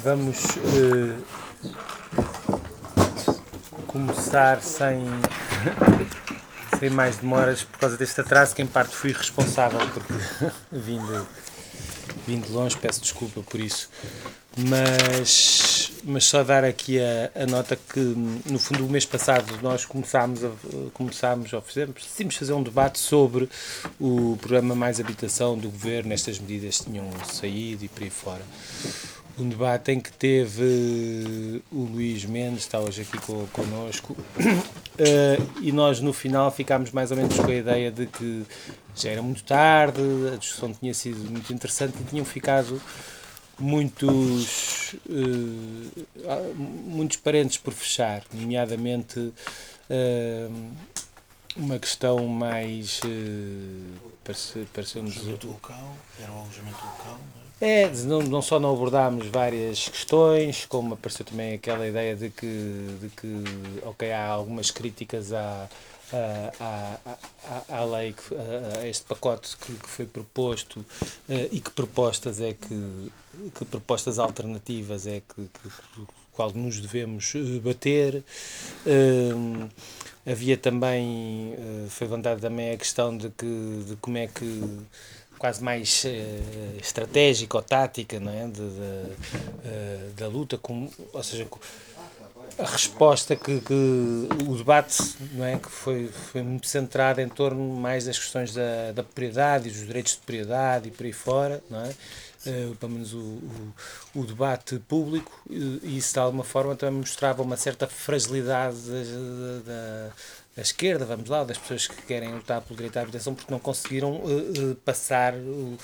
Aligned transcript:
Vamos 0.00 0.38
uh, 0.58 1.24
começar 3.88 4.62
sem, 4.62 5.04
sem 6.78 6.88
mais 6.88 7.16
demoras 7.16 7.64
por 7.64 7.80
causa 7.80 7.96
deste 7.96 8.20
atraso, 8.20 8.54
que 8.54 8.62
em 8.62 8.66
parte 8.66 8.94
fui 8.94 9.10
responsável 9.10 9.80
porque 9.88 10.12
vim 10.70 11.00
de 12.40 12.52
longe, 12.52 12.76
peço 12.76 13.00
desculpa 13.00 13.42
por 13.42 13.58
isso. 13.58 13.90
Mas, 14.56 15.90
mas 16.04 16.24
só 16.26 16.44
dar 16.44 16.62
aqui 16.62 17.00
a, 17.00 17.42
a 17.42 17.46
nota 17.46 17.74
que 17.76 17.98
no 17.98 18.58
fundo 18.60 18.86
o 18.86 18.88
mês 18.88 19.04
passado 19.04 19.52
nós 19.62 19.84
começámos 19.84 20.44
a, 20.44 20.50
começámos, 20.94 21.52
ou 21.52 21.60
fizemos, 21.60 21.94
decidimos 22.04 22.36
fazer 22.36 22.52
um 22.52 22.62
debate 22.62 23.00
sobre 23.00 23.48
o 23.98 24.36
programa 24.40 24.76
Mais 24.76 25.00
Habitação 25.00 25.58
do 25.58 25.68
Governo, 25.68 26.12
estas 26.12 26.38
medidas 26.38 26.78
tinham 26.78 27.10
saído 27.32 27.84
e 27.84 27.88
por 27.88 28.04
aí 28.04 28.10
fora 28.10 28.42
um 29.38 29.48
debate 29.48 29.92
em 29.92 30.00
que 30.00 30.12
teve 30.12 31.62
o 31.70 31.84
Luís 31.84 32.24
Mendes, 32.24 32.60
está 32.60 32.80
hoje 32.80 33.02
aqui 33.02 33.18
connosco, 33.52 34.12
uh, 34.12 35.60
e 35.62 35.70
nós 35.72 36.00
no 36.00 36.12
final 36.12 36.50
ficámos 36.50 36.90
mais 36.90 37.10
ou 37.10 37.16
menos 37.16 37.36
com 37.36 37.50
a 37.50 37.54
ideia 37.54 37.90
de 37.90 38.06
que 38.06 38.44
já 38.96 39.10
era 39.10 39.22
muito 39.22 39.44
tarde, 39.44 40.00
a 40.32 40.36
discussão 40.36 40.72
tinha 40.72 40.92
sido 40.92 41.18
muito 41.30 41.52
interessante 41.52 41.96
e 42.00 42.04
tinham 42.04 42.24
ficado 42.24 42.80
muitos, 43.58 44.94
uh, 45.06 46.54
muitos 46.56 47.16
parentes 47.18 47.58
por 47.58 47.72
fechar, 47.72 48.22
nomeadamente 48.32 49.32
uma 51.58 51.78
questão 51.78 52.26
mais. 52.26 53.00
Uh, 53.00 53.98
pareceu-nos. 54.72 55.16
Alojamento 55.16 55.46
era 56.20 56.32
um 56.32 56.40
alojamento 56.40 56.84
local, 56.84 57.20
é? 57.60 57.88
Não, 58.04 58.20
não 58.22 58.42
só 58.42 58.58
não 58.58 58.72
abordámos 58.72 59.26
várias 59.28 59.88
questões, 59.88 60.64
como 60.66 60.94
apareceu 60.94 61.24
também 61.24 61.54
aquela 61.54 61.86
ideia 61.86 62.14
de 62.14 62.30
que, 62.30 62.46
de 63.00 63.08
que 63.10 63.44
ok, 63.84 64.12
há 64.12 64.26
algumas 64.26 64.70
críticas 64.70 65.32
à, 65.32 65.68
à, 66.60 66.98
à, 67.68 67.78
à 67.80 67.84
lei, 67.84 68.14
a, 68.80 68.86
este 68.86 69.04
pacote 69.04 69.56
que, 69.56 69.72
que 69.74 69.88
foi 69.88 70.06
proposto 70.06 70.84
eh, 71.28 71.48
e 71.52 71.60
que 71.60 71.70
propostas 71.70 72.40
é 72.40 72.54
que, 72.54 73.12
que 73.54 73.64
propostas 73.64 74.18
alternativas 74.18 75.06
é 75.06 75.20
que, 75.20 75.42
que 75.42 76.02
qual 76.32 76.52
nos 76.52 76.80
devemos 76.80 77.34
eh, 77.34 77.58
bater. 77.58 78.22
Uh, 78.86 79.68
havia 80.24 80.56
também, 80.56 81.54
foi 81.88 82.06
levantada 82.06 82.38
também 82.38 82.70
a 82.70 82.76
questão 82.76 83.16
de, 83.16 83.30
que, 83.30 83.84
de 83.88 83.96
como 83.96 84.18
é 84.18 84.26
que 84.26 84.62
quase 85.38 85.62
mais 85.62 86.04
uh, 86.04 86.78
estratégica 86.80 87.56
ou 87.56 87.62
tática 87.62 88.18
não 88.20 88.32
é? 88.32 88.46
de, 88.46 88.52
de 88.52 88.60
uh, 88.60 90.12
da 90.16 90.26
luta, 90.26 90.58
com, 90.58 90.90
ou 91.12 91.22
seja, 91.22 91.46
a 92.58 92.64
resposta 92.64 93.36
que, 93.36 93.60
que, 93.60 94.28
o 94.46 94.56
debate 94.56 94.96
não 95.32 95.44
é 95.44 95.58
que 95.58 95.70
foi 95.70 96.08
foi 96.08 96.42
muito 96.42 96.66
centrado 96.66 97.20
em 97.20 97.28
torno 97.28 97.76
mais 97.76 98.06
das 98.06 98.18
questões 98.18 98.52
da, 98.52 98.92
da 98.92 99.02
propriedade 99.02 99.68
e 99.68 99.70
dos 99.70 99.86
direitos 99.86 100.12
de 100.12 100.18
propriedade 100.18 100.88
e 100.88 100.90
por 100.90 101.06
aí 101.06 101.12
fora 101.12 101.62
não 101.70 101.80
é 101.80 101.90
uh, 101.90 102.74
pelo 102.76 102.92
menos 102.92 103.14
o, 103.14 103.18
o, 103.18 103.74
o, 104.16 104.24
debate 104.26 104.78
público 104.88 105.30
e 105.48 105.98
isso 105.98 106.14
de 106.14 106.18
alguma 106.18 106.44
forma 106.44 106.74
também 106.74 106.98
mostrava 106.98 107.42
uma 107.42 107.56
certa 107.56 107.86
fragilidade 107.86 108.76
da, 108.76 109.72
da 109.72 110.12
da 110.58 110.62
esquerda, 110.62 111.04
vamos 111.04 111.28
lá, 111.28 111.44
das 111.44 111.56
pessoas 111.56 111.86
que 111.86 112.02
querem 112.02 112.34
lutar 112.34 112.60
pelo 112.60 112.74
direito 112.74 112.96
à 112.96 113.02
habitação 113.02 113.32
porque 113.32 113.52
não 113.52 113.60
conseguiram 113.60 114.16
uh, 114.16 114.70
uh, 114.72 114.74
passar, 114.84 115.32
uh, 115.32 115.78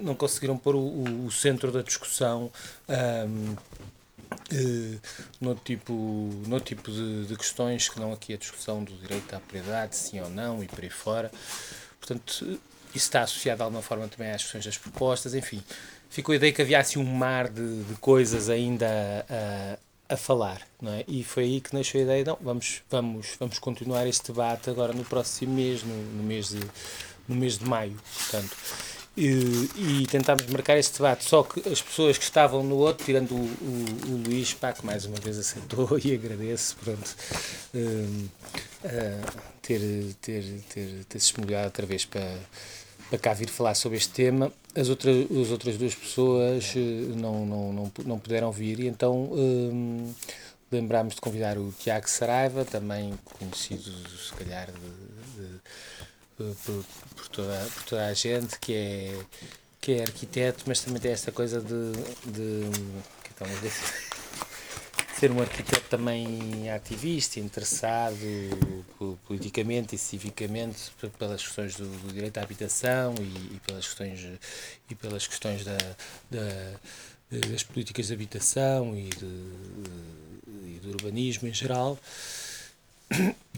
não 0.00 0.14
conseguiram 0.14 0.56
pôr 0.56 0.76
o, 0.76 1.26
o, 1.26 1.32
centro 1.32 1.72
da 1.72 1.82
discussão 1.82 2.48
um, 2.88 3.56
no 5.40 5.56
tipo, 5.56 5.92
no 6.46 6.60
tipo 6.60 6.92
de, 6.92 7.26
de, 7.26 7.36
questões 7.36 7.88
que 7.88 7.98
não 7.98 8.12
aqui 8.12 8.32
a 8.32 8.36
discussão 8.36 8.84
do 8.84 8.92
direito 8.92 9.34
à 9.34 9.40
propriedade, 9.40 9.96
sim 9.96 10.20
ou 10.20 10.30
não 10.30 10.62
e 10.62 10.68
por 10.68 10.84
aí 10.84 10.90
fora. 10.90 11.28
Portanto, 11.98 12.44
isso 12.94 13.06
está 13.06 13.22
associado 13.22 13.56
de 13.56 13.62
alguma 13.64 13.82
forma 13.82 14.06
também 14.06 14.30
às 14.30 14.42
questões 14.42 14.64
das 14.64 14.78
propostas, 14.78 15.34
enfim. 15.34 15.60
Ficou 16.08 16.34
a 16.34 16.36
ideia 16.36 16.52
que 16.52 16.62
havia 16.62 16.78
assim 16.78 17.00
um 17.00 17.04
mar 17.04 17.48
de, 17.48 17.82
de 17.82 17.94
coisas 17.94 18.48
ainda 18.48 19.26
a, 19.28 19.76
a 20.08 20.16
falar, 20.16 20.60
não 20.80 20.92
é? 20.92 21.04
E 21.08 21.24
foi 21.24 21.44
aí 21.44 21.60
que 21.60 21.74
nasceu 21.74 22.00
a 22.00 22.04
ideia, 22.04 22.24
não, 22.24 22.38
vamos, 22.40 22.82
vamos, 22.90 23.36
vamos 23.38 23.58
continuar 23.58 24.06
este 24.06 24.32
debate 24.32 24.68
agora 24.70 24.92
no 24.92 25.04
próximo 25.04 25.54
mês, 25.54 25.82
no, 25.82 25.94
no 25.94 26.22
mês, 26.22 26.50
de, 26.50 26.60
no 27.28 27.34
mês 27.34 27.58
de 27.58 27.64
maio, 27.64 27.96
portanto. 28.16 28.56
E, 29.16 29.70
e, 29.76 30.06
tentámos 30.08 30.44
marcar 30.46 30.76
este 30.76 30.94
debate, 30.94 31.24
só 31.24 31.44
que 31.44 31.60
as 31.68 31.80
pessoas 31.80 32.18
que 32.18 32.24
estavam 32.24 32.64
no 32.64 32.76
outro, 32.76 33.04
tirando 33.04 33.30
o, 33.30 33.36
o, 33.36 34.10
o 34.10 34.22
Luís, 34.26 34.52
pá, 34.54 34.72
que 34.72 34.84
mais 34.84 35.04
uma 35.04 35.16
vez 35.20 35.38
aceitou 35.38 35.88
e 36.02 36.12
agradeço, 36.12 36.76
pronto, 36.82 37.16
uh, 37.74 38.28
uh, 38.84 39.42
ter, 39.62 39.80
ter, 40.20 40.42
ter, 40.68 41.04
ter 41.08 41.20
se 41.20 41.32
esmolhado 41.32 41.66
outra 41.66 41.86
vez 41.86 42.04
para 42.04 42.36
para 43.14 43.18
cá 43.18 43.32
vir 43.32 43.48
falar 43.48 43.74
sobre 43.74 43.98
este 43.98 44.10
tema. 44.10 44.52
As, 44.74 44.88
outras 44.88 45.30
as 45.30 45.50
outras 45.50 45.76
duas 45.76 45.94
pessoas 45.94 46.74
eh, 46.76 46.80
não, 47.16 47.46
não, 47.46 47.72
não, 47.72 47.92
não 48.04 48.18
puderam 48.18 48.50
vir 48.50 48.80
e 48.80 48.88
então 48.88 49.30
hum, 49.32 50.12
lembrámos 50.70 51.14
de 51.14 51.20
convidar 51.20 51.56
o 51.56 51.72
Tiago 51.78 52.08
Saraiva, 52.08 52.64
também 52.64 53.14
conhecido 53.38 53.90
se 54.18 54.32
calhar 54.34 54.68
de, 54.72 55.42
de, 55.42 55.48
de, 56.38 56.54
por, 56.64 56.84
por, 57.14 57.28
toda, 57.28 57.68
por 57.74 57.82
toda 57.84 58.06
a 58.06 58.14
gente, 58.14 58.58
que 58.58 58.74
é, 58.74 59.18
que 59.80 59.92
é 59.92 60.02
arquiteto, 60.02 60.64
mas 60.66 60.80
também 60.80 61.00
tem 61.00 61.12
esta 61.12 61.30
coisa 61.30 61.60
de. 61.60 61.92
de 62.26 62.68
então, 63.30 63.46
ser 65.18 65.30
um 65.30 65.40
arquiteto 65.40 65.88
também 65.88 66.70
ativista, 66.70 67.40
interessado 67.40 68.16
politicamente 69.26 69.94
e 69.94 69.98
civicamente 69.98 70.90
pelas 71.18 71.42
questões 71.42 71.76
do, 71.76 71.86
do 71.86 72.12
direito 72.12 72.38
à 72.38 72.42
habitação 72.42 73.14
e, 73.18 73.54
e, 73.54 73.60
pelas 73.66 73.86
questões 73.86 74.20
e 74.90 74.94
pelas 74.94 75.26
questões 75.26 75.64
da, 75.64 75.78
da 76.30 76.74
das 77.30 77.62
políticas 77.62 78.06
de 78.06 78.12
habitação 78.12 78.96
e, 78.96 79.08
de, 79.08 79.26
e 80.46 80.80
do 80.82 80.90
urbanismo 80.90 81.48
em 81.48 81.54
geral. 81.54 81.98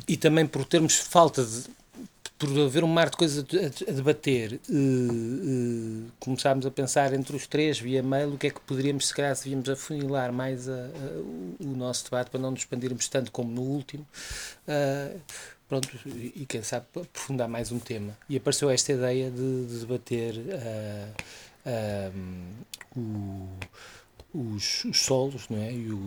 E 0.06 0.16
também 0.16 0.46
por 0.46 0.64
termos 0.64 0.96
falta 0.96 1.44
de 1.44 1.64
por 2.38 2.48
haver 2.58 2.84
um 2.84 2.88
mar 2.88 3.08
de 3.08 3.16
coisas 3.16 3.44
a, 3.88 3.92
debater, 3.92 4.60
uh, 4.68 4.72
uh, 4.72 6.12
começámos 6.20 6.66
a 6.66 6.70
pensar 6.70 7.12
entre 7.14 7.34
os 7.34 7.46
três, 7.46 7.78
via 7.78 8.02
mail, 8.02 8.34
o 8.34 8.38
que 8.38 8.48
é 8.48 8.50
que 8.50 8.60
poderíamos, 8.60 9.08
se 9.08 9.14
calhar, 9.14 9.34
se 9.34 9.48
víamos 9.48 9.68
afunilar 9.68 10.32
mais 10.32 10.68
a, 10.68 10.72
a, 10.72 11.64
o 11.64 11.76
nosso 11.76 12.04
debate 12.04 12.30
para 12.30 12.40
não 12.40 12.50
nos 12.50 12.60
expandirmos 12.60 13.08
tanto 13.08 13.32
como 13.32 13.50
no 13.50 13.62
último. 13.62 14.06
Uh, 14.68 15.18
pronto, 15.66 15.88
e 16.06 16.44
quem 16.46 16.62
sabe 16.62 16.86
aprofundar 16.94 17.48
mais 17.48 17.72
um 17.72 17.78
tema. 17.78 18.16
E 18.28 18.36
apareceu 18.36 18.68
esta 18.70 18.92
ideia 18.92 19.30
de, 19.30 19.66
de 19.66 19.78
debater 19.78 20.34
o, 22.94 23.48
os, 24.34 24.84
os 24.84 25.00
solos, 25.00 25.48
não 25.48 25.58
é? 25.58 25.72
E 25.72 25.90
o, 25.90 26.06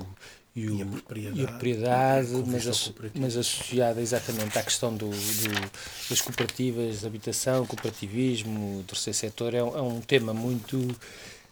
e, 0.60 0.70
o, 0.70 0.78
e, 0.78 0.82
a 0.82 0.86
propriedade, 0.86 1.40
e 1.40 1.44
a 1.44 1.48
propriedade 1.48 2.44
mas, 2.46 2.94
mas 3.16 3.38
associada 3.38 4.02
exatamente 4.02 4.58
à 4.58 4.64
questão 4.64 4.94
do, 4.94 5.10
do, 5.10 5.72
das 6.10 6.22
cooperativas 6.22 7.00
de 7.00 7.08
habitação, 7.08 7.66
cooperativismo, 7.66 8.84
terceiro 8.88 9.18
setor, 9.18 9.54
é 9.54 9.64
um, 9.64 9.78
é 9.78 9.82
um 9.82 10.02
tema 10.02 10.34
muito 10.34 10.78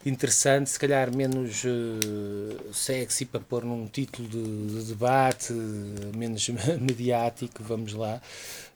interessante, 0.05 0.69
se 0.69 0.79
calhar 0.79 1.15
menos 1.15 1.63
uh, 1.63 2.73
sexy 2.73 3.25
para 3.25 3.39
pôr 3.39 3.63
num 3.65 3.87
título 3.87 4.27
de, 4.27 4.67
de 4.67 4.83
debate, 4.85 5.53
menos 6.15 6.47
mediático, 6.79 7.63
vamos 7.63 7.93
lá, 7.93 8.21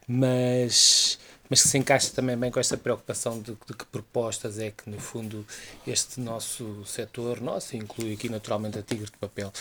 mas 0.08 1.20
mas 1.52 1.62
que 1.62 1.68
se 1.68 1.78
encaixa 1.78 2.10
também 2.14 2.38
bem 2.38 2.50
com 2.50 2.62
esta 2.62 2.78
preocupação 2.78 3.42
de, 3.42 3.52
de, 3.52 3.74
que 3.74 3.84
propostas 3.88 4.58
é 4.58 4.72
que, 4.72 4.90
no 4.90 4.98
fundo, 4.98 5.46
este 5.86 6.22
nosso 6.22 6.86
setor, 6.86 7.42
nosso, 7.42 7.76
inclui 7.76 8.14
aqui 8.14 8.30
naturalmente 8.30 8.80
a 8.80 8.82
Tigre 8.82 9.08
de 9.08 9.18
Papel, 9.18 9.52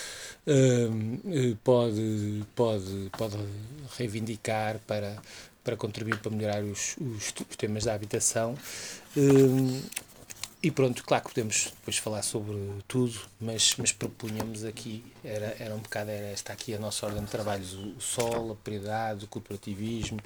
uh, 0.46 1.56
pode, 1.64 2.44
pode, 2.54 3.10
pode 3.18 3.36
reivindicar 3.98 4.78
para, 4.86 5.16
para 5.64 5.76
contribuir 5.76 6.18
para 6.18 6.30
melhorar 6.30 6.62
os, 6.62 6.96
os, 6.96 7.34
os 7.50 7.56
temas 7.56 7.82
da 7.82 7.92
habitação. 7.92 8.54
Uh, 9.16 9.82
e 10.62 10.70
pronto, 10.70 11.02
claro 11.02 11.24
que 11.24 11.30
podemos 11.30 11.72
depois 11.76 11.96
falar 11.96 12.22
sobre 12.22 12.56
tudo, 12.86 13.18
mas, 13.40 13.74
mas 13.78 13.90
propunhamos 13.90 14.64
aqui, 14.64 15.02
era, 15.24 15.56
era 15.58 15.74
um 15.74 15.78
bocado, 15.78 16.10
era 16.10 16.26
esta 16.26 16.52
aqui 16.52 16.72
a 16.72 16.78
nossa 16.78 17.04
ordem 17.04 17.24
de 17.24 17.30
trabalhos, 17.30 17.72
o, 17.74 17.96
o 17.96 18.00
sol, 18.00 18.52
a 18.52 18.54
prioridade, 18.54 19.24
o 19.24 19.26
cooperativismo 19.26 20.20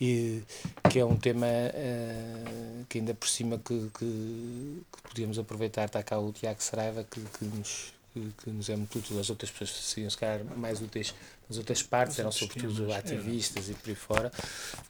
e 0.00 0.42
que 0.90 0.98
é 0.98 1.04
um 1.04 1.16
tema 1.16 1.46
uh, 1.46 2.84
que 2.88 2.98
ainda 2.98 3.14
por 3.14 3.28
cima 3.28 3.58
que, 3.58 3.90
que, 3.98 4.82
que, 4.92 5.02
podíamos 5.08 5.38
aproveitar, 5.38 5.86
está 5.86 6.02
cá 6.02 6.18
o 6.18 6.32
Tiago 6.32 6.62
Saraiva 6.62 7.04
que, 7.04 7.20
que, 7.20 7.44
nos, 7.46 7.94
que, 8.12 8.32
que 8.42 8.50
nos 8.50 8.68
é 8.68 8.76
muito 8.76 8.98
útil, 8.98 9.18
as 9.18 9.30
outras 9.30 9.50
pessoas 9.50 9.70
seriam 9.70 10.10
se 10.10 10.18
calhar 10.18 10.44
mais 10.56 10.82
úteis 10.82 11.14
nas 11.48 11.58
outras 11.58 11.82
partes, 11.82 12.18
eram 12.18 12.32
sobretudo 12.32 12.92
ativistas 12.92 13.68
é. 13.68 13.72
e 13.72 13.74
por 13.74 13.88
aí 13.88 13.94
fora. 13.94 14.32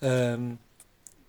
Um, 0.03 0.57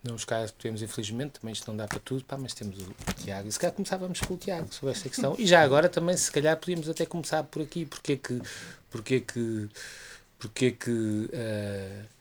não 0.03 0.15
os 0.15 0.23
casos 0.23 0.51
que 0.51 0.59
temos, 0.59 0.81
infelizmente, 0.81 1.39
também 1.39 1.51
isto 1.51 1.67
não 1.67 1.75
dá 1.75 1.87
para 1.87 1.99
tudo, 1.99 2.23
pá, 2.23 2.37
mas 2.37 2.53
temos 2.53 2.77
o 2.79 3.13
Tiago. 3.17 3.47
E 3.47 3.51
se 3.51 3.59
calhar 3.59 3.73
começávamos 3.73 4.19
pelo 4.19 4.37
Tiago 4.37 4.73
sobre 4.73 4.91
esta 4.91 5.09
questão. 5.09 5.35
E 5.37 5.45
já 5.45 5.61
agora 5.61 5.89
também, 5.89 6.15
se 6.15 6.31
calhar, 6.31 6.55
podíamos 6.57 6.87
até 6.87 7.05
começar 7.05 7.43
por 7.43 7.61
aqui. 7.61 7.85
Porque 7.85 8.15
que. 8.15 8.41
Porque 8.89 9.19
que. 9.19 9.69
Porque 10.39 10.71
que. 10.71 10.91
Uh, 10.91 12.16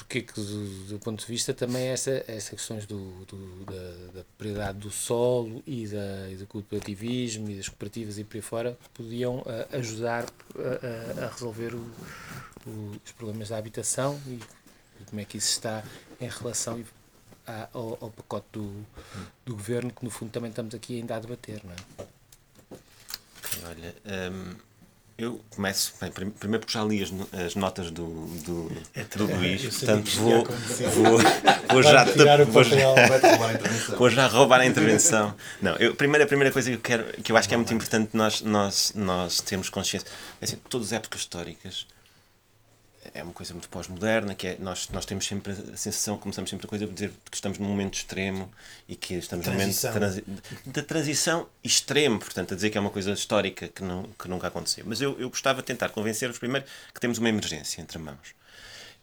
porque 0.00 0.22
que 0.22 0.32
do, 0.32 0.86
do, 0.86 0.98
ponto 0.98 1.20
de 1.20 1.26
vista 1.26 1.52
também 1.52 1.88
essa, 1.88 2.24
essa 2.26 2.56
questões 2.56 2.86
do, 2.86 3.24
do 3.26 3.64
da, 3.66 4.12
da, 4.14 4.24
propriedade 4.24 4.78
do 4.78 4.90
solo 4.90 5.62
e, 5.66 5.86
da, 5.86 6.30
e 6.30 6.36
do 6.36 6.46
cooperativismo 6.46 7.50
e 7.50 7.56
das 7.56 7.68
cooperativas 7.68 8.18
e 8.18 8.24
por 8.24 8.36
aí 8.36 8.40
fora 8.40 8.78
podiam 8.94 9.40
uh, 9.40 9.76
ajudar 9.76 10.24
a, 10.56 11.26
a 11.26 11.28
resolver 11.28 11.74
o, 11.74 11.86
o, 12.66 12.96
os 13.04 13.12
problemas 13.12 13.50
da 13.50 13.58
habitação 13.58 14.18
e 14.26 14.40
como 15.04 15.20
é 15.20 15.24
que 15.26 15.36
isso 15.36 15.50
está 15.50 15.84
em 16.18 16.28
relação 16.28 16.82
ao, 17.74 17.98
ao, 18.00 18.10
pacote 18.10 18.46
do, 18.52 18.86
do 19.44 19.54
governo, 19.54 19.90
que 19.92 20.02
no 20.02 20.10
fundo 20.10 20.30
também 20.30 20.48
estamos 20.48 20.74
aqui 20.74 20.98
ainda 20.98 21.16
a 21.16 21.20
debater, 21.20 21.60
não 21.62 21.72
é? 21.72 21.76
Olha, 23.66 23.94
hum, 24.32 24.54
eu 25.20 25.40
começo, 25.50 25.92
bem, 26.00 26.10
primeiro 26.10 26.60
porque 26.60 26.72
já 26.72 26.84
li 26.84 27.02
as, 27.02 27.12
as 27.32 27.54
notas 27.54 27.90
do, 27.90 28.26
do, 28.44 28.72
é, 28.94 29.04
do 29.04 29.26
Luís, 29.26 29.62
portanto 29.62 30.10
vou, 30.16 30.44
vou, 30.44 31.18
vou, 31.70 31.82
já, 31.82 32.04
vou, 32.44 32.64
já, 32.64 32.86
vou 33.96 34.10
já 34.10 34.26
roubar 34.26 34.60
a 34.60 34.66
intervenção. 34.66 35.34
Não, 35.60 35.76
eu, 35.76 35.94
primeiro, 35.94 36.24
a 36.24 36.26
primeira 36.26 36.52
coisa 36.52 36.70
que 36.70 36.76
eu 36.76 36.80
quero, 36.80 37.22
que 37.22 37.32
eu 37.32 37.36
acho 37.36 37.48
que 37.48 37.54
é 37.54 37.56
muito 37.56 37.72
importante 37.74 38.16
nós, 38.16 38.40
nós, 38.40 38.92
nós 38.94 39.40
termos 39.40 39.68
consciência, 39.68 40.08
é 40.40 40.44
assim, 40.44 40.56
todas 40.68 40.88
as 40.88 40.92
épocas 40.94 41.20
históricas 41.20 41.86
é 43.14 43.22
uma 43.22 43.32
coisa 43.32 43.54
muito 43.54 43.68
pós-moderna, 43.68 44.34
que 44.34 44.46
é, 44.46 44.56
nós, 44.58 44.88
nós 44.90 45.06
temos 45.06 45.26
sempre 45.26 45.52
a 45.52 45.76
sensação, 45.76 46.18
começamos 46.18 46.50
sempre 46.50 46.66
a 46.66 46.68
coisa 46.68 46.86
de 46.86 46.92
dizer 46.92 47.12
que 47.30 47.34
estamos 47.34 47.58
num 47.58 47.68
momento 47.68 47.94
extremo 47.94 48.50
e 48.86 48.94
que 48.94 49.14
estamos 49.14 49.46
num 49.46 49.52
momento 49.52 49.74
de 50.66 50.82
transição 50.82 51.48
extremo, 51.64 52.18
portanto, 52.18 52.52
a 52.52 52.54
dizer 52.54 52.70
que 52.70 52.76
é 52.76 52.80
uma 52.80 52.90
coisa 52.90 53.12
histórica 53.12 53.68
que, 53.68 53.82
não, 53.82 54.04
que 54.18 54.28
nunca 54.28 54.48
aconteceu. 54.48 54.84
Mas 54.86 55.00
eu, 55.00 55.18
eu 55.18 55.30
gostava 55.30 55.60
de 55.60 55.66
tentar 55.66 55.88
convencer-vos 55.88 56.38
primeiro 56.38 56.66
que 56.92 57.00
temos 57.00 57.18
uma 57.18 57.28
emergência 57.28 57.80
entre 57.80 57.98
mãos. 57.98 58.34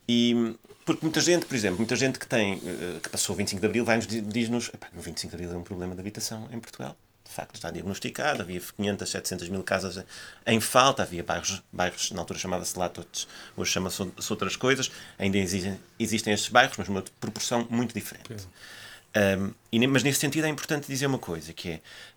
E, 0.07 0.55
porque 0.85 1.03
muita 1.03 1.19
gente, 1.19 1.45
por 1.45 1.55
exemplo, 1.55 1.77
muita 1.79 1.95
gente 1.95 2.17
que 2.19 2.27
tem, 2.27 2.61
eh, 2.65 2.99
que 3.01 3.09
passou 3.09 3.33
o 3.33 3.37
25 3.37 3.59
de 3.59 3.65
Abril, 3.65 3.83
vai-nos 3.83 4.07
diz-nos, 4.07 4.71
no 4.93 5.01
25 5.01 5.35
de 5.35 5.43
Abril 5.43 5.57
é 5.57 5.59
um 5.59 5.63
problema 5.63 5.93
de 5.95 5.99
habitação 5.99 6.47
em 6.51 6.59
Portugal 6.59 6.95
de 7.27 7.33
facto 7.33 7.55
está 7.55 7.71
diagnosticado, 7.71 8.41
havia 8.41 8.59
500, 8.59 9.09
700 9.09 9.49
mil 9.49 9.63
casas 9.63 10.03
em 10.45 10.59
falta, 10.59 11.03
havia 11.03 11.23
bairros, 11.23 11.61
bairros 11.71 12.11
na 12.11 12.19
altura 12.19 12.39
chamava-se 12.39 12.77
Latotes, 12.77 13.27
hoje 13.55 13.71
chama-se 13.71 14.01
outras 14.29 14.55
coisas, 14.55 14.91
ainda 15.17 15.37
existem, 15.37 15.79
existem 15.99 16.33
estes 16.33 16.49
bairros, 16.49 16.77
mas 16.77 16.87
numa 16.87 17.03
proporção 17.19 17.67
muito 17.69 17.93
diferente. 17.93 18.47
Um, 19.15 19.53
e, 19.71 19.87
mas 19.87 20.03
nesse 20.03 20.19
sentido 20.19 20.45
é 20.45 20.49
importante 20.49 20.87
dizer 20.87 21.07
uma 21.07 21.17
coisa, 21.17 21.51
que 21.53 21.71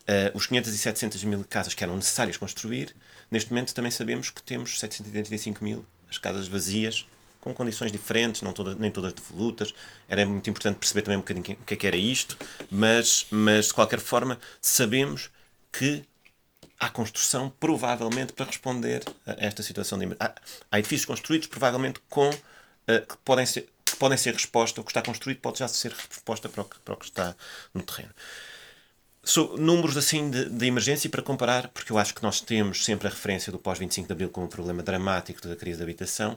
é 0.06 0.30
uh, 0.32 0.36
os 0.36 0.46
500 0.46 0.74
e 0.74 0.78
700 0.78 1.24
mil 1.24 1.44
casas 1.48 1.72
que 1.72 1.82
eram 1.82 1.96
necessárias 1.96 2.36
construir, 2.36 2.94
neste 3.30 3.50
momento 3.50 3.74
também 3.74 3.90
sabemos 3.90 4.30
que 4.30 4.42
temos 4.42 4.78
785 4.78 5.64
mil 5.64 5.84
as 6.10 6.18
casas 6.18 6.48
vazias 6.48 7.06
com 7.40 7.54
condições 7.54 7.90
diferentes, 7.90 8.42
não 8.42 8.52
todas, 8.52 8.76
nem 8.76 8.90
todas 8.90 9.12
devolutas. 9.12 9.74
Era 10.08 10.24
muito 10.26 10.48
importante 10.48 10.76
perceber 10.78 11.02
também 11.02 11.16
um 11.16 11.20
bocadinho 11.20 11.58
o 11.60 11.64
que 11.64 11.74
é 11.74 11.76
que 11.76 11.86
era 11.86 11.96
isto, 11.96 12.36
mas, 12.70 13.26
mas 13.30 13.66
de 13.66 13.74
qualquer 13.74 14.00
forma 14.00 14.38
sabemos 14.60 15.30
que 15.72 16.04
há 16.78 16.88
construção 16.88 17.50
provavelmente 17.60 18.32
para 18.32 18.46
responder 18.46 19.02
a 19.26 19.32
esta 19.38 19.62
situação 19.62 19.98
de 19.98 20.16
há, 20.18 20.34
há 20.70 20.78
edifícios 20.78 21.04
construídos 21.04 21.46
provavelmente 21.46 22.00
com 22.08 22.30
uh, 22.30 23.06
que 23.06 23.16
podem 23.24 23.46
ser 23.46 23.68
que 23.84 23.96
podem 23.96 24.16
ser 24.16 24.32
resposta, 24.32 24.80
o 24.80 24.84
que 24.84 24.90
está 24.90 25.02
construído 25.02 25.40
pode 25.40 25.58
já 25.58 25.66
ser 25.66 25.92
resposta 25.92 26.48
para 26.48 26.62
o 26.62 26.64
que, 26.64 26.78
para 26.78 26.94
o 26.94 26.96
que 26.96 27.06
está 27.06 27.34
no 27.74 27.82
terreno. 27.82 28.14
So, 29.22 29.54
números 29.58 29.98
assim 29.98 30.30
de, 30.30 30.48
de, 30.48 30.66
emergência 30.66 31.10
para 31.10 31.20
comparar, 31.20 31.68
porque 31.68 31.92
eu 31.92 31.98
acho 31.98 32.14
que 32.14 32.22
nós 32.22 32.40
temos 32.40 32.84
sempre 32.84 33.06
a 33.06 33.10
referência 33.10 33.52
do 33.52 33.58
pós-25 33.58 34.06
de 34.06 34.12
Abril 34.12 34.30
como 34.30 34.46
um 34.46 34.48
problema 34.48 34.82
dramático 34.82 35.46
da 35.46 35.54
crise 35.54 35.78
da 35.78 35.84
habitação. 35.84 36.34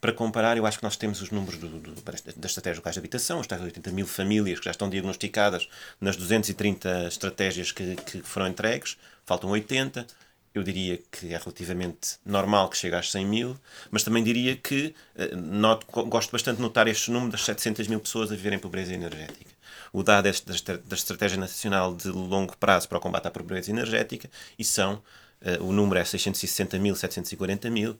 Para 0.00 0.12
comparar, 0.12 0.58
eu 0.58 0.66
acho 0.66 0.76
que 0.76 0.84
nós 0.84 0.96
temos 0.96 1.22
os 1.22 1.30
números 1.30 1.58
do, 1.58 1.66
do, 1.66 1.94
da 2.02 2.46
estratégia 2.46 2.78
locais 2.78 2.94
de 2.94 2.98
habitação, 2.98 3.40
as 3.40 3.46
tais 3.46 3.62
80 3.62 3.90
mil 3.90 4.06
famílias 4.06 4.58
que 4.58 4.66
já 4.66 4.70
estão 4.70 4.90
diagnosticadas 4.90 5.66
nas 5.98 6.14
230 6.16 7.08
estratégias 7.08 7.72
que, 7.72 7.96
que 7.96 8.20
foram 8.20 8.48
entregues, 8.48 8.98
faltam 9.24 9.48
80. 9.50 10.06
Eu 10.54 10.62
diria 10.62 10.98
que 11.10 11.32
é 11.32 11.38
relativamente 11.38 12.18
normal 12.24 12.68
que 12.68 12.76
chegue 12.76 12.96
às 12.96 13.10
100 13.10 13.26
mil, 13.26 13.58
mas 13.90 14.02
também 14.02 14.22
diria 14.22 14.56
que 14.56 14.94
eh, 15.14 15.34
noto, 15.34 15.86
gosto 16.04 16.32
bastante 16.32 16.56
de 16.56 16.62
notar 16.62 16.86
este 16.86 17.10
número 17.10 17.32
das 17.32 17.44
700 17.44 17.88
mil 17.88 18.00
pessoas 18.00 18.30
a 18.30 18.34
viverem 18.34 18.58
em 18.58 18.60
pobreza 18.60 18.92
energética 18.92 19.55
o 19.92 20.02
dado 20.02 20.28
é 20.28 20.32
da 20.32 20.94
Estratégia 20.94 21.38
Nacional 21.38 21.94
de 21.94 22.08
Longo 22.08 22.56
Prazo 22.56 22.88
para 22.88 22.98
o 22.98 23.00
Combate 23.00 23.28
à 23.28 23.30
Pobreza 23.30 23.70
Energética 23.70 24.30
e 24.58 24.64
são, 24.64 25.02
uh, 25.42 25.64
o 25.64 25.72
número 25.72 25.98
é 25.98 26.04
660 26.04 26.78
mil, 26.78 26.94
740 26.94 27.70
mil, 27.70 27.98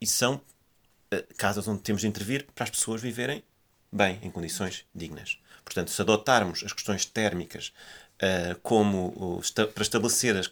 e 0.00 0.06
são 0.06 0.34
uh, 0.34 1.34
casas 1.36 1.66
onde 1.68 1.82
temos 1.82 2.02
de 2.02 2.08
intervir 2.08 2.46
para 2.54 2.64
as 2.64 2.70
pessoas 2.70 3.00
viverem 3.00 3.42
bem, 3.92 4.18
em 4.22 4.30
condições 4.30 4.84
dignas. 4.94 5.38
Portanto, 5.64 5.90
se 5.90 6.00
adotarmos 6.00 6.62
as 6.64 6.72
questões 6.72 7.04
térmicas 7.04 7.72
uh, 8.22 8.58
como 8.62 9.40
para 9.74 9.82
estabelecer 9.82 10.36
as, 10.36 10.50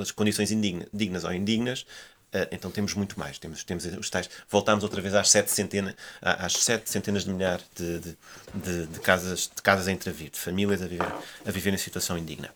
as 0.00 0.10
condições 0.10 0.50
indigna, 0.50 0.86
dignas 0.92 1.24
ou 1.24 1.32
indignas, 1.32 1.84
Uh, 1.84 2.13
então 2.50 2.70
temos 2.70 2.94
muito 2.94 3.18
mais. 3.18 3.38
Temos, 3.38 3.62
temos 3.64 3.84
os 3.84 4.10
tais. 4.10 4.28
Voltamos 4.48 4.82
outra 4.82 5.00
vez 5.00 5.14
às 5.14 5.30
sete 5.30 5.50
centenas, 5.50 5.94
às 6.20 6.54
sete 6.54 6.90
centenas 6.90 7.24
de 7.24 7.30
milhares 7.30 7.64
de, 7.74 7.98
de, 8.00 8.16
de, 8.54 8.86
de, 8.86 9.00
casas, 9.00 9.50
de 9.54 9.62
casas 9.62 9.88
a 9.88 9.92
intervir, 9.92 10.30
de 10.30 10.38
famílias 10.38 10.82
a 10.82 10.86
viver, 10.86 11.12
a 11.46 11.50
viver 11.50 11.72
em 11.72 11.78
situação 11.78 12.18
indigna. 12.18 12.50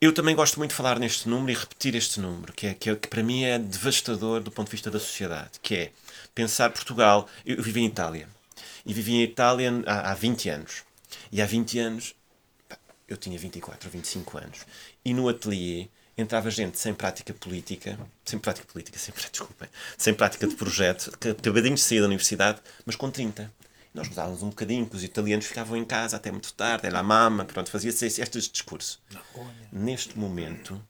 Eu 0.00 0.12
também 0.12 0.36
gosto 0.36 0.58
muito 0.58 0.70
de 0.70 0.76
falar 0.76 0.98
neste 0.98 1.28
número 1.28 1.50
e 1.50 1.54
repetir 1.54 1.96
este 1.96 2.20
número, 2.20 2.52
que, 2.52 2.68
é, 2.68 2.74
que, 2.74 2.88
é, 2.88 2.94
que 2.94 3.08
para 3.08 3.22
mim 3.22 3.42
é 3.42 3.58
devastador 3.58 4.40
do 4.40 4.50
ponto 4.50 4.66
de 4.66 4.72
vista 4.72 4.90
da 4.90 5.00
sociedade, 5.00 5.58
que 5.60 5.74
é 5.74 5.92
pensar 6.34 6.70
Portugal. 6.70 7.28
Eu, 7.44 7.56
eu 7.56 7.62
vivi 7.62 7.80
em 7.80 7.86
Itália. 7.86 8.28
E 8.86 8.94
vivi 8.94 9.14
em 9.14 9.22
Itália 9.22 9.72
há, 9.86 10.12
há 10.12 10.14
20 10.14 10.50
anos. 10.50 10.84
E 11.32 11.42
há 11.42 11.46
20 11.46 11.78
anos, 11.80 12.14
eu 13.08 13.16
tinha 13.16 13.36
24 13.36 13.88
ou 13.88 13.92
25 13.92 14.38
anos. 14.38 14.60
E 15.04 15.12
no 15.12 15.28
ateliê 15.28 15.88
entrava 16.18 16.50
gente 16.50 16.78
sem 16.78 16.92
prática 16.92 17.32
política, 17.32 17.96
sem 18.24 18.38
prática 18.38 18.66
política, 18.70 18.98
sem, 18.98 19.14
desculpem, 19.30 19.68
sem 19.96 20.12
prática 20.12 20.48
de 20.48 20.56
projeto, 20.56 21.16
que 21.16 21.28
acabadinho 21.28 21.76
de 21.76 21.80
sair 21.80 22.00
da 22.00 22.06
universidade, 22.06 22.60
mas 22.84 22.96
com 22.96 23.08
30. 23.08 23.50
nós 23.94 24.08
gostávamos 24.08 24.42
um 24.42 24.48
bocadinho, 24.48 24.84
que 24.84 24.96
os 24.96 25.04
italianos 25.04 25.46
ficavam 25.46 25.76
em 25.76 25.84
casa 25.84 26.16
até 26.16 26.30
muito 26.32 26.52
tarde, 26.54 26.86
era 26.86 26.98
a 26.98 27.02
mama, 27.02 27.44
pronto, 27.44 27.70
fazia-se 27.70 28.06
este 28.06 28.50
discurso. 28.50 29.00
Neste 29.72 30.18
momento, 30.18 30.84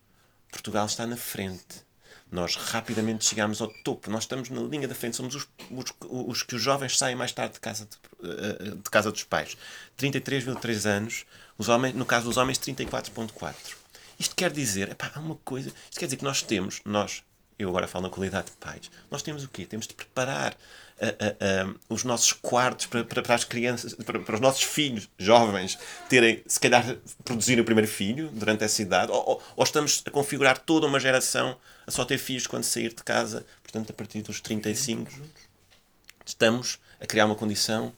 Portugal 0.50 0.86
está 0.86 1.06
na 1.06 1.16
frente. 1.16 1.86
Nós 2.30 2.56
rapidamente 2.56 3.24
chegamos 3.24 3.62
ao 3.62 3.68
topo, 3.82 4.10
nós 4.10 4.24
estamos 4.24 4.50
na 4.50 4.60
linha 4.60 4.86
da 4.86 4.94
frente, 4.94 5.16
somos 5.16 5.34
os, 5.34 5.48
os, 5.70 5.94
os 6.10 6.42
que 6.42 6.56
os 6.56 6.60
jovens 6.60 6.98
saem 6.98 7.16
mais 7.16 7.32
tarde 7.32 7.54
de 7.54 7.60
casa, 7.60 7.86
de, 7.86 8.30
eh, 8.30 8.74
de 8.74 8.90
casa 8.90 9.10
dos 9.10 9.24
pais. 9.24 9.56
33,3 9.98 10.86
anos, 10.86 11.24
os 11.56 11.70
homens, 11.70 11.94
no 11.94 12.04
caso 12.04 12.26
dos 12.26 12.36
homens, 12.36 12.58
34,4 12.58 13.77
isto 14.18 14.34
quer 14.34 14.50
dizer, 14.50 14.90
epá, 14.90 15.10
há 15.14 15.20
uma 15.20 15.36
coisa. 15.36 15.72
Isto 15.88 16.00
quer 16.00 16.06
dizer 16.06 16.16
que 16.16 16.24
nós 16.24 16.42
temos, 16.42 16.80
nós, 16.84 17.22
eu 17.58 17.68
agora 17.68 17.86
falo 17.86 18.04
na 18.04 18.10
qualidade 18.10 18.46
de 18.46 18.56
pais, 18.56 18.90
nós 19.10 19.22
temos 19.22 19.44
o 19.44 19.48
quê? 19.48 19.64
Temos 19.64 19.86
de 19.86 19.94
preparar 19.94 20.54
uh, 20.54 21.66
uh, 21.66 21.70
uh, 21.70 21.78
os 21.88 22.04
nossos 22.04 22.32
quartos 22.32 22.86
para, 22.86 23.04
para, 23.04 23.22
para 23.22 23.34
as 23.34 23.44
crianças, 23.44 23.94
para, 23.94 24.18
para, 24.18 24.34
os 24.34 24.40
nossos 24.40 24.62
filhos 24.62 25.08
jovens 25.18 25.78
terem, 26.08 26.42
se 26.46 26.58
calhar, 26.58 26.96
produzir 27.24 27.60
o 27.60 27.64
primeiro 27.64 27.88
filho 27.88 28.28
durante 28.32 28.64
essa 28.64 28.82
idade, 28.82 29.12
ou, 29.12 29.18
ou, 29.18 29.42
ou, 29.56 29.64
estamos 29.64 30.02
a 30.04 30.10
configurar 30.10 30.58
toda 30.58 30.86
uma 30.86 30.98
geração 30.98 31.56
a 31.86 31.90
só 31.90 32.04
ter 32.04 32.18
filhos 32.18 32.46
quando 32.46 32.64
sair 32.64 32.88
de 32.88 33.02
casa, 33.02 33.46
portanto, 33.62 33.90
a 33.90 33.94
partir 33.94 34.22
dos 34.22 34.40
35, 34.40 35.10
estamos 36.26 36.78
a 37.00 37.06
criar 37.06 37.26
uma 37.26 37.36
condição 37.36 37.92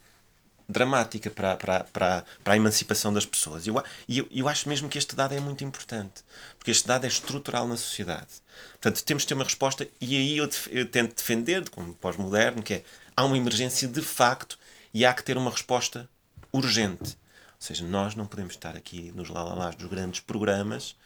dramática 0.70 1.30
para, 1.30 1.56
para, 1.56 1.84
para, 1.84 2.24
para 2.42 2.52
a 2.54 2.56
emancipação 2.56 3.12
das 3.12 3.26
pessoas. 3.26 3.66
E 3.66 3.70
eu, 3.70 3.82
eu, 4.08 4.28
eu 4.30 4.48
acho 4.48 4.68
mesmo 4.68 4.88
que 4.88 4.98
este 4.98 5.14
dado 5.14 5.34
é 5.34 5.40
muito 5.40 5.64
importante, 5.64 6.22
porque 6.58 6.70
este 6.70 6.86
dado 6.86 7.04
é 7.04 7.08
estrutural 7.08 7.66
na 7.66 7.76
sociedade. 7.76 8.28
Portanto, 8.72 9.04
temos 9.04 9.22
de 9.22 9.28
ter 9.28 9.34
uma 9.34 9.44
resposta, 9.44 9.86
e 10.00 10.16
aí 10.16 10.36
eu, 10.36 10.48
eu 10.70 10.86
tento 10.86 11.16
defender, 11.16 11.68
como 11.70 11.94
pós-moderno, 11.94 12.62
que 12.62 12.74
é 12.74 12.84
há 13.16 13.24
uma 13.24 13.36
emergência 13.36 13.86
de 13.86 14.02
facto 14.02 14.58
e 14.92 15.04
há 15.04 15.12
que 15.12 15.22
ter 15.22 15.36
uma 15.36 15.50
resposta 15.50 16.08
urgente. 16.52 17.18
Ou 17.60 17.66
seja, 17.66 17.84
nós 17.84 18.14
não 18.14 18.26
podemos 18.26 18.54
estar 18.54 18.76
aqui 18.76 19.12
nos 19.14 19.28
lalalás 19.28 19.74
dos 19.76 19.88
grandes 19.88 20.20
programas 20.20 20.96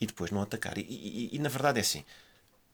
e 0.00 0.06
depois 0.06 0.30
não 0.30 0.40
atacar. 0.40 0.78
E, 0.78 0.82
e, 0.82 1.30
e 1.32 1.38
na 1.38 1.48
verdade 1.48 1.78
é 1.78 1.82
assim. 1.82 2.04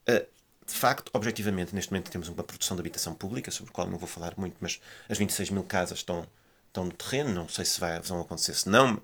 Uh, 0.07 0.25
de 0.67 0.73
facto, 0.73 1.11
objetivamente, 1.13 1.75
neste 1.75 1.91
momento 1.91 2.09
temos 2.09 2.27
uma 2.27 2.43
produção 2.43 2.75
de 2.75 2.81
habitação 2.81 3.13
pública, 3.13 3.51
sobre 3.51 3.71
a 3.71 3.73
qual 3.73 3.87
não 3.87 3.97
vou 3.97 4.07
falar 4.07 4.33
muito, 4.37 4.55
mas 4.59 4.81
as 5.07 5.17
26 5.17 5.51
mil 5.51 5.63
casas 5.63 5.99
estão, 5.99 6.27
estão 6.67 6.85
no 6.85 6.91
terreno. 6.91 7.33
Não 7.33 7.47
sei 7.47 7.65
se 7.65 7.79
vai, 7.79 7.99
vão 7.99 8.21
acontecer, 8.21 8.53
se 8.55 8.67
não, 8.67 9.01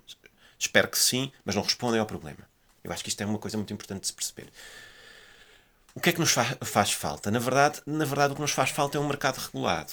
espero 0.57 0.87
que 0.87 0.97
sim, 0.97 1.31
mas 1.45 1.55
não 1.55 1.61
respondem 1.61 1.99
ao 1.99 2.05
problema. 2.05 2.49
Eu 2.83 2.91
acho 2.91 3.03
que 3.03 3.09
isto 3.09 3.21
é 3.21 3.25
uma 3.25 3.37
coisa 3.37 3.57
muito 3.57 3.71
importante 3.71 4.01
de 4.01 4.07
se 4.07 4.13
perceber. 4.13 4.51
O 5.93 5.99
que 5.99 6.09
é 6.09 6.13
que 6.13 6.19
nos 6.19 6.31
fa 6.31 6.45
faz 6.61 6.91
falta? 6.91 7.29
Na 7.29 7.39
verdade, 7.39 7.81
na 7.85 8.05
verdade, 8.05 8.33
o 8.33 8.35
que 8.35 8.41
nos 8.41 8.51
faz 8.51 8.69
falta 8.71 8.97
é 8.97 9.01
um 9.01 9.07
mercado 9.07 9.37
regulado. 9.37 9.91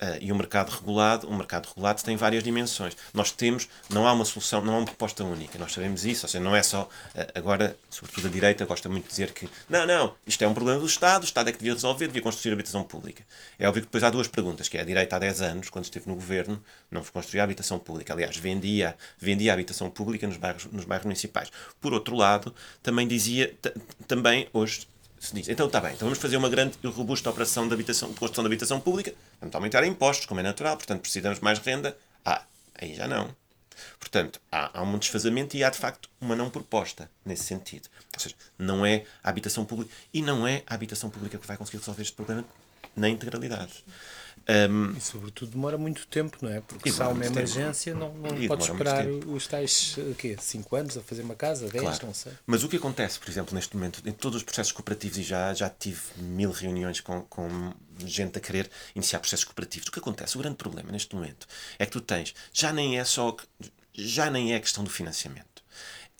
Uh, 0.00 0.18
e 0.20 0.30
o 0.30 0.36
mercado 0.36 0.70
regulado, 0.70 1.26
o 1.26 1.34
mercado 1.34 1.68
regulado 1.68 2.02
tem 2.02 2.16
várias 2.16 2.44
dimensões. 2.44 2.94
Nós 3.14 3.30
temos, 3.32 3.66
não 3.88 4.06
há 4.06 4.12
uma 4.12 4.26
solução, 4.26 4.62
não 4.62 4.74
há 4.74 4.78
uma 4.78 4.84
proposta 4.84 5.24
única. 5.24 5.58
Nós 5.58 5.72
sabemos 5.72 6.04
isso, 6.04 6.26
ou 6.26 6.28
seja, 6.28 6.44
não 6.44 6.54
é 6.54 6.62
só 6.62 6.82
uh, 6.82 6.88
agora, 7.34 7.76
sobretudo 7.88 8.26
a 8.26 8.30
direita 8.30 8.66
gosta 8.66 8.90
muito 8.90 9.04
de 9.04 9.10
dizer 9.10 9.32
que 9.32 9.48
não, 9.68 9.86
não, 9.86 10.14
isto 10.26 10.44
é 10.44 10.46
um 10.46 10.52
problema 10.52 10.80
do 10.80 10.86
Estado, 10.86 11.22
o 11.22 11.24
Estado 11.24 11.48
é 11.48 11.52
que 11.52 11.58
devia 11.58 11.72
resolver, 11.72 12.08
devia 12.08 12.20
construir 12.20 12.52
habitação 12.52 12.82
pública. 12.82 13.24
É 13.58 13.66
óbvio 13.66 13.82
que 13.82 13.88
depois 13.88 14.04
há 14.04 14.10
duas 14.10 14.28
perguntas, 14.28 14.68
que 14.68 14.76
é 14.76 14.82
a 14.82 14.84
direita 14.84 15.16
há 15.16 15.18
10 15.18 15.40
anos, 15.40 15.70
quando 15.70 15.84
esteve 15.86 16.06
no 16.08 16.14
governo, 16.14 16.62
não 16.90 17.02
construía 17.02 17.42
habitação 17.42 17.78
pública. 17.78 18.12
Aliás, 18.12 18.36
vendia, 18.36 18.96
vendia 19.18 19.52
habitação 19.52 19.88
pública 19.88 20.26
nos 20.26 20.36
bairros, 20.36 20.66
nos 20.66 20.84
bairros 20.84 21.06
municipais. 21.06 21.50
Por 21.80 21.94
outro 21.94 22.14
lado, 22.14 22.54
também 22.82 23.08
dizia, 23.08 23.54
também 24.06 24.48
hoje 24.52 24.86
se 25.26 25.34
diz, 25.34 25.48
então 25.48 25.66
está 25.66 25.80
bem, 25.80 25.94
então 25.94 26.06
vamos 26.06 26.18
fazer 26.18 26.36
uma 26.36 26.48
grande 26.48 26.78
e 26.82 26.86
robusta 26.86 27.28
operação 27.28 27.66
de, 27.66 27.74
habitação, 27.74 28.08
de 28.08 28.14
construção 28.14 28.44
de 28.44 28.48
habitação 28.48 28.80
pública, 28.80 29.12
vamos 29.40 29.54
aumentar 29.54 29.84
impostos, 29.84 30.26
como 30.26 30.40
é 30.40 30.42
natural, 30.42 30.76
portanto 30.76 31.00
precisamos 31.00 31.38
de 31.38 31.44
mais 31.44 31.58
renda. 31.58 31.96
Ah, 32.24 32.42
aí 32.74 32.94
já 32.94 33.08
não. 33.08 33.34
Portanto, 33.98 34.40
há, 34.50 34.78
há 34.78 34.82
um 34.82 34.98
desfazamento 34.98 35.56
e 35.56 35.64
há 35.64 35.70
de 35.70 35.78
facto 35.78 36.08
uma 36.20 36.34
não 36.34 36.48
proposta 36.48 37.10
nesse 37.24 37.44
sentido. 37.44 37.88
Ou 38.14 38.20
seja, 38.20 38.34
não 38.58 38.86
é 38.86 39.04
a 39.22 39.28
habitação 39.28 39.64
pública 39.64 39.90
e 40.12 40.22
não 40.22 40.46
é 40.46 40.62
a 40.66 40.74
habitação 40.74 41.10
pública 41.10 41.38
que 41.38 41.46
vai 41.46 41.56
conseguir 41.56 41.78
resolver 41.78 42.02
este 42.02 42.14
problema 42.14 42.44
na 42.94 43.08
integralidade. 43.08 43.84
Um, 44.48 44.92
e 44.96 45.00
sobretudo 45.00 45.50
demora 45.50 45.76
muito 45.76 46.06
tempo, 46.06 46.38
não 46.40 46.50
é? 46.50 46.60
Porque 46.60 46.92
se 46.92 47.02
há 47.02 47.08
uma 47.08 47.26
emergência 47.26 47.92
não, 47.94 48.14
não 48.14 48.46
podes 48.46 48.68
esperar 48.68 49.04
os 49.08 49.46
tais 49.48 49.96
quê? 50.16 50.36
5 50.38 50.76
anos 50.76 50.96
a 50.96 51.02
fazer 51.02 51.22
uma 51.22 51.34
casa, 51.34 51.68
10, 51.68 51.82
claro. 51.82 52.06
não 52.06 52.14
sei. 52.14 52.32
Mas 52.46 52.62
o 52.62 52.68
que 52.68 52.76
acontece, 52.76 53.18
por 53.18 53.28
exemplo, 53.28 53.54
neste 53.56 53.74
momento, 53.74 54.00
em 54.06 54.12
todos 54.12 54.36
os 54.36 54.42
processos 54.44 54.70
cooperativos, 54.70 55.18
e 55.18 55.24
já, 55.24 55.52
já 55.52 55.68
tive 55.68 56.00
mil 56.18 56.52
reuniões 56.52 57.00
com, 57.00 57.22
com 57.22 57.72
gente 57.98 58.38
a 58.38 58.40
querer 58.40 58.70
iniciar 58.94 59.18
processos 59.18 59.44
cooperativos, 59.44 59.88
o 59.88 59.92
que 59.92 59.98
acontece, 59.98 60.36
o 60.36 60.40
grande 60.40 60.56
problema 60.56 60.92
neste 60.92 61.14
momento 61.16 61.46
é 61.76 61.84
que 61.84 61.92
tu 61.92 62.00
tens, 62.00 62.32
já 62.52 62.72
nem 62.72 63.00
é 63.00 63.04
só, 63.04 63.36
já 63.92 64.30
nem 64.30 64.54
é 64.54 64.60
questão 64.60 64.84
do 64.84 64.90
financiamento 64.90 65.56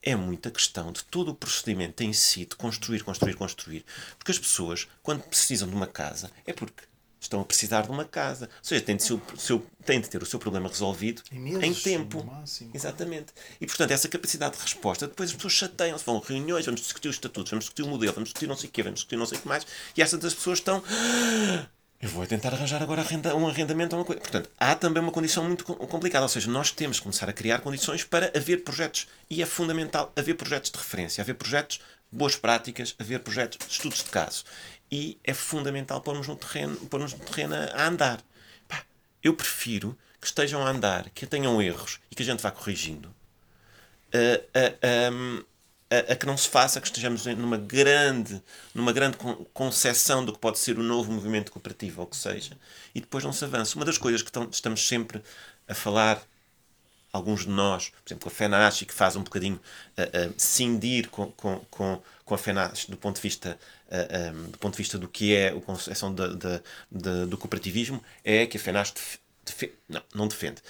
é 0.03 0.15
muita 0.15 0.53
questão 0.53 0.93
de 0.93 1.05
todo 1.05 1.33
o 1.33 1.35
procedimento 1.35 2.01
em 2.05 2.13
si, 2.13 2.47
de 2.47 2.55
construir, 2.55 3.03
construir, 3.03 3.35
construir. 3.35 3.85
Porque 4.17 4.31
as 4.31 4.39
pessoas, 4.39 4.87
quando 5.03 5.23
precisam 5.23 5.69
de 5.69 5.75
uma 5.75 5.89
casa, 5.89 6.31
é 6.47 6.53
porque 6.53 6.85
estão 7.27 7.41
a 7.41 7.45
precisar 7.45 7.83
de 7.83 7.91
uma 7.91 8.05
casa. 8.05 8.47
Ou 8.47 8.65
seja, 8.65 8.85
têm 8.85 8.97
de, 8.97 9.03
seu, 9.03 9.21
seu, 9.37 9.65
têm 9.85 10.01
de 10.01 10.09
ter 10.09 10.23
o 10.23 10.27
seu 10.27 10.39
problema 10.39 10.69
resolvido 10.69 11.23
em, 11.31 11.65
em 11.65 11.75
tempo. 11.75 12.25
Máximo, 12.25 12.71
Exatamente. 12.75 13.33
E, 13.61 13.67
portanto, 13.67 13.91
essa 13.91 14.09
capacidade 14.09 14.57
de 14.57 14.63
resposta, 14.63 15.07
depois 15.07 15.31
as 15.31 15.37
pessoas 15.37 15.53
chateiam-se, 15.53 16.05
vão 16.05 16.17
a 16.19 16.27
reuniões, 16.27 16.65
vamos 16.65 16.81
discutir 16.81 17.09
os 17.09 17.17
estatutos, 17.17 17.51
vamos 17.51 17.65
discutir 17.65 17.83
o 17.83 17.89
modelo, 17.89 18.13
vamos 18.13 18.29
discutir 18.29 18.47
não 18.47 18.57
sei 18.57 18.69
o 18.69 18.73
quê, 18.73 18.83
vamos 18.83 19.01
discutir 19.01 19.17
não 19.17 19.27
sei 19.27 19.39
o 19.39 19.41
que 19.41 19.49
mais, 19.49 19.67
e 19.97 20.03
essas 20.03 20.19
das 20.19 20.35
pessoas 20.35 20.59
estão. 20.59 20.83
Ah, 20.89 21.67
eu 22.01 22.11
vou 22.11 22.27
tentar 22.27 22.53
arranjar 22.53 22.83
agora 22.83 23.03
um 23.35 23.49
arrendamento 23.49 23.95
ou 23.95 24.01
uma 24.01 24.05
coisa. 24.05 24.21
Portanto, 24.21 24.51
há 24.59 24.75
também 24.75 25.03
uma 25.03 25.11
condição 25.11 25.43
muito 25.45 25.65
complicada. 25.65 26.25
Ou 26.25 26.29
seja, 26.29 26.51
nós 26.51 26.71
temos 26.71 26.99
que 26.99 27.03
começar 27.03 27.29
a 27.29 27.33
criar 27.33 27.61
condições 27.61 28.05
para 28.05 28.31
haver 28.37 28.63
projetos. 28.63 29.09
E 29.31 29.43
é 29.43 29.47
fundamental 29.47 30.13
haver 30.15 30.35
projetos 30.35 30.71
de 30.71 30.77
referência, 30.77 31.23
haver 31.23 31.35
projetos 31.35 31.81
boas 32.13 32.37
práticas, 32.37 32.95
haver 32.99 33.21
projetos 33.21 33.67
de 33.67 33.73
estudos 33.73 34.05
de 34.05 34.11
caso 34.11 34.45
e 34.91 35.19
é 35.25 35.35
fundamental 35.35 36.01
pormos 36.01 36.29
no 36.29 36.37
terreno, 36.37 36.77
pormos 36.87 37.13
no 37.13 37.19
terreno 37.21 37.55
a 37.55 37.87
andar. 37.87 38.21
Pá, 38.69 38.83
eu 39.23 39.35
prefiro 39.35 39.97
que 40.21 40.27
estejam 40.27 40.67
a 40.67 40.71
andar, 40.71 41.11
que 41.11 41.27
tenham 41.27 41.61
erros 41.61 42.01
e 42.11 42.15
que 42.15 42.23
a 42.23 42.27
gente 42.27 42.43
vá 42.43 42.51
corrigindo, 42.51 43.15
a, 44.13 44.59
a, 44.59 45.99
a, 45.99 46.13
a, 46.13 46.17
que 46.17 46.27
não 46.27 46.37
se 46.37 46.49
faça 46.49 46.81
que 46.81 46.87
estejamos 46.87 47.25
numa 47.27 47.57
grande, 47.57 48.43
numa 48.75 48.93
grande 48.93 49.17
concepção 49.53 50.25
do 50.25 50.33
que 50.33 50.39
pode 50.39 50.59
ser 50.59 50.79
o 50.79 50.83
novo 50.83 51.13
movimento 51.13 51.53
cooperativo, 51.53 52.01
ou 52.01 52.07
que 52.07 52.17
seja, 52.17 52.57
e 52.95 53.01
depois 53.01 53.25
não 53.25 53.33
se 53.33 53.45
avança. 53.45 53.77
Uma 53.77 53.85
das 53.85 53.99
coisas 53.99 54.23
que 54.23 54.31
estamos 54.51 54.87
sempre 54.87 55.23
a 55.69 55.75
falar 55.75 56.23
alguns 57.17 57.41
de 57.41 57.49
nós, 57.49 57.91
por 58.05 58.13
exemplo, 58.13 58.29
a 58.29 58.31
FENASH, 58.31 58.85
que 58.85 58.93
faz 58.93 59.17
um 59.17 59.23
bocadinho 59.23 59.57
uh, 59.99 60.31
uh, 60.31 60.35
cindir 60.37 61.09
com, 61.09 61.31
com, 61.33 61.59
com, 61.71 62.03
com 62.25 62.35
a 62.35 62.39
FENASH 62.39 62.87
do 62.87 62.97
ponto 62.97 63.17
de 63.17 63.23
vista, 63.23 63.59
uh, 63.87 63.91
eh, 63.91 64.33
um, 64.33 64.51
do, 64.51 64.59
ponto 64.59 64.73
de 64.73 64.79
vista 64.79 64.99
do 64.99 65.09
que 65.09 65.35
é 65.35 65.49
a 65.49 65.61
concepção 65.61 66.15
de, 66.15 66.37
de, 66.37 66.63
de, 66.91 67.27
do 67.27 67.39
cooperativismo, 67.39 68.03
é 68.25 68.47
que 68.47 68.57
a 68.57 68.61
FENASH 68.61 68.93
def, 69.45 69.73
não, 69.89 70.03
não 70.15 70.29
defende. 70.29 70.63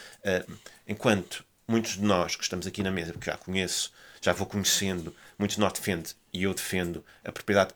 enquanto 0.86 1.44
muitos 1.66 1.92
de 1.92 2.02
nós 2.02 2.36
que 2.36 2.42
estamos 2.42 2.66
aqui 2.66 2.82
na 2.82 2.90
mesa, 2.90 3.12
porque 3.12 3.30
já 3.30 3.36
conheço, 3.36 3.92
já 4.20 4.32
vou 4.32 4.46
conhecendo, 4.46 5.14
muitos 5.38 5.56
de 5.56 5.60
nós 5.60 5.72
defendem 5.72 6.12
e 6.32 6.44
eu 6.44 6.54
defendo 6.54 7.04
a 7.24 7.32
propriedade, 7.32 7.74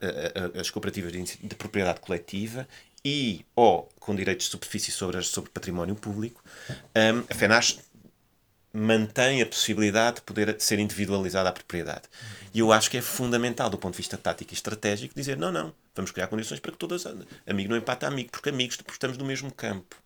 as 0.58 0.70
cooperativas 0.70 1.12
de, 1.12 1.22
de 1.22 1.54
propriedade 1.54 2.00
coletiva 2.00 2.68
e 3.04 3.44
ou 3.56 3.88
com 3.98 4.14
direitos 4.14 4.46
de 4.46 4.52
superfície 4.52 4.90
sobre, 4.90 5.22
sobre 5.22 5.50
património 5.50 5.94
público, 5.94 6.42
um, 6.68 7.24
a 7.28 7.34
FENASH 7.34 7.78
mantém 8.72 9.42
a 9.42 9.46
possibilidade 9.46 10.16
de 10.16 10.22
poder 10.22 10.56
ser 10.60 10.78
individualizada 10.78 11.48
a 11.48 11.52
propriedade. 11.52 12.02
E 12.54 12.60
eu 12.60 12.72
acho 12.72 12.90
que 12.90 12.96
é 12.96 13.02
fundamental, 13.02 13.70
do 13.70 13.78
ponto 13.78 13.94
de 13.94 13.98
vista 13.98 14.16
tático 14.16 14.52
e 14.52 14.54
estratégico, 14.54 15.14
dizer: 15.14 15.36
não, 15.36 15.52
não, 15.52 15.72
vamos 15.94 16.10
criar 16.10 16.28
condições 16.28 16.60
para 16.60 16.72
que 16.72 16.78
todas. 16.78 17.04
Amigo 17.46 17.70
não 17.70 17.76
empata 17.76 18.06
amigo, 18.06 18.30
porque 18.30 18.48
amigos 18.48 18.78
estamos 18.90 19.16
no 19.18 19.24
mesmo 19.24 19.52
campo. 19.52 19.96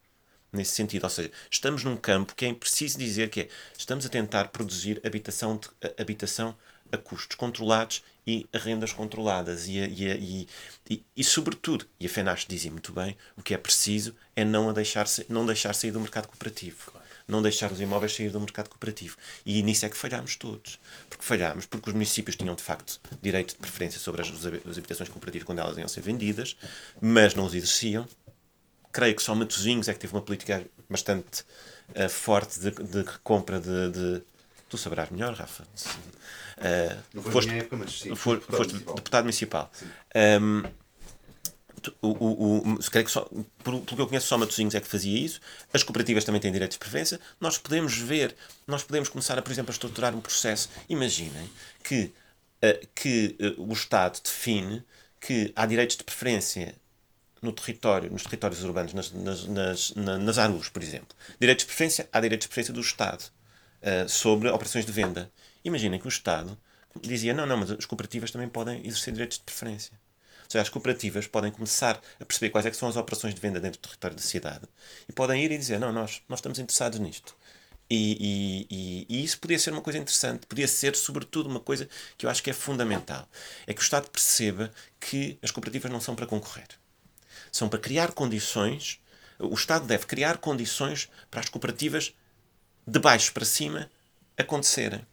Nesse 0.53 0.73
sentido, 0.73 1.03
ou 1.05 1.11
seja, 1.11 1.33
estamos 1.51 1.83
num 1.83 1.97
campo 1.97 2.35
que 2.35 2.47
é 2.47 2.55
preciso 2.55 2.97
dizer 2.97 3.29
que 3.29 3.41
é, 3.41 3.49
estamos 3.77 4.07
a 4.07 4.09
tentar 4.09 4.49
produzir 4.49 5.01
habitação, 5.05 5.57
de, 5.57 5.69
habitação 6.01 6.55
a 6.93 6.97
custos 6.97 7.35
controlados 7.37 8.05
e 8.25 8.47
a 8.53 8.59
rendas 8.59 8.93
controladas. 8.93 9.67
E, 9.67 9.79
e, 9.79 10.07
e, 10.13 10.49
e, 10.89 11.05
e 11.17 11.25
sobretudo, 11.25 11.87
e 11.99 12.07
a 12.07 12.09
FENASH 12.09 12.47
dizia 12.47 12.71
muito 12.71 12.93
bem, 12.93 13.17
o 13.37 13.43
que 13.43 13.53
é 13.53 13.59
preciso 13.59 14.15
é 14.37 14.45
não, 14.45 14.71
a 14.71 14.73
deixar, 14.73 15.07
não 15.29 15.45
deixar 15.45 15.75
sair 15.75 15.91
do 15.91 15.99
mercado 15.99 16.29
cooperativo. 16.29 16.93
Claro 16.93 17.04
não 17.27 17.43
deixar 17.43 17.73
os 17.73 17.81
imóveis 17.81 18.15
sair 18.15 18.31
do 18.31 18.41
mercado 18.41 18.69
cooperativo. 18.69 19.17
E 19.45 19.63
nisso 19.63 19.87
é 19.87 19.89
que 19.89 19.97
falhámos 19.97 20.37
todos. 20.37 20.79
Porque 21.09 21.25
falhámos 21.25 21.67
porque 21.67 21.91
os 21.91 21.95
municípios 21.95 22.37
tinham, 22.37 22.55
de 22.55 22.63
facto, 22.63 23.01
direito 23.23 23.55
de 23.55 23.57
preferência 23.57 23.99
sobre 23.99 24.23
as, 24.23 24.29
as 24.29 24.79
habitações 24.79 25.09
cooperativas 25.09 25.47
quando 25.47 25.61
elas 25.61 25.77
iam 25.79 25.89
ser 25.89 26.01
vendidas, 26.03 26.57
mas 27.01 27.35
não 27.35 27.47
os 27.47 27.55
exerciam. 27.55 28.07
Creio 28.93 29.17
que 29.17 29.23
só 29.23 29.35
Matosinhos 29.35 29.89
é 29.89 29.95
que 29.95 30.01
teve 30.01 30.13
uma 30.15 30.23
política 30.23 30.65
bastante 30.89 31.43
uh, 31.97 32.09
forte 32.09 32.61
de, 32.61 32.71
de 32.71 33.05
compra 33.23 33.59
de, 33.59 33.91
de 33.91 34.23
Tu 34.75 34.79
sabrás 34.79 35.09
melhor, 35.11 35.35
Rafa. 35.35 35.63
Uh, 35.63 37.03
não 37.15 37.23
foi 37.23 37.33
foste, 37.33 37.51
época, 37.53 37.77
mas 37.77 38.01
sim, 38.01 38.15
foste, 38.17 38.41
deputado 38.41 38.57
foste 38.57 38.71
municipal. 38.73 38.95
deputado 38.95 39.23
municipal. 39.25 39.73
O, 42.01 42.09
o, 42.09 42.59
o, 42.75 42.79
creio 42.91 43.05
que 43.05 43.11
só, 43.11 43.29
pelo 43.63 43.83
que 43.83 44.01
eu 44.01 44.07
conheço, 44.07 44.27
só 44.27 44.39
Matosinhos 44.39 44.75
é 44.75 44.81
que 44.81 44.87
fazia 44.87 45.19
isso. 45.19 45.41
As 45.73 45.83
cooperativas 45.83 46.25
também 46.25 46.41
têm 46.41 46.53
direitos 46.53 46.77
de 46.77 46.79
preferência. 46.79 47.21
Nós 47.41 47.59
podemos 47.59 47.97
ver, 47.97 48.35
nós 48.67 48.83
podemos 48.83 49.09
começar, 49.09 49.39
a, 49.39 49.43
por 49.43 49.53
exemplo, 49.53 49.71
a 49.71 49.75
estruturar 49.75 50.15
um 50.15 50.21
processo. 50.21 50.69
Imaginem 50.89 51.51
que, 51.83 52.13
uh, 52.63 52.87
que 52.95 53.37
uh, 53.59 53.63
o 53.63 53.73
Estado 53.73 54.21
define 54.23 54.85
que 55.21 55.53
há 55.57 55.67
direitos 55.67 55.97
de 55.97 56.05
preferência 56.05 56.75
no 57.41 57.53
território, 57.53 58.11
nos 58.11 58.23
territórios 58.23 58.63
urbanos, 58.63 58.95
nas, 58.95 59.13
nas, 59.13 59.47
nas, 59.47 59.95
nas 59.95 60.39
ARUs, 60.39 60.69
por 60.69 60.83
exemplo. 60.83 61.17
Direitos 61.39 61.65
de 61.65 61.67
preferência, 61.67 62.09
há 62.13 62.21
direitos 62.21 62.45
de 62.45 62.49
preferência 62.49 62.75
do 62.75 62.81
Estado 62.81 63.23
uh, 63.23 64.09
sobre 64.09 64.49
operações 64.49 64.87
de 64.87 64.93
venda. 64.93 65.31
Imaginem 65.65 65.99
que 65.99 66.07
o 66.07 66.09
Estado 66.09 66.59
dizia: 67.01 67.35
não, 67.35 67.47
não, 67.47 67.57
mas 67.57 67.71
as 67.71 67.87
cooperativas 67.87 68.31
também 68.31 68.49
podem 68.49 68.87
exercer 68.87 69.13
direitos 69.13 69.39
de 69.39 69.45
preferência 69.45 70.04
seja, 70.49 70.63
as 70.63 70.69
cooperativas 70.69 71.27
podem 71.27 71.51
começar 71.51 72.01
a 72.21 72.25
perceber 72.25 72.51
quais 72.51 72.67
é 72.67 72.73
são 72.73 72.89
as 72.89 72.97
operações 72.97 73.35
de 73.35 73.41
venda 73.41 73.61
dentro 73.61 73.81
do 73.81 73.89
território 73.89 74.17
da 74.17 74.23
cidade 74.23 74.67
e 75.09 75.13
podem 75.13 75.43
ir 75.45 75.51
e 75.51 75.59
dizer, 75.59 75.79
não, 75.79 75.93
nós, 75.93 76.23
nós 76.29 76.39
estamos 76.39 76.59
interessados 76.59 76.99
nisto. 76.99 77.37
E, 77.89 78.67
e, 78.71 79.07
e, 79.09 79.25
isso 79.25 79.39
podia 79.39 79.59
ser 79.59 79.71
uma 79.71 79.83
coisa 79.83 79.99
interessante, 79.99 80.47
podia 80.47 80.67
ser, 80.67 80.97
sobretudo, 80.97 81.49
uma 81.49 81.61
coisa 81.61 81.89
que 82.17 82.25
eu 82.25 82.31
acho 82.31 82.43
que 82.43 82.51
é 82.51 82.53
fundamental. 82.53 83.29
É 83.67 83.75
que 83.75 83.81
o 83.81 83.83
Estado 83.83 84.09
perceba 84.11 84.73
que 84.99 85.39
as 85.43 85.51
cooperativas 85.51 85.93
não 85.93 86.01
são 86.01 86.17
para 86.17 86.27
concorrer. 86.27 86.69
São 87.53 87.69
para 87.69 87.79
criar 87.79 88.13
condições. 88.13 89.01
O 89.39 89.55
Estado 89.55 89.87
deve 89.87 90.07
criar 90.07 90.39
condições 90.39 91.09
para 91.31 91.41
as 91.41 91.49
cooperativas 91.49 92.15
de 92.87 92.99
baixo 92.99 93.33
para 93.33 93.45
cima 93.45 93.91
acontecerem. 94.37 95.07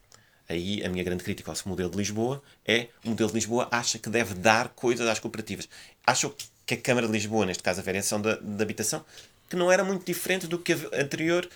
Aí 0.52 0.84
a 0.86 0.90
minha 0.90 1.04
grande 1.04 1.24
crítica 1.24 1.50
ao 1.50 1.58
modelo 1.66 1.90
de 1.90 1.98
Lisboa 1.98 2.44
é 2.66 2.88
o 3.06 3.10
modelo 3.10 3.30
de 3.30 3.36
Lisboa 3.36 3.70
acha 3.72 3.98
que 3.98 4.10
deve 4.10 4.34
dar 4.34 4.68
coisas 4.70 5.08
às 5.08 5.18
cooperativas. 5.18 5.70
Acho 6.06 6.36
que 6.66 6.74
a 6.74 6.78
Câmara 6.78 7.08
de 7.08 7.14
Lisboa, 7.14 7.46
neste 7.46 7.64
caso 7.64 7.80
a 7.80 7.84
variação 7.84 8.22
da, 8.22 8.36
da 8.36 8.64
habitação, 8.64 9.06
que 9.50 9.56
não 9.56 9.72
era 9.72 9.82
muito 9.84 10.06
diferente 10.06 10.48
do 10.48 10.60
que 10.60 10.74
a 10.74 11.02
anterior 11.02 11.50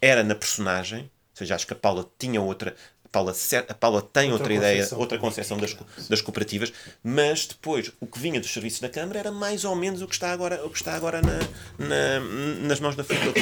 era 0.00 0.24
na 0.24 0.34
personagem, 0.34 1.02
ou 1.02 1.10
seja, 1.34 1.54
acho 1.54 1.66
que 1.68 1.72
a 1.72 1.76
Paula 1.76 2.04
tinha 2.18 2.40
outra. 2.40 2.74
A 3.04 3.08
Paula, 3.08 3.32
a 3.68 3.74
Paula 3.74 4.02
tem 4.02 4.32
outra, 4.32 4.52
outra 4.52 4.54
ideia, 4.54 4.88
outra 4.92 5.18
concepção 5.18 5.56
das, 5.56 5.76
das 6.08 6.20
cooperativas, 6.20 6.72
mas 7.04 7.46
depois 7.46 7.92
o 8.00 8.06
que 8.06 8.18
vinha 8.18 8.40
dos 8.40 8.52
serviços 8.52 8.80
da 8.80 8.88
Câmara 8.88 9.20
era 9.20 9.30
mais 9.30 9.64
ou 9.64 9.76
menos 9.76 10.02
o 10.02 10.08
que 10.08 10.14
está 10.14 10.32
agora, 10.32 10.66
o 10.66 10.70
que 10.70 10.76
está 10.76 10.94
agora 10.94 11.22
na, 11.22 11.38
na 11.78 12.20
nas 12.66 12.80
mãos 12.80 12.96
da 12.96 13.04
Filipe 13.04 13.40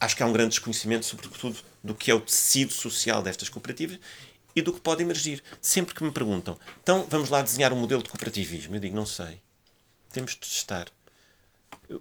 acho 0.00 0.16
que 0.16 0.22
há 0.22 0.26
um 0.26 0.32
grande 0.32 0.50
desconhecimento, 0.50 1.06
sobretudo, 1.06 1.58
do 1.82 1.94
que 1.94 2.10
é 2.10 2.14
o 2.14 2.20
tecido 2.20 2.72
social 2.72 3.22
destas 3.22 3.48
cooperativas 3.48 3.98
e 4.54 4.62
do 4.62 4.72
que 4.72 4.80
pode 4.80 5.02
emergir. 5.02 5.42
Sempre 5.60 5.94
que 5.94 6.02
me 6.02 6.10
perguntam, 6.10 6.58
então 6.82 7.06
vamos 7.08 7.30
lá 7.30 7.42
desenhar 7.42 7.72
um 7.72 7.76
modelo 7.76 8.02
de 8.02 8.08
cooperativismo, 8.08 8.76
eu 8.76 8.80
digo, 8.80 8.96
não 8.96 9.06
sei. 9.06 9.40
Temos 10.12 10.32
de 10.32 10.38
testar. 10.38 10.88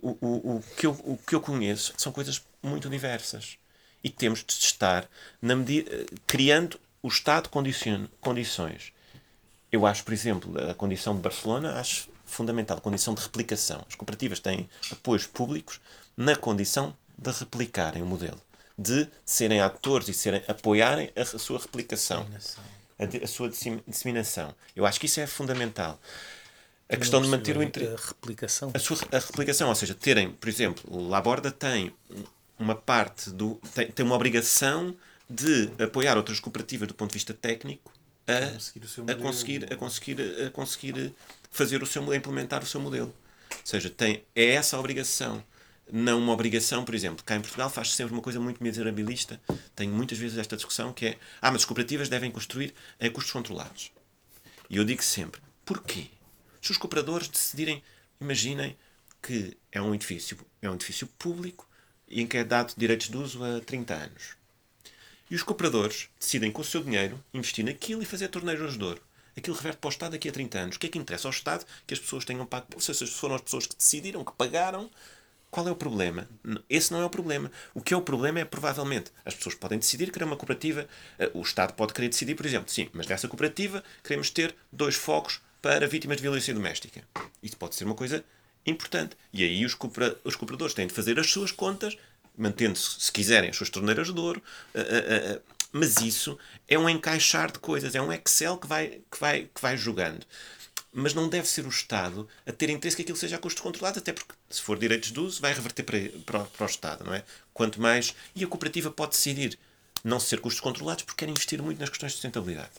o, 0.02 0.18
o, 0.22 0.58
o, 0.58 0.64
que 0.78 0.86
eu, 0.86 0.92
o 1.04 1.18
que 1.18 1.36
eu 1.36 1.42
conheço 1.42 1.94
são 1.98 2.12
coisas 2.12 2.42
muito 2.64 2.90
diversas. 2.90 3.58
E 4.04 4.10
temos 4.10 4.44
de 4.44 4.54
estar 4.54 5.10
na 5.42 5.56
medida, 5.56 6.06
criando 6.28 6.80
o 7.02 7.08
Estado 7.08 7.50
condições. 7.50 8.94
Eu 9.72 9.86
acho, 9.86 10.04
por 10.04 10.14
exemplo, 10.14 10.70
a 10.70 10.74
condição 10.74 11.16
de 11.16 11.22
Barcelona, 11.22 11.80
acho 11.80 12.08
fundamental, 12.25 12.78
a 12.78 12.82
condição 12.82 13.14
de 13.14 13.22
replicação. 13.22 13.84
As 13.88 13.96
cooperativas 13.96 14.40
têm 14.40 14.70
apoios 14.92 15.25
públicos 15.28 15.82
na 16.16 16.36
condição 16.36 16.96
de 17.18 17.32
replicarem 17.32 18.02
o 18.02 18.06
modelo, 18.06 18.40
de 18.78 19.08
serem 19.26 19.62
atores 19.62 20.08
e 20.08 20.14
serem, 20.14 20.44
apoiarem 20.48 21.12
a, 21.16 21.22
a 21.22 21.26
sua 21.26 21.60
replicação, 21.60 22.28
a, 23.00 23.24
a, 23.24 23.28
sua 23.28 23.50
disseminação. 23.50 24.54
Eu 24.76 24.86
acho 24.86 25.00
que 25.00 25.06
isso 25.06 25.20
é 25.20 25.28
fundamental. 25.28 26.00
A 26.88 26.98
questão 26.98 27.22
de 27.22 27.28
manter 27.28 27.58
o 27.58 27.62
A 27.62 27.64
replicação. 27.64 28.72
A, 28.74 28.80
sua, 28.80 28.98
a 29.12 29.18
replicação, 29.18 29.70
ou 29.70 29.76
seja, 29.76 29.96
terem, 29.96 30.32
por 30.32 30.48
exemplo, 30.48 30.84
o 30.88 31.08
Laborda 31.08 31.52
tem 31.52 31.92
uma 32.60 32.76
parte 32.76 33.32
do. 33.32 33.60
tem, 33.74 33.92
tem 33.92 34.06
uma 34.06 34.16
obrigação 34.16 34.96
de 35.28 35.72
apoiar 35.84 36.16
outras 36.16 36.40
cooperativas 36.40 36.88
do 36.88 36.94
ponto 36.94 37.10
de 37.10 37.16
vista 37.16 37.34
técnico 37.34 37.92
a, 38.28 39.12
a, 39.12 39.16
conseguir, 39.16 39.72
a, 39.72 39.76
conseguir, 39.76 40.46
a 40.46 40.50
conseguir 40.52 41.14
fazer 41.52 41.82
o 41.82 41.86
seu 41.86 42.14
implementar 42.14 42.64
o 42.64 42.66
seu 42.66 42.80
modelo. 42.80 43.14
Ou 43.52 43.58
seja, 43.64 43.90
tem, 43.90 44.24
é 44.36 44.54
essa 44.54 44.78
a 44.78 44.80
obrigação. 44.80 45.44
Não 45.92 46.18
uma 46.18 46.34
obrigação, 46.34 46.84
por 46.84 46.96
exemplo, 46.96 47.24
cá 47.24 47.36
em 47.36 47.42
Portugal 47.42 47.70
faz 47.70 47.89
-se 47.89 47.96
sempre 47.96 48.13
uma 48.13 48.22
coisa 48.22 48.39
muito 48.39 48.63
miserabilista. 48.63 49.39
Tenho 49.75 49.94
muitas 49.94 50.18
vezes 50.18 50.38
esta 50.38 50.56
discussão 50.56 50.92
que 50.92 51.06
é: 51.06 51.20
ah, 51.42 51.51
mas 51.51 51.62
as 51.62 51.65
cooperativas 51.65 52.10
devem 52.10 52.32
construir 52.32 52.74
em 53.00 53.12
custos 53.12 53.32
controlados. 53.32 53.92
E 54.70 54.77
eu 54.77 54.84
digo 54.84 55.04
sempre: 55.04 55.42
porquê? 55.63 56.08
Se 56.62 56.72
os 56.72 56.77
cooperadores 56.77 57.27
decidirem, 57.27 57.84
imaginem 58.20 58.75
que 59.22 59.56
é 59.72 59.80
um 59.80 59.94
edifício, 59.94 60.38
é 60.62 60.70
um 60.70 60.75
edifício 60.75 61.08
público 61.20 61.70
e 62.08 62.22
em 62.22 62.27
que 62.27 62.38
é 62.38 62.44
dado 62.44 62.74
direitos 62.75 63.10
de 63.10 63.18
uso 63.18 63.44
a 63.44 63.60
30 63.60 63.94
anos. 63.94 64.36
E 65.30 65.36
os 65.36 65.44
cooperadores 65.44 66.10
decidem 66.20 66.51
com 66.51 66.62
o 66.62 66.65
seu 66.65 66.84
dinheiro 66.84 67.24
investir 67.34 67.63
naquilo 67.63 68.01
e 68.01 68.06
fazer 68.06 68.30
torneios 68.30 68.77
de 68.77 68.84
ouro 68.84 69.01
aquilo 69.38 69.56
reverte 69.56 69.80
para 69.80 69.88
o 69.88 69.92
Estado 69.92 70.12
daqui 70.13 70.30
a 70.30 70.32
30 70.32 70.60
anos. 70.60 70.75
O 70.75 70.80
que 70.80 70.88
é 70.88 70.89
que 70.89 70.98
interessa 70.98 71.27
ao 71.27 71.32
Estado 71.32 71.65
que 71.86 71.94
as 71.94 72.00
pessoas 72.00 72.25
tenham 72.25 72.46
pago? 72.46 72.80
Se 72.80 72.94
foram 73.08 73.36
as 73.36 73.42
pessoas 73.42 73.68
que 73.68 73.75
decidiram, 73.75 74.24
que 74.24 74.32
pagaram, 74.34 74.89
qual 75.56 75.70
é 75.70 75.72
o 75.72 75.76
problema? 75.76 76.28
Esse 76.70 76.92
não 76.92 77.02
é 77.02 77.06
o 77.06 77.10
problema. 77.10 77.50
O 77.74 77.80
que 77.80 77.94
é 77.94 77.98
o 77.98 78.02
problema 78.02 78.42
é, 78.42 78.44
provavelmente, 78.44 79.10
as 79.24 79.34
pessoas 79.34 79.56
podem 79.56 79.80
decidir 79.80 80.12
criar 80.12 80.28
uma 80.28 80.36
cooperativa, 80.36 80.86
eh, 81.18 81.32
o 81.34 81.42
Estado 81.42 81.72
pode 81.72 81.94
querer 81.94 82.10
decidir, 82.10 82.36
por 82.36 82.46
exemplo, 82.46 82.70
sim, 82.70 82.90
mas 82.92 83.08
nessa 83.08 83.30
cooperativa 83.30 83.82
queremos 84.04 84.30
ter 84.30 84.54
dois 84.70 84.96
focos 84.96 85.40
para 85.62 85.88
vítimas 85.88 86.18
de 86.18 86.24
violência 86.24 86.54
doméstica. 86.54 87.08
Isso 87.42 87.56
pode 87.56 87.74
ser 87.76 87.86
uma 87.86 87.96
coisa 87.96 88.22
importante. 88.66 89.16
E 89.32 89.46
aí 89.46 89.64
os, 89.66 89.74
cooperadores 89.74 90.74
têm 90.74 90.88
de 90.88 90.94
fazer 90.94 91.18
as 91.18 91.32
suas 91.32 91.54
contas, 91.54 91.98
mantendo-se, 92.38 93.00
se 93.00 93.10
quiserem, 93.10 93.50
as 93.50 93.56
suas 93.56 93.70
torneiras 93.70 94.14
de 94.14 94.20
ouro, 94.20 94.44
uh, 94.76 94.80
uh, 94.80 95.38
uh, 95.38 95.42
mas 95.72 96.02
isso 96.02 96.38
é 96.68 96.78
um 96.78 96.90
encaixar 96.90 97.50
de 97.50 97.60
coisas, 97.60 97.96
é 97.96 98.02
um 98.02 98.12
Excel 98.12 98.58
que 98.58 98.68
vai, 98.68 99.00
que 99.10 99.20
vai, 99.22 99.44
que 99.44 99.62
vai 99.62 99.78
jogando. 99.78 100.26
Mas 100.98 101.14
não 101.14 101.28
deve 101.28 101.46
ser 101.46 101.66
o 101.66 101.70
Estado 101.70 102.25
a 102.46 102.54
ter 102.54 102.70
interesse 102.70 102.96
que 102.96 103.02
aquilo 103.02 103.18
seja 103.18 103.36
a 103.36 103.40
custos 103.40 103.62
controlados, 103.62 103.98
até 103.98 104.14
porque, 104.14 104.34
se 104.50 104.62
for 104.62 104.80
direitos 104.80 105.12
de 105.12 105.20
uso, 105.20 105.42
vai 105.42 105.54
reverter 105.54 105.84
para, 105.84 106.00
para, 106.25 106.40
para 106.46 106.66
o 106.66 106.70
Estado, 106.70 107.04
não 107.04 107.14
é? 107.14 107.22
Quanto 107.54 107.82
mais. 107.82 108.16
E 108.34 108.46
a 108.46 108.48
cooperativa 108.48 108.90
pode 108.90 109.12
decidir 109.12 109.60
não 110.06 110.22
ser 110.22 110.40
custos 110.40 110.62
controlados 110.62 111.04
porque 111.04 111.25
quer 111.25 111.30
investir 111.30 111.62
muito 111.62 111.80
nas 111.80 111.90
questões 111.90 112.14
de 112.14 112.16
sustentabilidade. 112.16 112.72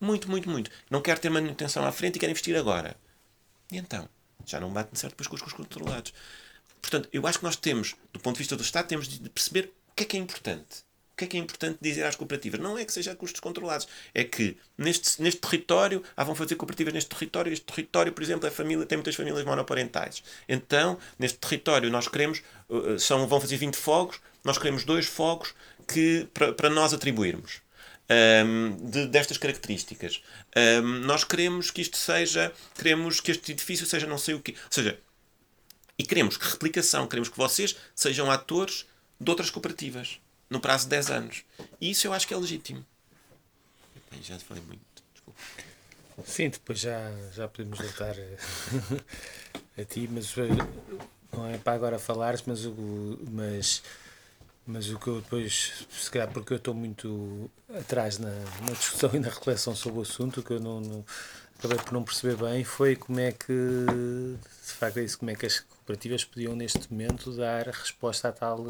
Muito, 0.00 0.28
muito, 0.28 0.50
muito. 0.50 0.68
Não 0.90 1.00
quer 1.00 1.20
ter 1.20 1.30
manutenção 1.30 1.86
à 1.86 1.92
frente 1.92 2.16
e 2.16 2.18
quer 2.18 2.28
investir 2.28 2.56
agora. 2.56 2.96
E 3.70 3.78
então? 3.78 4.08
Já 4.44 4.58
não 4.58 4.72
bate 4.72 4.98
certo 4.98 5.14
com 5.14 5.22
os 5.22 5.28
custos 5.28 5.52
controlados. 5.52 6.12
Portanto, 6.82 7.08
eu 7.12 7.24
acho 7.24 7.38
que 7.38 7.44
nós 7.44 7.54
temos, 7.54 7.94
do 8.12 8.18
ponto 8.18 8.34
de 8.34 8.38
vista 8.38 8.56
do 8.56 8.64
Estado, 8.64 8.88
temos 8.88 9.06
de 9.06 9.30
perceber 9.30 9.72
o 9.90 9.94
que 9.94 10.02
é 10.02 10.06
que 10.06 10.16
é 10.16 10.20
importante 10.20 10.89
que 11.20 11.24
é 11.24 11.28
que 11.28 11.36
é 11.36 11.40
importante 11.40 11.78
dizer 11.80 12.04
às 12.04 12.16
cooperativas? 12.16 12.60
Não 12.60 12.78
é 12.78 12.84
que 12.84 12.92
seja 12.92 13.14
custos 13.14 13.40
controlados, 13.40 13.86
é 14.14 14.24
que 14.24 14.56
neste, 14.76 15.20
neste 15.20 15.40
território, 15.40 16.02
ah, 16.16 16.24
vão 16.24 16.34
fazer 16.34 16.54
cooperativas 16.56 16.94
neste 16.94 17.10
território, 17.10 17.52
este 17.52 17.64
território, 17.66 18.12
por 18.12 18.22
exemplo, 18.22 18.46
é 18.46 18.50
família, 18.50 18.86
tem 18.86 18.96
muitas 18.96 19.14
famílias 19.14 19.44
monoparentais. 19.44 20.22
Então, 20.48 20.98
neste 21.18 21.38
território, 21.38 21.90
nós 21.90 22.08
queremos, 22.08 22.42
uh, 22.68 22.98
são, 22.98 23.26
vão 23.26 23.40
fazer 23.40 23.56
20 23.58 23.76
fogos, 23.76 24.20
nós 24.42 24.56
queremos 24.56 24.84
dois 24.84 25.06
fogos 25.06 25.54
que, 25.86 26.26
para, 26.32 26.52
para 26.52 26.70
nós 26.70 26.94
atribuirmos. 26.94 27.60
Um, 28.12 28.76
de, 28.90 29.06
destas 29.06 29.38
características. 29.38 30.20
Um, 30.82 30.82
nós 31.06 31.22
queremos 31.22 31.70
que 31.70 31.80
isto 31.80 31.96
seja, 31.96 32.52
queremos 32.74 33.20
que 33.20 33.30
este 33.30 33.52
edifício 33.52 33.86
seja 33.86 34.04
não 34.04 34.18
sei 34.18 34.34
o 34.34 34.40
quê. 34.40 34.56
Ou 34.64 34.72
seja, 34.72 34.98
e 35.96 36.02
queremos 36.02 36.36
que 36.36 36.44
replicação, 36.44 37.06
queremos 37.06 37.28
que 37.28 37.36
vocês 37.36 37.76
sejam 37.94 38.28
atores 38.28 38.84
de 39.20 39.30
outras 39.30 39.48
cooperativas 39.48 40.18
no 40.50 40.60
prazo 40.60 40.84
de 40.84 40.90
10 40.90 41.10
anos. 41.10 41.44
E 41.80 41.90
isso 41.90 42.06
eu 42.06 42.12
acho 42.12 42.26
que 42.26 42.34
é 42.34 42.36
legítimo. 42.36 42.84
Bem, 44.10 44.20
já 44.22 44.38
falei 44.40 44.62
muito, 44.64 44.82
desculpa. 45.14 45.40
Sim, 46.26 46.50
depois 46.50 46.80
já, 46.80 47.12
já 47.32 47.48
podemos 47.48 47.78
voltar 47.78 48.14
a, 48.18 49.80
a 49.80 49.84
ti, 49.84 50.08
mas 50.10 50.36
eh, 50.36 50.48
não 51.32 51.46
é 51.46 51.56
para 51.56 51.74
agora 51.74 51.98
falares, 51.98 52.42
mas 52.44 52.66
o, 52.66 53.18
mas, 53.30 53.82
mas 54.66 54.90
o 54.90 54.98
que 54.98 55.06
eu 55.06 55.20
depois, 55.20 55.86
se 55.88 56.10
calhar 56.10 56.30
porque 56.30 56.52
eu 56.52 56.56
estou 56.58 56.74
muito 56.74 57.50
atrás 57.78 58.18
na, 58.18 58.30
na 58.30 58.72
discussão 58.72 59.10
e 59.14 59.20
na 59.20 59.28
reflexão 59.28 59.74
sobre 59.74 60.00
o 60.00 60.02
assunto, 60.02 60.42
que 60.42 60.50
eu 60.50 60.60
não, 60.60 60.80
não 60.80 61.04
acabei 61.60 61.78
por 61.78 61.92
não 61.92 62.02
perceber 62.02 62.36
bem, 62.36 62.64
foi 62.64 62.96
como 62.96 63.20
é 63.20 63.32
que, 63.32 63.46
de 63.46 64.72
facto 64.72 64.96
é 64.96 65.04
isso, 65.04 65.18
como 65.18 65.30
é 65.30 65.34
que 65.34 65.44
as 65.44 65.60
cooperativas 65.60 66.24
podiam 66.24 66.56
neste 66.56 66.90
momento 66.90 67.36
dar 67.36 67.66
resposta 67.66 68.28
à 68.28 68.32
tal, 68.32 68.64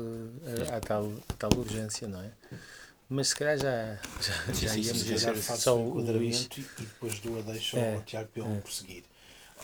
a, 0.71 0.77
a 0.77 0.81
tal, 0.81 1.13
a 1.29 1.33
tal 1.35 1.51
urgência, 1.57 2.09
não 2.09 2.21
é? 2.21 2.31
Mas 3.09 3.29
se 3.29 3.37
calhar 3.37 3.59
já, 3.59 3.99
já, 4.21 4.53
já 4.53 4.73
sim, 4.73 4.81
íamos 4.81 5.05
dizer 5.05 5.37
só 5.37 5.77
o 5.77 5.89
enquadramento 5.89 6.61
e 6.61 6.83
depois 6.83 7.19
dou 7.21 7.39
a 7.39 7.43
deixa 7.43 7.79
é, 7.79 7.95
ao 7.95 8.03
Tiago 8.03 8.29
para 8.33 8.43
ele 8.45 8.57
é. 8.57 8.61
prosseguir. 8.61 9.05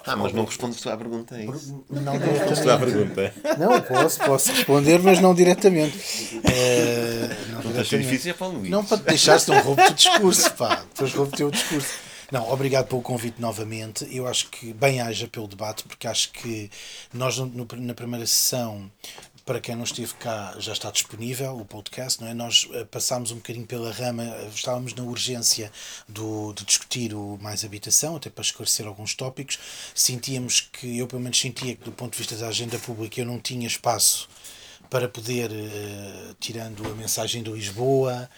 Ah, 0.04 0.14
mas 0.14 0.32
não 0.32 0.44
respondes 0.44 0.80
tu 0.80 0.90
à 0.90 0.96
pergunta, 0.96 1.36
é 1.36 1.46
isso? 1.46 1.84
Não 1.88 2.18
diretamente. 2.18 2.68
à 2.68 2.78
pergunta. 2.78 3.34
Não, 3.58 3.80
posso, 3.80 4.18
posso 4.20 4.52
responder, 4.52 4.98
mas 5.00 5.20
não 5.20 5.34
diretamente. 5.34 5.96
É, 6.44 7.28
não, 7.48 7.62
não 7.62 7.72
diretamente. 7.72 8.08
difícil 8.10 8.32
é 8.32 8.34
para 8.34 8.46
o 8.46 8.52
Luís. 8.52 8.70
Não 8.70 8.84
para 8.84 8.98
te 8.98 9.04
deixar, 9.04 9.38
senão 9.40 9.62
roubo-te 9.62 9.90
o 9.90 9.94
discurso, 9.94 10.52
pá. 10.52 10.84
Depois 10.92 11.14
roubo-te 11.14 11.44
o 11.44 11.50
discurso. 11.50 12.06
Não, 12.30 12.50
obrigado 12.50 12.88
pelo 12.88 13.02
convite 13.02 13.40
novamente. 13.40 14.06
Eu 14.10 14.26
acho 14.26 14.48
que 14.48 14.72
bem 14.72 15.00
haja 15.00 15.28
pelo 15.28 15.46
debate, 15.46 15.84
porque 15.84 16.08
acho 16.08 16.32
que 16.32 16.70
nós 17.12 17.38
no, 17.38 17.66
na 17.76 17.94
primeira 17.94 18.26
sessão 18.26 18.90
para 19.46 19.60
quem 19.60 19.76
não 19.76 19.84
esteve 19.84 20.12
cá, 20.14 20.56
já 20.58 20.72
está 20.72 20.90
disponível 20.90 21.56
o 21.56 21.64
podcast, 21.64 22.20
não 22.20 22.28
é? 22.28 22.34
Nós 22.34 22.64
uh, 22.64 22.84
passámos 22.86 23.30
um 23.30 23.36
bocadinho 23.36 23.64
pela 23.64 23.92
rama, 23.92 24.24
uh, 24.24 24.48
estávamos 24.52 24.92
na 24.92 25.04
urgência 25.04 25.70
do, 26.08 26.52
de 26.52 26.64
discutir 26.64 27.14
o 27.14 27.38
mais 27.40 27.64
habitação, 27.64 28.16
até 28.16 28.28
para 28.28 28.42
esclarecer 28.42 28.88
alguns 28.88 29.14
tópicos. 29.14 29.56
Sentíamos 29.94 30.60
que, 30.60 30.98
eu 30.98 31.06
pelo 31.06 31.22
menos 31.22 31.38
sentia 31.38 31.76
que, 31.76 31.84
do 31.84 31.92
ponto 31.92 32.10
de 32.10 32.18
vista 32.18 32.34
da 32.34 32.48
agenda 32.48 32.76
pública, 32.80 33.20
eu 33.20 33.24
não 33.24 33.38
tinha 33.38 33.68
espaço 33.68 34.28
para 34.90 35.08
poder, 35.08 35.48
uh, 35.52 36.34
tirando 36.40 36.84
a 36.84 36.94
mensagem 36.96 37.40
do 37.40 37.54
Lisboa, 37.54 38.28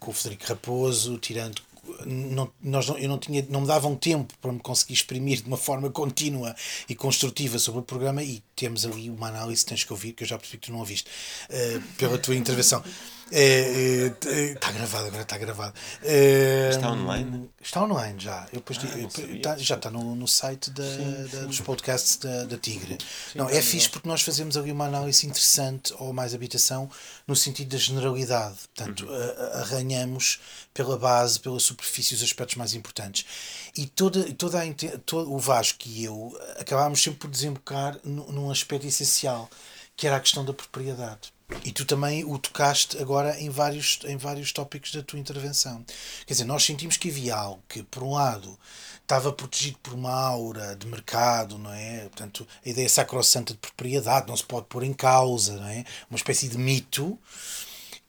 com 0.00 0.10
o 0.10 0.14
Frederico 0.14 0.46
Raposo, 0.48 1.16
tirando 1.16 1.62
não, 2.04 2.50
nós 2.62 2.88
não, 2.88 2.98
eu 2.98 3.08
não, 3.08 3.18
tinha, 3.18 3.44
não 3.48 3.62
me 3.62 3.66
davam 3.66 3.94
tempo 3.94 4.34
para 4.40 4.52
me 4.52 4.60
conseguir 4.60 4.94
exprimir 4.94 5.42
de 5.42 5.48
uma 5.48 5.56
forma 5.56 5.90
contínua 5.90 6.54
e 6.88 6.94
construtiva 6.94 7.58
sobre 7.58 7.80
o 7.80 7.82
programa 7.82 8.22
e 8.22 8.42
temos 8.56 8.86
ali 8.86 9.10
uma 9.10 9.28
análise 9.28 9.62
que 9.62 9.68
tens 9.68 9.84
que 9.84 9.92
ouvir, 9.92 10.12
que 10.12 10.24
eu 10.24 10.28
já 10.28 10.38
percebi 10.38 10.58
que 10.58 10.66
tu 10.66 10.72
não 10.72 10.80
ouviste, 10.80 11.08
uh, 11.50 11.80
pela 11.98 12.18
tua 12.18 12.34
intervenção. 12.34 12.82
É, 13.32 14.12
é, 14.24 14.52
está 14.52 14.70
gravado, 14.70 15.06
agora 15.08 15.22
está 15.22 15.36
gravado. 15.36 15.74
É, 16.02 16.68
está 16.70 16.92
online? 16.92 17.50
Está 17.60 17.82
online 17.82 18.20
já. 18.20 18.46
Eu 18.52 18.60
depois, 18.60 18.78
ah, 18.78 19.42
tá, 19.42 19.56
já 19.56 19.74
está 19.74 19.90
no, 19.90 20.14
no 20.14 20.28
site 20.28 20.70
da, 20.70 20.84
sim, 20.84 21.28
da, 21.32 21.40
dos 21.40 21.60
podcasts 21.60 22.18
da, 22.18 22.44
da 22.44 22.56
Tigre. 22.56 22.96
Sim, 23.32 23.38
não, 23.38 23.48
é 23.48 23.60
fixe 23.60 23.88
porque 23.88 24.08
nós 24.08 24.22
fazemos 24.22 24.56
ali 24.56 24.70
uma 24.70 24.86
análise 24.86 25.26
interessante 25.26 25.92
ou 25.98 26.12
mais 26.12 26.34
habitação 26.34 26.88
no 27.26 27.34
sentido 27.34 27.70
da 27.70 27.78
generalidade. 27.78 28.58
Portanto, 28.72 29.06
uhum. 29.06 29.60
arranhamos 29.60 30.38
pela 30.72 30.96
base, 30.96 31.40
pela 31.40 31.58
superfície, 31.58 32.14
os 32.14 32.22
aspectos 32.22 32.54
mais 32.56 32.74
importantes. 32.74 33.26
E 33.76 33.86
toda, 33.86 34.32
toda 34.34 34.62
a, 34.62 34.66
todo, 35.04 35.32
o 35.32 35.38
Vasco 35.38 35.86
e 35.86 36.04
eu 36.04 36.36
acabámos 36.58 37.02
sempre 37.02 37.20
por 37.20 37.30
desembocar 37.30 37.98
num 38.02 38.50
aspecto 38.50 38.86
essencial, 38.86 39.50
que 39.94 40.06
era 40.06 40.16
a 40.16 40.20
questão 40.20 40.44
da 40.44 40.52
propriedade. 40.52 41.34
E 41.64 41.70
tu 41.70 41.84
também 41.84 42.24
o 42.24 42.38
tocaste 42.38 42.98
agora 42.98 43.38
em 43.38 43.50
vários, 43.50 44.00
em 44.04 44.16
vários 44.16 44.50
tópicos 44.50 44.92
da 44.92 45.02
tua 45.02 45.18
intervenção. 45.18 45.84
Quer 46.26 46.32
dizer, 46.32 46.44
nós 46.44 46.64
sentimos 46.64 46.96
que 46.96 47.08
havia 47.08 47.36
algo 47.36 47.62
que, 47.68 47.82
por 47.84 48.02
um 48.02 48.14
lado, 48.14 48.58
estava 49.00 49.32
protegido 49.32 49.78
por 49.78 49.92
uma 49.92 50.12
aura 50.12 50.74
de 50.74 50.86
mercado, 50.86 51.56
não 51.56 51.72
é? 51.72 52.00
Portanto, 52.00 52.46
a 52.64 52.68
ideia 52.68 52.88
sacrossanta 52.88 53.52
de 53.52 53.58
propriedade 53.60 54.26
não 54.26 54.36
se 54.36 54.42
pode 54.42 54.66
pôr 54.66 54.82
em 54.82 54.92
causa, 54.92 55.54
não 55.54 55.68
é? 55.68 55.84
Uma 56.10 56.16
espécie 56.16 56.48
de 56.48 56.58
mito 56.58 57.16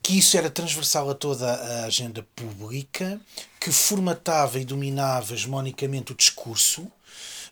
que 0.02 0.18
isso 0.18 0.38
era 0.38 0.50
transversal 0.50 1.10
a 1.10 1.14
toda 1.14 1.54
a 1.54 1.86
agenda 1.86 2.26
pública, 2.36 3.20
que 3.68 3.72
formatava 3.74 4.58
e 4.58 4.64
dominava 4.64 5.34
hegemonicamente 5.34 6.14
o 6.14 6.16
discurso, 6.16 6.90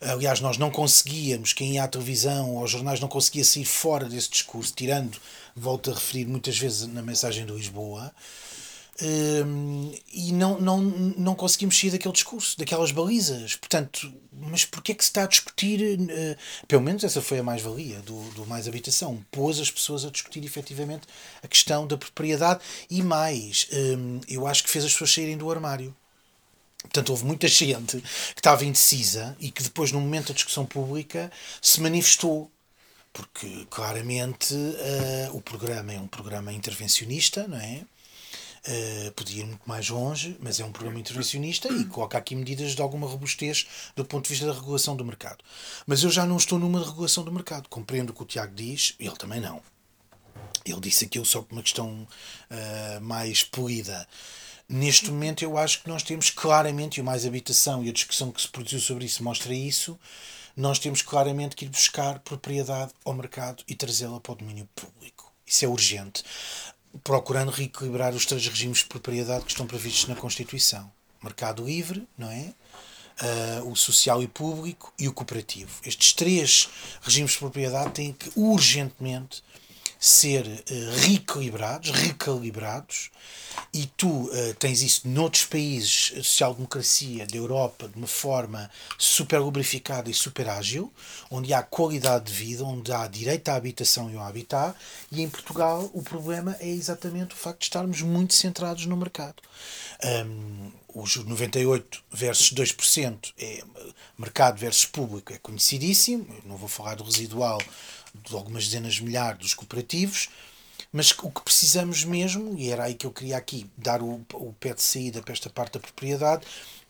Aliás, 0.01 0.41
nós 0.41 0.57
não 0.57 0.69
conseguíamos, 0.69 1.53
quem 1.53 1.75
ia 1.75 1.83
à 1.83 1.87
televisão 1.87 2.51
ou 2.51 2.59
aos 2.59 2.69
jornais 2.69 2.99
não 2.99 3.07
conseguia 3.07 3.45
sair 3.45 3.63
fora 3.63 4.05
desse 4.05 4.29
discurso, 4.29 4.73
tirando, 4.75 5.17
volto 5.55 5.89
a 5.89 5.93
referir 5.93 6.25
muitas 6.25 6.57
vezes 6.57 6.85
na 6.87 7.01
mensagem 7.01 7.45
de 7.45 7.51
Lisboa, 7.53 8.13
um, 9.01 9.93
e 10.13 10.31
não, 10.31 10.59
não, 10.59 10.81
não 10.81 11.35
conseguimos 11.35 11.79
sair 11.79 11.91
daquele 11.91 12.13
discurso, 12.13 12.57
daquelas 12.57 12.91
balizas. 12.91 13.55
Portanto, 13.55 14.13
mas 14.31 14.63
porquê 14.63 14.91
é 14.91 14.95
que 14.95 15.03
se 15.03 15.09
está 15.09 15.23
a 15.23 15.27
discutir? 15.27 15.99
Uh, 15.99 16.65
pelo 16.67 16.81
menos 16.81 17.03
essa 17.03 17.21
foi 17.21 17.39
a 17.39 17.43
mais-valia 17.43 17.99
do, 17.99 18.21
do 18.31 18.45
Mais 18.45 18.67
Habitação. 18.67 19.25
Pôs 19.31 19.59
as 19.59 19.71
pessoas 19.71 20.05
a 20.05 20.09
discutir 20.09 20.43
efetivamente 20.45 21.07
a 21.41 21.47
questão 21.47 21.87
da 21.87 21.97
propriedade 21.97 22.61
e 22.89 23.01
mais, 23.01 23.67
um, 23.97 24.21
eu 24.27 24.45
acho 24.45 24.63
que 24.63 24.69
fez 24.69 24.85
as 24.85 24.91
pessoas 24.91 25.13
saírem 25.13 25.37
do 25.37 25.49
armário. 25.49 25.95
Portanto, 26.85 27.09
houve 27.09 27.25
muita 27.25 27.47
gente 27.47 27.99
que 27.99 28.39
estava 28.39 28.65
indecisa 28.65 29.35
e 29.39 29.51
que 29.51 29.63
depois, 29.63 29.91
no 29.91 29.99
momento 29.99 30.29
da 30.29 30.33
discussão 30.33 30.65
pública, 30.65 31.31
se 31.61 31.81
manifestou. 31.81 32.51
Porque, 33.13 33.65
claramente, 33.69 34.53
uh, 34.53 35.37
o 35.37 35.41
programa 35.41 35.93
é 35.93 35.99
um 35.99 36.07
programa 36.07 36.51
intervencionista, 36.51 37.47
não 37.47 37.57
é? 37.57 37.85
Uh, 38.67 39.11
podia 39.11 39.43
ir 39.43 39.45
muito 39.45 39.61
mais 39.65 39.89
longe, 39.89 40.35
mas 40.39 40.59
é 40.59 40.65
um 40.65 40.71
programa 40.71 40.99
intervencionista 40.99 41.71
e 41.71 41.85
coloca 41.85 42.17
aqui 42.17 42.35
medidas 42.35 42.71
de 42.71 42.81
alguma 42.81 43.07
robustez 43.07 43.67
do 43.95 44.03
ponto 44.03 44.23
de 44.23 44.31
vista 44.31 44.47
da 44.47 44.53
regulação 44.53 44.95
do 44.95 45.05
mercado. 45.05 45.43
Mas 45.85 46.03
eu 46.03 46.09
já 46.09 46.25
não 46.25 46.35
estou 46.35 46.57
numa 46.57 46.83
regulação 46.83 47.23
do 47.23 47.31
mercado. 47.31 47.69
Compreendo 47.69 48.09
o 48.09 48.13
que 48.13 48.23
o 48.23 48.25
Tiago 48.25 48.55
diz, 48.55 48.95
ele 48.99 49.15
também 49.15 49.39
não. 49.39 49.61
Ele 50.65 50.79
disse 50.81 51.05
aquilo 51.05 51.25
só 51.25 51.43
por 51.43 51.53
uma 51.53 51.61
questão 51.61 52.07
uh, 52.49 53.01
mais 53.01 53.43
polida. 53.43 54.07
Neste 54.67 55.11
momento, 55.11 55.43
eu 55.43 55.57
acho 55.57 55.83
que 55.83 55.89
nós 55.89 56.03
temos 56.03 56.29
claramente, 56.29 56.97
e 56.97 57.01
o 57.01 57.03
Mais 57.03 57.25
Habitação 57.25 57.83
e 57.83 57.89
a 57.89 57.93
discussão 57.93 58.31
que 58.31 58.41
se 58.41 58.47
produziu 58.47 58.79
sobre 58.79 59.05
isso 59.05 59.23
mostra 59.23 59.53
isso, 59.53 59.97
nós 60.57 60.79
temos 60.79 61.01
claramente 61.01 61.55
que 61.55 61.65
ir 61.65 61.69
buscar 61.69 62.19
propriedade 62.19 62.91
ao 63.03 63.13
mercado 63.13 63.63
e 63.67 63.75
trazê-la 63.75 64.19
para 64.19 64.31
o 64.31 64.35
domínio 64.35 64.67
público. 64.75 65.31
Isso 65.45 65.65
é 65.65 65.67
urgente 65.67 66.23
procurando 67.03 67.51
reequilibrar 67.51 68.13
os 68.13 68.25
três 68.25 68.47
regimes 68.47 68.79
de 68.79 68.85
propriedade 68.85 69.45
que 69.45 69.51
estão 69.51 69.67
previstos 69.67 70.07
na 70.07 70.15
Constituição: 70.15 70.91
mercado 71.21 71.65
livre, 71.65 72.07
não 72.17 72.29
é? 72.29 72.53
Uh, 73.61 73.71
o 73.71 73.75
social 73.77 74.21
e 74.21 74.27
público 74.27 74.93
e 74.99 75.07
o 75.07 75.13
cooperativo. 75.13 75.71
Estes 75.85 76.11
três 76.11 76.67
regimes 77.01 77.31
de 77.31 77.37
propriedade 77.37 77.91
têm 77.91 78.11
que 78.11 78.29
urgentemente 78.35 79.41
ser 80.05 80.45
uh, 80.45 80.99
reequilibrados, 80.99 81.89
recalibrados, 81.89 83.09
e 83.73 83.87
tu 83.97 84.07
uh, 84.07 84.53
tens 84.59 84.83
isso 84.83 85.07
noutros 85.07 85.45
países 85.45 86.11
de 86.13 86.23
social-democracia 86.23 87.25
da 87.25 87.35
Europa 87.35 87.87
de 87.87 87.97
uma 87.97 88.05
forma 88.05 88.69
super 88.99 89.39
lubrificada 89.39 90.07
e 90.07 90.13
super 90.13 90.47
ágil, 90.47 90.93
onde 91.31 91.55
há 91.55 91.63
qualidade 91.63 92.25
de 92.25 92.33
vida, 92.33 92.63
onde 92.63 92.91
há 92.93 93.07
direito 93.07 93.49
à 93.49 93.55
habitação 93.55 94.11
e 94.11 94.15
ao 94.15 94.21
habitat, 94.21 94.77
e 95.11 95.23
em 95.23 95.29
Portugal 95.29 95.89
o 95.91 96.03
problema 96.03 96.55
é 96.59 96.69
exatamente 96.69 97.33
o 97.33 97.37
facto 97.37 97.61
de 97.61 97.65
estarmos 97.65 98.03
muito 98.03 98.35
centrados 98.35 98.85
no 98.85 98.95
mercado. 98.95 99.41
Um, 100.03 100.71
os 100.93 101.15
98 101.15 102.03
versus 102.11 102.53
2% 102.53 103.33
é 103.39 103.63
mercado 104.19 104.59
versus 104.59 104.85
público 104.85 105.33
é 105.33 105.39
conhecidíssimo, 105.39 106.27
não 106.45 106.57
vou 106.57 106.69
falar 106.69 106.95
do 106.95 107.03
residual 107.03 107.59
de 108.23 108.35
algumas 108.35 108.65
dezenas 108.65 108.95
de 108.95 109.03
milhares 109.03 109.39
dos 109.39 109.53
cooperativos, 109.53 110.29
mas 110.91 111.11
o 111.11 111.29
que 111.29 111.41
precisamos 111.41 112.05
mesmo, 112.05 112.57
e 112.57 112.69
era 112.69 112.85
aí 112.85 112.93
que 112.93 113.05
eu 113.05 113.11
queria 113.11 113.37
aqui 113.37 113.69
dar 113.77 114.01
o, 114.01 114.25
o 114.33 114.53
pé 114.59 114.73
de 114.73 114.81
saída 114.81 115.21
para 115.21 115.33
esta 115.33 115.49
parte 115.49 115.73
da 115.73 115.79
propriedade, 115.79 116.45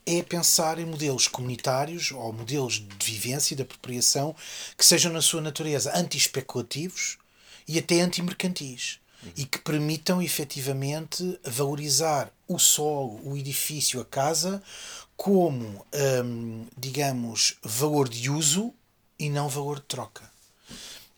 é 0.06 0.22
pensar 0.22 0.78
em 0.78 0.86
modelos 0.86 1.28
comunitários 1.28 2.12
ou 2.12 2.32
modelos 2.32 2.76
de 2.76 3.06
vivência 3.06 3.54
e 3.54 3.58
de 3.58 3.64
apropriação 3.64 4.36
que 4.78 4.86
sejam, 4.86 5.12
na 5.12 5.22
sua 5.22 5.42
natureza, 5.42 5.92
anti-especulativos 5.98 7.18
e 7.68 7.80
até 7.80 8.02
anti-mercantis 8.02 9.00
e 9.36 9.46
que 9.46 9.58
permitam 9.58 10.22
efetivamente 10.22 11.40
valorizar 11.44 12.32
o 12.48 12.60
solo, 12.60 13.20
o 13.24 13.36
edifício, 13.36 14.00
a 14.00 14.06
casa 14.06 14.62
como, 15.18 15.84
hum, 16.24 16.68
digamos, 16.78 17.58
valor 17.64 18.08
de 18.08 18.30
uso 18.30 18.72
e 19.18 19.30
não 19.30 19.50
valor 19.50 19.80
de 19.80 19.86
troca 19.86 20.35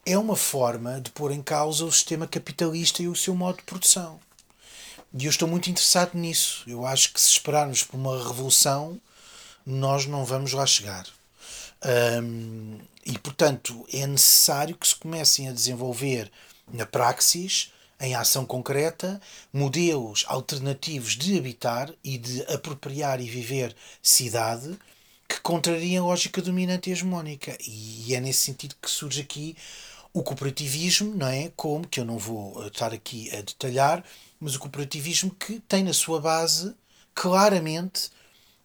é 0.07 0.17
uma 0.17 0.37
forma 0.37 1.01
de 1.01 1.11
pôr 1.11 1.33
em 1.33 1.41
causa 1.41 1.83
o 1.83 1.91
sistema 1.91 2.25
capitalista 2.25 3.03
e 3.03 3.09
o 3.09 3.15
seu 3.15 3.35
modo 3.35 3.57
de 3.57 3.63
produção. 3.63 4.17
E 5.13 5.25
eu 5.25 5.29
estou 5.29 5.49
muito 5.49 5.69
interessado 5.69 6.17
nisso. 6.17 6.63
Eu 6.65 6.85
acho 6.85 7.11
que 7.11 7.19
se 7.19 7.31
esperarmos 7.31 7.83
por 7.83 7.97
uma 7.97 8.17
revolução, 8.17 9.01
nós 9.65 10.05
não 10.05 10.23
vamos 10.23 10.53
lá 10.53 10.65
chegar. 10.65 11.05
Um, 12.23 12.77
e, 13.05 13.19
portanto, 13.19 13.85
é 13.91 14.07
necessário 14.07 14.77
que 14.77 14.87
se 14.87 14.95
comecem 14.95 15.49
a 15.49 15.53
desenvolver 15.53 16.31
na 16.71 16.85
praxis, 16.85 17.73
em 17.99 18.15
ação 18.15 18.45
concreta, 18.45 19.19
modelos 19.51 20.23
alternativos 20.29 21.17
de 21.17 21.37
habitar 21.37 21.93
e 22.01 22.17
de 22.17 22.43
apropriar 22.43 23.19
e 23.19 23.29
viver 23.29 23.75
cidade 24.01 24.79
que 25.27 25.41
contrariem 25.41 25.97
a 25.97 26.03
lógica 26.03 26.41
dominante 26.41 26.89
e 26.89 26.93
hegemónica. 26.93 27.57
E 27.67 28.15
é 28.15 28.21
nesse 28.21 28.39
sentido 28.39 28.75
que 28.81 28.89
surge 28.89 29.21
aqui 29.21 29.57
o 30.17 30.23
cooperativismo, 30.23 31.13
não 31.15 31.27
é? 31.27 31.51
Como, 31.56 31.88
que 31.88 31.99
eu 31.99 32.06
não 32.06 32.17
vou 32.17 32.63
eh, 32.63 32.67
estar 32.67 32.91
aqui 32.91 33.30
a 33.36 33.41
detalhar, 33.41 34.03
mas 34.39 34.56
o 34.56 34.60
cooperativismo 34.60 35.30
que 35.32 35.60
tem 35.62 35.84
na 35.84 35.93
sua 35.93 36.19
base 36.19 36.75
claramente 37.13 38.10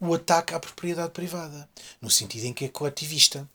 o 0.01 0.15
ataque 0.15 0.55
à 0.55 0.61
propriedade 0.61 1.13
privada, 1.13 1.69
no 2.01 2.11
sentido 2.11 2.47
em 2.47 2.53
que 2.53 2.65
é 2.65 2.69
coletivista. 2.69 3.49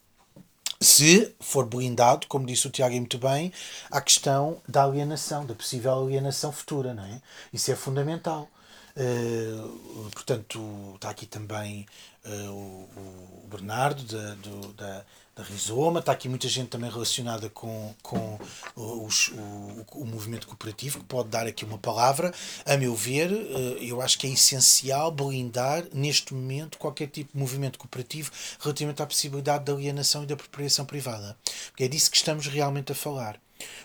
Se 0.80 1.34
for 1.40 1.66
blindado, 1.66 2.28
como 2.28 2.46
disse 2.46 2.68
o 2.68 2.70
Tiago 2.70 2.96
muito 2.96 3.18
bem, 3.18 3.52
à 3.90 4.00
questão 4.00 4.62
da 4.70 4.84
alienação, 4.84 5.44
da 5.44 5.56
possível 5.56 6.04
alienação 6.04 6.52
futura, 6.52 6.94
não 6.94 7.04
é? 7.04 7.20
Isso 7.52 7.72
é 7.72 7.76
fundamental. 7.76 8.48
Uh, 8.96 10.10
portanto, 10.12 10.94
está 10.96 11.10
aqui 11.10 11.26
também 11.26 11.86
uh, 12.26 12.52
o, 12.52 13.44
o, 13.44 13.48
Bernardo 13.48 14.04
da, 14.04 14.34
do, 14.36 14.74
da, 14.74 15.06
da 15.38 15.44
Rizoma, 15.44 16.00
está 16.00 16.12
aqui 16.12 16.28
muita 16.28 16.48
gente 16.48 16.70
também 16.70 16.90
relacionada 16.90 17.48
com, 17.50 17.94
com 18.02 18.40
os, 18.76 19.30
o, 19.30 20.02
o 20.02 20.06
movimento 20.06 20.48
cooperativo, 20.48 20.98
que 20.98 21.06
pode 21.06 21.30
dar 21.30 21.46
aqui 21.46 21.64
uma 21.64 21.78
palavra. 21.78 22.34
A 22.66 22.76
meu 22.76 22.96
ver, 22.96 23.32
uh, 23.32 23.78
eu 23.80 24.02
acho 24.02 24.18
que 24.18 24.26
é 24.26 24.32
essencial 24.32 25.12
blindar 25.12 25.86
neste 25.94 26.34
momento 26.34 26.80
qualquer 26.80 27.08
tipo 27.08 27.32
de 27.34 27.38
movimento 27.38 27.78
cooperativo 27.78 28.32
relativamente 28.60 29.02
à 29.04 29.06
possibilidade 29.06 29.66
da 29.66 29.74
alienação 29.74 30.24
e 30.24 30.26
da 30.26 30.34
apropriação 30.34 30.86
privada. 30.86 31.38
Porque 31.68 31.84
é 31.84 31.88
disso 31.88 32.10
que 32.10 32.18
estamos 32.18 32.48
realmente 32.48 32.92
a 32.92 32.96
falar. 32.96 33.40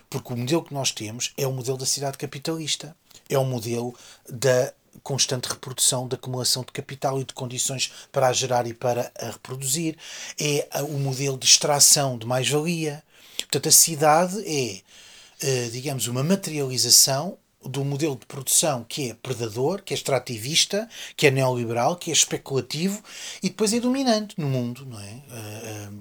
Porque 0.08 0.32
o 0.32 0.36
modelo 0.36 0.64
que 0.64 0.72
nós 0.72 0.90
temos 0.90 1.34
é 1.36 1.46
o 1.46 1.52
modelo 1.52 1.76
da 1.76 1.86
cidade 1.86 2.16
capitalista. 2.16 2.96
É 3.28 3.38
o 3.38 3.44
modelo 3.44 3.94
da 4.28 4.72
constante 5.02 5.48
reprodução 5.48 6.06
da 6.06 6.16
acumulação 6.16 6.62
de 6.62 6.72
capital 6.72 7.20
e 7.20 7.24
de 7.24 7.34
condições 7.34 7.92
para 8.10 8.28
a 8.28 8.32
gerar 8.32 8.66
e 8.66 8.74
para 8.74 9.12
a 9.18 9.30
reproduzir. 9.30 9.96
É 10.38 10.68
o 10.82 10.98
modelo 10.98 11.38
de 11.38 11.46
extração 11.46 12.18
de 12.18 12.26
mais-valia. 12.26 13.02
Portanto, 13.38 13.68
a 13.68 13.72
cidade 13.72 14.42
é, 14.46 14.80
eh, 15.40 15.68
digamos, 15.70 16.06
uma 16.06 16.22
materialização 16.22 17.36
do 17.64 17.84
modelo 17.84 18.16
de 18.16 18.26
produção 18.26 18.84
que 18.88 19.10
é 19.10 19.14
predador, 19.14 19.82
que 19.82 19.94
é 19.94 19.96
extrativista, 19.96 20.88
que 21.16 21.26
é 21.26 21.30
neoliberal, 21.30 21.96
que 21.96 22.10
é 22.10 22.12
especulativo 22.12 23.02
e 23.42 23.48
depois 23.48 23.72
é 23.72 23.80
dominante 23.80 24.34
no 24.40 24.48
mundo, 24.48 24.84
não 24.84 24.98
é? 24.98 25.12
Uh, 25.12 25.92
uh, 25.92 25.98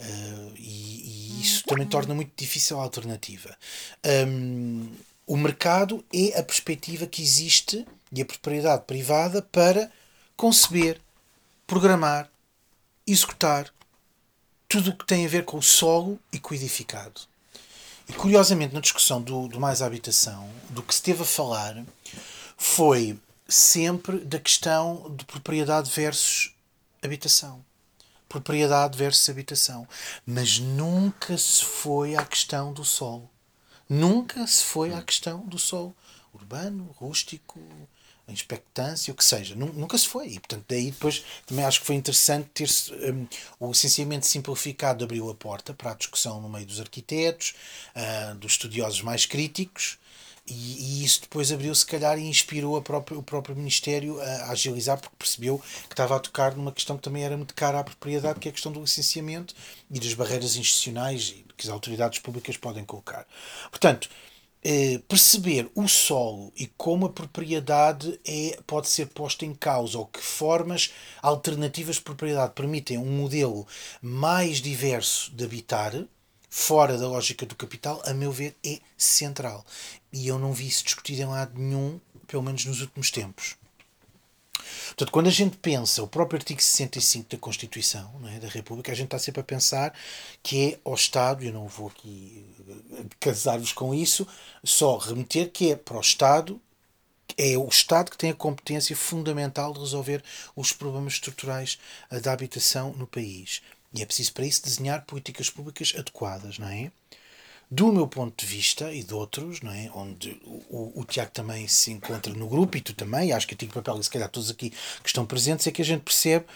uh, 0.00 0.52
e, 0.56 1.38
e, 1.38 1.42
isso 1.42 1.64
também 1.64 1.86
torna 1.86 2.14
muito 2.14 2.32
difícil 2.36 2.78
a 2.78 2.82
alternativa. 2.82 3.56
Um, 4.26 4.88
o 5.26 5.36
mercado 5.36 6.04
é 6.12 6.38
a 6.38 6.42
perspectiva 6.42 7.06
que 7.06 7.22
existe 7.22 7.86
e 8.12 8.22
a 8.22 8.24
propriedade 8.24 8.84
privada 8.84 9.42
para 9.42 9.90
conceber, 10.36 11.00
programar, 11.66 12.30
executar 13.06 13.72
tudo 14.68 14.90
o 14.90 14.96
que 14.96 15.06
tem 15.06 15.24
a 15.24 15.28
ver 15.28 15.44
com 15.44 15.58
o 15.58 15.62
solo 15.62 16.18
e 16.32 16.38
com 16.38 16.52
o 16.52 16.56
edificado. 16.56 17.20
E 18.08 18.12
curiosamente, 18.12 18.74
na 18.74 18.80
discussão 18.80 19.20
do, 19.20 19.48
do 19.48 19.60
Mais 19.60 19.82
Habitação, 19.82 20.48
do 20.70 20.82
que 20.82 20.94
se 20.94 21.02
teve 21.02 21.22
a 21.22 21.26
falar 21.26 21.84
foi 22.56 23.18
sempre 23.46 24.18
da 24.18 24.38
questão 24.38 25.14
de 25.16 25.24
propriedade 25.24 25.90
versus 25.90 26.52
habitação. 27.02 27.64
Propriedade 28.28 28.98
versus 28.98 29.28
habitação. 29.28 29.88
Mas 30.26 30.58
nunca 30.58 31.36
se 31.38 31.64
foi 31.64 32.16
à 32.16 32.24
questão 32.24 32.72
do 32.72 32.84
solo. 32.84 33.30
Nunca 33.88 34.46
se 34.46 34.64
foi 34.64 34.92
à 34.92 35.00
questão 35.00 35.40
do 35.46 35.58
solo 35.58 35.96
urbano, 36.34 36.94
rústico, 36.98 37.60
a 38.28 38.32
expectância, 38.32 39.12
o 39.12 39.16
que 39.16 39.24
seja. 39.24 39.54
Nunca 39.54 39.96
se 39.96 40.06
foi. 40.06 40.28
E, 40.28 40.38
portanto, 40.38 40.64
daí 40.68 40.90
depois 40.90 41.24
também 41.46 41.64
acho 41.64 41.80
que 41.80 41.86
foi 41.86 41.96
interessante 41.96 42.48
ter 42.52 42.68
um, 43.12 43.26
o 43.58 43.68
licenciamento 43.68 44.26
simplificado 44.26 45.02
abriu 45.02 45.30
a 45.30 45.34
porta 45.34 45.72
para 45.72 45.92
a 45.92 45.94
discussão 45.94 46.40
no 46.40 46.48
meio 46.48 46.66
dos 46.66 46.78
arquitetos, 46.80 47.54
uh, 47.96 48.34
dos 48.34 48.52
estudiosos 48.52 49.00
mais 49.02 49.24
críticos, 49.26 49.98
E, 50.46 50.52
e, 51.00 51.04
isso 51.04 51.20
depois 51.22 51.52
abriu, 51.52 51.74
se 51.74 51.84
calhar, 51.84 52.18
e 52.18 52.26
inspirou 52.26 52.80
própria, 52.80 53.18
o 53.18 53.22
próprio 53.22 53.54
Ministério 53.54 54.20
a, 54.20 54.50
agilizar, 54.50 54.98
porque 54.98 55.14
percebeu 55.18 55.58
que 55.58 55.92
estava 55.92 56.16
a 56.16 56.20
tocar 56.20 56.56
numa 56.56 56.72
questão 56.72 56.96
que 56.96 57.02
também 57.02 57.22
era 57.22 57.36
muito 57.36 57.54
cara 57.54 57.80
à 57.80 57.84
propriedade, 57.84 58.40
que 58.40 58.48
é 58.48 58.50
a 58.50 58.52
questão 58.52 58.72
do 58.72 58.80
licenciamento 58.80 59.54
e 59.90 60.00
das 60.00 60.14
barreiras 60.14 60.56
institucionais 60.56 61.34
que 61.56 61.66
as 61.66 61.72
autoridades 61.72 62.20
públicas 62.20 62.56
podem 62.56 62.84
colocar. 62.84 63.26
Portanto, 63.70 64.08
eh, 64.62 65.00
perceber 65.06 65.70
o 65.74 65.86
solo 65.86 66.52
e 66.56 66.66
como 66.76 67.06
a 67.06 67.10
propriedade 67.10 68.18
é, 68.24 68.58
pode 68.66 68.88
ser 68.88 69.06
posta 69.06 69.44
em 69.44 69.54
causa, 69.54 69.98
ou 69.98 70.06
que 70.06 70.20
formas 70.20 70.92
alternativas 71.22 71.96
de 71.96 72.02
propriedade 72.02 72.54
permitem 72.54 72.98
um 72.98 73.10
modelo 73.10 73.66
mais 74.02 74.60
diverso 74.60 75.30
de 75.32 75.44
habitar, 75.44 75.92
fora 76.50 76.98
da 76.98 77.06
lógica 77.06 77.46
do 77.46 77.54
capital, 77.54 78.02
a 78.04 78.12
meu 78.12 78.32
ver, 78.32 78.56
é 78.64 78.78
central. 78.96 79.64
E 80.12 80.26
eu 80.26 80.38
não 80.38 80.52
vi 80.52 80.66
isso 80.66 80.84
discutido 80.84 81.22
em 81.22 81.26
lado 81.26 81.58
nenhum, 81.58 82.00
pelo 82.26 82.42
menos 82.42 82.64
nos 82.64 82.80
últimos 82.80 83.10
tempos. 83.10 83.56
Portanto, 84.88 85.12
quando 85.12 85.28
a 85.28 85.30
gente 85.30 85.56
pensa 85.58 86.02
o 86.02 86.08
próprio 86.08 86.38
artigo 86.38 86.60
65 86.60 87.30
da 87.30 87.38
Constituição 87.38 88.10
é, 88.34 88.38
da 88.38 88.48
República, 88.48 88.90
a 88.90 88.94
gente 88.94 89.06
está 89.06 89.18
sempre 89.18 89.40
a 89.40 89.44
pensar 89.44 89.94
que 90.42 90.72
é 90.72 90.78
ao 90.84 90.94
Estado, 90.94 91.44
eu 91.44 91.52
não 91.52 91.68
vou 91.68 91.88
aqui 91.88 92.44
casar-vos 93.20 93.72
com 93.72 93.94
isso, 93.94 94.26
só 94.64 94.96
remeter 94.96 95.50
que 95.50 95.72
é 95.72 95.76
para 95.76 95.96
o 95.96 96.00
Estado, 96.00 96.60
é 97.36 97.56
o 97.56 97.68
Estado 97.68 98.10
que 98.10 98.18
tem 98.18 98.30
a 98.30 98.34
competência 98.34 98.96
fundamental 98.96 99.72
de 99.72 99.80
resolver 99.80 100.22
os 100.56 100.72
problemas 100.72 101.14
estruturais 101.14 101.78
eh, 102.10 102.20
da 102.20 102.32
habitação 102.32 102.92
no 102.94 103.06
país. 103.06 103.62
E 103.94 104.02
é 104.02 104.06
preciso 104.06 104.32
para 104.32 104.46
isso 104.46 104.62
desenhar 104.62 105.04
políticas 105.04 105.48
públicas 105.48 105.94
adequadas, 105.96 106.58
não 106.58 106.68
é? 106.68 106.90
Do 107.70 107.92
meu 107.92 108.08
ponto 108.08 108.34
de 108.44 108.50
vista 108.50 108.92
e 108.92 109.02
de 109.02 109.12
outros, 109.12 109.60
não 109.60 109.70
é? 109.70 109.90
onde 109.94 110.40
o, 110.44 111.00
o, 111.00 111.04
Tiago 111.04 111.30
também 111.30 111.68
se 111.68 111.90
encontra 111.90 112.32
no 112.32 112.48
grupo 112.48 112.78
e 112.78 112.80
tu 112.80 112.94
também, 112.94 113.30
acho 113.30 113.46
que 113.46 113.52
eu 113.52 113.58
tenho 113.58 113.70
papel 113.70 113.98
e 113.98 114.04
se 114.04 114.08
calhar 114.08 114.28
todos 114.30 114.50
aqui 114.50 114.70
que 114.70 115.06
estão 115.06 115.26
presentes, 115.26 115.66
é 115.66 115.70
que 115.70 115.82
a 115.82 115.84
gente 115.84 116.00
percebe 116.00 116.46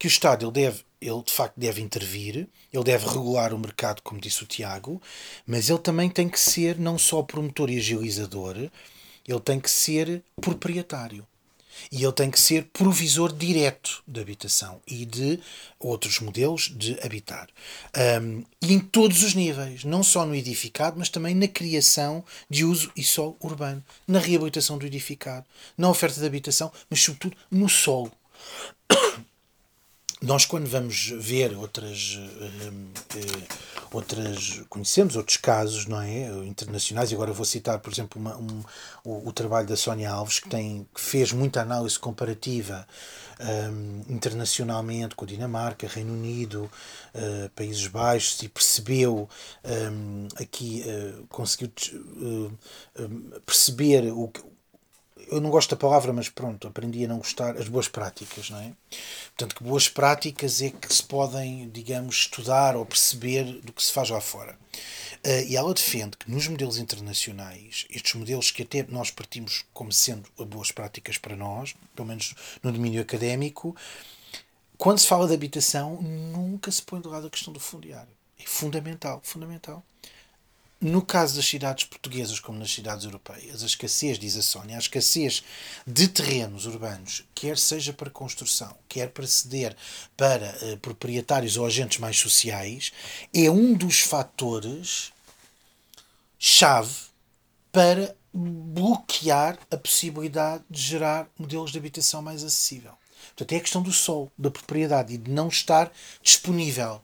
que 0.00 0.06
o 0.06 0.08
Estado 0.08 0.46
ele 0.46 0.52
deve, 0.52 0.80
ele 0.98 1.22
de 1.22 1.30
facto 1.30 1.60
deve 1.60 1.82
intervir, 1.82 2.48
ele 2.72 2.84
deve 2.84 3.06
regular 3.06 3.52
o 3.52 3.58
mercado, 3.58 4.00
como 4.00 4.18
disse 4.18 4.42
o 4.42 4.46
Tiago, 4.46 5.00
mas 5.46 5.68
ele 5.68 5.78
também 5.78 6.08
tem 6.08 6.26
que 6.26 6.40
ser 6.40 6.78
não 6.78 6.96
só 6.96 7.22
promotor 7.22 7.68
e 7.68 7.76
agilizador, 7.76 8.56
ele 8.56 9.40
tem 9.44 9.60
que 9.60 9.70
ser 9.70 10.22
proprietário. 10.40 11.26
E 11.92 12.02
ele 12.02 12.12
tem 12.12 12.30
que 12.30 12.40
ser 12.40 12.64
provisor 12.72 13.32
direto 13.32 14.02
de 14.06 14.20
habitação 14.20 14.80
e 14.86 15.04
de 15.04 15.38
outros 15.78 16.18
modelos 16.18 16.70
de 16.74 16.98
habitar. 17.02 17.48
Um, 18.22 18.44
e 18.60 18.72
em 18.72 18.80
todos 18.80 19.22
os 19.22 19.34
níveis, 19.34 19.84
não 19.84 20.02
só 20.02 20.26
no 20.26 20.34
edificado, 20.34 20.98
mas 20.98 21.08
também 21.08 21.34
na 21.34 21.48
criação 21.48 22.24
de 22.50 22.64
uso 22.64 22.90
e 22.96 23.04
solo 23.04 23.36
urbano, 23.40 23.82
na 24.06 24.18
reabilitação 24.18 24.76
do 24.78 24.86
edificado, 24.86 25.46
na 25.76 25.88
oferta 25.88 26.20
de 26.20 26.26
habitação, 26.26 26.72
mas 26.88 27.02
sobretudo 27.02 27.36
no 27.50 27.68
solo. 27.68 28.12
Nós, 30.22 30.44
quando 30.44 30.68
vamos 30.68 31.14
ver 31.18 31.56
outras, 31.56 32.18
uh, 32.18 33.56
outras 33.92 34.62
conhecemos 34.68 35.16
outros 35.16 35.36
casos 35.36 35.86
não 35.86 36.00
é 36.00 36.26
internacionais 36.46 37.10
e 37.10 37.14
agora 37.14 37.32
vou 37.32 37.44
citar 37.44 37.78
por 37.80 37.92
exemplo 37.92 38.20
uma, 38.20 38.36
um, 38.36 38.62
o, 39.04 39.28
o, 39.28 39.32
trabalho 39.32 39.66
da 39.66 39.76
Sónia 39.76 40.10
Alves 40.10 40.38
que 40.38 40.48
tem 40.48 40.86
que 40.94 41.00
fez 41.00 41.32
muita 41.32 41.60
análise 41.60 41.98
comparativa 41.98 42.86
um, 43.40 44.02
internacionalmente 44.08 45.14
com 45.14 45.24
a 45.24 45.28
Dinamarca 45.28 45.88
Reino 45.88 46.12
Unido 46.12 46.70
uh, 47.14 47.50
Países 47.50 47.86
Baixos 47.86 48.40
e 48.42 48.48
percebeu 48.48 49.28
um, 49.64 50.28
aqui 50.36 50.84
uh, 50.86 51.26
conseguiu 51.28 51.72
uh, 51.96 53.40
perceber 53.44 54.12
o 54.12 54.30
eu 55.30 55.40
não 55.40 55.50
gosto 55.50 55.70
da 55.70 55.76
palavra, 55.76 56.12
mas 56.12 56.28
pronto, 56.28 56.66
aprendi 56.66 57.04
a 57.04 57.08
não 57.08 57.18
gostar, 57.18 57.56
as 57.56 57.68
boas 57.68 57.88
práticas, 57.88 58.50
não 58.50 58.60
é? 58.60 58.72
Portanto, 59.28 59.56
que 59.56 59.64
boas 59.64 59.88
práticas 59.88 60.60
é 60.60 60.70
que 60.70 60.92
se 60.92 61.02
podem, 61.02 61.68
digamos, 61.70 62.16
estudar 62.16 62.76
ou 62.76 62.84
perceber 62.84 63.44
do 63.62 63.72
que 63.72 63.82
se 63.82 63.92
faz 63.92 64.10
lá 64.10 64.20
fora. 64.20 64.58
Uh, 65.24 65.46
e 65.48 65.56
ela 65.56 65.72
defende 65.74 66.16
que 66.16 66.30
nos 66.30 66.48
modelos 66.48 66.78
internacionais, 66.78 67.86
estes 67.90 68.14
modelos 68.14 68.50
que 68.50 68.62
até 68.62 68.84
nós 68.88 69.10
partimos 69.10 69.64
como 69.72 69.92
sendo 69.92 70.28
boas 70.46 70.72
práticas 70.72 71.18
para 71.18 71.36
nós, 71.36 71.74
pelo 71.94 72.08
menos 72.08 72.34
no 72.62 72.72
domínio 72.72 73.02
académico, 73.02 73.76
quando 74.78 74.98
se 74.98 75.06
fala 75.06 75.28
de 75.28 75.34
habitação, 75.34 76.00
nunca 76.00 76.70
se 76.72 76.82
põe 76.82 77.00
de 77.00 77.08
lado 77.08 77.26
a 77.26 77.30
questão 77.30 77.52
do 77.52 77.60
fundiário. 77.60 78.12
É 78.38 78.46
fundamental, 78.46 79.20
fundamental. 79.22 79.84
No 80.80 81.02
caso 81.02 81.36
das 81.36 81.44
cidades 81.44 81.84
portuguesas, 81.84 82.40
como 82.40 82.58
nas 82.58 82.72
cidades 82.72 83.04
europeias, 83.04 83.62
a 83.62 83.66
escassez, 83.66 84.18
diz 84.18 84.34
a 84.38 84.42
Sónia, 84.42 84.76
a 84.76 84.78
escassez 84.78 85.44
de 85.86 86.08
terrenos 86.08 86.64
urbanos, 86.64 87.22
quer 87.34 87.58
seja 87.58 87.92
para 87.92 88.08
construção, 88.08 88.74
quer 88.88 89.10
para 89.10 89.26
ceder 89.26 89.76
para 90.16 90.56
uh, 90.62 90.78
proprietários 90.78 91.58
ou 91.58 91.66
agentes 91.66 91.98
mais 91.98 92.18
sociais, 92.18 92.92
é 93.34 93.50
um 93.50 93.74
dos 93.74 94.00
fatores 94.00 95.12
chave 96.38 96.94
para 97.70 98.16
bloquear 98.32 99.58
a 99.70 99.76
possibilidade 99.76 100.64
de 100.70 100.80
gerar 100.80 101.28
modelos 101.38 101.72
de 101.72 101.78
habitação 101.78 102.22
mais 102.22 102.42
acessível. 102.42 102.92
Portanto, 103.28 103.52
é 103.52 103.56
a 103.56 103.60
questão 103.60 103.82
do 103.82 103.92
sol, 103.92 104.32
da 104.38 104.50
propriedade 104.50 105.12
e 105.12 105.18
de 105.18 105.30
não 105.30 105.48
estar 105.48 105.92
disponível 106.22 107.02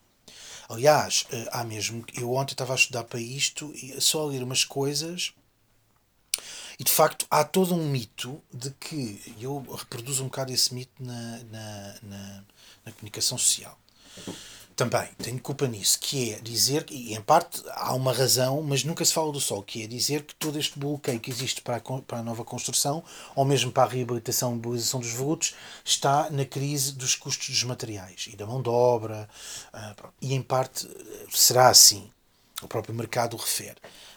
Aliás, 0.69 1.27
eh, 1.31 1.49
há 1.53 1.65
mesmo. 1.65 2.05
Eu 2.15 2.33
ontem 2.33 2.53
estava 2.53 2.73
a 2.73 2.77
estudar 2.77 3.05
para 3.05 3.21
isto 3.21 3.73
e 3.75 4.01
só 4.01 4.23
a 4.23 4.27
ler 4.27 4.43
umas 4.43 4.65
coisas. 4.65 5.33
E 6.79 6.85
de 6.85 6.91
facto 6.91 7.27
há 7.31 7.45
todo 7.45 7.75
um 7.75 7.89
mito 7.89 8.43
de 8.53 8.71
que. 8.73 9.35
Eu 9.41 9.65
reproduzo 9.77 10.23
um 10.23 10.27
bocado 10.27 10.53
esse 10.53 10.75
mito 10.75 11.03
na, 11.03 11.39
na, 11.51 11.95
na, 12.03 12.45
na 12.87 12.93
comunicação 12.93 13.39
social 13.39 13.79
também 14.77 15.09
tenho 15.17 15.41
culpa 15.41 15.67
nisso, 15.67 15.99
que 15.99 16.35
é 16.35 16.39
dizer, 16.39 16.85
e 16.91 17.15
em 17.15 17.21
parte 17.23 17.63
há 17.71 17.95
uma 17.95 18.13
razão, 18.13 18.63
mas 18.63 18.85
nunca 18.85 19.03
se 19.07 19.15
fala 19.15 19.33
do 19.33 19.41
sol, 19.41 19.63
que 19.63 19.83
é 19.83 19.87
dizer 19.87 20.23
que 20.23 20.35
todo 20.35 20.59
este 20.59 20.79
bloqueio 20.79 21.19
que 21.19 21.31
existe 21.31 21.63
para 21.63 21.77
a, 21.77 21.81
para 21.81 22.19
a 22.19 22.23
nova 22.23 22.45
construção, 22.45 23.03
ou 23.35 23.43
mesmo 23.47 23.73
para 23.73 23.85
a 23.85 23.93
reabilitação 23.93 24.53
e 24.53 24.57
mobilização 24.57 25.01
dos 25.01 25.13
volutos, 25.13 25.55
está 25.83 26.29
na 26.31 26.45
crise 26.45 26.93
dos 26.93 27.15
custos 27.15 27.49
dos 27.49 27.65
materiais 27.65 28.29
e 28.31 28.37
da 28.37 28.47
mão 28.47 28.61
de 28.61 28.69
obra, 28.69 29.27
uh, 29.73 30.09
e 30.21 30.35
em 30.35 30.43
parte 30.43 30.87
será 31.31 31.69
assim, 31.69 32.11
o 32.61 32.69
próprio 32.69 32.95
mercado 32.95 33.35
refere. 33.35 33.77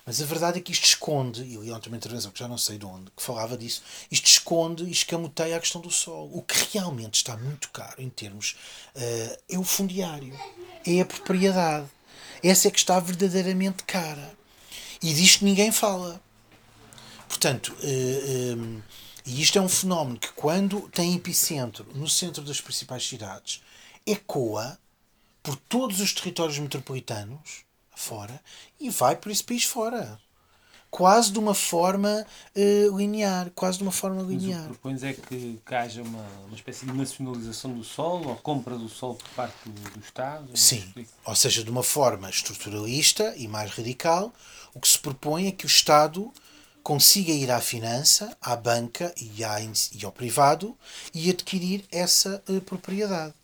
Mas 0.10 0.19
a 0.24 0.26
verdade 0.26 0.58
é 0.58 0.62
que 0.62 0.72
isto 0.72 0.86
esconde, 0.86 1.43
e 1.43 1.54
eu 1.54 1.62
li 1.62 1.72
ontem 1.72 1.88
uma 1.88 1.95
intervenção 1.95 2.32
que 2.32 2.39
já 2.39 2.48
não 2.48 2.58
sei 2.58 2.80
de 2.80 2.86
onde, 2.88 3.12
que 3.15 3.22
falava 3.22 3.56
disso, 3.56 3.84
isto 4.10 4.26
esconde 4.26 4.86
e 4.86 4.91
escamoteia 4.91 5.56
a 5.56 5.60
questão 5.60 5.80
do 5.80 5.91
sol. 5.91 6.32
O 6.34 6.41
que 6.41 6.56
realmente 6.74 7.17
está 7.17 7.38
muito 7.38 7.69
caro 7.69 8.02
em 8.02 8.10
termos 8.10 8.56
uh, 8.95 9.38
é 9.48 9.60
o 9.60 9.63
fundiário, 9.63 10.34
é 10.84 11.02
a 11.02 11.06
propriedade. 11.06 11.86
Essa 12.43 12.69
é 12.69 12.72
que 12.72 12.80
está 12.80 13.00
verdadeiramente 13.00 13.84
cara. 13.84 14.36
E 15.00 15.13
disto 15.13 15.45
ninguém 15.45 15.72
fala. 15.72 16.19
Portanto, 17.28 17.72
uh, 17.74 17.78
eh, 17.84 18.56
um, 18.58 18.80
eh, 18.80 18.82
e 19.28 19.43
isto 19.43 19.60
é 19.60 19.62
um 19.62 19.69
fenómeno 19.69 20.17
que, 20.17 20.32
quando 20.32 20.89
tem 20.89 21.13
epicentro 21.13 21.86
no 21.93 22.10
centro 22.10 22.43
das 22.43 22.60
principais 22.60 23.08
cidades, 23.08 23.62
ecoa 24.08 24.76
por 25.43 25.56
todos 25.56 26.00
os 26.00 26.15
territórios 26.15 26.58
metropolitanos 26.58 27.68
fora 28.00 28.42
e 28.80 28.90
vai 28.90 29.16
por 29.16 29.32
esse 29.32 29.44
país 29.44 29.64
fora. 29.64 30.20
Quase 30.90 31.32
de 31.32 31.38
uma 31.38 31.54
forma 31.54 32.26
uh, 32.56 32.98
linear. 32.98 33.52
Quase 33.54 33.78
de 33.78 33.84
uma 33.84 33.92
forma 33.92 34.24
linear. 34.24 34.62
Mas 34.62 34.70
o 34.70 34.74
que 34.74 34.80
propões 34.80 35.04
é 35.04 35.14
que, 35.14 35.60
que 35.64 35.76
haja 35.76 36.02
uma, 36.02 36.26
uma 36.48 36.56
espécie 36.56 36.86
de 36.86 36.94
nacionalização 36.94 37.72
do 37.72 37.84
solo 37.84 38.30
ou 38.30 38.36
compra 38.38 38.76
do 38.76 38.90
solo 38.90 39.14
por 39.16 39.30
parte 39.30 39.70
do, 39.70 39.90
do 39.92 40.00
Estado? 40.00 40.58
Sim. 40.58 40.84
Ou 41.24 41.36
seja, 41.36 41.64
de 41.64 41.70
uma 41.70 41.84
forma 41.84 42.28
estruturalista 42.28 43.36
e 43.38 43.48
mais 43.48 43.70
radical, 43.70 44.34
o 44.74 44.80
que 44.80 44.88
se 44.88 44.98
propõe 44.98 45.48
é 45.48 45.52
que 45.52 45.66
o 45.66 45.68
Estado 45.68 46.34
consiga 46.82 47.32
ir 47.32 47.52
à 47.52 47.62
finança, 47.62 48.36
à 48.42 48.56
banca 48.56 49.14
e, 49.16 49.44
à, 49.44 49.62
e 49.62 50.04
ao 50.04 50.12
privado 50.12 50.76
e 51.14 51.30
adquirir 51.30 51.86
essa 51.92 52.44
uh, 52.50 52.62
propriedade 52.62 53.36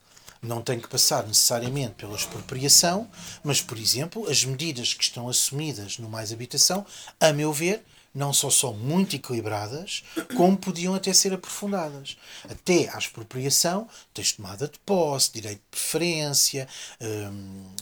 não 0.45 0.61
tem 0.61 0.79
que 0.79 0.87
passar 0.87 1.25
necessariamente 1.25 1.95
pela 1.95 2.15
expropriação, 2.15 3.09
mas, 3.43 3.61
por 3.61 3.77
exemplo, 3.77 4.29
as 4.29 4.45
medidas 4.45 4.93
que 4.93 5.03
estão 5.03 5.27
assumidas 5.27 5.97
no 5.97 6.09
Mais 6.09 6.31
Habitação, 6.31 6.85
a 7.19 7.33
meu 7.33 7.51
ver, 7.51 7.83
não 8.13 8.31
só 8.31 8.49
são 8.49 8.73
muito 8.73 9.15
equilibradas, 9.15 10.03
como 10.37 10.55
podiam 10.55 10.95
até 10.95 11.11
ser 11.11 11.33
aprofundadas. 11.33 12.15
Até 12.49 12.89
à 12.89 12.97
expropriação, 12.97 13.89
tens 14.13 14.31
tomada 14.31 14.69
de 14.69 14.79
posse, 14.79 15.33
direito 15.33 15.59
de 15.59 15.67
preferência, 15.69 16.67
hum, 17.01 17.75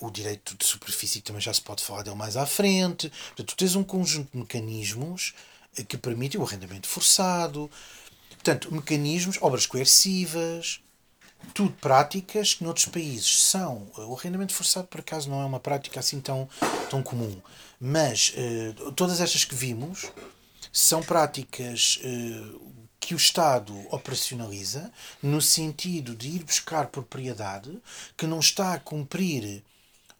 o 0.00 0.10
direito 0.10 0.56
de 0.56 0.64
superfície, 0.64 1.20
que 1.20 1.26
também 1.26 1.40
já 1.40 1.54
se 1.54 1.60
pode 1.60 1.84
falar 1.84 2.02
dele 2.02 2.16
mais 2.16 2.36
à 2.36 2.44
frente. 2.44 3.08
Portanto, 3.08 3.46
tu 3.46 3.56
tens 3.56 3.76
um 3.76 3.84
conjunto 3.84 4.32
de 4.32 4.38
mecanismos 4.38 5.34
eh, 5.76 5.84
que 5.84 5.96
permitem 5.96 6.40
o 6.40 6.44
arrendamento 6.44 6.88
forçado, 6.88 7.70
portanto, 8.30 8.74
mecanismos, 8.74 9.38
obras 9.40 9.66
coercivas, 9.66 10.80
tudo 11.54 11.72
práticas 11.80 12.54
que 12.54 12.64
noutros 12.64 12.86
países 12.86 13.42
são. 13.42 13.90
O 13.96 14.14
arrendamento 14.14 14.52
forçado, 14.52 14.86
por 14.88 15.00
acaso, 15.00 15.30
não 15.30 15.40
é 15.40 15.44
uma 15.44 15.60
prática 15.60 16.00
assim 16.00 16.20
tão, 16.20 16.48
tão 16.90 17.02
comum. 17.02 17.40
Mas 17.80 18.34
uh, 18.36 18.92
todas 18.92 19.20
estas 19.20 19.44
que 19.44 19.54
vimos 19.54 20.10
são 20.72 21.02
práticas 21.02 22.00
uh, 22.04 22.60
que 23.00 23.14
o 23.14 23.16
Estado 23.16 23.72
operacionaliza 23.90 24.92
no 25.22 25.40
sentido 25.40 26.14
de 26.14 26.28
ir 26.28 26.44
buscar 26.44 26.88
propriedade 26.88 27.80
que 28.16 28.26
não 28.26 28.40
está 28.40 28.74
a 28.74 28.80
cumprir 28.80 29.62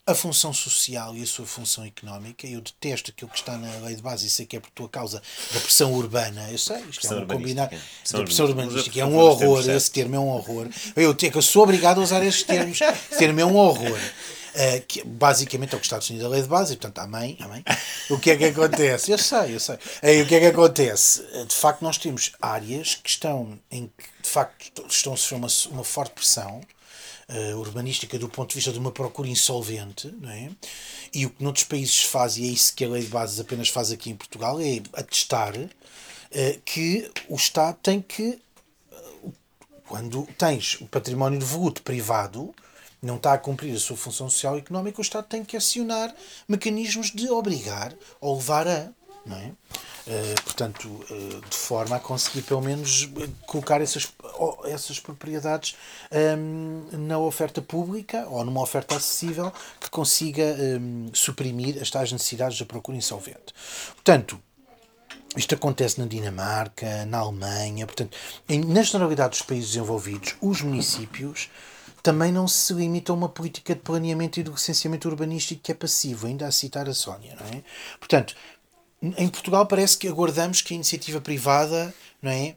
a 0.07 0.15
função 0.15 0.53
social 0.53 1.17
e 1.17 1.23
a 1.23 1.27
sua 1.27 1.45
função 1.45 1.85
económica. 1.85 2.47
Eu 2.47 2.61
detesto 2.61 3.11
aquilo 3.11 3.29
que 3.29 3.39
está 3.39 3.57
na 3.59 3.79
lei 3.79 3.97
de 3.97 4.03
base 4.03 4.27
e 4.27 4.31
sei 4.31 4.47
que 4.47 4.57
é 4.57 4.61
por 4.61 4.71
tua 4.71 4.89
causa 4.89 5.21
da 5.53 5.61
pressão 5.61 5.93
urbana. 5.93 6.49
Eu 6.51 6.59
sei, 6.59 6.81
isto 6.89 7.13
é 7.13 7.17
um 7.17 7.27
combinar 7.27 7.69
da 7.69 8.23
pressão 8.23 8.47
urbanística. 8.47 9.01
É 9.01 9.05
um 9.05 9.17
horror, 9.17 9.69
esse 9.69 9.91
termo 9.91 10.15
é 10.15 10.19
um 10.19 10.29
horror. 10.29 10.69
Eu, 10.95 11.17
eu 11.35 11.43
sou 11.43 11.65
obrigado 11.65 12.01
a 12.01 12.05
usar 12.05 12.25
estes 12.25 12.45
termos. 12.45 12.81
Esse 12.81 13.19
termo 13.19 13.41
é 13.41 13.45
um 13.45 13.57
horror. 13.57 13.99
Uh, 14.57 14.81
que 14.89 15.05
basicamente 15.05 15.75
é 15.75 15.77
o 15.77 15.81
que 15.81 15.85
está 15.85 15.99
definido 15.99 16.25
a 16.25 16.29
lei 16.31 16.41
de 16.41 16.49
base, 16.49 16.73
e 16.73 16.77
portanto, 16.79 17.01
amém, 17.01 17.37
amém. 17.41 17.63
O 18.09 18.19
que 18.19 18.31
é 18.31 18.37
que 18.39 18.45
acontece? 18.47 19.11
Eu 19.11 19.19
sei, 19.19 19.55
eu 19.55 19.61
sei. 19.61 19.77
Aí, 20.01 20.23
o 20.23 20.27
que 20.27 20.35
é 20.35 20.41
que 20.41 20.47
acontece? 20.47 21.23
De 21.47 21.55
facto, 21.55 21.83
nós 21.83 21.99
temos 21.99 22.33
áreas 22.41 22.95
que 22.95 23.11
estão 23.11 23.59
em 23.71 23.89
que, 23.89 24.05
de 24.23 24.31
facto, 24.31 24.87
estão 24.89 25.13
a 25.13 25.17
sofrer 25.19 25.37
uma, 25.37 25.49
uma 25.73 25.85
forte 25.85 26.15
pressão 26.15 26.63
uh, 27.29 27.57
urbanística 27.59 28.19
do 28.19 28.29
ponto 28.29 28.51
de 28.51 28.57
vista 28.57 28.73
de 28.73 28.79
uma 28.79 28.93
procura 28.93 29.29
insolvente, 29.29 30.09
não 30.21 30.31
é? 30.31 30.51
E 31.13 31.27
o 31.27 31.31
que 31.31 31.43
noutros 31.43 31.65
países 31.65 31.95
se 31.95 32.07
faz, 32.07 32.37
e 32.37 32.45
é 32.45 32.47
isso 32.47 32.75
que 32.75 32.85
a 32.85 32.89
lei 32.89 33.03
de 33.03 33.09
bases 33.09 33.41
apenas 33.41 33.69
faz 33.69 33.91
aqui 33.91 34.11
em 34.11 34.17
Portugal, 34.17 34.61
é 34.61 34.83
atestar 34.93 35.57
uh, 35.57 36.61
que 36.65 37.11
o 37.29 37.37
Estado 37.37 37.79
tem 37.83 38.01
que, 38.01 38.39
uh, 38.93 39.33
quando 39.87 40.27
tens 40.39 40.81
o 40.81 40.87
património 40.87 41.39
devoluto 41.39 41.83
privado, 41.83 42.55
não 43.03 43.17
está 43.17 43.35
a 43.35 43.39
cumprir 43.39 43.75
a 43.75 43.81
sua 43.81 43.97
função 43.97 44.29
social 44.29 44.57
e 44.57 44.61
económica, 44.61 45.01
o 45.01 45.03
Estado 45.03 45.27
tem 45.27 45.45
que 45.45 45.57
acionar 45.57 46.15
mecanismos 46.49 47.11
de 47.11 47.29
obrigar 47.31 47.95
ou 48.21 48.37
levar 48.37 48.67
a. 48.67 48.91
Não 49.27 49.37
é? 49.37 49.47
Uh, 50.07 50.43
portanto, 50.45 50.87
uh, 50.87 51.41
de 51.51 51.57
forma 51.57 51.97
a 51.97 52.01
conseguir 52.01 52.43
pelo 52.43 52.63
menos 52.63 53.11
colocar 53.45 53.81
essas, 53.81 54.09
essas 54.67 55.01
propriedades 55.01 55.77
um, 56.13 56.87
ehm, 56.93 57.07
na 57.09 57.19
oferta 57.19 57.61
pública 57.61 58.25
ou 58.29 58.45
numa 58.45 58.63
oferta 58.63 58.95
acessível 58.95 59.53
que 59.81 59.91
consiga 59.91 60.45
um, 60.45 61.07
ehm, 61.07 61.11
suprimir 61.13 61.83
as 61.83 61.91
tais 61.91 62.13
necessidades 62.13 62.57
da 62.57 62.65
procura 62.65 62.97
insolvente. 62.97 63.53
Portanto, 63.95 64.41
isto 65.37 65.55
acontece 65.55 66.01
na 66.01 66.07
Dinamarca, 66.07 67.05
na 67.07 67.19
Alemanha, 67.19 67.85
portanto, 67.85 68.17
em, 68.49 68.61
na 68.65 68.83
generalidade 68.83 69.31
dos 69.31 69.43
países 69.43 69.71
desenvolvidos, 69.71 70.37
os 70.41 70.63
municípios 70.63 71.51
também 72.03 72.31
não 72.31 72.47
se 72.47 72.73
limita 72.73 73.11
a 73.11 73.15
uma 73.17 73.29
política 73.29 73.75
de 73.75 73.81
planeamento 73.81 74.39
e 74.39 74.43
de 74.45 74.51
licenciamento 74.51 75.09
urbanístico 75.09 75.61
que 75.61 75.73
é 75.73 75.75
passivo, 75.75 76.29
ainda 76.29 76.47
a 76.47 76.53
citar 76.53 76.89
a 76.89 76.95
Sónia, 76.95 77.35
não 77.35 77.47
é? 77.49 77.65
Portanto, 77.99 78.37
em 79.03 79.29
Portugal 79.29 79.67
parece 79.67 79.97
que 79.97 80.09
aguardamos 80.09 80.63
que 80.63 80.75
a 80.75 80.77
iniciativa 80.77 81.21
privada, 81.21 81.95
não 82.23 82.31
é? 82.31 82.57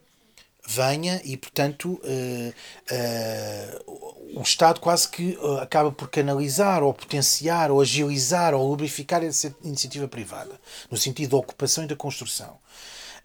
venha 0.70 1.20
e, 1.26 1.36
portanto, 1.36 2.00
uh, 2.04 2.54
uh, 2.92 4.40
o 4.40 4.42
Estado 4.44 4.80
quase 4.80 5.10
que 5.10 5.36
uh, 5.42 5.58
acaba 5.58 5.92
por 5.92 6.08
canalizar 6.10 6.84
ou 6.84 6.94
potenciar 6.94 7.72
ou 7.72 7.82
agilizar 7.82 8.54
ou 8.54 8.70
lubrificar 8.70 9.24
essa 9.24 9.54
iniciativa 9.64 10.08
privada, 10.08 10.60
no 10.92 10.96
sentido 10.96 11.32
da 11.32 11.38
ocupação 11.38 11.84
e 11.86 11.88
da 11.88 11.96
construção. 11.96 12.56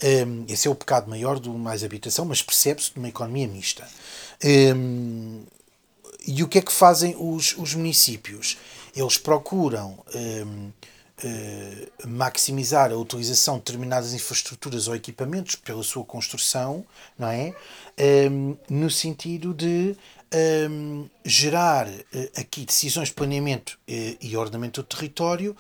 Um, 0.03 0.47
esse 0.49 0.67
é 0.67 0.71
o 0.71 0.75
pecado 0.75 1.09
maior 1.09 1.39
do 1.39 1.53
mais 1.53 1.85
habitação, 1.85 2.25
mas 2.25 2.43
percebe-se 2.43 2.93
numa 2.97 3.09
economia 3.09 3.47
mista. 3.47 3.87
Um, 4.43 5.43
e 6.27 6.43
o 6.43 6.49
que 6.49 6.59
é 6.59 6.63
que 6.63 6.73
fazem 6.73 7.15
os, 7.19 7.55
os 7.59 7.75
municípios? 7.75 8.57
Eles 8.97 9.19
procuram 9.19 9.99
uh, 10.15 10.73
eh, 11.23 11.89
maximizar 12.07 12.91
a 12.91 12.97
utilização 12.97 13.55
de 13.55 13.61
determinadas 13.61 14.13
infraestruturas 14.13 14.89
ou 14.89 14.97
equipamentos 14.97 15.55
pela 15.55 15.83
sua 15.85 16.05
construção, 16.05 16.85
não 17.17 17.29
é? 17.29 17.55
Um, 18.29 18.57
no 18.69 18.91
sentido 18.91 19.55
de 19.55 19.97
um, 20.69 21.09
gerar 21.25 21.87
uh, 21.87 22.03
aqui 22.37 22.65
decisões 22.65 23.09
de 23.09 23.15
planeamento 23.15 23.79
uh, 23.89 24.17
e 24.21 24.37
ordenamento 24.37 24.83
do 24.83 24.87
território 24.89 25.57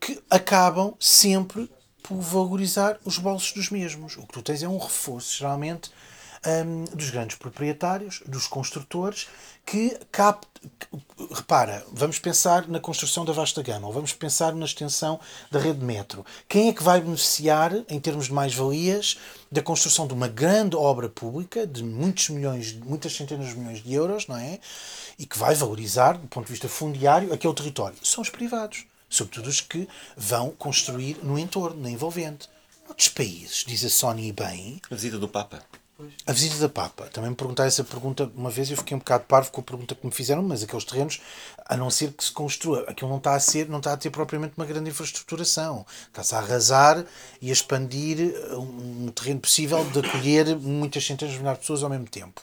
que 0.00 0.20
acabam 0.28 0.92
sempre 0.98 1.70
por 2.02 2.20
valorizar 2.20 2.98
os 3.04 3.18
bolsos 3.18 3.52
dos 3.52 3.70
mesmos. 3.70 4.16
O 4.16 4.22
que 4.22 4.32
tu 4.32 4.42
tens 4.42 4.64
é 4.64 4.68
um 4.68 4.78
reforço, 4.78 5.38
geralmente, 5.38 5.92
um, 6.44 6.84
dos 6.96 7.10
grandes 7.10 7.36
proprietários, 7.36 8.22
dos 8.26 8.46
construtores, 8.46 9.28
que 9.70 9.98
cap... 10.10 10.46
repara, 11.30 11.84
vamos 11.92 12.18
pensar 12.18 12.66
na 12.68 12.80
construção 12.80 13.22
da 13.22 13.34
vasta 13.34 13.62
gama, 13.62 13.86
ou 13.86 13.92
vamos 13.92 14.14
pensar 14.14 14.54
na 14.54 14.64
extensão 14.64 15.20
da 15.50 15.60
rede 15.60 15.84
metro. 15.84 16.24
Quem 16.48 16.70
é 16.70 16.72
que 16.72 16.82
vai 16.82 17.02
beneficiar, 17.02 17.72
em 17.86 18.00
termos 18.00 18.26
de 18.26 18.32
mais-valias, 18.32 19.18
da 19.52 19.60
construção 19.60 20.06
de 20.06 20.14
uma 20.14 20.26
grande 20.26 20.74
obra 20.74 21.10
pública 21.10 21.66
de 21.66 21.84
muitos 21.84 22.30
milhões, 22.30 22.72
muitas 22.72 23.14
centenas 23.14 23.48
de 23.48 23.58
milhões 23.58 23.82
de 23.82 23.92
euros, 23.92 24.26
não 24.26 24.38
é? 24.38 24.58
E 25.18 25.26
que 25.26 25.38
vai 25.38 25.54
valorizar, 25.54 26.14
do 26.14 26.28
ponto 26.28 26.46
de 26.46 26.52
vista 26.52 26.68
fundiário, 26.68 27.30
aquele 27.30 27.52
território? 27.52 27.98
São 28.02 28.22
os 28.22 28.30
privados, 28.30 28.86
sobretudo 29.10 29.50
os 29.50 29.60
que 29.60 29.86
vão 30.16 30.50
construir 30.50 31.18
no 31.22 31.38
entorno, 31.38 31.82
na 31.82 31.90
envolvente. 31.90 32.48
Outros 32.88 33.08
países, 33.08 33.64
diz 33.66 33.84
a 33.84 33.90
Sony 33.90 34.32
bem. 34.32 34.80
A 34.90 34.94
visita 34.94 35.18
do 35.18 35.28
Papa. 35.28 35.62
A 36.24 36.32
visita 36.32 36.58
da 36.58 36.68
Papa. 36.68 37.06
Também 37.06 37.30
me 37.30 37.36
perguntaram 37.36 37.66
essa 37.66 37.82
pergunta 37.82 38.30
uma 38.36 38.50
vez 38.50 38.68
e 38.68 38.72
eu 38.72 38.76
fiquei 38.76 38.94
um 38.94 39.00
bocado 39.00 39.24
parvo 39.24 39.50
com 39.50 39.60
a 39.60 39.64
pergunta 39.64 39.96
que 39.96 40.06
me 40.06 40.12
fizeram, 40.12 40.42
mas 40.42 40.62
aqueles 40.62 40.84
terrenos, 40.84 41.20
a 41.66 41.76
não 41.76 41.90
ser 41.90 42.12
que 42.12 42.22
se 42.22 42.30
construa, 42.30 42.84
aquilo 42.88 43.10
não 43.10 43.18
está 43.18 43.34
a 43.34 43.40
ser, 43.40 43.68
não 43.68 43.78
está 43.78 43.94
a 43.94 43.96
ter 43.96 44.10
propriamente 44.10 44.54
uma 44.56 44.64
grande 44.64 44.90
infraestruturação. 44.90 45.84
Está-se 46.06 46.34
a 46.36 46.38
arrasar 46.38 47.04
e 47.42 47.50
a 47.50 47.52
expandir 47.52 48.32
um 48.52 49.10
terreno 49.10 49.40
possível 49.40 49.84
de 49.90 49.98
acolher 49.98 50.56
muitas 50.56 51.04
centenas 51.04 51.34
de 51.34 51.40
milhares 51.40 51.58
de 51.58 51.62
pessoas 51.62 51.82
ao 51.82 51.90
mesmo 51.90 52.06
tempo. 52.06 52.42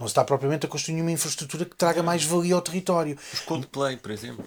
Não 0.00 0.08
se 0.08 0.10
está 0.10 0.24
propriamente 0.24 0.66
a 0.66 0.68
construir 0.68 1.00
uma 1.00 1.12
infraestrutura 1.12 1.64
que 1.64 1.76
traga 1.76 2.02
mais 2.02 2.24
valia 2.24 2.56
ao 2.56 2.62
território. 2.62 3.16
Os 3.32 3.40
Coldplay, 3.40 3.98
por 3.98 4.10
exemplo. 4.10 4.44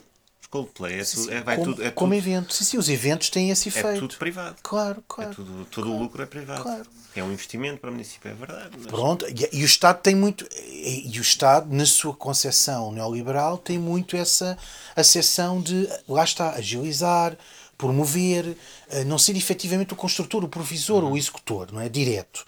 Coldplay, 0.50 1.00
é, 1.00 1.04
tudo, 1.04 1.32
é, 1.32 1.42
vai 1.42 1.56
como, 1.58 1.72
tudo, 1.72 1.84
é 1.84 1.92
como 1.92 2.14
tudo, 2.14 2.18
evento. 2.18 2.54
Sim, 2.54 2.64
sim, 2.64 2.78
os 2.78 2.90
eventos 2.90 3.30
têm 3.30 3.52
esse 3.52 3.70
efeito. 3.70 3.88
É 3.88 4.00
tudo 4.00 4.16
privado. 4.18 4.56
Claro, 4.64 5.04
claro. 5.08 5.32
É 5.32 5.34
tudo, 5.36 5.66
todo 5.66 5.84
claro, 5.86 5.92
o 5.92 6.04
lucro 6.04 6.24
é 6.24 6.26
privado. 6.26 6.64
Claro. 6.64 6.86
É 7.16 7.24
um 7.24 7.32
investimento 7.32 7.80
para 7.80 7.90
o 7.90 7.94
município, 7.94 8.32
é 8.32 8.34
verdade. 8.34 8.70
Mas... 8.78 8.88
Pronto, 8.88 9.26
e, 9.28 9.50
e, 9.60 9.64
o 9.64 9.66
Estado 9.66 10.02
tem 10.02 10.16
muito. 10.16 10.48
E, 10.56 11.12
e, 11.14 11.20
o 11.20 11.22
Estado, 11.22 11.72
na 11.74 11.86
sua 11.86 12.16
concepção 12.16 12.92
neoliberal, 12.92 13.58
tem 13.58 13.78
muito 13.78 14.16
essa 14.16 14.58
acessão 14.96 15.62
de, 15.62 15.88
lá 16.08 16.24
está, 16.24 16.52
agilizar, 16.52 17.38
promover, 17.78 18.58
eh, 18.90 19.04
não 19.06 19.18
ser 19.18 19.38
efetivamente 19.38 19.94
o 19.94 19.96
construtor, 19.96 20.44
o 20.44 20.50
provisor, 20.50 21.04
uhum. 21.04 21.14
o 21.14 21.18
executor, 21.18 21.72
não 21.72 21.80
é? 21.80 21.88
Direto. 21.88 22.46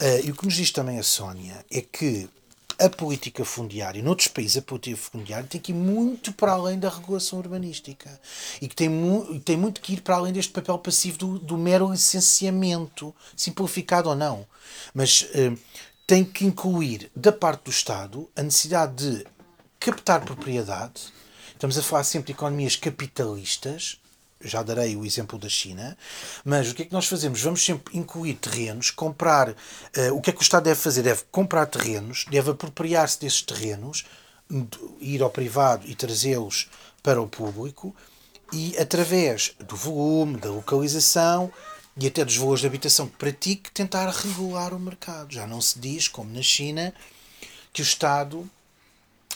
Uh, 0.00 0.26
e 0.26 0.30
o 0.30 0.34
que 0.34 0.44
nos 0.44 0.54
diz 0.54 0.70
também 0.70 0.98
a 0.98 1.02
Sónia 1.02 1.64
é 1.70 1.80
que 1.80 2.28
a 2.78 2.88
política 2.88 3.44
fundiária, 3.44 4.02
noutros 4.02 4.28
países, 4.28 4.56
a 4.56 4.62
política 4.62 4.96
fundiária 4.96 5.46
tem 5.48 5.60
que 5.60 5.72
ir 5.72 5.74
muito 5.74 6.32
para 6.32 6.52
além 6.52 6.78
da 6.78 6.88
regulação 6.88 7.38
urbanística 7.38 8.20
e 8.60 8.68
que 8.68 8.74
tem, 8.74 8.88
mu 8.88 9.40
tem 9.40 9.56
muito 9.56 9.80
que 9.80 9.94
ir 9.94 10.00
para 10.00 10.16
além 10.16 10.32
deste 10.32 10.52
papel 10.52 10.78
passivo 10.78 11.18
do, 11.18 11.38
do 11.38 11.56
mero 11.56 11.90
licenciamento, 11.90 13.14
simplificado 13.36 14.08
ou 14.08 14.16
não. 14.16 14.46
Mas 14.92 15.28
eh, 15.34 15.52
tem 16.06 16.24
que 16.24 16.44
incluir, 16.44 17.10
da 17.14 17.32
parte 17.32 17.64
do 17.64 17.70
Estado, 17.70 18.28
a 18.36 18.42
necessidade 18.42 18.94
de 18.94 19.26
captar 19.78 20.24
propriedade. 20.24 21.12
Estamos 21.52 21.78
a 21.78 21.82
falar 21.82 22.04
sempre 22.04 22.26
de 22.26 22.32
economias 22.32 22.76
capitalistas, 22.76 23.98
já 24.44 24.62
darei 24.62 24.96
o 24.96 25.04
exemplo 25.04 25.38
da 25.38 25.48
China, 25.48 25.96
mas 26.44 26.70
o 26.70 26.74
que 26.74 26.82
é 26.82 26.84
que 26.84 26.92
nós 26.92 27.06
fazemos? 27.06 27.40
Vamos 27.40 27.64
sempre 27.64 27.96
incluir 27.96 28.34
terrenos, 28.34 28.90
comprar. 28.90 29.50
Uh, 29.50 30.14
o 30.14 30.20
que 30.20 30.30
é 30.30 30.32
que 30.32 30.40
o 30.40 30.42
Estado 30.42 30.64
deve 30.64 30.80
fazer? 30.80 31.02
Deve 31.02 31.22
comprar 31.30 31.66
terrenos, 31.66 32.26
deve 32.30 32.50
apropriar-se 32.50 33.20
desses 33.20 33.42
terrenos, 33.42 34.04
ir 35.00 35.22
ao 35.22 35.30
privado 35.30 35.86
e 35.88 35.94
trazê-los 35.94 36.68
para 37.02 37.20
o 37.20 37.28
público 37.28 37.94
e, 38.52 38.76
através 38.78 39.54
do 39.58 39.76
volume, 39.76 40.38
da 40.38 40.50
localização 40.50 41.52
e 41.96 42.06
até 42.06 42.24
dos 42.24 42.36
valores 42.36 42.60
de 42.60 42.66
habitação 42.66 43.08
que 43.08 43.16
pratique, 43.16 43.70
tentar 43.70 44.08
regular 44.10 44.72
o 44.74 44.80
mercado. 44.80 45.32
Já 45.32 45.46
não 45.46 45.60
se 45.60 45.78
diz, 45.78 46.08
como 46.08 46.30
na 46.30 46.42
China, 46.42 46.92
que 47.72 47.82
o 47.82 47.84
Estado 47.84 48.48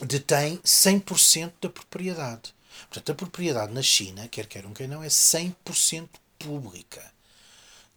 detém 0.00 0.58
100% 0.58 1.52
da 1.60 1.68
propriedade. 1.68 2.54
Portanto, 2.98 3.12
a 3.12 3.14
propriedade 3.14 3.72
na 3.72 3.82
China, 3.82 4.26
quer 4.28 4.46
queiram, 4.46 4.72
quer 4.72 4.88
não, 4.88 5.02
é 5.02 5.08
100% 5.08 6.08
pública. 6.38 7.02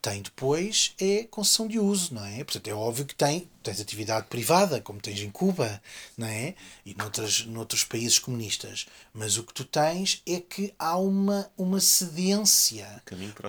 Tem 0.01 0.21
depois 0.21 0.95
é 0.99 1.23
concessão 1.25 1.67
de 1.67 1.79
uso, 1.79 2.15
não 2.15 2.25
é? 2.25 2.43
Portanto, 2.43 2.67
é 2.67 2.73
óbvio 2.73 3.05
que 3.05 3.13
tem, 3.13 3.47
tens 3.61 3.79
atividade 3.79 4.27
privada, 4.27 4.81
como 4.81 4.99
tens 4.99 5.19
em 5.19 5.29
Cuba, 5.29 5.81
não 6.17 6.25
é? 6.25 6.55
E 6.83 6.95
noutras, 6.95 7.45
noutros 7.45 7.83
países 7.83 8.17
comunistas. 8.17 8.87
Mas 9.13 9.37
o 9.37 9.43
que 9.43 9.53
tu 9.53 9.63
tens 9.63 10.21
é 10.25 10.39
que 10.39 10.73
há 10.77 10.97
uma, 10.97 11.51
uma 11.55 11.79
cedência 11.79 12.87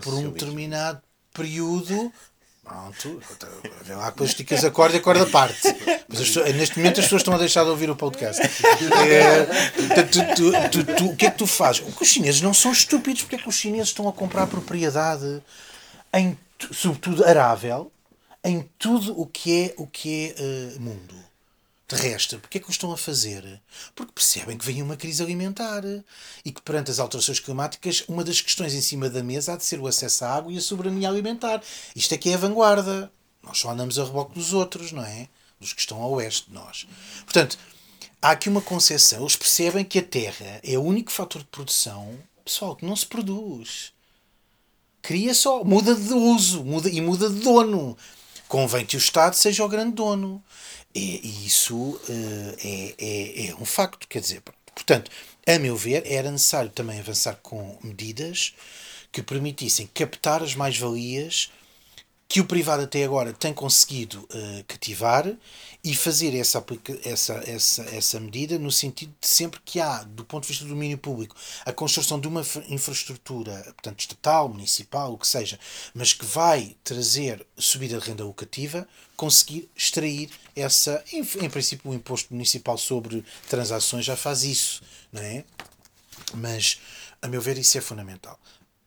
por 0.02 0.14
um 0.14 0.30
determinado 0.30 1.02
período 1.32 2.12
Pronto, 2.64 3.20
vê 3.82 3.94
lá 3.94 4.12
que 4.12 4.22
esticas 4.22 4.64
a 4.64 4.70
corda 4.70 4.96
e 4.96 5.00
a 5.00 5.02
corda 5.02 5.26
parte. 5.26 5.60
Mas 6.08 6.54
neste 6.54 6.78
momento 6.78 7.00
as 7.00 7.06
pessoas 7.06 7.22
estão 7.22 7.34
a 7.34 7.38
deixar 7.38 7.64
de 7.64 7.70
ouvir 7.70 7.90
o 7.90 7.96
podcast. 7.96 8.40
É, 8.40 9.44
tu, 10.04 10.70
tu, 10.70 10.94
tu, 10.94 11.06
o 11.06 11.16
que 11.16 11.26
é 11.26 11.30
que 11.30 11.38
tu 11.38 11.46
fazes? 11.46 11.82
Os 12.00 12.08
chineses 12.08 12.40
não 12.40 12.54
são 12.54 12.70
estúpidos, 12.70 13.22
porque 13.22 13.36
é 13.36 13.38
que 13.38 13.48
os 13.48 13.56
chineses 13.56 13.88
estão 13.88 14.08
a 14.08 14.12
comprar 14.12 14.46
propriedade 14.46 15.42
em 16.14 16.38
sobretudo 16.70 17.24
arável, 17.24 17.90
em 18.44 18.68
tudo 18.78 19.20
o 19.20 19.26
que 19.26 19.64
é, 19.64 19.74
o 19.76 19.86
que 19.86 20.34
é 20.38 20.76
uh, 20.76 20.80
mundo 20.80 21.31
terrestre. 21.96 22.38
Porquê 22.38 22.58
é 22.58 22.60
que 22.60 22.68
o 22.68 22.70
estão 22.70 22.92
a 22.92 22.96
fazer? 22.96 23.60
Porque 23.94 24.12
percebem 24.12 24.56
que 24.56 24.64
vem 24.64 24.82
uma 24.82 24.96
crise 24.96 25.22
alimentar 25.22 25.82
e 26.44 26.50
que 26.50 26.62
perante 26.62 26.90
as 26.90 26.98
alterações 26.98 27.38
climáticas 27.38 28.02
uma 28.08 28.24
das 28.24 28.40
questões 28.40 28.72
em 28.72 28.80
cima 28.80 29.10
da 29.10 29.22
mesa 29.22 29.52
há 29.52 29.56
de 29.56 29.64
ser 29.64 29.78
o 29.78 29.86
acesso 29.86 30.24
à 30.24 30.36
água 30.36 30.52
e 30.52 30.56
a 30.56 30.60
soberania 30.60 31.08
alimentar. 31.08 31.62
Isto 31.94 32.14
é 32.14 32.18
que 32.18 32.30
é 32.30 32.34
a 32.34 32.38
vanguarda. 32.38 33.12
Nós 33.42 33.58
só 33.58 33.70
andamos 33.70 33.98
a 33.98 34.04
reboque 34.04 34.34
dos 34.34 34.52
outros, 34.52 34.92
não 34.92 35.04
é? 35.04 35.28
Dos 35.60 35.72
que 35.72 35.80
estão 35.80 36.02
a 36.02 36.06
oeste 36.08 36.48
de 36.48 36.54
nós. 36.54 36.86
Portanto, 37.24 37.58
há 38.20 38.30
aqui 38.30 38.48
uma 38.48 38.62
concepção. 38.62 39.20
Eles 39.20 39.36
percebem 39.36 39.84
que 39.84 39.98
a 39.98 40.02
terra 40.02 40.60
é 40.62 40.78
o 40.78 40.82
único 40.82 41.12
fator 41.12 41.42
de 41.42 41.48
produção, 41.48 42.18
pessoal, 42.44 42.74
que 42.74 42.86
não 42.86 42.96
se 42.96 43.06
produz. 43.06 43.92
Cria 45.02 45.34
só, 45.34 45.64
muda 45.64 45.94
de 45.94 46.12
uso 46.12 46.64
muda, 46.64 46.88
e 46.88 47.00
muda 47.00 47.28
de 47.28 47.40
dono. 47.40 47.96
Convém 48.52 48.84
que 48.84 48.96
o 48.96 48.98
Estado 48.98 49.34
seja 49.34 49.64
o 49.64 49.68
grande 49.68 49.92
dono. 49.92 50.44
E, 50.94 51.46
isso 51.46 51.74
uh, 51.74 52.56
é, 52.62 52.94
é, 52.98 53.46
é 53.46 53.54
um 53.54 53.64
facto. 53.64 54.06
Quer 54.06 54.20
dizer, 54.20 54.42
portanto, 54.74 55.10
a 55.46 55.58
meu 55.58 55.74
ver, 55.74 56.02
era 56.04 56.30
necessário 56.30 56.68
também 56.68 57.00
avançar 57.00 57.38
com 57.42 57.78
medidas 57.82 58.52
que 59.10 59.22
permitissem 59.22 59.88
captar 59.94 60.42
as 60.42 60.54
mais-valias 60.54 61.50
que 62.32 62.40
o 62.40 62.46
privado 62.46 62.84
até 62.84 63.04
agora 63.04 63.30
tem 63.34 63.52
conseguido 63.52 64.20
uh, 64.20 64.64
cativar 64.66 65.30
e 65.84 65.94
fazer 65.94 66.34
essa, 66.34 66.64
essa, 67.04 67.34
essa, 67.46 67.82
essa 67.94 68.18
medida 68.18 68.58
no 68.58 68.72
sentido 68.72 69.14
de 69.20 69.28
sempre 69.28 69.60
que 69.62 69.78
há, 69.78 70.02
do 70.02 70.24
ponto 70.24 70.44
de 70.44 70.48
vista 70.48 70.64
do 70.64 70.70
domínio 70.70 70.96
público, 70.96 71.36
a 71.66 71.74
construção 71.74 72.18
de 72.18 72.26
uma 72.26 72.40
infraestrutura, 72.70 73.52
portanto, 73.64 74.00
estatal, 74.00 74.48
municipal, 74.48 75.12
o 75.12 75.18
que 75.18 75.26
seja, 75.26 75.60
mas 75.92 76.14
que 76.14 76.24
vai 76.24 76.74
trazer 76.82 77.46
subida 77.54 78.00
de 78.00 78.06
renda 78.06 78.24
locativa, 78.24 78.88
conseguir 79.14 79.68
extrair 79.76 80.30
essa. 80.56 81.04
Em, 81.12 81.20
em 81.20 81.50
princípio, 81.50 81.90
o 81.90 81.94
imposto 81.94 82.32
municipal 82.32 82.78
sobre 82.78 83.22
transações 83.46 84.06
já 84.06 84.16
faz 84.16 84.42
isso, 84.42 84.82
não 85.12 85.20
é? 85.20 85.44
Mas, 86.32 86.80
a 87.20 87.28
meu 87.28 87.42
ver, 87.42 87.58
isso 87.58 87.76
é 87.76 87.82
fundamental. 87.82 88.40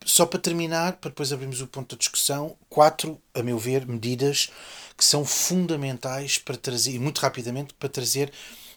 Só 0.06 0.24
para 0.24 0.38
terminar, 0.38 0.98
para 0.98 1.10
depois 1.10 1.32
abrirmos 1.32 1.60
o 1.60 1.66
ponto 1.66 1.96
da 1.96 1.98
discussão, 1.98 2.56
quatro, 2.70 3.20
a 3.34 3.42
meu 3.42 3.58
ver, 3.58 3.84
medidas 3.88 4.50
que 4.96 5.04
são 5.04 5.24
fundamentais 5.24 6.38
para 6.38 6.56
trazer, 6.56 6.92
e 6.92 6.98
muito 7.00 7.18
rapidamente, 7.18 7.74
para 7.74 7.88
trazer 7.88 8.32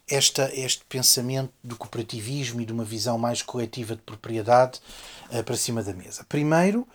esta, 0.08 0.50
este 0.56 0.84
pensamento 0.90 1.54
do 1.64 1.78
cooperativismo 1.78 2.60
e 2.60 2.66
de 2.66 2.74
uma 2.74 2.84
visão 2.84 3.16
mais 3.20 3.44
coletiva 3.44 3.96
de 3.96 4.02
propriedade 4.02 4.80
uh, 5.30 5.44
para 5.44 5.56
cima 5.56 5.84
da 5.84 5.94
mesa. 5.94 6.26
Primeiro, 6.28 6.88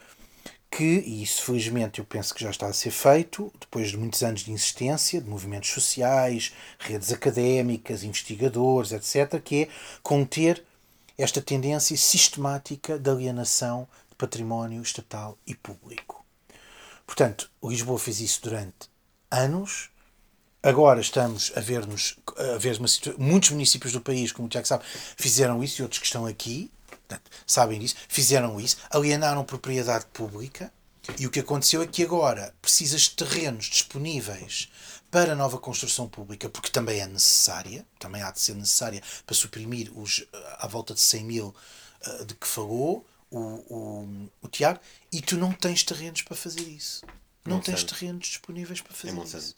que, 0.68 0.82
e 1.07 1.22
isso 1.22 1.45
felizmente 1.45 2.01
eu 2.01 2.05
penso 2.05 2.35
que 2.35 2.43
já 2.43 2.51
está 2.51 2.66
a 2.66 2.72
ser 2.72 2.91
feito, 2.91 3.53
depois 3.61 3.91
de 3.91 3.97
muitos 3.97 4.20
anos 4.24 4.41
de 4.41 4.51
insistência, 4.51 5.20
de 5.20 5.30
movimentos 5.30 5.70
sociais, 5.70 6.53
redes 6.80 7.12
académicas, 7.12 8.03
investigadores, 8.03 8.91
etc., 8.91 9.41
que 9.41 9.62
é 9.62 9.68
conter 10.03 10.64
esta 11.16 11.41
tendência 11.41 11.97
sistemática 11.97 12.99
de 12.99 13.09
alienação 13.09 13.87
património 14.16 14.82
estatal 14.82 15.38
e 15.46 15.54
público. 15.54 16.24
Portanto, 17.06 17.50
Lisboa 17.62 17.98
fez 17.98 18.20
isso 18.20 18.40
durante 18.42 18.88
anos. 19.30 19.90
Agora 20.62 21.00
estamos 21.00 21.52
a 21.54 21.60
ver-nos, 21.60 22.16
a 22.54 22.56
ver 22.56 22.78
uma 22.78 22.88
situação. 22.88 23.20
Muitos 23.20 23.50
municípios 23.50 23.92
do 23.92 24.00
país, 24.00 24.32
como 24.32 24.46
o 24.46 24.48
Tiago 24.50 24.66
sabe, 24.66 24.84
fizeram 25.16 25.62
isso 25.62 25.80
e 25.80 25.82
outros 25.82 26.00
que 26.00 26.06
estão 26.06 26.24
aqui, 26.24 26.70
portanto, 26.88 27.30
sabem 27.46 27.78
disso, 27.78 27.96
fizeram 28.08 28.58
isso, 28.58 28.78
alienaram 28.90 29.44
propriedade 29.44 30.06
pública. 30.06 30.72
E 31.18 31.26
o 31.26 31.30
que 31.30 31.40
aconteceu 31.40 31.82
é 31.82 31.86
que 31.86 32.02
agora 32.02 32.54
precisas 32.62 33.02
de 33.02 33.10
terrenos 33.10 33.66
disponíveis 33.66 34.70
para 35.10 35.34
nova 35.34 35.58
construção 35.58 36.08
pública, 36.08 36.48
porque 36.48 36.70
também 36.70 37.00
é 37.00 37.06
necessária, 37.06 37.86
também 37.98 38.22
há 38.22 38.30
de 38.30 38.40
ser 38.40 38.54
necessária 38.54 39.02
para 39.26 39.36
suprimir 39.36 39.92
os 39.96 40.24
à 40.58 40.66
volta 40.66 40.94
de 40.94 41.00
100 41.00 41.24
mil 41.24 41.54
uh, 42.06 42.24
de 42.24 42.34
que 42.34 42.46
falou, 42.46 43.06
o, 43.31 43.39
o, 43.39 44.31
o 44.43 44.49
Tiago, 44.49 44.81
e 45.12 45.20
tu 45.20 45.37
não 45.37 45.53
tens 45.53 45.83
terrenos 45.83 46.22
para 46.22 46.37
fazer 46.37 46.62
isso. 46.62 47.05
Não, 47.45 47.61
tens 47.61 47.85
terrenos 47.85 48.27
disponíveis 48.27 48.81
para 48.81 48.95
fazer 48.95 49.16
é 49.16 49.22
isso. 49.22 49.55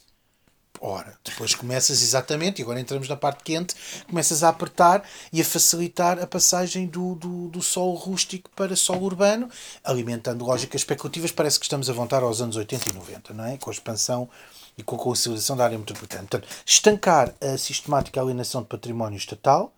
Ora, 0.80 1.18
depois 1.24 1.54
começas 1.54 2.02
exatamente, 2.02 2.60
e 2.60 2.62
agora 2.62 2.80
entramos 2.80 3.08
na 3.08 3.16
parte 3.16 3.42
quente, 3.44 3.74
começas 4.08 4.42
a 4.42 4.48
apertar 4.48 5.02
e 5.32 5.40
a 5.40 5.44
facilitar 5.44 6.18
a 6.18 6.26
passagem 6.26 6.86
do, 6.86 7.14
do, 7.14 7.48
do 7.48 7.62
solo 7.62 7.94
rústico 7.94 8.50
para 8.50 8.76
solo 8.76 9.04
urbano, 9.04 9.48
alimentando 9.82 10.44
lógicas 10.44 10.82
especulativas. 10.82 11.32
Parece 11.32 11.58
que 11.58 11.64
estamos 11.64 11.88
a 11.88 11.92
voltar 11.92 12.22
aos 12.22 12.40
anos 12.40 12.56
80 12.56 12.90
e 12.90 12.92
90, 12.92 13.34
não 13.34 13.46
é? 13.46 13.56
Com 13.56 13.70
a 13.70 13.72
expansão 13.72 14.28
e 14.76 14.82
com 14.82 14.96
a 14.96 14.98
consolidação 14.98 15.56
da 15.56 15.64
área 15.64 15.78
metropolitana. 15.78 16.28
Portanto, 16.28 16.48
estancar 16.66 17.34
a 17.40 17.56
sistemática 17.56 18.20
alienação 18.20 18.62
de 18.62 18.68
património 18.68 19.16
estatal, 19.16 19.72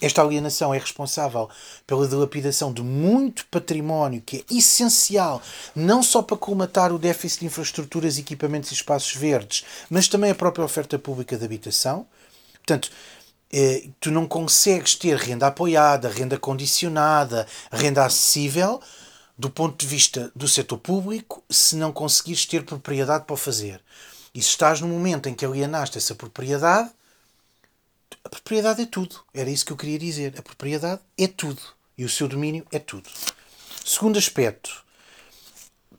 esta 0.00 0.22
alienação 0.22 0.72
é 0.72 0.78
responsável 0.78 1.48
pela 1.86 2.06
dilapidação 2.06 2.72
de 2.72 2.82
muito 2.82 3.46
património 3.46 4.22
que 4.24 4.38
é 4.38 4.54
essencial 4.54 5.42
não 5.74 6.02
só 6.02 6.22
para 6.22 6.36
colmatar 6.36 6.92
o 6.92 6.98
déficit 6.98 7.40
de 7.40 7.46
infraestruturas, 7.46 8.18
equipamentos 8.18 8.70
e 8.70 8.74
espaços 8.74 9.14
verdes, 9.14 9.64
mas 9.90 10.06
também 10.06 10.30
a 10.30 10.34
própria 10.34 10.64
oferta 10.64 10.98
pública 10.98 11.36
de 11.36 11.44
habitação. 11.44 12.06
Portanto, 12.54 12.90
eh, 13.52 13.88
tu 13.98 14.10
não 14.10 14.26
consegues 14.26 14.94
ter 14.94 15.16
renda 15.16 15.46
apoiada, 15.46 16.08
renda 16.08 16.38
condicionada, 16.38 17.46
renda 17.72 18.04
acessível 18.04 18.80
do 19.36 19.48
ponto 19.48 19.78
de 19.78 19.86
vista 19.86 20.30
do 20.34 20.48
setor 20.48 20.78
público 20.78 21.42
se 21.48 21.76
não 21.76 21.92
conseguires 21.92 22.44
ter 22.44 22.64
propriedade 22.64 23.24
para 23.24 23.34
o 23.34 23.36
fazer. 23.36 23.80
E 24.34 24.42
se 24.42 24.50
estás 24.50 24.80
no 24.80 24.88
momento 24.88 25.28
em 25.28 25.34
que 25.34 25.44
alienaste 25.44 25.96
essa 25.96 26.14
propriedade, 26.14 26.90
a 28.28 28.30
propriedade 28.30 28.82
é 28.82 28.86
tudo. 28.86 29.20
Era 29.32 29.48
isso 29.48 29.64
que 29.64 29.72
eu 29.72 29.76
queria 29.76 29.98
dizer. 29.98 30.34
A 30.36 30.42
propriedade 30.42 31.00
é 31.16 31.26
tudo. 31.26 31.62
E 31.96 32.04
o 32.04 32.10
seu 32.10 32.28
domínio 32.28 32.64
é 32.70 32.78
tudo. 32.78 33.08
Segundo 33.82 34.18
aspecto, 34.18 34.84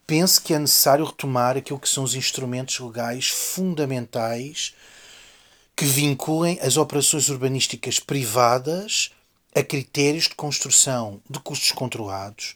penso 0.05 0.39
que 0.43 0.53
é 0.53 0.59
necessário 0.59 1.03
retomar 1.05 1.57
aquilo 1.57 1.79
que 1.79 1.89
são 1.89 2.03
os 2.03 2.13
instrumentos 2.13 2.79
legais 2.79 3.29
fundamentais 3.29 4.75
que 5.75 5.85
vinculem 5.85 6.59
as 6.61 6.77
operações 6.77 7.29
urbanísticas 7.29 7.99
privadas 7.99 9.09
a 9.55 9.63
critérios 9.63 10.25
de 10.25 10.35
construção 10.35 11.19
de 11.27 11.39
custos 11.39 11.71
controlados, 11.71 12.53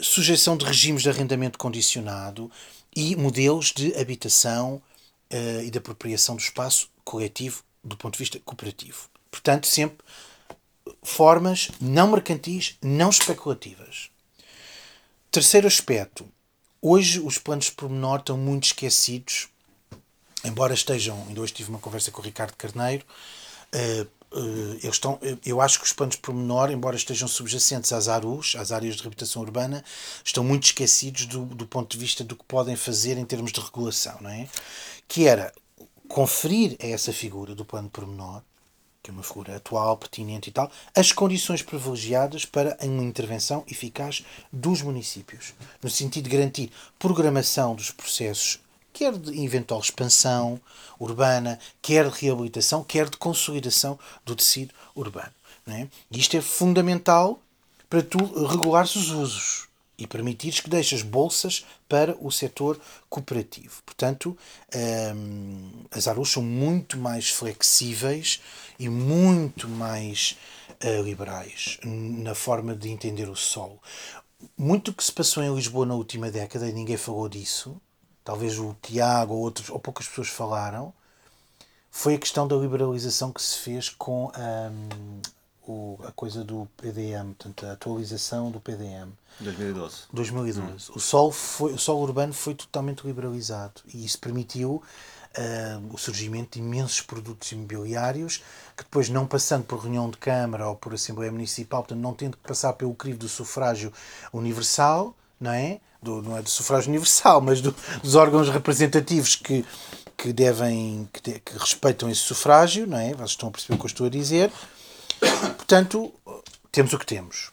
sujeição 0.00 0.56
de 0.56 0.64
regimes 0.64 1.02
de 1.02 1.10
arrendamento 1.10 1.58
condicionado 1.58 2.48
e 2.94 3.16
modelos 3.16 3.72
de 3.72 3.92
habitação 3.96 4.80
uh, 5.32 5.62
e 5.64 5.70
de 5.70 5.78
apropriação 5.78 6.36
do 6.36 6.42
espaço 6.42 6.88
coletivo 7.02 7.64
do 7.84 7.96
ponto 7.96 8.14
de 8.14 8.18
vista 8.18 8.40
cooperativo. 8.44 9.08
Portanto, 9.30 9.66
sempre 9.66 9.98
formas 11.02 11.70
não 11.80 12.10
mercantis, 12.10 12.76
não 12.82 13.10
especulativas. 13.10 14.10
Terceiro 15.30 15.66
aspecto. 15.66 16.26
Hoje 16.80 17.20
os 17.20 17.38
planos 17.38 17.66
de 17.66 17.72
pormenor 17.72 18.20
estão 18.20 18.36
muito 18.36 18.64
esquecidos, 18.64 19.48
embora 20.44 20.74
estejam. 20.74 21.24
Ainda 21.28 21.40
hoje 21.40 21.52
tive 21.52 21.70
uma 21.70 21.78
conversa 21.78 22.10
com 22.10 22.20
o 22.20 22.24
Ricardo 22.24 22.54
Carneiro. 22.56 23.04
Uh, 23.74 24.38
uh, 24.38 24.72
eles 24.74 24.94
estão, 24.94 25.18
eu 25.44 25.60
acho 25.60 25.80
que 25.80 25.86
os 25.86 25.92
planos 25.92 26.14
de 26.14 26.20
pormenor, 26.20 26.70
embora 26.70 26.94
estejam 26.94 27.26
subjacentes 27.26 27.92
às 27.92 28.06
ARUs, 28.06 28.54
às 28.56 28.70
áreas 28.70 28.96
de 28.96 29.02
reabilitação 29.02 29.42
urbana, 29.42 29.84
estão 30.24 30.44
muito 30.44 30.64
esquecidos 30.64 31.26
do, 31.26 31.44
do 31.46 31.66
ponto 31.66 31.90
de 31.90 31.98
vista 31.98 32.22
do 32.22 32.36
que 32.36 32.44
podem 32.44 32.76
fazer 32.76 33.18
em 33.18 33.24
termos 33.24 33.50
de 33.50 33.60
regulação, 33.60 34.16
não 34.20 34.30
é? 34.30 34.48
Que 35.08 35.26
era 35.26 35.52
conferir 36.08 36.76
a 36.80 36.86
essa 36.86 37.12
figura 37.12 37.54
do 37.54 37.64
plano 37.64 37.88
pormenor, 37.88 38.42
que 39.02 39.10
é 39.10 39.12
uma 39.12 39.22
figura 39.22 39.56
atual, 39.56 39.96
pertinente 39.96 40.48
e 40.48 40.52
tal, 40.52 40.70
as 40.96 41.12
condições 41.12 41.62
privilegiadas 41.62 42.44
para 42.44 42.76
uma 42.82 43.02
intervenção 43.02 43.64
eficaz 43.70 44.24
dos 44.50 44.80
municípios, 44.80 45.52
no 45.82 45.90
sentido 45.90 46.24
de 46.24 46.36
garantir 46.36 46.72
programação 46.98 47.74
dos 47.74 47.90
processos, 47.90 48.60
quer 48.92 49.12
de 49.18 49.44
eventual 49.44 49.80
expansão 49.80 50.58
urbana, 50.98 51.58
quer 51.82 52.08
de 52.08 52.18
reabilitação, 52.18 52.82
quer 52.82 53.10
de 53.10 53.16
consolidação 53.16 53.98
do 54.24 54.34
tecido 54.34 54.72
urbano. 54.94 55.32
É? 55.66 55.86
E 56.10 56.18
isto 56.18 56.36
é 56.36 56.42
fundamental 56.42 57.40
para 57.88 58.02
tu 58.02 58.18
regulares 58.46 58.94
os 58.96 59.10
usos 59.10 59.68
e 59.96 60.06
permitires 60.06 60.60
que 60.60 60.68
deixes 60.68 61.02
bolsas 61.02 61.64
para 61.88 62.16
o 62.20 62.30
setor 62.30 62.80
cooperativo. 63.08 63.82
Portanto, 63.84 64.36
um, 65.14 65.70
as 65.90 66.08
ARUs 66.08 66.30
são 66.30 66.42
muito 66.42 66.98
mais 66.98 67.30
flexíveis 67.30 68.40
e 68.78 68.88
muito 68.88 69.68
mais 69.68 70.36
uh, 70.84 71.02
liberais 71.02 71.78
na 71.84 72.34
forma 72.34 72.74
de 72.74 72.88
entender 72.88 73.28
o 73.28 73.36
solo. 73.36 73.80
Muito 74.58 74.92
que 74.92 75.04
se 75.04 75.12
passou 75.12 75.42
em 75.42 75.54
Lisboa 75.54 75.86
na 75.86 75.94
última 75.94 76.30
década, 76.30 76.68
e 76.68 76.72
ninguém 76.72 76.96
falou 76.96 77.28
disso, 77.28 77.80
talvez 78.24 78.58
o 78.58 78.76
Tiago 78.82 79.34
ou, 79.34 79.40
outros, 79.40 79.70
ou 79.70 79.78
poucas 79.78 80.06
pessoas 80.08 80.28
falaram, 80.28 80.92
foi 81.90 82.14
a 82.14 82.18
questão 82.18 82.46
da 82.46 82.56
liberalização 82.56 83.32
que 83.32 83.40
se 83.40 83.58
fez 83.58 83.88
com 83.88 84.26
um, 84.26 85.20
o, 85.66 85.98
a 86.04 86.12
coisa 86.12 86.44
do 86.44 86.68
PDM, 86.76 87.34
portanto, 87.34 87.66
a 87.66 87.72
atualização 87.72 88.50
do 88.50 88.60
PDM. 88.60 89.10
2012. 89.40 89.96
2012. 90.12 90.90
Hum. 90.90 90.94
O, 90.94 91.00
solo 91.00 91.30
foi, 91.32 91.72
o 91.72 91.78
solo 91.78 92.02
urbano 92.02 92.32
foi 92.32 92.54
totalmente 92.54 93.04
liberalizado 93.06 93.80
e 93.92 94.04
isso 94.04 94.18
permitiu 94.18 94.82
uh, 95.36 95.94
o 95.94 95.98
surgimento 95.98 96.58
de 96.58 96.60
imensos 96.60 97.00
produtos 97.00 97.50
imobiliários 97.52 98.42
que 98.76 98.84
depois, 98.84 99.08
não 99.08 99.26
passando 99.26 99.64
por 99.64 99.80
reunião 99.80 100.10
de 100.10 100.16
Câmara 100.18 100.68
ou 100.68 100.76
por 100.76 100.94
Assembleia 100.94 101.32
Municipal, 101.32 101.82
portanto, 101.82 102.00
não 102.00 102.14
tendo 102.14 102.36
que 102.36 102.46
passar 102.46 102.72
pelo 102.74 102.94
crivo 102.94 103.18
do 103.18 103.28
sufrágio 103.28 103.92
universal, 104.32 105.14
não 105.40 105.52
é? 105.52 105.80
Do, 106.02 106.20
não 106.20 106.36
é 106.36 106.42
do 106.42 106.50
sufrágio 106.50 106.90
universal, 106.90 107.40
mas 107.40 107.60
do, 107.60 107.74
dos 108.02 108.14
órgãos 108.14 108.48
representativos 108.50 109.36
que, 109.36 109.64
que 110.16 110.32
devem, 110.32 111.08
que, 111.12 111.20
de, 111.22 111.40
que 111.40 111.56
respeitam 111.56 112.10
esse 112.10 112.20
sufrágio, 112.20 112.86
não 112.86 112.98
é? 112.98 113.14
Vocês 113.14 113.30
estão 113.30 113.48
a 113.48 113.52
perceber 113.52 113.74
o 113.74 113.78
que 113.78 113.84
eu 113.84 113.88
estou 113.88 114.06
a 114.06 114.10
dizer. 114.10 114.52
Portanto, 115.56 116.12
temos 116.70 116.92
o 116.92 116.98
que 116.98 117.06
temos. 117.06 117.50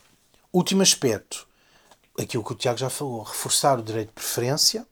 Último 0.52 0.82
aspecto, 0.82 1.46
aquilo 2.18 2.44
que 2.44 2.52
o 2.52 2.56
Tiago 2.56 2.78
já 2.78 2.90
falou, 2.90 3.22
reforçar 3.22 3.78
o 3.78 3.82
direito 3.82 4.08
de 4.08 4.14
preferência, 4.14 4.86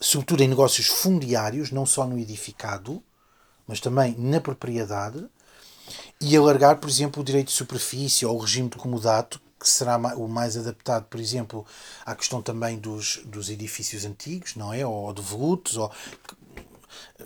sobretudo 0.00 0.42
em 0.42 0.48
negócios 0.48 0.86
fundiários, 0.86 1.70
não 1.70 1.84
só 1.84 2.06
no 2.06 2.18
edificado, 2.18 3.02
mas 3.66 3.80
também 3.80 4.14
na 4.18 4.40
propriedade, 4.40 5.26
e 6.20 6.36
alargar, 6.36 6.78
por 6.78 6.88
exemplo, 6.88 7.20
o 7.20 7.24
direito 7.24 7.48
de 7.48 7.54
superfície 7.54 8.24
ou 8.24 8.36
o 8.36 8.40
regime 8.40 8.68
de 8.68 8.76
comodato, 8.76 9.40
que 9.58 9.68
será 9.68 9.96
o 10.16 10.28
mais 10.28 10.56
adaptado, 10.56 11.06
por 11.06 11.18
exemplo, 11.18 11.66
à 12.04 12.14
questão 12.14 12.42
também 12.42 12.78
dos, 12.78 13.20
dos 13.24 13.48
edifícios 13.48 14.04
antigos, 14.04 14.54
não 14.56 14.72
é? 14.72 14.86
Ou 14.86 15.12
de 15.12 15.22
volutos, 15.22 15.76
ou 15.76 15.90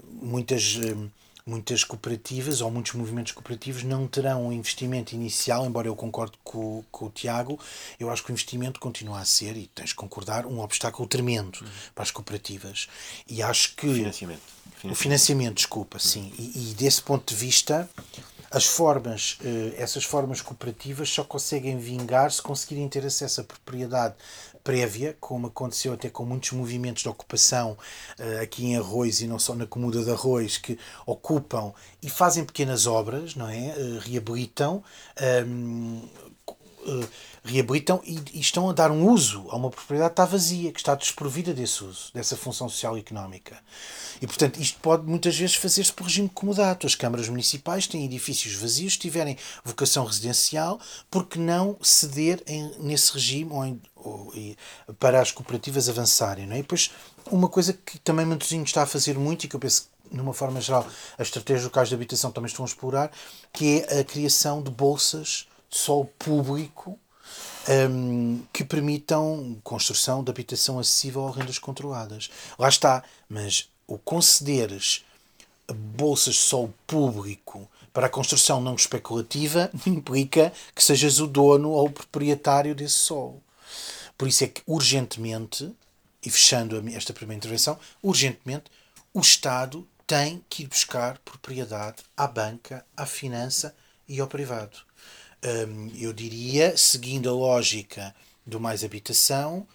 muitas 0.05 0.77
hum, 0.77 1.11
muitas 1.49 1.83
cooperativas 1.83 2.61
ou 2.61 2.71
muitos 2.71 2.93
movimentos 2.93 3.33
cooperativos 3.33 3.83
não 3.83 4.07
terão 4.07 4.47
um 4.47 4.53
investimento 4.53 5.15
inicial, 5.15 5.65
embora 5.65 5.89
eu 5.89 5.97
concorde 5.97 6.33
com, 6.45 6.85
com 6.93 7.07
o 7.07 7.11
Tiago, 7.11 7.59
eu 7.99 8.11
acho 8.11 8.23
que 8.23 8.31
o 8.31 8.33
investimento 8.33 8.79
continua 8.79 9.21
a 9.21 9.25
ser, 9.25 9.57
e 9.57 9.67
tens 9.75 9.89
de 9.89 9.95
concordar, 9.95 10.45
um 10.45 10.61
obstáculo 10.61 11.09
tremendo 11.09 11.61
uhum. 11.63 11.69
para 11.95 12.05
as 12.05 12.11
cooperativas. 12.11 12.89
E 13.27 13.43
acho 13.43 13.75
que. 13.75 13.93
Financiamento. 13.95 14.43
financiamento. 14.43 14.93
O 14.93 14.95
financiamento, 14.95 15.55
desculpa, 15.55 15.97
uhum. 15.97 16.01
sim. 16.01 16.33
E, 16.39 16.71
e, 16.71 16.75
desse 16.75 17.01
ponto 17.01 17.33
de 17.33 17.35
vista, 17.35 17.89
as 18.51 18.67
formas, 18.67 19.39
eh, 19.43 19.75
essas 19.77 20.05
formas 20.05 20.41
cooperativas 20.43 21.09
só 21.09 21.25
conseguem 21.25 21.79
vingar 21.79 22.31
se 22.31 22.43
conseguirem 22.43 22.89
ter 22.89 23.05
acesso 23.05 23.41
à 23.41 23.45
propriedade 23.45 24.15
prévia, 24.69 25.17
como 25.19 25.47
aconteceu 25.47 25.95
até 25.95 26.11
com 26.11 26.27
muitos 26.27 26.53
movimentos 26.53 27.03
de 27.03 27.09
ocupação 27.09 27.75
uh, 28.19 28.43
aqui 28.43 28.67
em 28.67 28.77
Arroz 28.77 29.23
e 29.23 29.27
não 29.27 29.39
só 29.39 29.55
na 29.55 29.67
Comuda 29.67 30.05
de 30.05 30.11
Arroz, 30.11 30.59
que 30.59 30.79
ocupam 31.07 31.73
e 32.03 32.11
fazem 32.11 32.45
pequenas 32.45 32.87
obras, 32.87 33.35
não 33.35 33.49
é? 33.49 33.75
Uh, 33.79 33.99
reabilitam. 34.01 34.85
Um, 35.47 36.03
ehm, 36.87 37.05
reabilitam 37.53 38.01
e, 38.05 38.19
e, 38.33 38.41
estão 38.41 38.69
a 38.69 38.73
dar 38.73 38.91
um 38.91 39.09
uso 39.09 39.47
a 39.51 39.57
uma 39.57 39.71
propriedade 39.71 40.11
que 40.11 40.21
está 40.21 40.25
vazia, 40.25 40.73
que 40.73 40.79
está 40.79 40.95
desprovida 40.95 41.53
desse 41.55 41.85
uso, 41.85 42.11
dessa 42.13 42.37
função 42.37 42.69
social 42.69 42.97
e 42.97 43.01
económica. 43.01 43.59
E, 44.21 44.27
portanto, 44.27 44.59
isto 44.59 44.79
pode 44.81 45.07
muitas 45.07 45.37
vezes 45.37 45.55
fazer-se 45.57 45.93
por 45.93 46.05
regime 46.05 46.29
comodato. 46.29 46.87
As 46.87 46.95
câmaras 46.95 47.29
municipais 47.29 47.87
têm 47.87 48.05
edifícios 48.05 48.55
vazios, 48.55 48.95
se 48.95 48.99
tiverem 48.99 49.37
vocação 49.65 50.05
residencial, 50.05 50.81
porque 51.11 51.39
não 51.39 51.77
ceder 51.81 52.43
em, 52.47 52.73
nesse 52.81 53.13
regime 53.13 53.53
ou, 53.53 53.65
em, 53.65 53.81
ou 53.97 54.33
e, 54.35 54.57
para 54.99 55.21
as 55.21 55.31
cooperativas 55.31 55.89
avançarem? 55.89 56.47
Não 56.47 56.55
é? 56.55 56.59
E 56.59 56.63
depois, 56.63 56.91
uma 57.31 57.49
coisa 57.49 57.73
que 57.73 57.99
também 57.99 58.27
Matosinho 58.27 58.65
está 58.65 58.83
a 58.83 58.87
fazer 58.87 59.19
muito 59.19 59.45
e 59.45 59.49
que 59.49 59.57
eu 59.57 59.61
penso 59.61 59.83
que 59.83 59.89
numa 60.11 60.33
forma 60.33 60.61
geral, 60.61 60.87
as 61.19 61.29
estratégias 61.29 61.65
locais 61.65 61.89
de 61.89 61.95
habitação 61.95 62.31
também 62.31 62.49
estão 62.49 62.65
a 62.65 62.69
explorar, 62.69 63.11
que 63.53 63.81
é 63.81 64.01
a 64.01 64.05
criação 64.05 64.63
de 64.63 64.71
bolsas 64.71 65.47
de 65.71 65.77
solo 65.77 66.07
público 66.19 66.99
um, 67.69 68.43
que 68.53 68.65
permitam 68.65 69.59
construção 69.63 70.25
de 70.25 70.31
habitação 70.31 70.79
acessível 70.79 71.27
a 71.27 71.33
rendas 71.33 71.59
controladas. 71.59 72.31
Lá 72.59 72.69
está, 72.69 73.05
mas 73.29 73.69
o 73.87 73.99
concederes 73.99 75.05
bolsas 75.75 76.35
de 76.35 76.41
solo 76.41 76.75
público 76.87 77.69
para 77.93 78.07
a 78.07 78.11
construção 78.11 78.61
não 78.61 78.75
especulativa 78.75 79.71
implica 79.87 80.53
que 80.75 80.83
sejas 80.83 81.19
o 81.21 81.27
dono 81.27 81.71
ou 81.71 81.87
o 81.87 81.93
proprietário 81.93 82.75
desse 82.75 82.95
solo. 82.95 83.43
Por 84.17 84.29
isso 84.29 84.45
é 84.45 84.49
que 84.49 84.63
urgentemente, 84.67 85.71
e 86.25 86.31
fechando 86.31 86.83
esta 86.91 87.13
primeira 87.13 87.39
intervenção, 87.39 87.79
urgentemente 88.03 88.65
o 89.13 89.21
Estado 89.21 89.87
tem 90.07 90.43
que 90.49 90.63
ir 90.63 90.67
buscar 90.67 91.19
propriedade 91.19 92.03
à 92.17 92.27
banca, 92.27 92.85
à 92.97 93.05
finança 93.05 93.75
e 94.09 94.21
ao 94.21 94.27
privado. 94.27 94.88
Hum, 95.45 95.91
eu 95.99 96.13
diria, 96.13 96.77
seguindo 96.77 97.29
a 97.29 97.33
lógica 97.33 98.15
do 98.45 98.59
mais 98.59 98.83
habitação, 98.83 99.67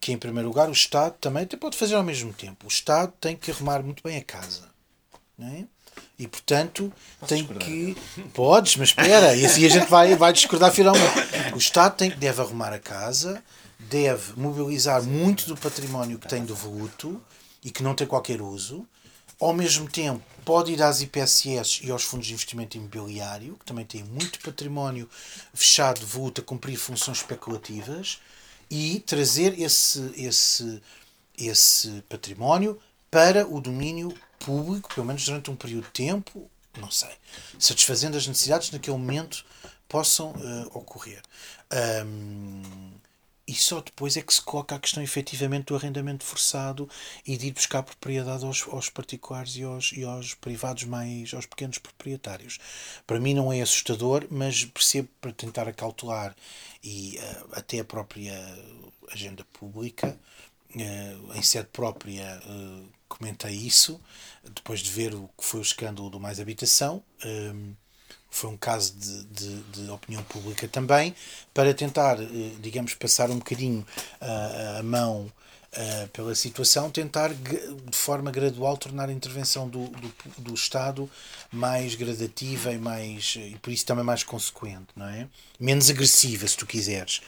que 0.00 0.12
em 0.12 0.18
primeiro 0.18 0.48
lugar 0.48 0.68
o 0.68 0.72
Estado 0.72 1.14
também 1.20 1.46
pode 1.46 1.76
fazer 1.76 1.94
ao 1.94 2.02
mesmo 2.02 2.32
tempo. 2.32 2.64
O 2.66 2.68
Estado 2.68 3.12
tem 3.20 3.36
que 3.36 3.50
arrumar 3.50 3.82
muito 3.82 4.02
bem 4.02 4.16
a 4.16 4.24
casa. 4.24 4.70
Não 5.36 5.48
é? 5.48 5.64
E 6.18 6.26
portanto 6.26 6.92
Posso 7.18 7.28
tem 7.28 7.42
discordar. 7.42 7.68
que. 7.68 7.96
Podes, 8.32 8.76
mas 8.76 8.88
espera, 8.90 9.34
e 9.34 9.44
assim 9.44 9.64
a 9.64 9.68
gente 9.68 9.88
vai, 9.88 10.16
vai 10.16 10.32
discordar 10.32 10.72
finalmente. 10.72 11.54
O 11.54 11.58
Estado 11.58 11.96
tem, 11.96 12.10
deve 12.10 12.40
arrumar 12.40 12.72
a 12.72 12.78
casa, 12.78 13.42
deve 13.78 14.38
mobilizar 14.38 15.02
muito 15.02 15.46
do 15.46 15.56
património 15.56 16.18
que 16.18 16.28
tem 16.28 16.44
do 16.44 16.54
voluto 16.54 17.20
e 17.62 17.70
que 17.70 17.82
não 17.82 17.94
tem 17.94 18.06
qualquer 18.06 18.40
uso. 18.40 18.86
Ao 19.40 19.54
mesmo 19.54 19.88
tempo, 19.88 20.22
pode 20.44 20.72
ir 20.72 20.82
às 20.82 21.00
IPSS 21.00 21.80
e 21.82 21.90
aos 21.90 22.02
fundos 22.04 22.26
de 22.26 22.34
investimento 22.34 22.76
imobiliário, 22.76 23.56
que 23.58 23.64
também 23.64 23.86
têm 23.86 24.04
muito 24.04 24.38
património 24.40 25.08
fechado 25.54 26.06
voluto 26.06 26.42
a 26.42 26.44
cumprir 26.44 26.76
funções 26.76 27.18
especulativas, 27.18 28.20
e 28.70 29.00
trazer 29.00 29.58
esse, 29.58 30.12
esse, 30.14 30.82
esse 31.36 32.04
património 32.08 32.78
para 33.10 33.46
o 33.46 33.60
domínio 33.60 34.14
público, 34.38 34.94
pelo 34.94 35.06
menos 35.06 35.24
durante 35.24 35.50
um 35.50 35.56
período 35.56 35.84
de 35.84 35.90
tempo, 35.90 36.48
não 36.78 36.90
sei, 36.90 37.10
satisfazendo 37.58 38.16
as 38.16 38.26
necessidades 38.26 38.70
naquele 38.70 38.96
momento 38.96 39.44
possam 39.88 40.30
uh, 40.30 40.78
ocorrer. 40.78 41.20
Um, 42.06 42.92
e 43.50 43.54
só 43.54 43.80
depois 43.80 44.16
é 44.16 44.22
que 44.22 44.32
se 44.32 44.40
coloca 44.40 44.76
a 44.76 44.78
questão 44.78 45.02
efetivamente 45.02 45.66
do 45.66 45.74
arrendamento 45.74 46.22
forçado 46.22 46.88
e 47.26 47.36
de 47.36 47.48
ir 47.48 47.50
buscar 47.50 47.82
propriedade 47.82 48.44
aos, 48.44 48.62
aos 48.68 48.88
particulares 48.88 49.56
e 49.56 49.64
aos, 49.64 49.90
e 49.90 50.04
aos 50.04 50.34
privados 50.34 50.84
mais, 50.84 51.34
aos 51.34 51.46
pequenos 51.46 51.78
proprietários. 51.78 52.60
Para 53.04 53.18
mim 53.18 53.34
não 53.34 53.52
é 53.52 53.60
assustador, 53.60 54.24
mas 54.30 54.64
percebo 54.64 55.08
para 55.20 55.32
tentar 55.32 55.66
acautelar 55.66 56.32
e 56.80 57.18
uh, 57.18 57.48
até 57.54 57.80
a 57.80 57.84
própria 57.84 58.32
agenda 59.10 59.44
pública, 59.52 60.16
uh, 60.76 61.34
em 61.36 61.42
sede 61.42 61.70
própria, 61.72 62.40
uh, 62.46 62.88
comentei 63.08 63.56
isso, 63.56 64.00
depois 64.44 64.78
de 64.78 64.92
ver 64.92 65.12
o 65.12 65.28
que 65.36 65.44
foi 65.44 65.58
o 65.58 65.62
escândalo 65.62 66.08
do 66.08 66.20
Mais 66.20 66.38
Habitação 66.38 67.02
foi 68.30 68.50
um 68.50 68.56
caso 68.56 68.94
de, 68.94 69.24
de, 69.24 69.62
de, 69.62 69.90
opinião 69.90 70.22
pública 70.22 70.68
também, 70.68 71.14
para 71.52 71.74
tentar, 71.74 72.20
eh, 72.20 72.26
digamos, 72.60 72.94
passar 72.94 73.30
um 73.30 73.38
bocadinho 73.38 73.84
a, 74.20 74.78
a 74.78 74.82
mão 74.82 75.30
Uh, 75.72 76.08
pela 76.08 76.34
situação, 76.34 76.90
tentar 76.90 77.32
de 77.32 77.96
forma 77.96 78.32
gradual 78.32 78.76
tornar 78.76 79.08
a 79.08 79.12
intervenção 79.12 79.68
do, 79.68 79.86
do, 79.86 80.12
do, 80.38 80.52
Estado 80.52 81.08
mais 81.52 81.94
gradativa 81.94 82.72
e 82.72 82.78
mais 82.78 83.36
e 83.36 83.56
por 83.62 83.72
isso 83.72 83.86
também 83.86 84.04
mais 84.04 84.24
consequente, 84.24 84.88
não 84.96 85.06
é? 85.06 85.28
Menos 85.60 85.88
agressiva, 85.88 86.48
se 86.48 86.56
tu 86.56 86.66
quiseres. 86.66 87.20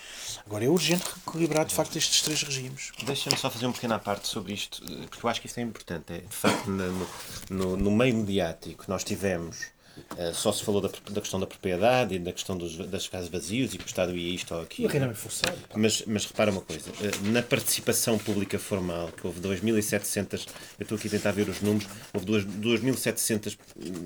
Agora 0.45 0.65
é 0.65 0.69
urgente 0.69 1.05
equilibrar 1.25 1.65
de 1.65 1.73
facto 1.73 1.97
estes 1.97 2.21
três 2.21 2.43
regimes. 2.43 2.91
Deixa-me 3.05 3.37
só 3.37 3.49
fazer 3.49 3.67
um 3.67 3.73
pequena 3.73 4.01
parte 4.01 4.27
sobre 4.27 4.55
isto, 4.55 4.83
eh, 4.91 5.07
porque 5.09 5.25
eu 5.25 5.31
acho 5.31 5.41
que 5.41 5.47
isso 5.47 5.61
é 5.61 5.63
importante. 5.63 6.13
É, 6.13 6.19
de 6.19 6.35
facto, 6.35 6.69
no, 6.69 7.09
no, 7.49 7.77
no 7.77 7.91
meio 7.93 8.17
mediático 8.17 8.87
nós 8.89 9.05
tivemos 9.05 9.67
Uh, 10.13 10.35
só 10.35 10.53
se 10.53 10.63
falou 10.63 10.81
da, 10.81 10.89
da, 11.11 11.21
questão 11.21 11.39
da 11.39 11.47
propriedade 11.47 12.15
e 12.15 12.19
da 12.19 12.33
questão 12.33 12.57
dos, 12.57 12.77
das 12.77 13.09
casas 13.09 13.29
vazios 13.29 13.75
e 13.75 13.79
que 13.79 13.85
o 13.85 13.87
Estado 13.87 14.17
ia 14.17 14.35
isto 14.35 14.55
ou 14.55 14.63
aquilo. 14.63 14.89
Forçado. 15.15 15.59
Mas, 15.75 16.03
mas 16.07 16.25
repara 16.25 16.51
uma 16.51 16.61
coisa: 16.61 16.91
uh, 16.91 17.29
na 17.31 17.43
participação 17.43 18.19
pública 18.19 18.59
formal, 18.59 19.09
que 19.13 19.27
houve 19.27 19.41
2.700, 19.41 20.47
eu 20.79 20.83
estou 20.83 20.97
aqui 20.97 21.09
a 21.09 21.11
tentar 21.11 21.33
ver 21.33 21.49
os 21.49 21.61
números, 21.61 21.89
houve 22.13 22.27
2.700 22.27 23.59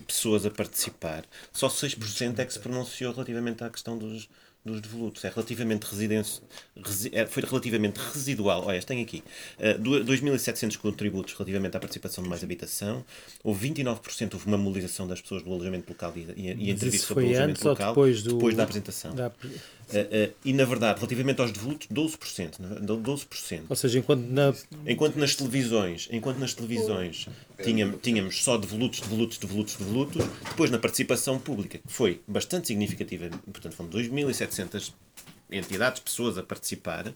pessoas 0.06 0.44
a 0.44 0.50
participar, 0.50 1.24
só 1.52 1.68
6% 1.68 2.38
é 2.38 2.44
que 2.44 2.52
se 2.52 2.58
pronunciou 2.58 3.12
relativamente 3.12 3.62
à 3.62 3.70
questão 3.70 3.96
dos, 3.96 4.28
dos 4.66 4.80
devolutos. 4.80 5.24
É 5.24 5.28
relativamente 5.28 5.84
residência, 5.84 6.42
resi, 6.84 7.10
é, 7.12 7.26
foi 7.26 7.42
relativamente 7.42 7.98
residual. 7.98 8.64
Olha, 8.66 8.82
tem 8.82 9.02
aqui 9.02 9.22
uh, 9.58 9.80
2.700 9.82 10.76
contributos 10.76 11.32
relativamente 11.34 11.76
à 11.76 11.80
participação 11.80 12.22
de 12.22 12.28
mais 12.28 12.42
habitação. 12.42 13.04
Houve 13.42 13.70
29%, 13.70 14.34
houve 14.34 14.46
uma 14.46 14.58
mobilização 14.58 15.06
das 15.06 15.20
pessoas 15.20 15.42
do 15.42 15.52
alojamento 15.52 15.88
local 15.90 16.12
e, 16.16 16.20
e, 16.36 16.54
e 16.54 16.70
entrevista 16.70 17.06
sobre 17.06 17.24
o 17.24 17.26
alojamento 17.28 17.66
local 17.66 17.92
depois, 17.92 18.22
do, 18.22 18.34
depois 18.34 18.56
da 18.56 18.64
apresentação. 18.64 19.14
Da... 19.14 19.32
Uh, 19.88 20.30
uh, 20.30 20.34
e 20.44 20.52
na 20.52 20.64
verdade, 20.64 20.98
relativamente 20.98 21.40
aos 21.40 21.52
devolutos, 21.52 21.86
12%. 21.88 22.58
12%. 22.80 23.62
Ou 23.68 23.76
seja, 23.76 23.98
enquanto, 23.98 24.26
na... 24.26 24.52
enquanto 24.84 25.16
nas 25.16 25.36
televisões, 25.36 26.08
enquanto 26.10 26.38
nas 26.38 26.54
televisões 26.54 27.28
tínhamos, 27.62 28.00
tínhamos 28.02 28.42
só 28.42 28.58
devolutos, 28.58 29.00
devolutos, 29.00 29.38
devolutos, 29.38 29.76
devolutos. 29.76 30.26
Depois, 30.44 30.70
na 30.70 30.78
participação 30.78 31.38
pública, 31.38 31.78
que 31.78 31.92
foi 31.92 32.20
bastante 32.26 32.66
significativa, 32.66 33.30
portanto, 33.52 33.74
foram 33.74 33.90
2.700 33.90 34.92
entidades, 35.50 36.00
pessoas 36.00 36.36
a 36.36 36.42
participar, 36.42 37.14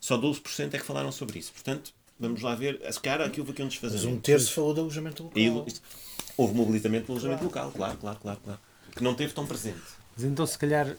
só 0.00 0.18
12% 0.18 0.74
é 0.74 0.78
que 0.78 0.84
falaram 0.84 1.12
sobre 1.12 1.38
isso. 1.38 1.52
Portanto, 1.52 1.92
vamos 2.18 2.42
lá 2.42 2.54
ver. 2.54 2.80
Se 2.92 3.00
calhar 3.00 3.26
aqui 3.26 3.40
houve 3.40 3.52
aqui 3.52 3.62
um 3.62 3.68
desfazamento. 3.68 4.06
Mas 4.06 4.16
um 4.16 4.20
terço 4.20 4.52
falou 4.52 4.74
do 4.74 4.80
alojamento 4.80 5.22
local. 5.22 5.40
E, 5.40 5.74
houve 6.36 6.54
mobilizamento 6.54 7.06
do 7.06 7.12
alojamento 7.12 7.44
local, 7.44 7.72
claro, 7.72 7.96
claro, 7.98 8.18
claro, 8.20 8.40
claro. 8.42 8.60
Que 8.94 9.02
não 9.02 9.14
teve 9.14 9.32
tão 9.32 9.46
presente. 9.46 9.97
Mas 10.18 10.24
então, 10.24 10.44
se 10.44 10.58
calhar, 10.58 10.96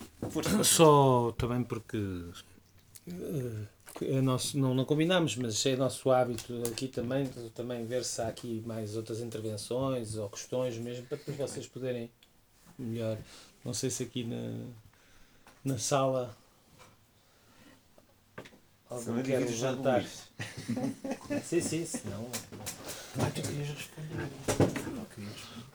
só 0.64 1.34
também 1.34 1.62
porque. 1.62 1.98
Uh, 1.98 3.68
é 4.02 4.22
nosso, 4.22 4.58
não, 4.58 4.74
não 4.74 4.86
combinámos, 4.86 5.36
mas 5.36 5.66
é 5.66 5.76
nosso 5.76 6.10
hábito 6.10 6.64
aqui 6.72 6.88
também, 6.88 7.28
também 7.54 7.86
ver 7.86 8.06
se 8.06 8.22
há 8.22 8.30
aqui 8.30 8.64
mais 8.66 8.96
outras 8.96 9.20
intervenções 9.20 10.16
ou 10.16 10.30
questões 10.30 10.78
mesmo, 10.78 11.06
para 11.06 11.18
depois 11.18 11.36
vocês 11.36 11.68
poderem 11.68 12.10
melhor. 12.78 13.18
Não 13.66 13.74
sei 13.74 13.90
se 13.90 14.04
aqui 14.04 14.24
na, 14.24 14.54
na 15.66 15.78
sala 15.78 16.34
alguém 18.90 19.22
quer 19.22 19.40
levantar. 19.40 20.06
sim, 21.44 21.60
sim, 21.60 21.86
senão. 21.86 22.26
Ah, 23.20 23.30
tu 23.36 23.42
querias 23.42 23.68
responder. 23.68 24.30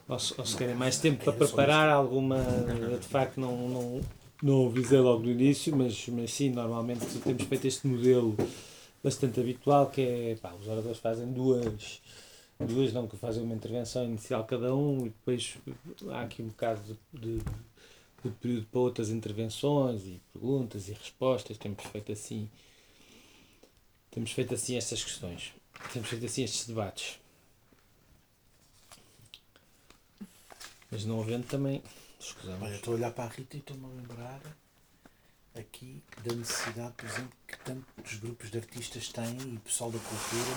Ou, 0.08 0.16
ou 0.38 0.46
se 0.46 0.56
querem 0.56 0.74
mais 0.74 0.98
tempo 0.98 1.24
para 1.24 1.32
preparar 1.32 1.88
alguma. 1.88 2.38
De 3.00 3.06
facto, 3.06 3.40
não, 3.40 3.68
não, 3.68 4.00
não 4.42 4.66
avisei 4.66 5.00
logo 5.00 5.22
no 5.22 5.30
início, 5.30 5.74
mas, 5.74 6.06
mas 6.08 6.32
sim, 6.32 6.50
normalmente 6.50 7.06
temos 7.20 7.44
feito 7.44 7.66
este 7.66 7.86
modelo 7.86 8.36
bastante 9.02 9.38
habitual, 9.40 9.90
que 9.90 10.00
é, 10.00 10.36
pá, 10.36 10.52
os 10.54 10.66
oradores 10.66 10.98
fazem 10.98 11.30
duas, 11.30 12.00
duas 12.58 12.92
não, 12.92 13.06
que 13.06 13.16
fazem 13.16 13.42
uma 13.42 13.54
intervenção 13.54 14.04
inicial 14.04 14.44
cada 14.44 14.74
um, 14.74 15.00
e 15.00 15.10
depois 15.10 15.56
há 16.10 16.22
aqui 16.22 16.42
um 16.42 16.48
bocado 16.48 16.80
de, 17.12 17.20
de, 17.20 17.38
de 18.24 18.30
período 18.40 18.66
para 18.66 18.80
outras 18.80 19.10
intervenções, 19.10 20.06
e 20.06 20.20
perguntas 20.32 20.88
e 20.88 20.92
respostas, 20.92 21.58
temos 21.58 21.84
feito 21.84 22.12
assim, 22.12 22.48
temos 24.10 24.30
feito 24.32 24.54
assim 24.54 24.76
estas 24.76 25.04
questões, 25.04 25.52
temos 25.92 26.08
feito 26.08 26.24
assim 26.24 26.44
estes 26.44 26.66
debates. 26.66 27.23
Mas 30.94 31.04
não 31.04 31.20
havendo 31.20 31.44
também 31.48 31.82
Escusamos. 32.20 32.62
Olha, 32.62 32.74
estou 32.76 32.94
a 32.94 32.96
olhar 32.96 33.10
para 33.10 33.24
a 33.24 33.28
Rita 33.28 33.56
e 33.56 33.58
estou-me 33.58 33.84
a 33.84 33.88
lembrar 33.88 34.40
aqui 35.58 36.00
da 36.24 36.34
necessidade, 36.34 36.92
por 36.96 37.04
exemplo, 37.06 37.32
que 37.48 37.58
tantos 37.58 38.14
grupos 38.14 38.50
de 38.50 38.58
artistas 38.58 39.08
têm 39.08 39.36
e 39.54 39.58
pessoal 39.58 39.90
da 39.90 39.98
cultura 39.98 40.56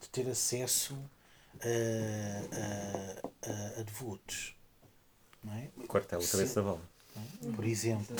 de 0.00 0.08
ter 0.08 0.28
acesso 0.30 0.96
a, 1.60 2.46
a, 2.56 3.50
a, 3.50 3.80
a 3.80 3.82
devotos. 3.82 4.54
Não 5.44 5.52
é? 5.52 5.68
Quartel, 5.86 6.20
cabeça 6.20 6.54
da 6.54 6.62
bola. 6.62 6.82
É? 7.16 7.52
Por 7.52 7.64
exemplo. 7.66 8.16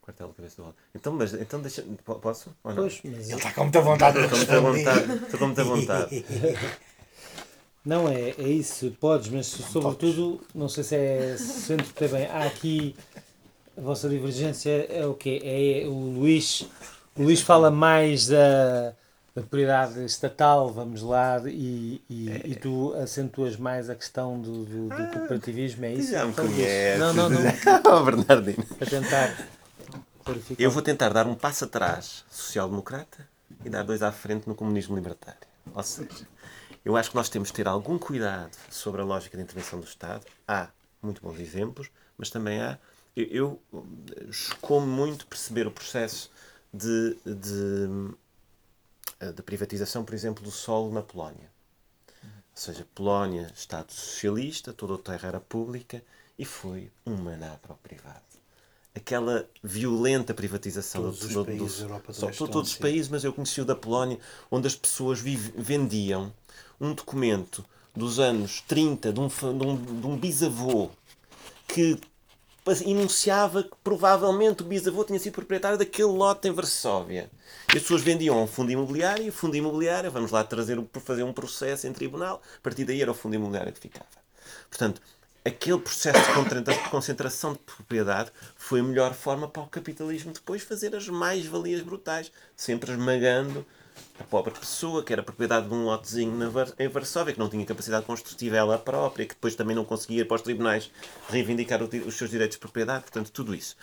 Quartel, 0.00 0.32
cabeça 0.32 0.56
da 0.56 0.62
bola. 0.62 0.76
Então, 0.94 1.12
mas 1.12 1.34
então 1.34 1.60
deixa. 1.60 1.82
Posso? 2.04 2.56
Ou 2.64 2.74
não? 2.74 2.82
Pois, 2.84 3.00
mas... 3.04 3.28
Ele 3.28 3.36
está 3.36 3.52
com 3.52 3.62
muita 3.64 3.80
vontade 3.82 4.18
de 4.18 4.26
responder. 4.26 5.22
Estou 5.24 5.38
com 5.38 5.46
muita 5.46 5.64
vontade. 5.64 6.24
Não, 7.84 8.08
é, 8.08 8.34
é 8.36 8.48
isso, 8.48 8.94
podes, 9.00 9.28
mas 9.28 9.46
sobretudo, 9.46 10.40
não 10.54 10.68
sei 10.68 10.84
se 10.84 10.96
é 10.96 11.36
se 11.38 11.72
interpretei 11.72 12.08
bem, 12.08 12.26
há 12.26 12.44
aqui 12.44 12.94
a 13.76 13.80
vossa 13.80 14.08
divergência 14.08 14.86
é 14.90 15.06
o 15.06 15.14
quê? 15.14 15.40
É 15.42 15.86
o 15.86 16.18
Luís, 16.18 16.68
o 17.16 17.22
Luís 17.22 17.40
fala 17.40 17.70
mais 17.70 18.26
da, 18.26 18.92
da 19.34 19.42
prioridade 19.42 20.04
estatal, 20.04 20.70
vamos 20.70 21.00
lá, 21.00 21.40
e, 21.46 22.02
e, 22.10 22.30
é. 22.30 22.42
e 22.44 22.54
tu 22.54 22.92
acentuas 22.94 23.56
mais 23.56 23.88
a 23.88 23.94
questão 23.94 24.38
do, 24.38 24.64
do, 24.64 24.88
do 24.88 25.12
cooperativismo, 25.12 25.86
é 25.86 25.94
isso? 25.94 26.10
Já 26.12 26.26
me 26.26 26.34
conhece. 26.34 26.98
Não, 26.98 27.14
não, 27.14 27.30
não. 27.30 27.40
oh, 27.90 28.04
Bernardino. 28.04 28.66
Para 28.78 28.86
tentar 28.86 29.48
verificar. 30.26 30.62
Eu 30.62 30.70
vou 30.70 30.82
tentar 30.82 31.08
dar 31.08 31.26
um 31.26 31.34
passo 31.34 31.64
atrás 31.64 32.24
social-democrata 32.30 33.26
e 33.64 33.70
dar 33.70 33.82
dois 33.84 34.02
à 34.02 34.12
frente 34.12 34.46
no 34.46 34.54
comunismo 34.54 34.94
libertário. 34.94 35.40
Ou 35.74 35.82
seja, 35.82 36.26
eu 36.84 36.96
acho 36.96 37.10
que 37.10 37.16
nós 37.16 37.28
temos 37.28 37.48
de 37.48 37.54
ter 37.54 37.68
algum 37.68 37.98
cuidado 37.98 38.56
sobre 38.70 39.00
a 39.00 39.04
lógica 39.04 39.36
de 39.36 39.42
intervenção 39.42 39.78
do 39.78 39.86
Estado. 39.86 40.26
Há 40.46 40.68
muito 41.02 41.20
bons 41.20 41.38
exemplos, 41.38 41.90
mas 42.16 42.30
também 42.30 42.60
há. 42.60 42.78
Eu, 43.14 43.60
eu 43.70 44.80
muito 44.80 45.26
perceber 45.26 45.66
o 45.66 45.70
processo 45.70 46.30
de, 46.72 47.16
de, 47.24 47.88
de 49.34 49.42
privatização, 49.42 50.04
por 50.04 50.14
exemplo, 50.14 50.42
do 50.42 50.50
solo 50.50 50.92
na 50.92 51.02
Polónia. 51.02 51.50
Ou 52.22 52.28
seja, 52.54 52.86
Polónia, 52.94 53.50
Estado 53.54 53.92
socialista, 53.92 54.72
toda 54.72 54.94
a 54.94 54.98
terra 54.98 55.28
era 55.28 55.40
pública 55.40 56.02
e 56.38 56.44
foi 56.44 56.90
um 57.06 57.16
maná 57.16 57.56
para 57.56 57.72
o 57.72 57.76
privado. 57.76 58.29
Aquela 58.94 59.48
violenta 59.62 60.34
privatização 60.34 61.02
todos 61.02 61.20
do, 61.20 61.40
os 61.40 61.46
países 61.46 61.78
do, 61.78 61.84
Europa 61.84 62.12
só, 62.12 62.30
todos 62.30 62.70
os 62.70 62.76
países, 62.76 63.08
mas 63.08 63.22
eu 63.22 63.32
conheci 63.32 63.60
o 63.60 63.64
da 63.64 63.76
Polónia, 63.76 64.18
onde 64.50 64.66
as 64.66 64.74
pessoas 64.74 65.20
vive, 65.20 65.52
vendiam 65.56 66.32
um 66.80 66.92
documento 66.92 67.64
dos 67.94 68.18
anos 68.18 68.62
30 68.66 69.12
de 69.12 69.20
um, 69.20 69.28
de 69.28 69.66
um, 69.66 70.00
de 70.00 70.06
um 70.06 70.16
bisavô 70.16 70.90
que 71.68 71.98
enunciava 72.84 73.62
que 73.62 73.70
provavelmente 73.82 74.62
o 74.62 74.64
bisavô 74.64 75.04
tinha 75.04 75.18
sido 75.18 75.32
proprietário 75.32 75.78
daquele 75.78 76.08
lote 76.08 76.48
em 76.48 76.52
Varsóvia. 76.52 77.30
E 77.72 77.76
as 77.76 77.82
pessoas 77.82 78.02
vendiam 78.02 78.38
a 78.38 78.42
um 78.42 78.46
fundo 78.46 78.70
imobiliário 78.70 79.24
e 79.24 79.28
o 79.28 79.32
fundo 79.32 79.56
imobiliário, 79.56 80.10
vamos 80.10 80.30
lá 80.30 80.44
trazer, 80.44 80.78
fazer 81.04 81.22
um 81.22 81.32
processo 81.32 81.86
em 81.86 81.92
tribunal, 81.92 82.42
a 82.56 82.60
partir 82.62 82.84
daí 82.84 83.00
era 83.00 83.10
o 83.10 83.14
fundo 83.14 83.34
imobiliário 83.34 83.72
que 83.72 83.80
ficava. 83.80 84.06
Portanto, 84.68 85.00
aquele 85.44 85.78
processo 85.78 86.20
de 86.20 86.90
concentração 86.90 87.52
de 87.52 87.58
propriedade 87.60 88.30
foi 88.56 88.80
a 88.80 88.82
melhor 88.82 89.14
forma 89.14 89.48
para 89.48 89.62
o 89.62 89.66
capitalismo 89.66 90.32
depois 90.32 90.62
fazer 90.62 90.94
as 90.94 91.08
mais-valias 91.08 91.82
brutais, 91.82 92.30
sempre 92.54 92.92
esmagando 92.92 93.64
a 94.18 94.24
pobre 94.24 94.52
pessoa, 94.52 95.02
que 95.02 95.12
era 95.12 95.22
propriedade 95.22 95.68
de 95.68 95.74
um 95.74 95.84
lotezinho 95.84 96.38
em 96.78 96.88
Varsóvia, 96.88 97.32
que 97.32 97.38
não 97.38 97.48
tinha 97.48 97.64
capacidade 97.64 98.06
construtiva 98.06 98.56
ela 98.56 98.78
própria, 98.78 99.26
que 99.26 99.34
depois 99.34 99.54
também 99.54 99.74
não 99.74 99.84
conseguia 99.84 100.22
ir 100.22 100.24
para 100.26 100.36
os 100.36 100.42
tribunais 100.42 100.90
reivindicar 101.28 101.82
os 101.82 102.14
seus 102.14 102.30
direitos 102.30 102.56
de 102.56 102.60
propriedade, 102.60 103.02
portanto, 103.02 103.30
tudo 103.32 103.54
isso. 103.54 103.76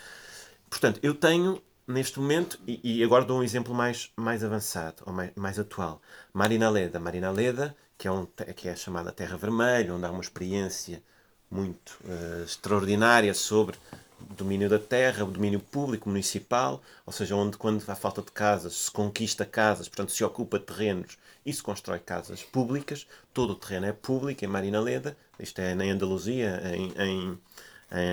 Portanto, 0.70 1.00
eu 1.04 1.14
tenho, 1.14 1.62
neste 1.88 2.20
momento, 2.20 2.60
e, 2.68 3.00
e 3.00 3.04
agora 3.04 3.26
dou 3.26 3.40
um 3.40 3.44
exemplo 3.44 3.74
mais, 3.74 4.12
mais 4.16 4.44
avançado, 4.44 5.04
ou 5.06 5.14
mais, 5.14 5.32
mais 5.36 5.60
atual, 5.60 6.02
Marina 6.34 6.70
Leda. 6.70 7.00
Marina 7.00 7.32
Leda, 7.32 7.76
que 7.98 8.08
é, 8.08 8.12
um, 8.12 8.26
que 8.26 8.68
é 8.68 8.76
chamada 8.76 9.12
Terra 9.12 9.38
Vermelha, 9.38 9.94
onde 9.94 10.06
há 10.06 10.12
uma 10.12 10.22
experiência 10.22 11.02
muito 11.50 11.98
uh, 12.04 12.44
extraordinária 12.44 13.34
sobre 13.34 13.78
domínio 14.36 14.70
da 14.70 14.80
terra, 14.80 15.26
domínio 15.26 15.60
público, 15.60 16.10
municipal, 16.10 16.82
ou 17.06 17.14
seja, 17.14 17.36
onde 17.36 17.58
quando 17.58 17.84
há 17.88 17.96
falta 17.96 18.22
de 18.22 18.32
casas 18.32 18.74
se 18.74 18.92
conquista 18.92 19.46
casas, 19.46 19.88
portanto 19.88 20.12
se 20.12 20.24
ocupa 20.24 20.60
terrenos 20.60 21.18
e 21.46 21.54
se 21.54 21.62
constrói 21.62 22.00
casas 22.00 22.44
públicas, 22.44 23.08
todo 23.34 23.52
o 23.52 23.56
terreno 23.56 23.86
é 23.86 23.94
público 23.94 24.44
em 24.44 24.48
Marinaleda, 24.48 25.16
isto 25.40 25.60
é 25.60 25.76
na 25.76 25.86
Andaluzia, 25.86 26.62
em, 26.76 26.94
em, 26.98 27.40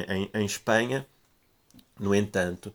em, 0.08 0.30
em 0.34 0.44
Espanha. 0.44 1.06
No 1.98 2.12
entanto, 2.12 2.74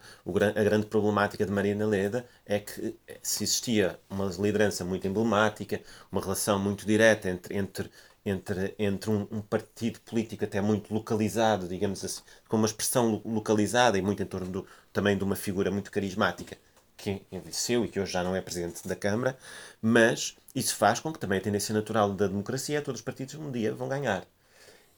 a 0.56 0.64
grande 0.64 0.86
problemática 0.86 1.46
de 1.46 1.52
Marina 1.52 1.86
Leda 1.86 2.26
é 2.46 2.58
que 2.58 2.96
se 3.22 3.44
existia 3.44 4.00
uma 4.10 4.28
liderança 4.28 4.86
muito 4.86 5.06
emblemática, 5.06 5.82
uma 6.10 6.22
relação 6.22 6.58
muito 6.58 6.86
direta 6.86 7.30
entre, 7.30 7.58
entre 7.58 7.92
entre, 8.30 8.76
entre 8.80 9.10
um, 9.10 9.28
um, 9.32 9.42
partido 9.42 10.00
político 10.02 10.44
até 10.44 10.62
muito 10.62 10.94
localizado, 10.94 11.68
digamos 11.68 12.04
assim, 12.04 12.22
com 12.48 12.58
uma 12.58 12.66
expressão 12.68 13.22
localizada 13.26 13.98
e 13.98 14.02
muito 14.02 14.22
em 14.24 14.26
torno 14.26 14.48
do, 14.48 14.68
também 14.94 15.18
de 15.18 15.24
uma 15.24 15.36
figura 15.36 15.72
muito 15.72 15.92
carismática 15.92 16.58
que 16.98 17.22
envelheceu 17.32 17.86
e 17.86 17.88
que 17.88 18.00
hoje 18.00 18.12
já 18.12 18.24
não 18.24 18.36
é 18.36 18.42
presidente 18.42 18.88
da 18.88 18.96
Câmara, 18.96 19.38
mas 19.82 20.36
isso 20.54 20.76
faz 20.76 21.00
com 21.00 21.14
que 21.14 21.20
também 21.20 21.40
a 21.40 21.42
tendência 21.42 21.74
natural 21.74 22.14
da 22.14 22.28
democracia 22.28 22.80
é 22.80 22.82
todos 22.82 23.00
os 23.00 23.06
partidos 23.06 23.36
um 23.36 23.52
dia 23.52 23.74
vão 23.74 23.88
ganhar. 23.88 24.26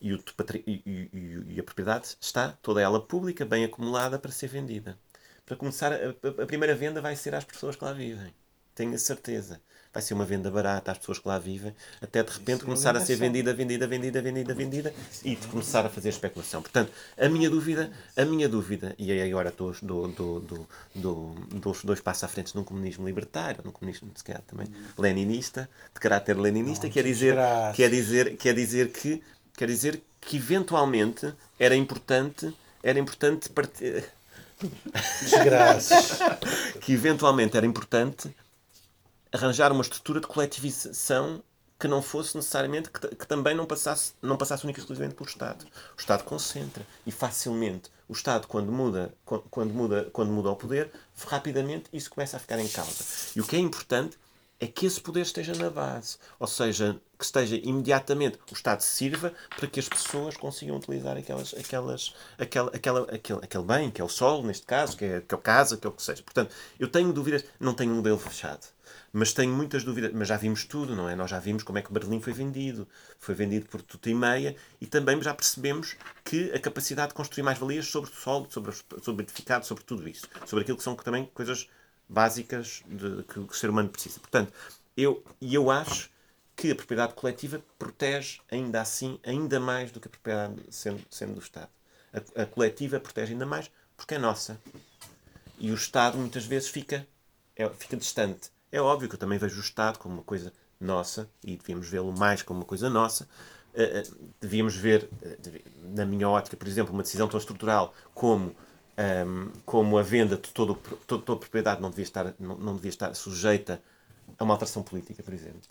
E, 0.01 0.13
o, 0.13 0.23
e, 0.65 0.81
e, 1.13 1.45
e 1.55 1.59
a 1.59 1.63
propriedade 1.63 2.17
está 2.19 2.57
toda 2.61 2.81
ela 2.81 2.99
pública, 2.99 3.45
bem 3.45 3.63
acumulada 3.63 4.17
para 4.17 4.31
ser 4.31 4.47
vendida. 4.47 4.97
Para 5.45 5.55
começar, 5.55 5.93
a, 5.93 6.41
a 6.41 6.45
primeira 6.47 6.75
venda 6.75 7.01
vai 7.01 7.15
ser 7.15 7.35
às 7.35 7.43
pessoas 7.43 7.75
que 7.75 7.83
lá 7.85 7.93
vivem. 7.93 8.33
Tenho 8.73 8.95
a 8.95 8.97
certeza 8.97 9.61
vai 9.93 10.01
ser 10.01 10.13
uma 10.13 10.25
venda 10.25 10.49
barata 10.49 10.91
às 10.91 10.97
pessoas 10.97 11.19
que 11.19 11.27
lá 11.27 11.37
vivem, 11.37 11.73
até 12.01 12.23
de 12.23 12.31
repente 12.31 12.63
começar 12.63 12.95
a 12.95 12.99
ser 12.99 13.15
vendida, 13.15 13.53
vendida, 13.53 13.87
vendida, 13.87 14.21
vendida, 14.21 14.53
vendida 14.53 14.93
e 15.23 15.35
de 15.35 15.47
começar 15.47 15.85
a 15.85 15.89
fazer 15.89 16.09
especulação. 16.09 16.61
Portanto, 16.61 16.91
a 17.17 17.27
minha 17.27 17.49
dúvida, 17.49 17.91
a 18.15 18.25
minha 18.25 18.47
dúvida, 18.47 18.95
e 18.97 19.11
aí 19.11 19.21
agora 19.29 19.49
estou 19.49 19.75
do, 19.81 20.07
do, 20.07 20.39
do, 20.39 20.67
do, 20.95 21.35
dos 21.53 21.83
dois 21.83 21.99
passos 21.99 22.23
à 22.23 22.27
frente 22.27 22.55
num 22.55 22.63
comunismo 22.63 23.05
libertário, 23.05 23.61
num 23.63 23.71
comunismo 23.71 24.09
se 24.15 24.23
calhar 24.23 24.41
também 24.47 24.67
leninista, 24.97 25.69
de 25.93 25.99
caráter 25.99 26.37
leninista, 26.37 26.89
quer 26.89 27.03
dizer, 27.03 27.35
quer 27.75 27.89
dizer, 27.89 28.37
quer 28.37 28.53
dizer 28.53 28.91
que 28.91 29.21
quer 29.57 29.67
dizer 29.67 30.01
que 30.19 30.37
eventualmente 30.37 31.33
era 31.59 31.75
importante, 31.75 32.51
era 32.81 32.97
importante 32.97 33.49
partir 33.49 34.03
Desgraças. 35.21 36.19
que 36.81 36.93
eventualmente 36.93 37.57
era 37.57 37.65
importante 37.65 38.29
arranjar 39.31 39.71
uma 39.71 39.81
estrutura 39.81 40.19
de 40.19 40.27
coletivização 40.27 41.43
que 41.79 41.87
não 41.87 42.01
fosse 42.01 42.35
necessariamente 42.35 42.91
que, 42.91 43.15
que 43.15 43.27
também 43.27 43.55
não 43.55 43.65
passasse, 43.65 44.13
não 44.21 44.37
passasse 44.37 44.63
única 44.63 44.79
e 44.79 44.81
exclusivamente 44.81 45.15
pelo 45.15 45.27
Estado. 45.27 45.65
O 45.97 45.99
Estado 45.99 46.23
concentra 46.23 46.85
e 47.07 47.11
facilmente 47.11 47.89
o 48.07 48.13
Estado 48.13 48.47
quando 48.47 48.71
muda, 48.71 49.13
quando 49.25 49.73
muda, 49.73 50.07
quando 50.13 50.31
muda 50.31 50.51
o 50.51 50.55
poder, 50.55 50.91
rapidamente 51.25 51.85
isso 51.91 52.11
começa 52.11 52.37
a 52.37 52.39
ficar 52.39 52.59
em 52.59 52.67
causa. 52.67 53.03
E 53.35 53.41
o 53.41 53.47
que 53.47 53.55
é 53.55 53.59
importante 53.59 54.15
é 54.61 54.67
que 54.67 54.85
esse 54.85 55.01
poder 55.01 55.21
esteja 55.21 55.55
na 55.55 55.71
base, 55.71 56.17
ou 56.39 56.45
seja, 56.45 57.01
que 57.17 57.25
esteja 57.25 57.55
imediatamente 57.55 58.37
o 58.51 58.53
Estado 58.53 58.81
sirva 58.81 59.33
para 59.57 59.67
que 59.67 59.79
as 59.79 59.89
pessoas 59.89 60.37
consigam 60.37 60.77
utilizar 60.77 61.17
aquelas, 61.17 61.55
aquelas, 61.55 62.13
aquela, 62.37 62.69
aquela, 62.69 63.01
aquele, 63.11 63.39
aquele 63.41 63.63
bem, 63.63 63.89
que 63.89 63.99
é 63.99 64.03
o 64.03 64.07
sol, 64.07 64.43
neste 64.43 64.67
caso, 64.67 64.95
que 64.95 65.03
é, 65.03 65.21
que 65.21 65.33
é 65.33 65.37
a 65.37 65.41
casa, 65.41 65.77
que 65.77 65.87
é 65.87 65.89
o 65.89 65.93
que 65.93 66.03
seja. 66.03 66.21
Portanto, 66.21 66.53
eu 66.79 66.87
tenho 66.87 67.11
dúvidas, 67.11 67.43
não 67.59 67.73
tenho 67.73 67.91
um 67.91 67.95
modelo 67.95 68.19
fechado, 68.19 68.67
mas 69.11 69.33
tenho 69.33 69.51
muitas 69.51 69.83
dúvidas, 69.83 70.11
mas 70.13 70.27
já 70.27 70.37
vimos 70.37 70.63
tudo, 70.63 70.95
não 70.95 71.09
é? 71.09 71.15
Nós 71.15 71.31
já 71.31 71.39
vimos 71.39 71.63
como 71.63 71.79
é 71.79 71.81
que 71.81 71.91
Berlim 71.91 72.21
foi 72.21 72.31
vendido, 72.31 72.87
foi 73.17 73.33
vendido 73.33 73.65
por 73.65 73.81
tudo 73.81 74.07
e 74.09 74.13
meia, 74.13 74.55
e 74.79 74.85
também 74.85 75.19
já 75.23 75.33
percebemos 75.33 75.95
que 76.23 76.51
a 76.53 76.59
capacidade 76.59 77.09
de 77.09 77.15
construir 77.15 77.41
mais 77.41 77.57
valias 77.57 77.87
sobre 77.87 78.11
o 78.11 78.13
solo, 78.13 78.45
sobre, 78.51 78.71
sobre 79.01 79.23
o 79.23 79.25
edificado, 79.25 79.65
sobre 79.65 79.83
tudo 79.83 80.07
isso, 80.07 80.27
sobre 80.45 80.61
aquilo 80.61 80.77
que 80.77 80.83
são 80.83 80.93
também 80.93 81.27
coisas 81.33 81.67
básicas 82.11 82.83
de, 82.85 83.23
que 83.23 83.39
o 83.39 83.53
ser 83.53 83.69
humano 83.69 83.89
precisa. 83.89 84.19
Portanto, 84.19 84.51
eu, 84.97 85.23
eu 85.41 85.71
acho 85.71 86.09
que 86.55 86.71
a 86.71 86.75
propriedade 86.75 87.13
coletiva 87.13 87.63
protege 87.79 88.41
ainda 88.51 88.81
assim, 88.81 89.17
ainda 89.23 89.59
mais 89.59 89.91
do 89.91 89.99
que 89.99 90.07
a 90.07 90.11
propriedade 90.11 90.61
sendo, 90.69 91.01
sendo 91.09 91.35
do 91.35 91.41
Estado. 91.41 91.69
A, 92.13 92.43
a 92.43 92.45
coletiva 92.45 92.99
protege 92.99 93.31
ainda 93.31 93.45
mais 93.45 93.71
porque 93.95 94.15
é 94.15 94.17
nossa. 94.17 94.59
E 95.57 95.71
o 95.71 95.75
Estado 95.75 96.17
muitas 96.17 96.45
vezes 96.45 96.67
fica, 96.67 97.07
é, 97.55 97.69
fica 97.69 97.95
distante. 97.95 98.51
É 98.71 98.81
óbvio 98.81 99.07
que 99.07 99.15
eu 99.15 99.19
também 99.19 99.39
vejo 99.39 99.57
o 99.57 99.63
Estado 99.63 99.97
como 99.97 100.15
uma 100.15 100.23
coisa 100.23 100.51
nossa 100.79 101.29
e 101.43 101.55
devíamos 101.55 101.87
vê-lo 101.87 102.11
mais 102.11 102.41
como 102.41 102.59
uma 102.59 102.65
coisa 102.65 102.89
nossa. 102.89 103.27
Uh, 103.73 104.31
devíamos 104.41 104.75
ver, 104.75 105.09
uh, 105.21 105.95
na 105.95 106.05
minha 106.05 106.27
ótica, 106.27 106.57
por 106.57 106.67
exemplo, 106.67 106.93
uma 106.93 107.03
decisão 107.03 107.27
tão 107.27 107.39
estrutural 107.39 107.93
como 108.13 108.53
um, 109.25 109.51
como 109.65 109.97
a 109.97 110.03
venda 110.03 110.35
de 110.35 110.49
todo, 110.49 110.75
todo, 111.07 111.23
toda 111.23 111.37
a 111.37 111.39
propriedade 111.39 111.81
não 111.81 111.89
devia, 111.89 112.03
estar, 112.03 112.33
não, 112.39 112.57
não 112.57 112.75
devia 112.75 112.89
estar 112.89 113.13
sujeita 113.13 113.81
a 114.37 114.43
uma 114.43 114.53
alteração 114.53 114.83
política, 114.83 115.23
por 115.23 115.33
exemplo. 115.33 115.61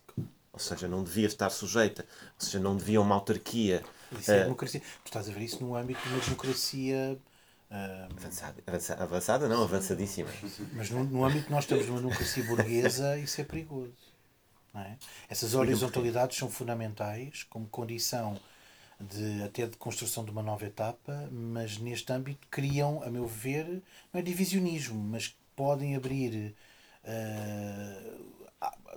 Ou 0.52 0.58
seja, 0.58 0.88
não 0.88 1.04
devia 1.04 1.26
estar 1.26 1.50
sujeita, 1.50 2.04
ou 2.38 2.44
seja, 2.44 2.58
não 2.58 2.76
devia 2.76 3.00
uma 3.00 3.14
autarquia. 3.14 3.82
Isso 4.12 4.32
é 4.32 4.40
uh, 4.40 4.44
democracia. 4.44 4.80
Tu 4.80 5.06
estás 5.06 5.28
a 5.28 5.32
ver 5.32 5.42
isso 5.42 5.62
no 5.62 5.76
âmbito 5.76 6.00
de 6.02 6.14
uma 6.14 6.20
democracia. 6.20 7.18
Uh, 7.70 8.16
avançada, 8.16 8.62
avançada, 8.66 9.04
avançada, 9.04 9.48
não, 9.48 9.62
avançadíssima. 9.62 10.28
Mas 10.72 10.90
no, 10.90 11.04
no 11.04 11.24
âmbito 11.24 11.46
que 11.46 11.52
nós 11.52 11.66
temos 11.66 11.84
de 11.84 11.90
uma 11.90 12.00
democracia 12.00 12.42
burguesa, 12.44 13.16
isso 13.16 13.40
é 13.40 13.44
perigoso. 13.44 13.94
É? 14.74 14.96
Essas 15.28 15.54
horizontalidades 15.54 16.36
são 16.36 16.48
fundamentais 16.48 17.44
como 17.44 17.66
condição 17.66 18.38
de, 19.00 19.42
até 19.42 19.66
de 19.66 19.76
construção 19.76 20.24
de 20.24 20.30
uma 20.30 20.42
nova 20.42 20.66
etapa, 20.66 21.28
mas 21.32 21.78
neste 21.78 22.12
âmbito 22.12 22.46
criam, 22.50 23.02
a 23.02 23.10
meu 23.10 23.26
ver, 23.26 23.82
não 24.12 24.20
é 24.20 24.22
divisionismo, 24.22 25.00
mas 25.02 25.34
podem 25.56 25.96
abrir. 25.96 26.54
Uh, 27.04 28.30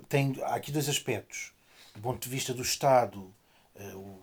tem, 0.09 0.35
há 0.43 0.55
aqui 0.55 0.71
dois 0.71 0.89
aspectos. 0.89 1.53
Do 1.95 2.01
ponto 2.01 2.21
de 2.21 2.29
vista 2.29 2.53
do 2.53 2.61
Estado, 2.61 3.33
uh, 3.75 4.19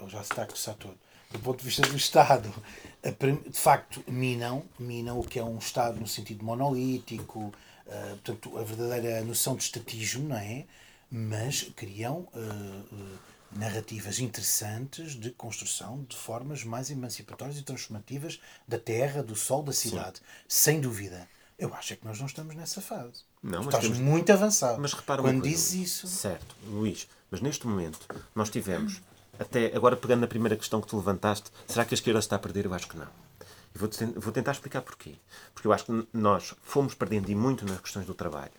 ele 0.00 0.08
já 0.08 0.22
se 0.22 0.30
está 0.30 0.42
a 0.44 0.46
coçar 0.46 0.74
todo. 0.76 0.98
Do 1.30 1.38
ponto 1.38 1.58
de 1.58 1.64
vista 1.64 1.82
do 1.82 1.96
Estado, 1.96 2.52
de 3.02 3.58
facto, 3.58 4.02
minam, 4.08 4.64
minam 4.78 5.20
o 5.20 5.24
que 5.24 5.38
é 5.38 5.44
um 5.44 5.58
Estado 5.58 6.00
no 6.00 6.06
sentido 6.06 6.44
monolítico, 6.44 7.40
uh, 7.40 7.52
portanto, 8.22 8.58
a 8.58 8.62
verdadeira 8.62 9.22
noção 9.22 9.54
de 9.54 9.64
estatismo, 9.64 10.28
não 10.30 10.36
é? 10.36 10.64
Mas 11.10 11.64
criam 11.76 12.28
uh, 12.34 13.18
narrativas 13.52 14.20
interessantes 14.20 15.12
de 15.12 15.30
construção 15.30 16.04
de 16.08 16.16
formas 16.16 16.64
mais 16.64 16.90
emancipatórias 16.90 17.58
e 17.58 17.62
transformativas 17.62 18.40
da 18.66 18.78
terra, 18.78 19.22
do 19.22 19.34
sol, 19.34 19.62
da 19.62 19.72
cidade. 19.72 20.18
Sim. 20.18 20.24
Sem 20.48 20.80
dúvida. 20.80 21.28
Eu 21.58 21.74
acho 21.74 21.92
é 21.92 21.96
que 21.96 22.06
nós 22.06 22.18
não 22.18 22.26
estamos 22.26 22.54
nessa 22.54 22.80
fase. 22.80 23.24
Não, 23.42 23.58
mas 23.58 23.66
estás 23.66 23.84
temos... 23.84 23.98
muito 23.98 24.32
avançado. 24.32 24.80
Mas 24.80 24.92
repara 24.92 25.20
quando 25.20 25.42
dizes 25.42 25.74
isso. 25.74 26.06
Certo, 26.06 26.54
Luís, 26.66 27.06
mas 27.30 27.40
neste 27.40 27.66
momento 27.66 27.98
nós 28.34 28.48
tivemos, 28.48 29.02
até 29.38 29.66
agora 29.76 29.96
pegando 29.96 30.20
na 30.20 30.26
primeira 30.26 30.56
questão 30.56 30.80
que 30.80 30.86
tu 30.86 30.96
levantaste, 30.96 31.50
será 31.66 31.84
que 31.84 31.92
a 31.92 31.96
esquerda 31.96 32.20
está 32.20 32.36
a 32.36 32.38
perder? 32.38 32.64
Eu 32.64 32.74
acho 32.74 32.88
que 32.88 32.96
não. 32.96 33.08
E 33.74 33.78
vou, 33.78 33.90
vou 34.16 34.32
tentar 34.32 34.52
explicar 34.52 34.80
porquê. 34.80 35.16
Porque 35.52 35.66
eu 35.66 35.72
acho 35.72 35.84
que 35.84 36.08
nós 36.12 36.54
fomos 36.62 36.94
perdendo 36.94 37.30
e 37.30 37.34
muito 37.34 37.66
nas 37.66 37.80
questões 37.80 38.06
do 38.06 38.14
trabalho 38.14 38.52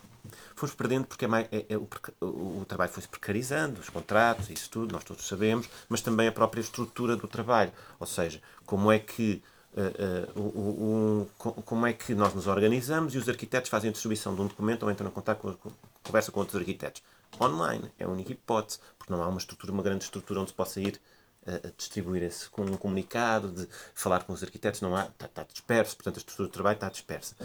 fomos 0.55 0.75
perdendo 0.75 1.05
porque 1.05 1.25
é 1.25 1.27
mais, 1.27 1.47
é, 1.51 1.65
é, 1.69 1.77
o, 1.77 1.87
o, 2.21 2.65
trabalho 2.67 2.91
foi-se 2.91 3.07
precarizando, 3.07 3.79
os 3.79 3.89
contratos, 3.89 4.49
isso 4.49 4.69
tudo, 4.69 4.93
nós 4.93 5.03
todos 5.03 5.27
sabemos, 5.27 5.69
mas 5.89 6.01
também 6.01 6.27
a 6.27 6.31
própria 6.31 6.61
estrutura 6.61 7.15
do 7.15 7.27
trabalho. 7.27 7.71
Ou 7.99 8.07
seja, 8.07 8.41
como 8.65 8.91
é 8.91 8.99
que. 8.99 9.41
Uh, 9.73 10.37
uh, 10.37 11.25
o, 11.39 11.61
como 11.63 11.87
é 11.87 11.93
que 11.93 12.13
nós 12.13 12.33
nos 12.33 12.45
organizamos 12.45 13.15
e 13.15 13.17
os 13.17 13.29
arquitetos 13.29 13.69
fazem 13.69 13.89
a 13.89 13.93
distribuição 13.93 14.35
de 14.35 14.41
um 14.41 14.47
documento 14.47 14.83
ou 14.83 14.91
entram 14.91 15.07
em 15.07 15.11
contato 15.11 15.39
com, 15.39 15.53
com, 15.53 15.71
conversa 16.03 16.29
com 16.29 16.41
outros 16.41 16.59
arquitetos. 16.59 17.01
Online 17.39 17.89
é 17.97 18.03
a 18.03 18.09
única 18.09 18.33
hipótese, 18.33 18.79
porque 18.99 19.13
não 19.13 19.23
há 19.23 19.29
uma 19.29 19.37
estrutura, 19.37 19.71
uma 19.71 19.81
grande 19.81 20.03
estrutura 20.03 20.41
onde 20.41 20.49
se 20.49 20.55
possa 20.55 20.81
ir 20.81 20.99
uh, 21.47 21.71
distribuir 21.77 22.23
esse 22.23 22.49
com 22.49 22.63
um 22.63 22.75
comunicado, 22.75 23.49
de 23.49 23.67
falar 23.93 24.23
com 24.23 24.33
os 24.33 24.43
arquitetos, 24.43 24.81
não 24.81 24.93
há, 24.93 25.05
está, 25.05 25.25
está 25.27 25.43
disperso, 25.43 25.95
portanto 25.95 26.17
a 26.17 26.19
estrutura 26.19 26.49
do 26.49 26.51
trabalho 26.51 26.75
está 26.75 26.89
dispersa. 26.89 27.35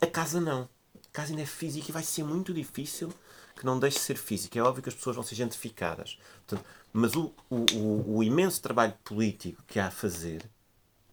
A 0.00 0.06
casa 0.06 0.40
não 0.40 0.68
caso 1.14 1.30
ainda 1.30 1.42
é 1.42 1.46
física 1.46 1.86
e 1.88 1.92
vai 1.92 2.02
ser 2.02 2.24
muito 2.24 2.52
difícil 2.52 3.08
que 3.54 3.64
não 3.64 3.78
deixe 3.78 3.98
de 3.98 4.04
ser 4.04 4.16
física. 4.16 4.58
É 4.58 4.62
óbvio 4.62 4.82
que 4.82 4.88
as 4.88 4.96
pessoas 4.96 5.14
vão 5.14 5.24
ser 5.24 5.36
gentrificadas. 5.36 6.18
Portanto, 6.44 6.68
mas 6.92 7.14
o, 7.14 7.32
o, 7.48 7.64
o, 7.72 8.16
o, 8.16 8.22
imenso 8.24 8.60
trabalho 8.60 8.92
político 9.04 9.62
que 9.64 9.78
há 9.78 9.86
a 9.86 9.90
fazer 9.92 10.42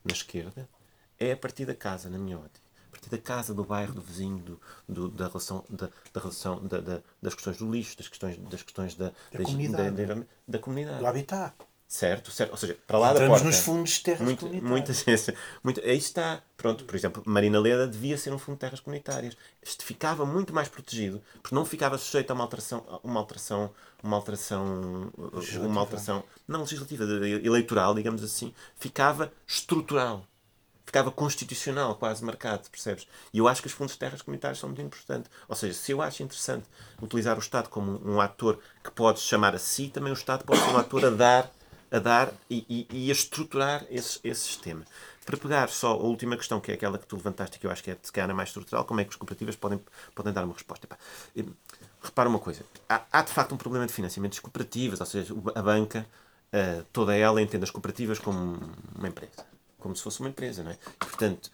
na 0.03 0.11
esquerda 0.11 0.67
é 1.19 1.33
a 1.33 1.37
partir 1.37 1.65
da 1.65 1.75
casa, 1.75 2.09
na 2.09 2.17
minha 2.17 2.39
ótica. 2.39 2.65
A 2.87 2.91
partir 2.91 3.09
da 3.11 3.17
casa, 3.19 3.53
do 3.53 3.63
bairro, 3.63 3.93
do 3.93 4.01
vizinho, 4.01 4.39
do, 4.39 4.59
do 4.89 5.07
da 5.07 5.27
relação, 5.27 5.63
da, 5.69 5.87
da 6.11 6.19
relação 6.19 6.67
da, 6.67 6.81
da, 6.81 7.01
das 7.21 7.35
questões 7.35 7.57
do 7.57 7.71
lixo, 7.71 7.95
das 7.95 8.07
questões, 8.07 8.37
das 8.37 8.63
questões 8.63 8.95
da, 8.95 9.11
da, 9.31 9.43
comunidade. 9.43 10.05
Da, 10.07 10.25
da, 10.47 10.59
comunidade. 10.59 10.99
Do 10.99 11.05
habitat. 11.05 11.53
Certo, 11.91 12.31
certo. 12.31 12.51
Ou 12.51 12.57
seja, 12.57 12.77
para 12.87 12.97
lá 12.97 13.11
Entramos 13.11 13.27
da 13.27 13.43
porta. 13.43 13.47
nos 13.49 13.65
fundos 13.65 13.91
de 13.91 13.99
terras 13.99 14.21
muito, 14.21 14.45
comunitárias. 14.45 15.05
Muita, 15.05 15.35
muito, 15.61 15.81
aí 15.81 15.97
está. 15.97 16.41
Pronto, 16.55 16.85
por 16.85 16.95
exemplo, 16.95 17.21
Marina 17.25 17.59
Leda 17.59 17.85
devia 17.85 18.17
ser 18.17 18.31
um 18.31 18.39
fundo 18.39 18.55
de 18.55 18.61
terras 18.61 18.79
comunitárias. 18.79 19.35
Este 19.61 19.83
ficava 19.83 20.25
muito 20.25 20.53
mais 20.53 20.69
protegido, 20.69 21.21
porque 21.41 21.53
não 21.53 21.65
ficava 21.65 21.97
sujeito 21.97 22.31
a 22.31 22.33
uma 22.33 22.45
alteração, 22.45 23.01
uma 23.03 23.19
alteração, 23.19 23.73
uma 24.01 24.15
alteração, 24.15 25.11
uma 25.63 25.81
alteração, 25.81 26.23
não 26.47 26.61
legislativa, 26.61 27.03
eleitoral, 27.03 27.93
digamos 27.93 28.23
assim, 28.23 28.53
ficava 28.77 29.29
estrutural. 29.45 30.25
Ficava 30.85 31.11
constitucional, 31.11 31.95
quase 31.95 32.23
marcado, 32.23 32.69
percebes? 32.69 33.05
E 33.33 33.39
eu 33.39 33.49
acho 33.49 33.61
que 33.61 33.67
os 33.67 33.73
fundos 33.73 33.93
de 33.93 33.99
terras 33.99 34.21
comunitárias 34.21 34.59
são 34.59 34.69
muito 34.69 34.81
importantes. 34.81 35.29
Ou 35.45 35.57
seja, 35.57 35.73
se 35.73 35.91
eu 35.91 36.01
acho 36.01 36.23
interessante 36.23 36.65
utilizar 37.01 37.35
o 37.35 37.41
Estado 37.41 37.67
como 37.67 38.01
um 38.09 38.21
ator 38.21 38.59
que 38.81 38.91
pode 38.91 39.19
chamar 39.19 39.53
a 39.53 39.59
si, 39.59 39.89
também 39.89 40.13
o 40.13 40.15
Estado 40.15 40.45
pode 40.45 40.61
ser 40.61 40.69
um 40.69 40.77
ator 40.77 41.05
a 41.05 41.09
dar 41.09 41.51
a 41.91 41.99
dar 41.99 42.33
e, 42.49 42.65
e, 42.69 43.05
e 43.05 43.09
a 43.09 43.11
estruturar 43.11 43.85
esse, 43.89 44.19
esse 44.23 44.41
sistema. 44.41 44.85
Para 45.25 45.37
pegar 45.37 45.69
só 45.69 45.91
a 45.91 45.97
última 45.97 46.37
questão, 46.37 46.59
que 46.59 46.71
é 46.71 46.73
aquela 46.75 46.97
que 46.97 47.05
tu 47.05 47.15
levantaste, 47.15 47.59
que 47.59 47.67
eu 47.67 47.71
acho 47.71 47.83
que 47.83 47.91
é 47.91 47.97
se 48.01 48.11
calhar 48.11 48.33
mais 48.35 48.49
estrutural, 48.49 48.85
como 48.85 49.01
é 49.01 49.03
que 49.03 49.11
as 49.11 49.15
cooperativas 49.15 49.55
podem, 49.55 49.79
podem 50.15 50.33
dar 50.33 50.45
uma 50.45 50.53
resposta? 50.53 50.87
Epá, 51.35 51.51
repara 52.01 52.27
uma 52.27 52.39
coisa, 52.39 52.65
há, 52.89 53.03
há, 53.11 53.21
de 53.21 53.31
facto 53.31 53.53
um 53.53 53.57
problema 53.57 53.85
de 53.85 53.93
financiamento 53.93 54.31
das 54.31 54.39
cooperativas, 54.39 54.99
ou 54.99 55.05
seja, 55.05 55.33
a 55.53 55.61
banca, 55.61 56.07
uh, 56.53 56.83
toda 56.91 57.15
ela 57.15 57.41
entende 57.41 57.63
as 57.63 57.69
cooperativas 57.69 58.17
como 58.17 58.59
uma 58.95 59.07
empresa, 59.07 59.45
como 59.77 59.95
se 59.95 60.01
fosse 60.01 60.21
uma 60.21 60.29
empresa, 60.29 60.63
não 60.63 60.71
é? 60.71 60.77
E, 60.95 61.05
portanto, 61.05 61.51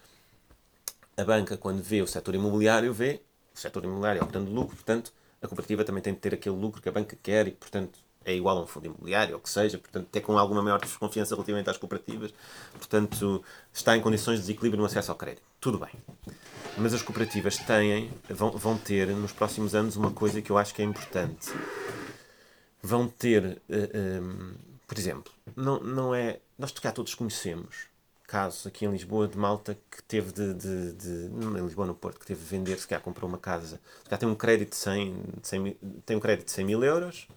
a 1.17 1.23
banca, 1.25 1.57
quando 1.57 1.81
vê 1.81 2.01
o 2.01 2.07
setor 2.07 2.35
imobiliário, 2.35 2.93
vê 2.93 3.21
o 3.53 3.59
setor 3.59 3.83
imobiliário 3.83 4.21
é 4.21 4.23
o 4.23 4.27
grande 4.27 4.51
lucro, 4.51 4.75
portanto, 4.75 5.11
a 5.41 5.47
cooperativa 5.47 5.83
também 5.83 6.01
tem 6.01 6.13
de 6.13 6.19
ter 6.19 6.33
aquele 6.33 6.55
lucro 6.55 6.81
que 6.81 6.89
a 6.89 6.91
banca 6.91 7.17
quer 7.21 7.47
e, 7.47 7.51
portanto, 7.51 7.99
é 8.27 8.35
igual 8.35 8.57
a 8.57 8.61
um 8.61 8.67
fundo 8.67 8.87
imobiliário, 8.87 9.35
ou 9.35 9.39
que 9.39 9.49
seja, 9.49 9.77
portanto, 9.77 10.07
até 10.09 10.19
com 10.19 10.37
alguma 10.37 10.61
maior 10.61 10.81
desconfiança 10.81 11.33
relativamente 11.33 11.69
às 11.69 11.77
cooperativas, 11.77 12.33
portanto, 12.73 13.41
está 13.73 13.95
em 13.95 14.01
condições 14.01 14.35
de 14.35 14.41
desequilíbrio 14.41 14.81
no 14.81 14.85
acesso 14.85 15.11
ao 15.11 15.17
crédito. 15.17 15.43
Tudo 15.61 15.79
bem. 15.79 15.89
Mas 16.77 16.93
as 16.93 17.01
cooperativas 17.01 17.57
têm, 17.57 18.11
vão, 18.29 18.51
vão 18.51 18.77
ter 18.77 19.07
nos 19.07 19.31
próximos 19.31 19.73
anos 19.73 19.95
uma 19.95 20.11
coisa 20.11 20.41
que 20.41 20.51
eu 20.51 20.57
acho 20.57 20.75
que 20.75 20.81
é 20.81 20.85
importante. 20.85 21.51
Vão 22.83 23.07
ter, 23.07 23.43
uh, 23.45 23.59
eh, 23.69 24.19
um, 24.21 24.29
ehm, 24.29 24.55
por 24.85 24.97
exemplo, 24.97 25.31
não, 25.55 25.79
não 25.79 26.13
é. 26.13 26.39
Nós 26.59 26.71
cá 26.71 26.91
todos 26.91 27.15
conhecemos 27.15 27.87
casos 28.27 28.67
aqui 28.67 28.85
em 28.85 28.91
Lisboa 28.91 29.25
de 29.27 29.37
malta 29.37 29.77
que 29.89 30.03
teve 30.03 30.33
de, 30.33 30.53
de, 30.53 30.93
de 30.93 31.09
em 31.33 31.63
Lisboa 31.63 31.87
no 31.87 31.95
Porto, 31.95 32.19
que 32.19 32.25
teve 32.25 32.41
de 32.41 32.45
vender, 32.45 32.77
se 32.77 32.85
calhar 32.85 33.01
comprou 33.01 33.27
uma 33.27 33.37
casa, 33.37 33.79
se 34.03 34.09
calhar 34.09 34.19
tem 34.19 34.29
um 34.29 34.35
crédito 34.35 34.71
de 34.71 34.75
100, 34.75 35.23
100 35.41 35.77
tem 36.05 36.17
um 36.17 36.19
crédito 36.19 36.47
de 36.47 36.51
100 36.51 36.65
mil 36.65 36.83
euros, 36.83 37.27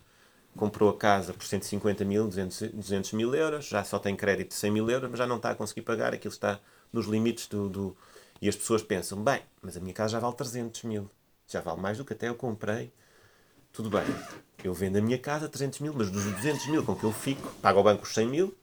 comprou 0.56 0.90
a 0.90 0.96
casa 0.96 1.32
por 1.32 1.44
150 1.44 2.04
mil, 2.04 2.26
200, 2.26 2.72
200 2.72 3.12
mil 3.12 3.34
euros, 3.34 3.66
já 3.66 3.84
só 3.84 3.98
tem 3.98 4.16
crédito 4.16 4.48
de 4.48 4.54
100 4.54 4.70
mil 4.70 4.90
euros, 4.90 5.08
mas 5.10 5.18
já 5.18 5.26
não 5.26 5.36
está 5.36 5.50
a 5.50 5.54
conseguir 5.54 5.82
pagar, 5.82 6.12
aquilo 6.12 6.32
está 6.32 6.58
nos 6.92 7.06
limites 7.06 7.46
do, 7.46 7.68
do... 7.68 7.96
E 8.42 8.48
as 8.48 8.56
pessoas 8.56 8.82
pensam, 8.82 9.22
bem, 9.22 9.42
mas 9.62 9.76
a 9.76 9.80
minha 9.80 9.94
casa 9.94 10.12
já 10.12 10.18
vale 10.18 10.34
300 10.34 10.82
mil, 10.84 11.10
já 11.46 11.60
vale 11.60 11.80
mais 11.80 11.98
do 11.98 12.04
que 12.04 12.12
até 12.12 12.28
eu 12.28 12.34
comprei 12.34 12.92
tudo 13.72 13.88
bem, 13.88 14.04
eu 14.64 14.74
vendo 14.74 14.96
a 14.96 15.00
minha 15.00 15.18
casa 15.18 15.48
300 15.48 15.78
mil, 15.80 15.94
mas 15.94 16.10
dos 16.10 16.24
200 16.24 16.66
mil 16.68 16.84
com 16.84 16.96
que 16.96 17.04
eu 17.04 17.12
fico, 17.12 17.48
pago 17.62 17.78
ao 17.78 17.84
banco 17.84 18.02
os 18.02 18.12
100 18.12 18.28
mil, 18.28 18.56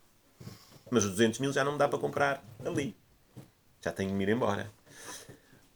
mas 0.91 1.05
os 1.05 1.11
200 1.11 1.39
mil 1.39 1.53
já 1.53 1.63
não 1.63 1.73
me 1.73 1.77
dá 1.77 1.87
para 1.87 1.99
comprar 1.99 2.43
ali. 2.63 2.95
Já 3.81 3.91
tenho 3.91 4.09
de 4.09 4.15
me 4.15 4.23
ir 4.23 4.29
embora. 4.29 4.69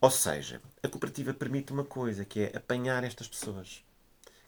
Ou 0.02 0.12
seja, 0.12 0.62
a 0.84 0.88
cooperativa 0.88 1.34
permite 1.34 1.72
uma 1.72 1.84
coisa, 1.86 2.26
que 2.26 2.42
é 2.42 2.58
apanhar 2.58 3.04
estas 3.04 3.28
pessoas 3.28 3.84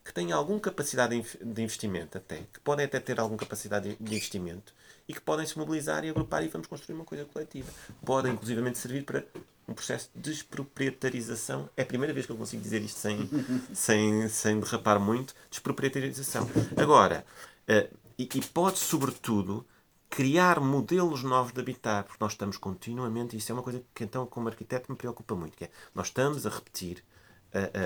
que 0.03 0.13
têm 0.13 0.31
alguma 0.31 0.59
capacidade 0.59 1.21
de 1.41 1.61
investimento 1.61 2.17
até, 2.17 2.43
que 2.51 2.59
podem 2.59 2.85
até 2.85 2.99
ter 2.99 3.19
alguma 3.19 3.39
capacidade 3.39 3.95
de 3.95 4.03
investimento 4.03 4.73
e 5.07 5.13
que 5.13 5.21
podem 5.21 5.45
se 5.45 5.57
mobilizar 5.57 6.03
e 6.03 6.09
agrupar 6.09 6.43
e 6.43 6.47
vamos 6.47 6.67
construir 6.67 6.95
uma 6.95 7.05
coisa 7.05 7.25
coletiva. 7.25 7.71
Podem, 8.05 8.33
inclusivamente, 8.33 8.77
servir 8.77 9.03
para 9.03 9.23
um 9.67 9.73
processo 9.73 10.09
de 10.13 10.31
desproprietarização. 10.31 11.69
É 11.75 11.83
a 11.83 11.85
primeira 11.85 12.13
vez 12.13 12.25
que 12.25 12.31
eu 12.31 12.37
consigo 12.37 12.61
dizer 12.61 12.81
isto 12.81 12.99
sem, 12.99 13.29
sem, 13.73 14.27
sem 14.29 14.59
derrapar 14.59 14.99
muito. 14.99 15.33
Desproprietarização. 15.49 16.49
Agora, 16.75 17.25
uh, 17.69 17.97
e, 18.17 18.23
e 18.23 18.41
pode, 18.41 18.79
sobretudo, 18.79 19.65
criar 20.09 20.59
modelos 20.59 21.23
novos 21.23 21.53
de 21.53 21.59
habitar, 21.59 22.03
porque 22.03 22.23
nós 22.23 22.33
estamos 22.33 22.57
continuamente, 22.57 23.35
e 23.35 23.39
isso 23.39 23.51
é 23.51 23.55
uma 23.55 23.63
coisa 23.63 23.83
que 23.95 24.03
então 24.03 24.25
como 24.25 24.47
arquiteto 24.47 24.91
me 24.91 24.97
preocupa 24.97 25.33
muito, 25.35 25.57
que 25.57 25.65
é, 25.65 25.71
nós 25.95 26.07
estamos 26.07 26.45
a 26.45 26.49
repetir 26.49 27.03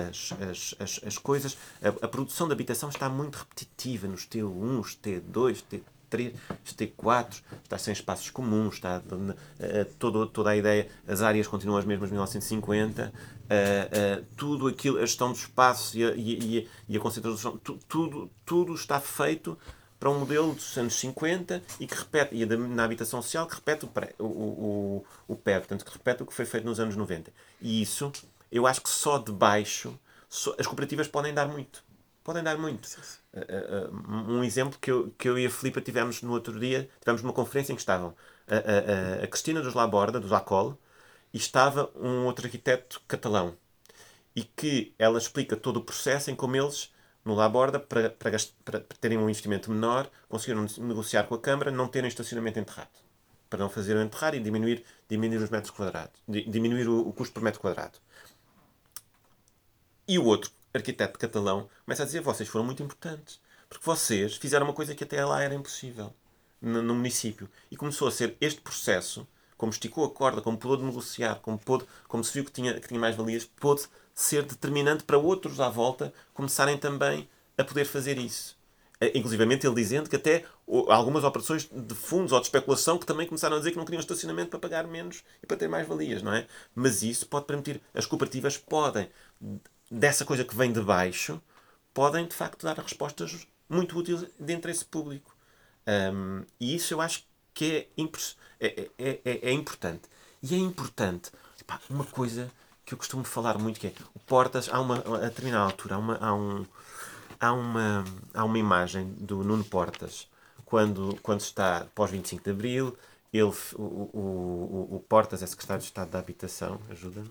as, 0.10 0.34
as, 0.42 0.76
as, 0.80 1.00
as 1.06 1.18
coisas, 1.18 1.58
a, 1.82 1.90
a, 1.90 2.08
produção 2.08 2.48
de 2.48 2.54
habitação 2.54 2.90
está 2.90 3.10
muito 3.10 3.38
repetitiva 3.38 4.08
nos 4.08 4.26
T1, 4.26 4.80
os 4.80 4.96
T2, 4.96 5.64
T3, 5.70 6.34
os 6.66 6.74
T4, 6.74 7.42
está 7.64 7.78
sem 7.78 7.92
espaços 7.92 8.30
comuns, 8.30 8.76
está 8.76 9.00
uh, 9.00 9.86
todo, 10.00 10.26
toda 10.28 10.52
a 10.52 10.56
ideia, 10.56 10.88
as 11.08 11.22
áreas 11.22 11.48
continuam 11.48 11.78
as 11.78 11.86
mesmas 11.86 12.10
de 12.10 12.14
1950, 12.14 13.12
uh, 13.14 14.22
uh, 14.22 14.26
tudo 14.38 14.68
aquilo, 14.68 14.98
a 14.98 15.02
gestão 15.02 15.32
do 15.32 15.38
espaço 15.38 15.98
e 15.98 16.06
a, 16.06 16.14
e, 16.16 16.70
e 16.88 16.98
a 16.98 17.00
concentração, 17.00 17.58
tu, 17.58 17.78
tudo, 17.88 18.32
tudo 18.46 18.74
está 18.74 19.00
feito 19.00 19.58
para 20.00 20.10
um 20.10 20.20
modelo 20.20 20.54
dos 20.54 20.78
anos 20.78 20.94
50 21.00 21.62
e 21.80 21.88
que 21.88 21.96
repete, 21.96 22.36
e 22.36 22.46
na 22.46 22.84
habitação 22.84 23.22
social 23.22 23.48
que 23.48 23.56
repete 23.56 23.86
o, 23.86 23.88
pré, 23.88 24.14
o, 24.20 24.26
o, 24.26 25.06
o 25.28 25.36
PEB, 25.36 25.60
portanto, 25.60 25.86
que 25.86 25.92
repete 25.92 26.24
o 26.24 26.26
que 26.26 26.34
foi 26.34 26.46
feito 26.46 26.66
nos 26.66 26.80
anos 26.80 26.96
90. 26.96 27.32
E 27.62 27.82
isso 27.82 28.12
eu 28.52 28.66
acho 28.68 28.82
que 28.82 28.90
só 28.90 29.18
de 29.18 29.32
baixo 29.32 29.98
só, 30.30 30.56
as 30.60 30.68
cooperativas 30.68 31.08
podem 31.08 31.34
dar 31.34 31.48
muito. 31.48 31.84
Podem 32.24 32.44
dar 32.44 32.58
muito. 32.58 32.86
Uh, 33.34 33.40
uh, 33.40 34.32
um 34.32 34.44
exemplo 34.44 34.78
que 34.80 34.92
eu, 34.92 35.14
que 35.18 35.30
eu 35.30 35.40
e 35.40 35.46
a 35.46 35.50
Filipa 35.50 35.80
tivemos 35.80 36.22
no 36.22 36.34
outro 36.34 36.60
dia, 36.60 36.90
tivemos 37.00 37.22
uma 37.22 37.34
conferência 37.34 37.72
em 37.72 37.76
que 37.76 37.82
estavam 37.82 38.14
a, 38.48 39.22
a, 39.22 39.24
a 39.24 39.28
Cristina 39.28 39.62
dos 39.62 39.74
Laborda, 39.74 40.20
dos 40.20 40.34
Acol, 40.34 40.78
e 41.34 41.38
estava 41.38 41.90
um 41.96 42.26
outro 42.26 42.46
arquiteto 42.46 43.02
catalão. 43.08 43.56
E 44.36 44.44
que 44.44 44.94
ela 45.00 45.18
explica 45.18 45.56
todo 45.56 45.78
o 45.78 45.84
processo 45.84 46.30
em 46.30 46.36
como 46.36 46.56
eles, 46.56 46.94
no 47.24 47.34
Laborda, 47.34 47.80
para, 47.80 48.10
para, 48.10 48.38
para 48.64 48.80
terem 49.00 49.18
um 49.18 49.30
investimento 49.30 49.72
menor, 49.72 50.10
conseguiram 50.30 50.66
negociar 50.80 51.24
com 51.24 51.36
a 51.36 51.40
Câmara 51.40 51.72
não 51.72 51.88
terem 51.88 52.08
estacionamento 52.08 52.60
enterrado. 52.60 52.90
Para 53.50 53.60
não 53.60 53.70
fazer 53.70 53.96
o 53.96 54.02
enterrar 54.02 54.36
e 54.36 54.40
diminuir, 54.40 54.84
diminuir 55.08 55.38
os 55.38 55.50
metros 55.50 55.72
quadrados. 55.72 56.22
Diminuir 56.28 56.88
o, 56.88 57.08
o 57.08 57.14
custo 57.14 57.34
por 57.34 57.42
metro 57.42 57.62
quadrado. 57.62 57.98
E 60.08 60.18
o 60.18 60.24
outro 60.24 60.50
arquiteto 60.74 61.20
catalão 61.20 61.70
começa 61.86 62.04
a 62.04 62.06
dizer: 62.06 62.22
vocês 62.22 62.48
foram 62.48 62.66
muito 62.66 62.82
importantes. 62.82 63.42
Porque 63.70 63.86
vocês 63.86 64.38
fizeram 64.38 64.66
uma 64.66 64.74
coisa 64.74 64.96
que 64.96 65.04
até 65.04 65.24
lá 65.26 65.44
era 65.44 65.54
impossível 65.54 66.14
no, 66.62 66.82
no 66.82 66.96
município. 66.96 67.50
E 67.70 67.76
começou 67.76 68.08
a 68.08 68.12
ser 68.12 68.38
este 68.40 68.62
processo, 68.62 69.28
como 69.58 69.72
esticou 69.72 70.06
a 70.06 70.10
corda, 70.10 70.42
como 70.42 70.58
pôde 70.58 70.84
negociar, 70.84 71.36
como, 71.42 71.58
pôde, 71.58 71.86
como 72.08 72.24
se 72.24 72.34
viu 72.34 72.46
que 72.46 72.52
tinha, 72.52 72.80
que 72.80 72.88
tinha 72.88 73.00
mais 73.00 73.16
valias, 73.16 73.44
pôde 73.44 73.84
ser 74.16 74.44
determinante 74.44 75.04
para 75.04 75.18
outros 75.18 75.60
à 75.60 75.70
volta 75.70 76.14
começarem 76.34 76.78
também 76.78 77.28
a 77.58 77.64
poder 77.64 77.86
fazer 77.86 78.18
isso. 78.18 78.56
Inclusivamente 79.14 79.68
ele 79.68 79.76
dizendo 79.76 80.10
que 80.10 80.16
até 80.16 80.44
algumas 80.90 81.24
operações 81.24 81.70
de 81.72 81.94
fundos 81.94 82.32
ou 82.32 82.40
de 82.40 82.48
especulação 82.48 82.98
que 82.98 83.06
também 83.06 83.28
começaram 83.28 83.56
a 83.56 83.60
dizer 83.60 83.72
que 83.72 83.78
não 83.78 83.86
queriam 83.86 84.00
estacionamento 84.00 84.50
para 84.50 84.60
pagar 84.60 84.88
menos 84.88 85.24
e 85.44 85.46
para 85.46 85.58
ter 85.58 85.68
mais 85.68 85.88
valias, 85.88 86.24
não 86.24 86.34
é? 86.34 86.48
Mas 86.74 87.04
isso 87.04 87.28
pode 87.28 87.46
permitir, 87.46 87.80
as 87.94 88.08
cooperativas 88.08 88.58
podem 88.58 89.08
dessa 89.90 90.26
coisa 90.26 90.44
que 90.44 90.56
vem 90.56 90.72
de 90.72 90.82
baixo, 90.82 91.42
podem 91.94 92.28
de 92.28 92.36
facto 92.36 92.64
dar 92.64 92.78
respostas 92.78 93.48
muito 93.70 93.98
úteis 93.98 94.26
de 94.40 94.54
interesse 94.54 94.86
público. 94.86 95.36
Um, 95.88 96.44
e 96.60 96.76
isso 96.76 96.94
eu 96.94 97.02
acho 97.02 97.26
que 97.54 97.88
é, 98.60 98.68
é, 98.68 98.90
é, 98.98 99.20
é, 99.26 99.40
é 99.50 99.52
importante. 99.52 100.04
E 100.44 100.54
é 100.54 100.58
importante 100.58 101.32
pá, 101.66 101.80
uma 101.90 102.06
coisa 102.06 102.52
que 102.86 102.94
eu 102.94 102.98
costumo 102.98 103.24
falar 103.24 103.58
muito 103.58 103.80
que 103.80 103.88
é 103.88 103.94
o 104.16 104.20
Portas, 104.20 104.70
há 104.72 104.80
uma, 104.80 104.98
a 104.98 105.28
determinada 105.28 105.66
altura, 105.66 105.96
há 105.96 105.98
uma, 105.98 106.18
há, 106.18 106.34
um, 106.34 106.66
há, 107.40 107.54
uma, 107.54 108.06
há 108.34 108.46
uma 108.46 108.58
imagem 108.58 109.14
do 109.20 109.44
Nuno 109.44 109.64
Portas 109.64 110.28
quando, 110.66 111.18
quando 111.22 111.42
está 111.42 111.86
pós 111.94 112.12
25 112.12 112.44
de 112.44 112.52
Abril, 112.52 112.98
ele, 113.34 113.44
o, 113.76 113.82
o, 113.82 114.88
o, 114.92 114.96
o 114.96 115.00
Portas 115.08 115.44
é 115.44 115.48
secretário 115.48 115.82
de 115.82 115.88
Estado 115.88 116.12
da 116.12 116.20
Habitação, 116.20 116.80
ajuda-me 116.90 117.30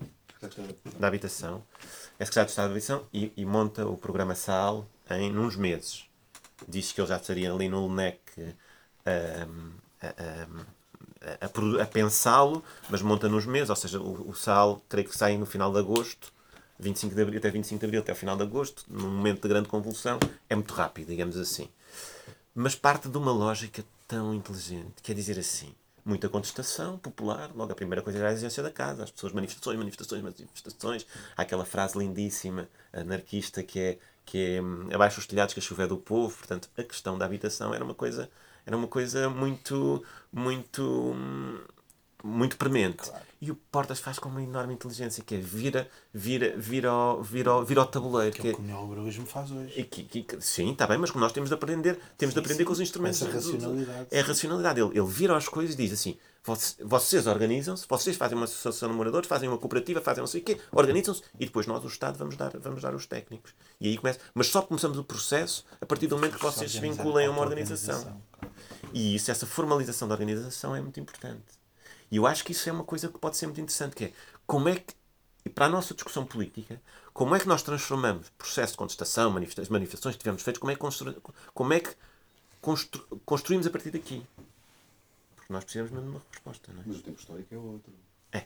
da 0.99 1.07
habitação, 1.07 1.63
é 2.19 2.25
secretário 2.25 2.47
de 2.47 2.51
Estado 2.51 2.67
da 2.67 2.71
Habitação 2.71 3.07
e, 3.13 3.31
e, 3.37 3.45
monta 3.45 3.85
o 3.85 3.97
programa 3.97 4.35
SAL 4.35 4.87
em 5.11 5.37
uns 5.37 5.55
meses. 5.55 6.05
Diz 6.67 6.91
que 6.91 6.99
ele 6.99 7.07
já 7.07 7.17
estaria 7.17 7.51
ali 7.51 7.69
no 7.69 7.85
LNEC 7.87 8.19
a, 9.05 10.07
a, 10.07 11.45
a, 11.45 11.83
a 11.83 11.85
pensá-lo, 11.85 12.63
mas 12.89 13.01
monta 13.01 13.29
nos 13.29 13.45
meses, 13.45 13.69
ou 13.69 13.75
seja, 13.75 13.99
o, 13.99 14.29
o 14.29 14.33
SAL 14.33 14.81
creio 14.89 15.07
que 15.07 15.15
sai 15.15 15.37
no 15.37 15.45
final 15.45 15.71
de 15.71 15.79
agosto, 15.79 16.33
25 16.79 17.15
de 17.15 17.21
abril, 17.21 17.39
até 17.39 17.49
25 17.49 17.79
de 17.79 17.85
abril, 17.85 18.01
até 18.01 18.11
o 18.11 18.15
final 18.15 18.35
de 18.35 18.43
agosto, 18.43 18.83
num 18.87 19.09
momento 19.09 19.41
de 19.41 19.47
grande 19.47 19.67
convulsão, 19.69 20.19
é 20.49 20.55
muito 20.55 20.73
rápido, 20.73 21.07
digamos 21.07 21.37
assim. 21.37 21.69
Mas 22.53 22.75
parte 22.75 23.07
de 23.07 23.17
uma 23.17 23.31
lógica 23.31 23.83
tão 24.07 24.33
inteligente, 24.33 25.01
quer 25.03 25.13
dizer 25.13 25.39
assim, 25.39 25.73
muita 26.07 26.29
contestação 26.29 26.97
popular. 26.97 27.51
Logo, 27.53 27.71
a 27.71 27.75
primeira 27.75 28.01
coisa 28.01 28.19
era 28.19 28.29
a 28.29 28.31
exigência 28.31 28.63
da 28.63 28.71
casa, 28.71 29.03
as 29.03 29.11
pessoas 29.11 29.33
manifestações, 29.33 29.77
manifestações, 29.77 30.21
manifestações. 30.21 31.05
Há 31.35 31.41
aquela 31.41 31.65
frase 31.65 31.97
lindíssima, 31.97 32.69
anarquista, 32.93 33.61
que 33.61 33.79
é, 33.79 33.97
que 34.25 34.55
é 34.55 34.61
hum, 34.61 34.87
abaixo 34.93 35.19
os 35.19 35.27
telhados 35.27 35.53
que 35.53 35.59
a 35.59 35.63
chuva 35.63 35.83
é 35.83 35.87
do 35.87 35.97
povo. 35.97 36.35
Portanto, 36.37 36.69
a 36.77 36.83
questão 36.83 37.17
da 37.17 37.25
habitação 37.25 37.73
era 37.73 37.83
uma 37.83 37.93
coisa, 37.93 38.29
era 38.65 38.75
uma 38.77 38.87
coisa 38.87 39.29
muito, 39.29 40.03
muito, 40.31 41.11
hum, 41.13 41.59
muito 42.23 42.57
premente. 42.57 43.09
Claro. 43.09 43.25
E 43.39 43.51
o 43.51 43.55
Portas 43.55 43.99
faz 43.99 44.17
com 44.17 44.29
uma 44.29 44.41
enorme 44.41 44.73
inteligência, 44.73 45.23
que 45.23 45.35
é 45.35 45.37
vira, 45.37 45.87
vira, 46.11 46.55
vira, 46.57 46.89
ao, 46.89 47.21
vira, 47.21 47.51
ao, 47.51 47.63
vira 47.63 47.81
ao 47.81 47.87
tabuleiro. 47.87 48.35
Que, 48.35 48.41
que 48.41 48.47
é 48.47 48.51
o 48.51 48.55
que 48.55 48.61
o 48.61 48.65
neoliberalismo 48.65 49.27
faz 49.27 49.51
hoje. 49.51 49.83
Que, 49.83 50.03
que, 50.03 50.41
sim, 50.41 50.71
está 50.71 50.87
bem, 50.87 50.97
mas 50.97 51.13
nós 51.13 51.31
temos 51.31 51.49
de 51.49 51.53
aprender, 51.53 51.99
temos 52.17 52.33
sim, 52.33 52.39
de 52.39 52.39
aprender 52.39 52.63
sim. 52.63 52.65
com 52.65 52.73
os 52.73 52.79
instrumentos. 52.79 53.21
Essa 53.21 53.31
racionalidade. 53.31 54.07
É 54.09 54.19
a 54.19 54.23
racionalidade. 54.23 54.81
Ele, 54.81 54.97
ele 54.97 55.07
vira 55.07 55.37
as 55.37 55.47
coisas 55.47 55.75
e 55.75 55.77
diz 55.77 55.93
assim: 55.93 56.17
vocês 56.83 57.27
organizam-se, 57.27 57.85
vocês 57.87 58.15
fazem 58.15 58.37
uma 58.37 58.45
associação 58.45 58.89
de 58.89 58.95
moradores, 58.95 59.27
fazem 59.27 59.49
uma 59.49 59.57
cooperativa, 59.57 60.01
fazem 60.01 60.21
não 60.21 60.27
sei 60.27 60.41
o 60.41 60.43
quê, 60.43 60.59
organizam-se 60.71 61.21
e 61.39 61.45
depois 61.45 61.67
nós, 61.67 61.83
o 61.83 61.87
Estado, 61.87 62.17
vamos 62.17 62.37
dar, 62.37 62.57
vamos 62.57 62.81
dar 62.81 62.95
os 62.95 63.05
técnicos. 63.05 63.53
E 63.79 63.89
aí 63.89 63.97
começa. 63.97 64.19
Mas 64.33 64.47
só 64.47 64.61
começamos 64.61 64.97
o 64.97 65.03
processo 65.03 65.65
a 65.81 65.85
partir 65.85 66.07
do 66.07 66.15
momento 66.15 66.37
que 66.37 66.43
vocês 66.43 66.71
se 66.71 66.79
vinculem 66.79 67.27
a 67.27 67.31
uma 67.31 67.41
organização. 67.41 67.99
organização. 67.99 68.27
E 68.93 69.15
isso, 69.15 69.29
essa 69.29 69.45
formalização 69.45 70.07
da 70.07 70.15
organização 70.15 70.75
é 70.75 70.81
muito 70.81 70.99
importante. 70.99 71.56
E 72.11 72.17
eu 72.17 72.25
acho 72.25 72.43
que 72.43 72.51
isso 72.51 72.69
é 72.69 72.71
uma 72.71 72.83
coisa 72.83 73.09
que 73.09 73.17
pode 73.17 73.37
ser 73.37 73.47
muito 73.47 73.61
interessante, 73.61 73.95
que 73.95 74.05
é 74.05 74.13
como 74.45 74.69
é 74.69 74.75
que, 74.75 74.93
e 75.45 75.49
para 75.49 75.65
a 75.65 75.69
nossa 75.69 75.93
discussão 75.93 76.25
política, 76.25 76.81
como 77.13 77.35
é 77.35 77.39
que 77.39 77.47
nós 77.47 77.63
transformamos 77.63 78.29
processo 78.37 78.73
de 78.73 78.77
contestação, 78.77 79.29
manifestações, 79.31 79.69
manifestações 79.69 80.15
que 80.15 80.19
tivemos 80.19 80.41
feitos, 80.41 80.59
como 80.59 80.71
é 80.71 80.75
que, 80.75 80.79
constru, 80.79 81.13
como 81.53 81.73
é 81.73 81.79
que 81.79 81.95
constru, 82.61 83.01
construímos 83.25 83.67
a 83.67 83.69
partir 83.69 83.91
daqui? 83.91 84.25
Porque 85.35 85.51
nós 85.51 85.63
precisamos 85.63 85.91
mesmo 85.91 86.09
de 86.09 86.15
uma 86.15 86.25
resposta, 86.31 86.71
não 86.73 86.81
é? 86.81 86.83
Mas 86.85 86.97
o 86.97 87.01
tempo 87.01 87.19
histórico 87.19 87.53
é 87.53 87.57
outro. 87.57 87.93
É. 88.31 88.45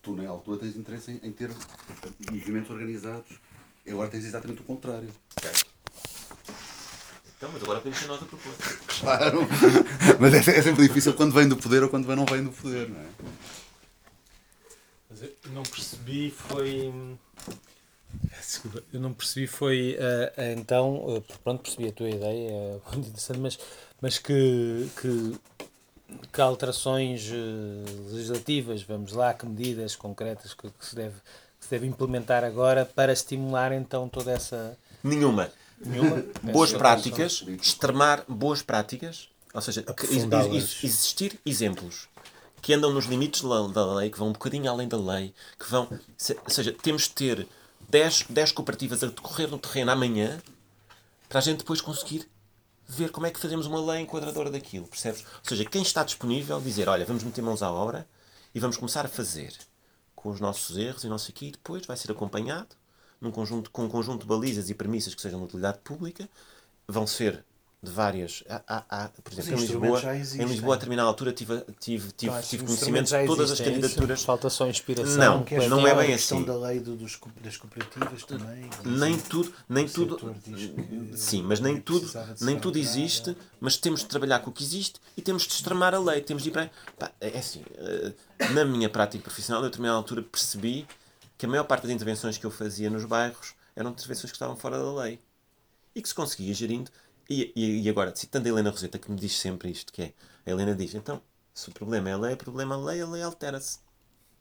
Tu, 0.00 0.14
na 0.14 0.28
altura, 0.28 0.60
tens 0.60 0.76
interesse 0.76 1.12
em, 1.12 1.28
em 1.28 1.32
ter 1.32 1.50
movimentos 2.30 2.70
organizados. 2.70 3.40
Agora 3.86 4.08
tens 4.10 4.24
exatamente 4.24 4.60
o 4.60 4.64
contrário. 4.64 5.10
Certo. 5.40 5.71
Então, 7.42 7.50
mas 7.52 7.62
agora 7.64 7.80
ser 7.92 8.06
nós 8.06 8.22
a 8.22 8.24
propor. 8.24 8.52
Claro. 8.86 9.48
mas 10.20 10.32
é, 10.32 10.58
é, 10.58 10.62
sempre 10.62 10.86
difícil 10.86 11.12
quando 11.14 11.34
vem 11.34 11.48
do 11.48 11.56
poder 11.56 11.82
ou 11.82 11.88
quando 11.88 12.06
não 12.14 12.24
vem 12.24 12.44
do 12.44 12.52
poder, 12.52 12.88
não 12.88 13.00
é? 13.00 13.06
Mas 15.10 15.22
eu 15.22 15.50
não 15.52 15.64
percebi 15.64 16.30
foi. 16.30 16.94
Eu 18.92 19.00
não 19.00 19.12
percebi 19.12 19.48
foi 19.48 19.98
uh, 19.98 20.40
uh, 20.40 20.60
então, 20.60 20.94
uh, 20.98 21.24
pronto, 21.42 21.62
percebi 21.62 21.88
a 21.88 21.92
tua 21.92 22.10
ideia, 22.10 22.48
é 22.48 22.78
muito 22.94 23.08
interessante, 23.08 23.40
mas, 23.40 23.58
mas 24.00 24.18
que, 24.18 24.88
que, 25.00 25.34
que 26.32 26.40
alterações 26.40 27.28
legislativas, 28.12 28.84
vamos 28.84 29.14
lá, 29.14 29.34
que 29.34 29.46
medidas 29.46 29.96
concretas 29.96 30.54
que, 30.54 30.70
que, 30.70 30.86
se 30.86 30.94
deve, 30.94 31.16
que 31.58 31.64
se 31.64 31.70
deve 31.72 31.88
implementar 31.88 32.44
agora 32.44 32.84
para 32.84 33.12
estimular 33.12 33.72
então 33.72 34.08
toda 34.08 34.30
essa. 34.30 34.78
Nenhuma. 35.02 35.50
Boas 36.42 36.72
práticas, 36.72 37.44
extremar 37.60 38.24
boas 38.28 38.62
práticas, 38.62 39.28
ou 39.52 39.60
seja, 39.60 39.84
existir 40.82 41.38
exemplos 41.44 42.08
que 42.60 42.72
andam 42.72 42.92
nos 42.92 43.06
limites 43.06 43.42
da 43.42 43.94
lei, 43.94 44.08
que 44.08 44.18
vão 44.18 44.28
um 44.28 44.32
bocadinho 44.32 44.70
além 44.70 44.86
da 44.86 44.96
lei, 44.96 45.34
que 45.58 45.68
vão. 45.68 45.88
Ou 45.90 46.50
seja, 46.50 46.72
temos 46.72 47.02
de 47.02 47.10
ter 47.10 47.48
10, 47.88 48.26
10 48.30 48.52
cooperativas 48.52 49.02
a 49.02 49.08
decorrer 49.08 49.50
no 49.50 49.58
terreno 49.58 49.90
amanhã 49.90 50.40
para 51.28 51.40
a 51.40 51.42
gente 51.42 51.58
depois 51.58 51.80
conseguir 51.80 52.28
ver 52.86 53.10
como 53.10 53.26
é 53.26 53.30
que 53.30 53.40
fazemos 53.40 53.66
uma 53.66 53.80
lei 53.92 54.02
enquadradora 54.02 54.50
daquilo, 54.50 54.86
percebes? 54.86 55.22
Ou 55.22 55.48
seja, 55.48 55.64
quem 55.64 55.82
está 55.82 56.04
disponível 56.04 56.60
dizer, 56.60 56.88
olha, 56.88 57.04
vamos 57.04 57.24
meter 57.24 57.42
mãos 57.42 57.62
à 57.62 57.70
obra 57.70 58.06
e 58.54 58.60
vamos 58.60 58.76
começar 58.76 59.04
a 59.04 59.08
fazer 59.08 59.52
com 60.14 60.30
os 60.30 60.40
nossos 60.40 60.76
erros 60.76 61.02
e 61.04 61.08
não 61.08 61.18
sei 61.18 61.32
o 61.32 61.34
quê, 61.34 61.46
e 61.46 61.52
depois 61.52 61.84
vai 61.86 61.96
ser 61.96 62.12
acompanhado 62.12 62.76
num 63.22 63.30
conjunto, 63.30 63.70
com 63.70 63.84
um 63.84 63.88
conjunto 63.88 64.22
de 64.22 64.26
balizas 64.26 64.68
e 64.68 64.74
premissas 64.74 65.14
que 65.14 65.22
sejam 65.22 65.38
de 65.38 65.46
utilidade 65.46 65.78
pública, 65.82 66.28
vão 66.86 67.06
ser 67.06 67.44
de 67.82 67.90
várias. 67.90 68.44
Há, 68.48 68.62
há, 68.68 68.84
há, 68.88 69.08
por 69.08 69.32
exemplo, 69.32 69.54
em 69.54 69.60
Lisboa, 69.60 70.02
em 70.14 70.44
Lisboa, 70.44 70.74
a 70.74 70.76
determinada 70.76 71.08
altura, 71.08 71.32
tive, 71.32 71.60
tive, 71.80 72.12
tive, 72.12 72.30
claro, 72.30 72.46
tive 72.46 72.64
conhecimento 72.64 73.10
de 73.10 73.26
todas 73.26 73.50
as 73.50 73.60
candidaturas. 73.60 74.18
Isso. 74.18 74.26
Falta 74.26 74.48
só 74.48 74.68
inspiração. 74.68 75.44
Não, 75.50 75.58
não, 75.58 75.68
não 75.68 75.86
é 75.86 75.94
bem 75.94 76.14
assim. 76.14 76.44
da 76.44 76.56
lei 76.56 76.78
do, 76.78 76.94
dos, 76.94 77.18
das 77.42 77.56
cooperativas 77.56 78.24
também. 78.24 78.70
Nem 78.84 79.18
tudo, 79.18 79.52
nem 79.68 79.88
tudo. 79.88 80.34
Sim, 81.14 81.42
mas 81.42 81.58
nem 81.58 81.80
tudo, 81.80 82.08
nem 82.40 82.58
tudo 82.58 82.78
existe, 82.78 83.36
mas 83.60 83.76
temos 83.76 84.00
de 84.00 84.06
trabalhar 84.06 84.38
com 84.40 84.50
o 84.50 84.52
que 84.52 84.62
existe 84.62 85.00
e 85.16 85.22
temos 85.22 85.42
de 85.42 85.52
extremar 85.52 85.92
a 85.92 85.98
lei. 85.98 86.20
Temos 86.20 86.44
de 86.44 86.50
ir 86.50 86.52
para. 86.52 86.70
Pá, 86.96 87.10
é 87.20 87.38
assim, 87.38 87.62
eh, 87.76 88.12
na 88.52 88.64
minha 88.64 88.88
prática 88.88 89.24
profissional, 89.24 89.60
a 89.60 89.66
determinada 89.66 89.96
altura 89.96 90.22
percebi 90.22 90.86
que 91.42 91.46
a 91.46 91.48
maior 91.48 91.64
parte 91.64 91.82
das 91.82 91.90
intervenções 91.90 92.38
que 92.38 92.46
eu 92.46 92.52
fazia 92.52 92.88
nos 92.88 93.04
bairros 93.04 93.56
eram 93.74 93.90
intervenções 93.90 94.30
que 94.30 94.36
estavam 94.36 94.54
fora 94.54 94.78
da 94.78 94.92
lei 95.02 95.18
e 95.92 96.00
que 96.00 96.08
se 96.08 96.14
conseguia 96.14 96.54
gerindo 96.54 96.88
e, 97.28 97.52
e, 97.56 97.82
e, 97.82 97.88
agora, 97.88 98.14
citando 98.14 98.46
a 98.46 98.48
Helena 98.48 98.70
Roseta, 98.70 98.96
que 98.96 99.10
me 99.10 99.16
diz 99.16 99.36
sempre 99.36 99.68
isto, 99.68 99.92
que 99.92 100.02
é, 100.02 100.12
a 100.46 100.50
Helena 100.52 100.72
diz, 100.72 100.94
então, 100.94 101.20
se 101.52 101.68
o 101.68 101.72
problema 101.72 102.10
é 102.10 102.12
a 102.12 102.16
lei, 102.16 102.34
o 102.34 102.36
problema 102.36 102.76
é 102.76 102.78
a 102.78 102.80
lei, 102.80 103.02
a 103.02 103.08
lei 103.08 103.22
altera-se. 103.24 103.80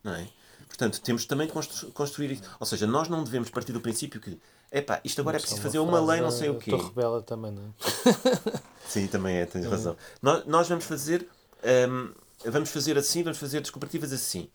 Não 0.03 0.13
é? 0.13 0.29
Portanto, 0.67 1.01
temos 1.01 1.25
também 1.25 1.47
de 1.47 1.53
constru 1.53 1.91
construir 1.91 2.33
isso. 2.33 2.43
Ou 2.59 2.67
seja, 2.67 2.85
nós 2.85 3.09
não 3.09 3.23
devemos 3.23 3.49
partir 3.49 3.73
do 3.73 3.81
princípio 3.81 4.21
que, 4.21 4.39
epá, 4.71 5.01
isto 5.03 5.21
agora 5.21 5.37
é 5.37 5.39
preciso 5.39 5.59
fazer 5.59 5.79
uma 5.79 5.99
lei, 5.99 6.21
não 6.21 6.29
sei 6.29 6.49
o 6.49 6.59
quê. 6.59 6.69
rebela 6.69 7.23
também, 7.23 7.51
não 7.51 7.63
é? 7.63 7.69
Sim, 8.87 9.07
também 9.07 9.37
é, 9.37 9.47
tens 9.47 9.65
razão. 9.65 9.97
Nós, 10.21 10.45
nós 10.45 10.69
vamos 10.69 10.85
fazer, 10.85 11.27
um, 11.89 12.13
vamos 12.45 12.69
fazer 12.69 12.95
assim, 12.95 13.23
vamos 13.23 13.39
fazer 13.39 13.63
as 13.63 13.71
cooperativas 13.71 14.13
assim. 14.13 14.51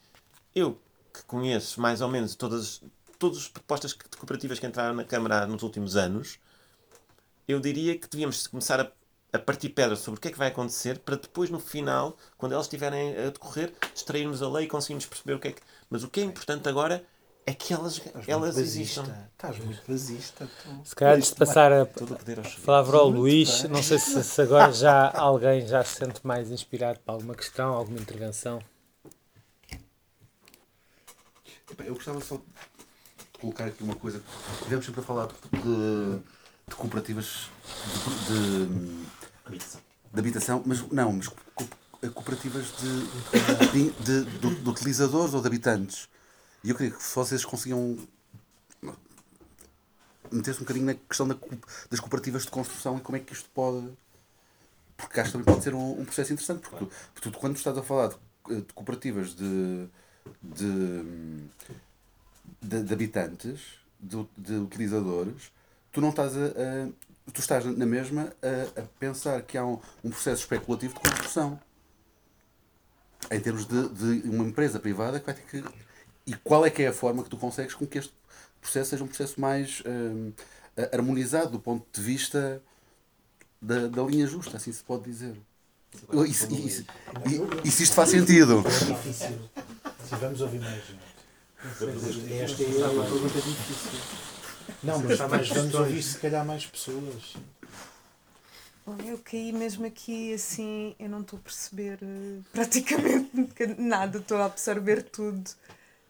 Eu, 0.55 0.81
que 1.17 1.25
conheço 1.25 1.81
mais 1.81 2.01
ou 2.01 2.09
menos 2.09 2.35
todas, 2.35 2.83
todas 3.19 3.39
as 3.39 3.49
propostas 3.49 3.93
de 3.93 4.17
cooperativas 4.17 4.59
que 4.59 4.67
entraram 4.67 4.95
na 4.95 5.05
Câmara 5.05 5.47
nos 5.47 5.63
últimos 5.63 5.97
anos, 5.97 6.39
eu 7.49 7.61
diria 7.61 7.99
que 7.99 8.09
devíamos 8.09 8.47
começar 8.47 8.81
a, 8.81 8.91
a 9.33 9.39
partir 9.39 9.71
pedras 9.71 10.01
sobre 10.01 10.19
o 10.19 10.21
que 10.21 10.29
é 10.29 10.31
que 10.31 10.39
vai 10.39 10.49
acontecer 10.49 10.99
para 10.99 11.17
depois, 11.17 11.49
no 11.49 11.59
final, 11.59 12.17
quando 12.37 12.53
elas 12.53 12.67
estiverem 12.67 13.17
a 13.17 13.31
decorrer, 13.31 13.73
extrairmos 13.95 14.43
a 14.43 14.49
lei 14.49 14.65
e 14.65 14.69
conseguirmos 14.69 15.07
perceber 15.07 15.35
o 15.35 15.39
que 15.39 15.49
é 15.49 15.53
que. 15.53 15.63
Mas 15.89 16.03
o 16.03 16.09
que 16.09 16.21
é 16.21 16.25
importante 16.25 16.69
agora 16.69 17.05
é 17.47 17.55
que 17.55 17.73
elas, 17.73 18.03
elas 18.27 18.59
existam. 18.59 19.05
Estás 19.33 19.59
muito 19.61 19.81
basista. 19.87 20.49
Se 20.85 20.95
calhar 20.97 21.15
antes 21.15 21.31
de 21.31 21.37
passar 21.37 21.73
a, 21.73 21.83
a 21.83 22.67
palavra 22.67 22.97
ao 22.97 23.09
Luís, 23.09 23.63
não 23.65 23.83
sei 23.83 24.01
se, 24.01 24.23
se, 24.25 24.43
agora 24.43 24.73
já 24.73 25.13
alguém 25.13 25.65
já 25.65 25.85
se 25.85 25.97
sente 25.97 26.27
mais 26.27 26.51
inspirado 26.51 26.99
para 26.99 27.15
alguma 27.15 27.37
questão, 27.37 27.73
alguma 27.73 28.01
intervenção. 28.01 28.59
Eu 31.85 31.95
gostava 31.95 32.21
só 32.21 32.37
de 32.37 33.39
colocar 33.41 33.67
aqui 33.67 33.83
uma 33.83 33.97
coisa. 33.97 34.23
Devemos 34.63 34.87
sempre 34.87 35.01
a 35.01 35.05
falar 35.05 35.27
de 35.27 36.23
de 36.69 36.75
cooperativas 36.75 37.49
de, 38.27 38.67
de, 38.67 39.07
habitação. 39.47 39.81
de 40.13 40.19
habitação, 40.19 40.63
mas 40.67 40.83
não, 40.91 41.13
mas 41.13 41.29
cooperativas 42.13 42.67
de, 42.77 43.91
de, 44.03 44.25
de, 44.25 44.69
utilizadores 44.69 45.33
ou 45.33 45.41
de 45.41 45.47
habitantes. 45.47 46.09
E 46.65 46.71
eu 46.71 46.77
queria 46.77 46.93
que 46.93 47.03
vocês 47.03 47.45
conseguiam 47.45 47.97
meter-se 50.31 50.59
um 50.59 50.65
bocadinho 50.65 50.87
na 50.87 50.95
questão 50.95 51.29
da, 51.29 51.37
das 51.89 52.01
cooperativas 52.01 52.43
de 52.43 52.51
construção 52.51 52.99
e 52.99 53.01
como 53.01 53.17
é 53.17 53.21
que 53.21 53.33
isto 53.33 53.49
pode. 53.51 53.89
Porque 54.97 55.21
acho 55.21 55.31
que 55.31 55.39
também 55.39 55.45
pode 55.45 55.63
ser 55.63 55.75
um, 55.75 56.01
um 56.01 56.05
processo 56.05 56.33
interessante, 56.33 56.69
porque, 56.69 56.87
tu, 57.15 57.31
tu, 57.31 57.39
quando 57.39 57.57
estás 57.57 57.79
a 57.79 57.83
falar 57.83 58.09
de, 58.09 58.63
de 58.63 58.73
cooperativas 58.73 59.37
de, 59.37 59.87
de, 60.43 61.45
de, 62.63 62.83
de 62.83 62.93
habitantes, 62.93 63.61
de, 64.01 64.27
de 64.37 64.55
utilizadores, 64.55 65.53
tu 65.93 66.01
não 66.01 66.11
estás 66.11 66.37
a, 66.37 66.47
a 66.47 67.33
tu 67.33 67.41
estás 67.41 67.65
na 67.65 67.87
mesma 67.87 68.33
a, 68.43 68.81
a 68.81 68.85
pensar 69.01 69.43
que 69.43 69.59
há 69.59 69.65
um, 69.65 69.81
um, 70.05 70.11
processo 70.11 70.43
especulativo 70.43 70.95
de 70.95 71.01
construção 71.01 71.59
em 73.31 73.41
termos 73.41 73.67
de, 73.67 73.89
de, 73.89 74.29
uma 74.29 74.45
empresa 74.45 74.79
privada 74.79 75.19
que 75.19 75.27
vai 75.27 75.35
ter 75.35 75.43
que 75.43 75.65
e 76.27 76.35
qual 76.37 76.65
é 76.65 76.71
que 76.71 76.83
é 76.83 76.89
a 76.89 76.93
forma 76.93 77.23
que 77.23 77.31
tu 77.31 77.37
consegues 77.37 77.75
com 77.75 77.87
que 77.87 77.99
este 77.99 78.13
processo 78.61 78.91
seja 78.91 79.05
um 79.05 79.09
processo 79.09 79.41
mais 79.41 79.83
um, 79.87 80.33
harmonizado 80.93 81.51
do 81.51 81.61
ponto 81.61 81.85
de 81.93 82.01
vista 82.05 82.63
da, 83.61 83.89
da 83.89 84.03
linha 84.03 84.27
justa, 84.27 84.57
assim 84.57 84.73
se 84.73 84.83
pode 84.83 85.05
dizer. 85.05 85.37
Isso, 86.29 86.53
isso, 86.53 86.85
e, 87.65 87.71
se 87.71 87.85
isto 87.85 87.95
faz 87.95 88.11
sentido? 88.11 88.63
É 88.67 88.85
difícil. 88.93 89.39
Se 90.09 90.15
vamos 90.15 90.41
ouvir 90.41 90.61
mais. 90.61 90.85
Esta 91.65 92.63
é 92.63 92.89
uma 92.89 93.05
pergunta 93.05 93.41
difícil. 93.41 94.01
Não, 94.85 95.01
mas, 95.01 95.19
mas 95.19 95.49
vamos 95.49 95.75
ouvir 95.75 96.03
se 96.03 96.19
calhar 96.19 96.47
mais 96.47 96.65
pessoas. 96.65 97.35
Eu 99.05 99.19
caí 99.19 99.53
mesmo 99.53 99.85
aqui 99.85 100.33
assim, 100.33 100.95
eu 100.97 101.09
não 101.09 101.23
estou 101.23 101.41
a 101.41 101.43
perceber 101.43 101.99
uh, 102.03 102.45
praticamente 102.53 103.67
nada, 103.79 104.19
estou 104.19 104.39
a 104.39 104.45
absorver 104.45 105.03
tudo. 105.03 105.51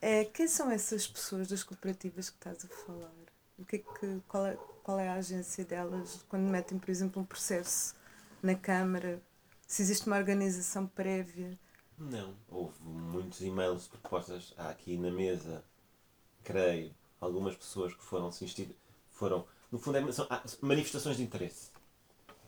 É, 0.02 0.26
quem 0.26 0.46
são 0.46 0.70
essas 0.70 1.06
pessoas 1.06 1.48
das 1.48 1.62
cooperativas 1.62 2.28
que 2.28 2.36
estás 2.36 2.66
a 2.66 2.68
falar? 2.84 3.14
O 3.58 3.64
que 3.64 3.76
é 3.76 3.78
que, 3.78 4.20
qual, 4.28 4.44
é, 4.44 4.58
qual 4.82 5.00
é 5.00 5.08
a 5.08 5.14
agência 5.14 5.64
delas 5.64 6.20
quando 6.28 6.42
metem, 6.42 6.78
por 6.78 6.90
exemplo, 6.90 7.22
um 7.22 7.24
processo 7.24 7.94
na 8.42 8.54
Câmara? 8.54 9.22
Se 9.66 9.80
existe 9.80 10.06
uma 10.06 10.18
organização 10.18 10.86
prévia? 10.86 11.58
Não, 11.98 12.34
houve 12.48 12.74
muitos 12.82 13.40
e-mails 13.40 13.84
de 13.84 13.88
propostas 13.90 14.54
aqui 14.58 14.96
na 14.96 15.10
mesa, 15.10 15.64
creio, 16.44 16.92
algumas 17.20 17.56
pessoas 17.56 17.94
que 17.94 18.02
foram 18.02 18.28
assistir 18.28 18.76
foram, 19.10 19.46
no 19.72 19.78
fundo, 19.78 19.96
é, 19.96 20.12
são 20.12 20.26
manifestações 20.60 21.16
de 21.16 21.22
interesse. 21.22 21.70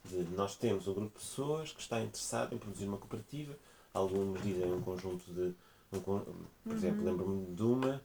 De, 0.05 0.17
nós 0.35 0.55
temos 0.55 0.87
um 0.87 0.95
grupo 0.95 1.19
de 1.19 1.25
pessoas 1.25 1.73
que 1.73 1.81
está 1.81 2.01
interessado 2.01 2.55
em 2.55 2.59
produzir 2.59 2.87
uma 2.87 2.99
cooperativa, 2.99 3.57
alguns 3.93 4.43
dizem 4.43 4.73
um 4.73 4.83
conjunto 4.83 5.33
de. 5.33 5.55
Um, 5.91 6.01
por 6.01 6.27
uhum. 6.67 6.73
exemplo, 6.75 7.03
lembro-me 7.03 7.55
de 7.55 7.63
uma 7.63 8.03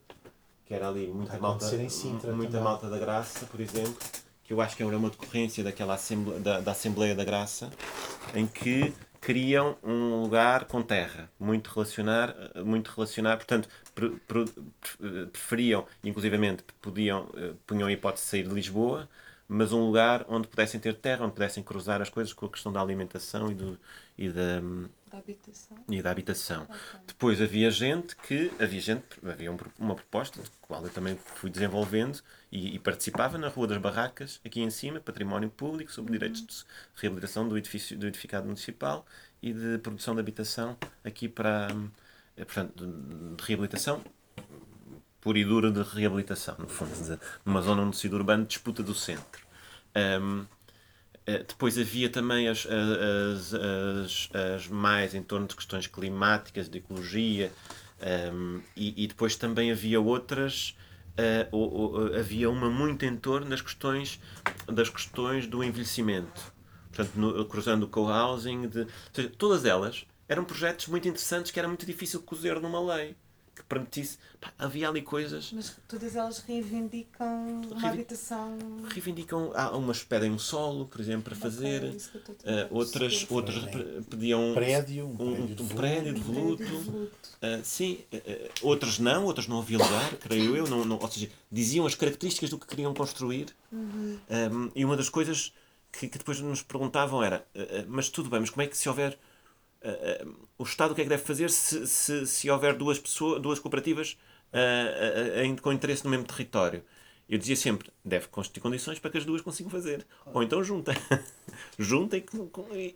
que 0.65 0.73
era 0.73 0.87
ali 0.87 1.07
muita, 1.07 1.37
malta, 1.37 1.69
muita 2.33 2.61
malta 2.61 2.89
da 2.89 2.97
Graça, 2.97 3.45
por 3.45 3.59
exemplo, 3.59 3.97
que 4.43 4.53
eu 4.53 4.61
acho 4.61 4.77
que 4.77 4.83
era 4.83 4.97
uma 4.97 5.09
decorrência 5.09 5.63
daquela 5.63 5.95
assembleia, 5.95 6.39
da, 6.39 6.61
da 6.61 6.71
Assembleia 6.71 7.13
da 7.13 7.25
Graça, 7.25 7.69
em 8.33 8.47
que 8.47 8.93
queriam 9.23 9.77
um 9.83 10.21
lugar 10.21 10.65
com 10.65 10.81
terra, 10.81 11.29
muito 11.39 11.69
relacionar, 11.69 12.35
muito 12.65 12.91
relacionar 12.91 13.37
portanto, 13.37 13.69
pre, 13.95 14.09
pre, 14.27 14.45
preferiam, 15.31 15.85
inclusivamente 16.03 16.63
podiam, 16.81 17.29
eh, 17.35 17.53
punham 17.65 17.87
a 17.87 17.91
hipótese 17.91 18.25
de 18.25 18.29
sair 18.29 18.47
de 18.47 18.53
Lisboa, 18.53 19.09
mas 19.47 19.71
um 19.71 19.85
lugar 19.85 20.25
onde 20.27 20.47
pudessem 20.47 20.79
ter 20.79 20.95
terra, 20.95 21.23
onde 21.25 21.33
pudessem 21.33 21.63
cruzar 21.63 22.01
as 22.01 22.09
coisas 22.09 22.33
com 22.33 22.45
a 22.45 22.49
questão 22.49 22.71
da 22.71 22.81
alimentação 22.81 23.49
e, 23.51 23.55
do, 23.55 23.79
e 24.17 24.29
da, 24.29 24.61
da 25.13 25.19
habitação. 25.19 25.77
E 25.87 26.01
da 26.01 26.09
habitação. 26.09 26.63
Okay. 26.63 26.99
Depois 27.05 27.39
havia 27.39 27.69
gente 27.69 28.15
que 28.15 28.51
havia 28.59 28.81
gente 28.81 29.03
havia 29.23 29.55
uma 29.79 29.95
proposta 29.95 30.41
de 30.41 30.49
qual 30.59 30.83
eu 30.83 30.89
também 30.89 31.15
fui 31.35 31.51
desenvolvendo 31.51 32.19
e, 32.51 32.75
e, 32.75 32.79
participava 32.79 33.37
na 33.37 33.47
Rua 33.47 33.67
das 33.67 33.77
Barracas, 33.77 34.41
aqui 34.43 34.61
em 34.61 34.71
cima, 34.71 34.99
património 34.99 35.51
público, 35.51 35.91
sobre 35.91 36.11
uhum. 36.11 36.19
direitos 36.19 36.65
de 36.95 37.01
reabilitação 37.01 37.47
do 37.47 37.55
edifício 37.55 37.95
do 37.97 38.07
edificado 38.07 38.47
municipal 38.47 39.05
e 39.41 39.53
de 39.53 39.77
produção 39.77 40.15
de 40.15 40.21
habitação 40.21 40.75
aqui 41.03 41.29
para 41.29 41.67
eh, 42.35 42.43
portanto 42.43 42.85
de 43.37 43.43
reabilitação 43.43 44.03
pura 45.21 45.37
e 45.37 45.45
dura 45.45 45.71
de 45.71 45.81
reabilitação, 45.83 46.55
no 46.57 46.67
fundo, 46.67 47.19
numa 47.45 47.61
zona 47.61 47.85
no 47.85 47.91
tecido 47.91 48.17
urbano 48.17 48.45
disputa 48.45 48.81
do 48.81 48.95
centro. 48.95 49.45
Um, 49.95 50.45
depois 51.25 51.77
havia 51.77 52.09
também 52.09 52.47
as, 52.47 52.65
as, 52.65 53.53
as, 53.53 54.29
as, 54.33 54.67
mais 54.67 55.15
em 55.15 55.23
torno 55.23 55.47
de 55.47 55.55
questões 55.55 55.87
climáticas, 55.87 56.69
de 56.69 56.79
ecologia, 56.79 57.51
um, 58.01 58.05
ehm, 58.05 58.61
e, 58.75 59.03
e, 59.03 59.07
depois 59.07 59.35
também 59.35 59.71
havia 59.71 60.01
outras. 60.01 60.75
Uh, 61.13 61.45
ou, 61.51 61.73
ou, 61.73 62.15
havia 62.15 62.49
uma 62.49 62.71
muito 62.71 63.05
em 63.05 63.15
torno 63.15 63.47
das 63.47 63.61
questões, 63.61 64.19
das 64.65 64.89
questões 64.89 65.45
do 65.45 65.63
envelhecimento. 65.63 66.51
Portanto, 66.91 67.15
no, 67.15 67.45
cruzando 67.45 67.83
o 67.83 67.87
co-housing, 67.87 68.67
de, 68.67 69.29
todas 69.37 69.63
elas 69.63 70.05
eram 70.27 70.43
projetos 70.43 70.87
muito 70.87 71.07
interessantes 71.07 71.51
que 71.51 71.59
era 71.59 71.67
muito 71.67 71.85
difícil 71.85 72.21
cozer 72.21 72.59
numa 72.59 72.79
lei. 72.95 73.15
Que 73.55 73.63
permitisse. 73.63 74.17
Pá, 74.41 74.51
havia 74.57 74.89
ali 74.89 75.01
coisas. 75.01 75.51
Mas 75.53 75.77
todas 75.87 76.15
elas 76.15 76.39
reivindicam 76.39 77.61
uma 77.71 77.89
habitação. 77.89 78.57
Reivindicam. 78.89 79.51
Há 79.53 79.75
umas 79.77 80.03
pedem 80.03 80.31
um 80.31 80.39
solo, 80.39 80.87
por 80.87 80.99
exemplo, 80.99 81.23
para 81.23 81.35
fazer. 81.35 81.83
Okay, 81.83 82.35
uh, 82.35 82.67
outras 82.71 83.25
outras 83.29 83.63
pediam. 84.09 84.53
Prédio, 84.53 85.05
um, 85.05 85.11
um, 85.11 85.15
prédio, 85.35 85.55
de 85.55 85.63
um 85.63 85.67
prédio 85.67 86.13
de 86.13 86.21
voluto. 86.21 86.63
Uh, 86.63 87.09
sim, 87.63 87.99
uh, 88.13 88.67
outras 88.67 88.99
não, 88.99 89.25
outras 89.25 89.47
não 89.47 89.59
havia 89.59 89.77
lugar, 89.77 90.15
creio 90.17 90.55
eu. 90.55 90.67
Não, 90.67 90.83
não, 90.83 90.97
ou 90.97 91.11
seja, 91.11 91.29
diziam 91.51 91.85
as 91.85 91.95
características 91.95 92.49
do 92.49 92.57
que 92.57 92.65
queriam 92.65 92.93
construir. 92.93 93.47
Uhum. 93.71 94.19
Um, 94.29 94.71
e 94.75 94.83
uma 94.83 94.97
das 94.97 95.09
coisas 95.09 95.53
que, 95.91 96.07
que, 96.07 96.17
depois 96.17 96.39
nos 96.39 96.63
perguntavam 96.63 97.23
era: 97.23 97.45
mas 97.87 98.09
tudo 98.09 98.29
bem, 98.29 98.39
mas 98.39 98.49
como 98.49 98.63
é 98.63 98.67
que 98.67 98.77
se 98.77 98.89
houver 98.89 99.17
o 100.57 100.63
Estado 100.63 100.91
o 100.91 100.95
que 100.95 101.01
é 101.01 101.03
que 101.03 101.09
deve 101.09 101.23
fazer 101.23 101.49
se, 101.49 101.85
se, 101.87 102.25
se 102.25 102.49
houver 102.49 102.73
duas, 102.75 102.99
pessoas, 102.99 103.41
duas 103.41 103.59
cooperativas 103.59 104.17
uh, 104.53 105.61
com 105.61 105.71
interesse 105.73 106.03
no 106.03 106.09
mesmo 106.09 106.25
território? 106.25 106.83
Eu 107.33 107.39
dizia 107.39 107.55
sempre, 107.55 107.89
deve 108.05 108.27
constituir 108.27 108.61
condições 108.61 108.99
para 108.99 109.09
que 109.09 109.17
as 109.17 109.25
duas 109.25 109.41
consigam 109.41 109.67
fazer. 109.71 110.05
Ou 110.31 110.43
então 110.43 110.63
junta. 110.63 110.93
junta 111.79 112.15
e, 112.15 112.23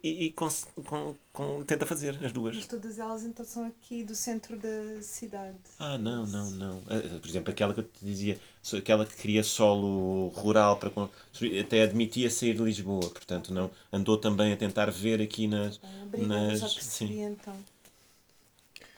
e, 0.03 0.25
e 0.25 0.31
com, 0.31 0.47
com, 0.85 1.15
com, 1.33 1.63
tenta 1.63 1.87
fazer 1.87 2.23
as 2.23 2.31
duas. 2.31 2.55
Mas 2.55 2.67
todas 2.67 2.99
elas 2.99 3.23
então 3.23 3.43
são 3.43 3.65
aqui 3.65 4.03
do 4.03 4.13
centro 4.13 4.55
da 4.55 5.01
cidade. 5.01 5.57
Ah, 5.79 5.97
não, 5.97 6.27
não, 6.27 6.51
não. 6.51 6.83
Ah, 6.87 7.17
por 7.19 7.27
exemplo, 7.27 7.51
aquela 7.51 7.73
que 7.73 7.79
eu 7.79 7.83
te 7.85 8.05
dizia, 8.05 8.39
aquela 8.77 9.07
que 9.07 9.15
queria 9.15 9.43
solo 9.43 10.27
rural 10.27 10.77
para 10.77 10.91
construir, 10.91 11.59
até 11.59 11.81
admitia 11.81 12.29
sair 12.29 12.53
de 12.53 12.61
Lisboa, 12.61 13.09
portanto 13.09 13.51
não 13.51 13.71
andou 13.91 14.19
também 14.19 14.53
a 14.53 14.55
tentar 14.55 14.91
ver 14.91 15.19
aqui 15.19 15.47
nas. 15.47 15.79
Ah, 15.83 16.05
nas 16.15 16.59
já 16.59 16.69
percebi, 16.69 17.13
sim. 17.15 17.21
então. 17.23 17.57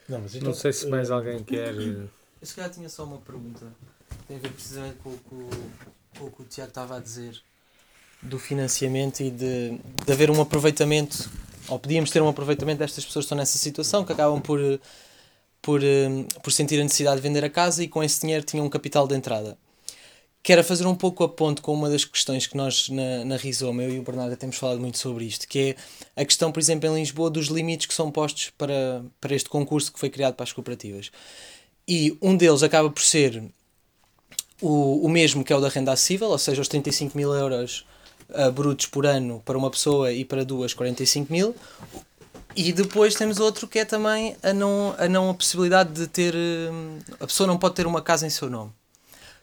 Não, 0.10 0.20
mas 0.20 0.36
então, 0.36 0.50
não 0.50 0.54
sei 0.54 0.74
se 0.74 0.86
mais 0.88 1.10
alguém 1.10 1.42
quer. 1.46 1.74
Eu 1.76 2.10
se 2.42 2.54
calhar 2.54 2.70
tinha 2.70 2.90
só 2.90 3.06
uma 3.06 3.20
pergunta 3.20 3.66
tem 4.30 4.38
a 4.38 4.40
ver 4.40 4.52
precisamente 4.52 4.98
com, 5.04 5.18
com, 5.18 5.50
com 6.18 6.26
o 6.26 6.32
que 6.32 6.42
o 6.44 6.46
Tiago 6.46 6.70
estava 6.70 6.98
a 6.98 7.00
dizer 7.00 7.42
do 8.22 8.38
financiamento 8.38 9.22
e 9.22 9.32
de, 9.32 9.80
de 10.06 10.12
haver 10.12 10.30
um 10.30 10.40
aproveitamento, 10.40 11.32
ou 11.68 11.80
podíamos 11.80 12.12
ter 12.12 12.22
um 12.22 12.28
aproveitamento 12.28 12.78
destas 12.78 13.04
pessoas 13.04 13.24
que 13.24 13.28
estão 13.28 13.38
nessa 13.38 13.58
situação, 13.58 14.06
que 14.06 14.12
acabam 14.12 14.40
por, 14.40 14.60
por, 15.62 15.82
por 16.44 16.52
sentir 16.52 16.80
a 16.80 16.84
necessidade 16.84 17.16
de 17.16 17.28
vender 17.28 17.44
a 17.44 17.50
casa 17.50 17.84
e 17.84 17.88
com 17.88 18.04
esse 18.04 18.22
dinheiro 18.22 18.46
tinham 18.46 18.66
um 18.66 18.70
capital 18.70 19.08
de 19.08 19.16
entrada. 19.16 19.58
Quero 20.44 20.64
fazer 20.64 20.86
um 20.86 20.96
pouco 20.96 21.24
a 21.24 21.30
ponto 21.30 21.62
com 21.62 21.74
uma 21.74 21.90
das 21.90 22.06
questões 22.06 22.46
que 22.46 22.56
nós 22.56 22.88
na, 22.90 23.26
na 23.26 23.36
Rizoma, 23.36 23.82
eu 23.82 23.90
e 23.96 24.00
o 24.00 24.04
Bernardo 24.04 24.38
temos 24.38 24.58
falado 24.58 24.80
muito 24.80 25.00
sobre 25.00 25.26
isto, 25.26 25.48
que 25.48 25.76
é 26.16 26.22
a 26.22 26.24
questão, 26.24 26.52
por 26.52 26.60
exemplo, 26.60 26.88
em 26.90 27.00
Lisboa, 27.00 27.32
dos 27.32 27.48
limites 27.48 27.88
que 27.88 27.96
são 27.96 28.12
postos 28.12 28.52
para, 28.52 29.04
para 29.20 29.36
este 29.36 29.50
concurso 29.50 29.92
que 29.92 30.00
foi 30.00 30.10
criado 30.10 30.36
para 30.36 30.44
as 30.44 30.54
cooperativas. 30.54 31.12
E 31.88 32.16
um 32.22 32.38
deles 32.38 32.62
acaba 32.62 32.90
por 32.90 33.02
ser 33.02 33.44
o, 34.62 35.06
o 35.06 35.10
mesmo 35.10 35.44
que 35.44 35.54
é 35.54 35.56
o 35.56 35.62
da 35.62 35.70
renda 35.70 35.92
acessível, 35.92 36.30
ou 36.30 36.38
seja, 36.38 36.62
os 36.62 36.68
35 36.68 37.18
mil 37.18 37.34
euros 37.34 37.86
uh, 38.30 38.52
brutos 38.52 38.86
por 38.88 39.06
ano 39.06 39.42
para 39.46 39.58
uma 39.58 39.70
pessoa 39.70 40.12
e 40.12 40.26
para 40.26 40.44
duas 40.44 40.74
45 40.74 41.32
mil. 41.32 41.56
E 42.56 42.74
depois 42.74 43.16
temos 43.16 43.40
outro 43.40 43.68
que 43.68 43.80
é 43.80 43.86
também 43.86 44.36
a 44.42 44.52
não 44.52 44.96
a, 44.98 45.08
não 45.08 45.30
a 45.30 45.34
possibilidade 45.34 45.94
de 45.94 46.08
ter. 46.08 46.34
Uh, 46.36 47.00
a 47.20 47.28
pessoa 47.28 47.48
não 47.48 47.58
pode 47.58 47.76
ter 47.76 47.86
uma 47.86 48.02
casa 48.02 48.26
em 48.26 48.30
seu 48.30 48.50
nome. 48.50 48.72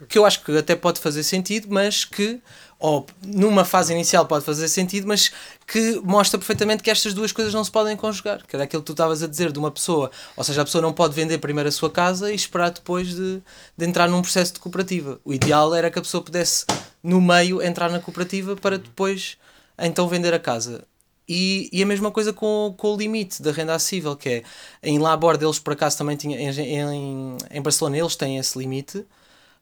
Que 0.08 0.18
eu 0.18 0.26
acho 0.26 0.44
que 0.44 0.56
até 0.56 0.76
pode 0.76 1.00
fazer 1.00 1.22
sentido, 1.22 1.68
mas 1.70 2.04
que 2.04 2.40
ou 2.78 3.06
numa 3.24 3.64
fase 3.64 3.92
inicial 3.92 4.26
pode 4.26 4.44
fazer 4.44 4.68
sentido, 4.68 5.06
mas 5.06 5.32
que 5.66 5.98
mostra 6.04 6.38
perfeitamente 6.38 6.82
que 6.82 6.90
estas 6.90 7.14
duas 7.14 7.32
coisas 7.32 7.54
não 7.54 7.64
se 7.64 7.70
podem 7.70 7.96
conjugar. 7.96 8.46
Que 8.46 8.54
era 8.54 8.64
aquilo 8.64 8.82
que 8.82 8.86
tu 8.86 8.92
estavas 8.92 9.22
a 9.22 9.26
dizer 9.26 9.50
de 9.50 9.58
uma 9.58 9.70
pessoa, 9.70 10.10
ou 10.36 10.44
seja, 10.44 10.62
a 10.62 10.64
pessoa 10.64 10.82
não 10.82 10.92
pode 10.92 11.14
vender 11.14 11.38
primeiro 11.38 11.68
a 11.68 11.72
sua 11.72 11.90
casa 11.90 12.30
e 12.30 12.34
esperar 12.34 12.70
depois 12.70 13.14
de, 13.14 13.40
de 13.76 13.86
entrar 13.86 14.08
num 14.08 14.20
processo 14.20 14.52
de 14.54 14.60
cooperativa. 14.60 15.18
O 15.24 15.32
ideal 15.32 15.74
era 15.74 15.90
que 15.90 15.98
a 15.98 16.02
pessoa 16.02 16.22
pudesse, 16.22 16.66
no 17.02 17.20
meio, 17.20 17.62
entrar 17.62 17.90
na 17.90 17.98
cooperativa 17.98 18.54
para 18.56 18.78
depois 18.78 19.38
então 19.78 20.06
vender 20.08 20.34
a 20.34 20.38
casa. 20.38 20.84
E, 21.28 21.68
e 21.72 21.82
a 21.82 21.86
mesma 21.86 22.10
coisa 22.10 22.32
com, 22.32 22.72
com 22.76 22.94
o 22.94 22.96
limite 22.96 23.42
da 23.42 23.50
renda 23.50 23.74
acessível, 23.74 24.14
que 24.14 24.28
é 24.28 24.42
em 24.82 24.98
Laborde 24.98 25.44
eles 25.44 25.58
por 25.58 25.72
acaso 25.72 25.98
também 25.98 26.16
tinham, 26.16 26.38
em, 26.38 26.50
em, 26.60 27.36
em 27.50 27.62
Barcelona 27.62 27.98
eles 27.98 28.14
têm 28.14 28.38
esse 28.38 28.56
limite, 28.56 29.04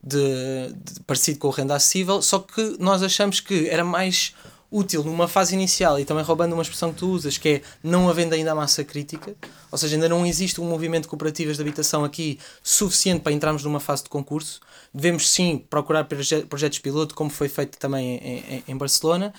de, 0.05 0.75
de, 0.75 1.01
parecido 1.01 1.39
com 1.39 1.49
o 1.49 1.51
renda 1.51 1.75
acessível, 1.75 2.21
só 2.21 2.39
que 2.39 2.77
nós 2.79 3.03
achamos 3.03 3.41
que 3.41 3.69
era 3.69 3.83
mais 3.83 4.35
útil 4.71 5.05
numa 5.05 5.29
fase 5.29 5.55
inicial 5.55 6.01
e 6.01 6.05
também 6.05 6.25
roubando 6.25 6.53
uma 6.53 6.63
expressão 6.63 6.93
que 6.93 6.99
tu 6.99 7.09
usas, 7.09 7.39
que 7.39 7.49
é 7.49 7.63
não 7.83 8.09
havendo 8.09 8.35
ainda 8.35 8.53
a 8.53 8.55
massa 8.55 8.83
crítica, 8.83 9.35
ou 9.71 9.79
seja, 9.79 9.95
ainda 9.95 10.09
não 10.09 10.27
existe 10.27 10.61
um 10.61 10.65
movimento 10.65 11.05
de 11.05 11.09
cooperativas 11.09 11.57
de 11.57 11.63
habitação 11.63 12.05
aqui 12.05 12.39
suficiente 12.63 13.23
para 13.23 13.33
entrarmos 13.33 13.63
numa 13.65 13.81
fase 13.81 14.03
de 14.03 14.11
concurso. 14.11 14.61
Devemos 14.93 15.31
sim 15.31 15.59
procurar 15.71 16.05
projetos 16.05 16.81
piloto, 16.81 17.15
como 17.15 17.31
foi 17.31 17.49
feito 17.49 17.79
também 17.79 18.17
em, 18.17 18.57
em, 18.57 18.65
em 18.69 18.77
Barcelona. 18.77 19.33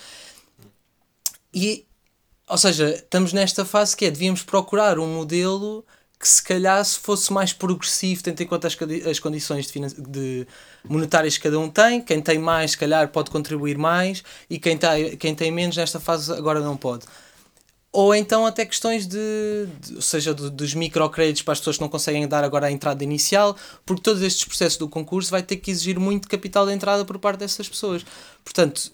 E, 1.54 1.86
ou 2.48 2.58
seja, 2.58 2.90
estamos 2.96 3.34
nesta 3.34 3.66
fase 3.66 3.96
que 3.96 4.06
é, 4.06 4.12
devíamos 4.12 4.42
procurar 4.42 4.98
um 5.00 5.14
modelo 5.16 5.86
que 6.20 6.28
se 6.28 6.42
calhar 6.42 6.84
se 6.84 6.98
fosse 7.00 7.32
mais 7.32 7.52
progressivo, 7.54 8.24
tendo 8.24 8.42
em 8.42 8.48
conta 8.48 8.68
as, 8.68 8.78
as 9.08 9.20
condições 9.20 9.68
de, 9.68 9.92
de 9.98 10.48
monetárias 10.88 11.38
que 11.38 11.44
cada 11.44 11.60
um 11.60 11.70
tem, 11.70 12.02
quem 12.02 12.22
tem 12.22 12.40
mais, 12.40 12.72
se 12.72 12.78
calhar, 12.78 13.08
pode 13.10 13.30
contribuir 13.30 13.78
mais 13.78 14.24
e 14.50 14.58
quem 14.58 14.78
tem, 14.78 15.18
quem 15.18 15.36
tem 15.36 15.52
menos 15.52 15.76
nesta 15.76 16.00
fase 16.00 16.32
agora 16.34 16.60
não 16.60 16.78
pode. 16.78 17.06
Ou 17.92 18.14
então 18.14 18.46
até 18.46 18.66
questões 18.66 19.08
de, 19.08 19.18
de 19.80 19.96
ou 19.96 20.02
seja, 20.02 20.34
de, 20.34 20.50
dos 20.50 20.74
microcréditos 20.74 21.44
para 21.44 21.54
as 21.54 21.60
pessoas 21.60 21.78
que 21.78 21.82
não 21.82 21.90
conseguem 21.90 22.28
dar 22.28 22.44
agora 22.44 22.68
a 22.68 22.72
entrada 22.72 23.04
inicial, 23.04 23.56
porque 23.86 24.02
todos 24.02 24.22
estes 24.22 24.44
processos 24.44 24.78
do 24.78 24.90
concurso 24.90 25.32
vai 25.32 25.42
ter 25.42 25.58
que 25.58 25.72
exigir 25.72 25.98
muito 25.98 26.28
capital 26.28 26.66
de 26.66 26.74
entrada 26.74 27.06
por 27.06 27.18
parte 27.18 27.40
dessas 27.40 27.70
pessoas. 27.70 28.06
Portanto, 28.44 28.92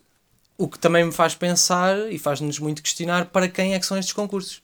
o 0.55 0.67
que 0.67 0.77
também 0.77 1.03
me 1.03 1.11
faz 1.11 1.33
pensar 1.33 2.11
e 2.11 2.19
faz-nos 2.19 2.59
muito 2.59 2.83
questionar 2.83 3.25
para 3.25 3.47
quem 3.47 3.73
é 3.73 3.79
que 3.79 3.85
são 3.87 3.97
estes 3.97 4.13
concursos. 4.13 4.61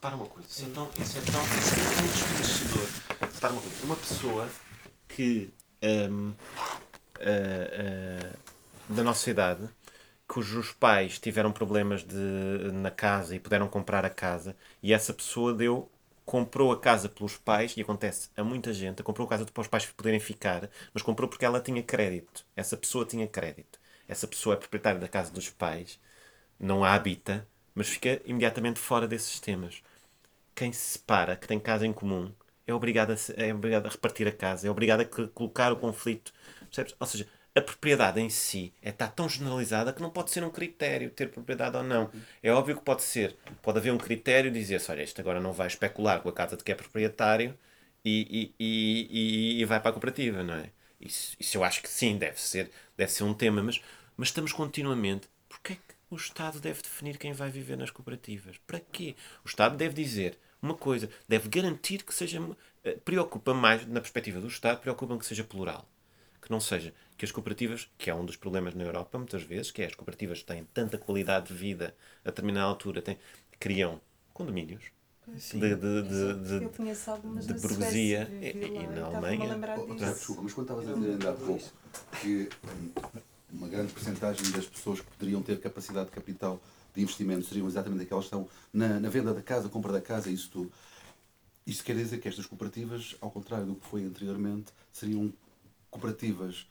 Repara 0.00 0.16
uma 0.16 0.26
coisa, 0.28 0.48
isso 0.48 0.64
é 0.64 0.68
tão, 0.70 0.90
isso 0.98 1.18
é 1.18 1.20
tão, 1.20 1.42
isso 1.44 1.74
é 1.74 1.94
tão 1.94 2.06
desconhecedor. 2.06 2.88
Repara 3.34 3.52
uma 3.52 3.60
coisa, 3.60 3.84
uma 3.84 3.96
pessoa 3.96 4.48
que 5.06 5.52
um, 5.82 6.30
uh, 6.30 6.34
uh, 7.20 8.94
da 8.94 9.04
nossa 9.04 9.28
idade, 9.28 9.68
cujos 10.26 10.72
pais 10.72 11.18
tiveram 11.18 11.52
problemas 11.52 12.02
de, 12.02 12.16
na 12.72 12.90
casa 12.90 13.36
e 13.36 13.38
puderam 13.38 13.68
comprar 13.68 14.06
a 14.06 14.08
casa, 14.08 14.56
e 14.82 14.94
essa 14.94 15.12
pessoa 15.12 15.52
deu 15.52 15.90
comprou 16.24 16.72
a 16.72 16.80
casa 16.80 17.06
pelos 17.06 17.36
pais, 17.36 17.74
e 17.76 17.82
acontece 17.82 18.30
a 18.34 18.42
muita 18.42 18.72
gente, 18.72 19.02
comprou 19.02 19.26
a 19.26 19.28
casa 19.28 19.44
para 19.44 19.60
os 19.60 19.68
pais 19.68 19.84
poderem 19.84 20.18
ficar, 20.18 20.70
mas 20.94 21.02
comprou 21.02 21.28
porque 21.28 21.44
ela 21.44 21.60
tinha 21.60 21.82
crédito. 21.82 22.46
Essa 22.56 22.74
pessoa 22.74 23.04
tinha 23.04 23.28
crédito. 23.28 23.78
Essa 24.08 24.26
pessoa 24.26 24.54
é 24.54 24.56
proprietária 24.56 24.98
da 24.98 25.08
casa 25.08 25.30
dos 25.30 25.50
pais, 25.50 26.00
não 26.58 26.82
a 26.82 26.94
habita, 26.94 27.46
mas 27.74 27.88
fica 27.90 28.18
imediatamente 28.24 28.80
fora 28.80 29.06
desses 29.06 29.28
sistemas 29.28 29.82
quem 30.60 30.72
se 30.72 30.98
separa, 30.98 31.36
que 31.36 31.48
tem 31.48 31.58
casa 31.58 31.86
em 31.86 31.92
comum, 31.92 32.30
é 32.66 32.74
obrigado 32.74 33.12
a, 33.12 33.42
é 33.42 33.54
obrigado 33.54 33.86
a 33.86 33.88
repartir 33.88 34.28
a 34.28 34.32
casa, 34.32 34.66
é 34.68 34.70
obrigado 34.70 35.00
a 35.00 35.04
colocar 35.28 35.72
o 35.72 35.76
conflito. 35.76 36.34
Percebes? 36.66 36.94
Ou 37.00 37.06
seja, 37.06 37.26
a 37.54 37.62
propriedade 37.62 38.20
em 38.20 38.28
si 38.28 38.74
é, 38.82 38.90
está 38.90 39.08
tão 39.08 39.26
generalizada 39.26 39.90
que 39.90 40.02
não 40.02 40.10
pode 40.10 40.30
ser 40.30 40.44
um 40.44 40.50
critério 40.50 41.10
ter 41.10 41.30
propriedade 41.30 41.78
ou 41.78 41.82
não. 41.82 42.10
É 42.42 42.52
óbvio 42.52 42.76
que 42.76 42.82
pode 42.82 43.02
ser. 43.02 43.36
Pode 43.62 43.78
haver 43.78 43.90
um 43.90 43.96
critério 43.96 44.50
dizer-se, 44.50 44.90
olha, 44.90 45.02
este 45.02 45.18
agora 45.18 45.40
não 45.40 45.52
vai 45.54 45.66
especular 45.66 46.20
com 46.20 46.28
a 46.28 46.32
casa 46.32 46.58
de 46.58 46.62
que 46.62 46.72
é 46.72 46.74
proprietário 46.74 47.58
e, 48.04 48.52
e, 48.60 49.58
e, 49.58 49.62
e 49.62 49.64
vai 49.64 49.80
para 49.80 49.90
a 49.90 49.92
cooperativa, 49.92 50.42
não 50.42 50.54
é? 50.54 50.70
Isso, 51.00 51.34
isso 51.40 51.56
eu 51.56 51.64
acho 51.64 51.80
que 51.82 51.88
sim, 51.88 52.18
deve 52.18 52.38
ser, 52.38 52.70
deve 52.98 53.10
ser 53.10 53.24
um 53.24 53.32
tema, 53.32 53.62
mas, 53.62 53.80
mas 54.14 54.28
estamos 54.28 54.52
continuamente. 54.52 55.26
Porquê 55.48 55.72
é 55.72 55.76
que 55.76 55.94
o 56.10 56.16
Estado 56.16 56.60
deve 56.60 56.82
definir 56.82 57.16
quem 57.16 57.32
vai 57.32 57.50
viver 57.50 57.78
nas 57.78 57.90
cooperativas? 57.90 58.58
Para 58.66 58.80
quê? 58.80 59.16
O 59.42 59.48
Estado 59.48 59.76
deve 59.76 59.94
dizer 59.94 60.38
uma 60.62 60.74
coisa, 60.74 61.08
deve 61.28 61.48
garantir 61.48 62.04
que 62.04 62.14
seja. 62.14 62.40
Eh, 62.84 62.98
preocupa 63.04 63.54
mais, 63.54 63.86
na 63.86 64.00
perspectiva 64.00 64.40
do 64.40 64.48
Estado, 64.48 64.80
preocupa 64.80 65.16
que 65.18 65.26
seja 65.26 65.44
plural. 65.44 65.86
Que 66.40 66.50
não 66.50 66.60
seja 66.60 66.94
que 67.16 67.24
as 67.24 67.32
cooperativas, 67.32 67.88
que 67.98 68.08
é 68.10 68.14
um 68.14 68.24
dos 68.24 68.36
problemas 68.36 68.74
na 68.74 68.84
Europa, 68.84 69.18
muitas 69.18 69.42
vezes, 69.42 69.70
que 69.70 69.82
é 69.82 69.86
as 69.86 69.94
cooperativas 69.94 70.42
têm 70.42 70.64
tanta 70.72 70.96
qualidade 70.96 71.48
de 71.48 71.54
vida 71.54 71.94
a 72.24 72.30
determinada 72.30 72.66
altura, 72.66 73.02
têm, 73.02 73.18
criam 73.58 74.00
condomínios. 74.32 74.84
Sim. 75.38 75.60
De, 75.60 75.76
de, 75.76 76.02
de, 76.02 76.34
de, 76.34 77.46
de 77.46 77.54
burguesia 77.60 78.28
e, 78.42 78.50
e 78.50 78.86
na 78.88 79.06
Alemanha. 79.06 79.54
Desculpa, 79.96 80.42
mas 80.42 80.54
quando 80.54 80.66
estavas 80.66 80.88
a 80.88 80.94
dizer 80.94 81.10
ainda 81.12 81.30
há 81.30 81.34
pouco 81.34 81.70
que 82.20 82.48
uma 83.52 83.68
grande 83.68 83.92
porcentagem 83.92 84.50
das 84.50 84.66
pessoas 84.66 85.00
que 85.00 85.06
poderiam 85.06 85.42
ter 85.42 85.60
capacidade 85.60 86.06
de 86.06 86.12
capital 86.12 86.60
de 86.94 87.02
investimento 87.02 87.46
seriam 87.46 87.66
exatamente 87.66 88.02
aquelas 88.02 88.24
que 88.24 88.34
estão 88.34 88.48
na, 88.72 89.00
na 89.00 89.08
venda 89.08 89.32
da 89.32 89.42
casa, 89.42 89.68
compra 89.68 89.92
da 89.92 90.00
casa, 90.00 90.30
isso 90.30 90.50
tudo. 90.50 90.72
Isto 91.66 91.84
quer 91.84 91.96
dizer 91.96 92.18
que 92.18 92.28
estas 92.28 92.46
cooperativas, 92.46 93.16
ao 93.20 93.30
contrário 93.30 93.66
do 93.66 93.74
que 93.74 93.86
foi 93.86 94.04
anteriormente, 94.04 94.72
seriam 94.92 95.32
cooperativas 95.90 96.66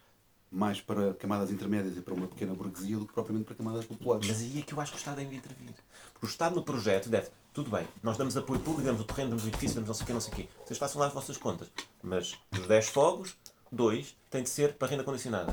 mais 0.51 0.81
para 0.81 1.13
camadas 1.13 1.51
intermédias 1.51 1.95
e 1.95 2.01
para 2.01 2.13
uma 2.13 2.27
pequena 2.27 2.53
burguesia 2.53 2.97
do 2.97 3.05
que 3.05 3.13
propriamente 3.13 3.45
para 3.45 3.55
camadas 3.55 3.85
populares. 3.85 4.27
Mas 4.27 4.41
aí 4.41 4.59
é 4.59 4.61
que 4.61 4.73
eu 4.73 4.81
acho 4.81 4.91
que 4.91 4.97
o 4.97 4.99
Estado 4.99 5.17
deve 5.17 5.35
intervir. 5.35 5.73
Porque 6.11 6.25
o 6.25 6.29
Estado 6.29 6.55
no 6.55 6.63
projeto 6.63 7.07
deve, 7.07 7.29
tudo 7.53 7.69
bem, 7.69 7.87
nós 8.01 8.17
damos 8.17 8.35
apoio 8.35 8.59
público, 8.59 8.83
damos 8.83 9.01
o 9.01 9.05
terreno, 9.05 9.29
damos 9.29 9.45
o 9.45 9.47
edifício, 9.47 9.75
damos 9.75 9.89
não 9.89 9.93
sei 9.93 10.03
o 10.03 10.07
quê, 10.07 10.13
não 10.13 10.21
sei 10.21 10.33
o 10.33 10.35
quê. 10.35 10.49
Vocês 10.65 10.79
façam 10.79 10.99
lá 10.99 11.07
as 11.07 11.13
vossas 11.13 11.37
contas. 11.37 11.67
Mas 12.01 12.35
dos 12.51 12.67
10 12.67 12.89
fogos, 12.89 13.35
2 13.71 14.15
têm 14.29 14.43
de 14.43 14.49
ser 14.49 14.73
para 14.73 14.87
renda 14.87 15.03
condicionada. 15.03 15.51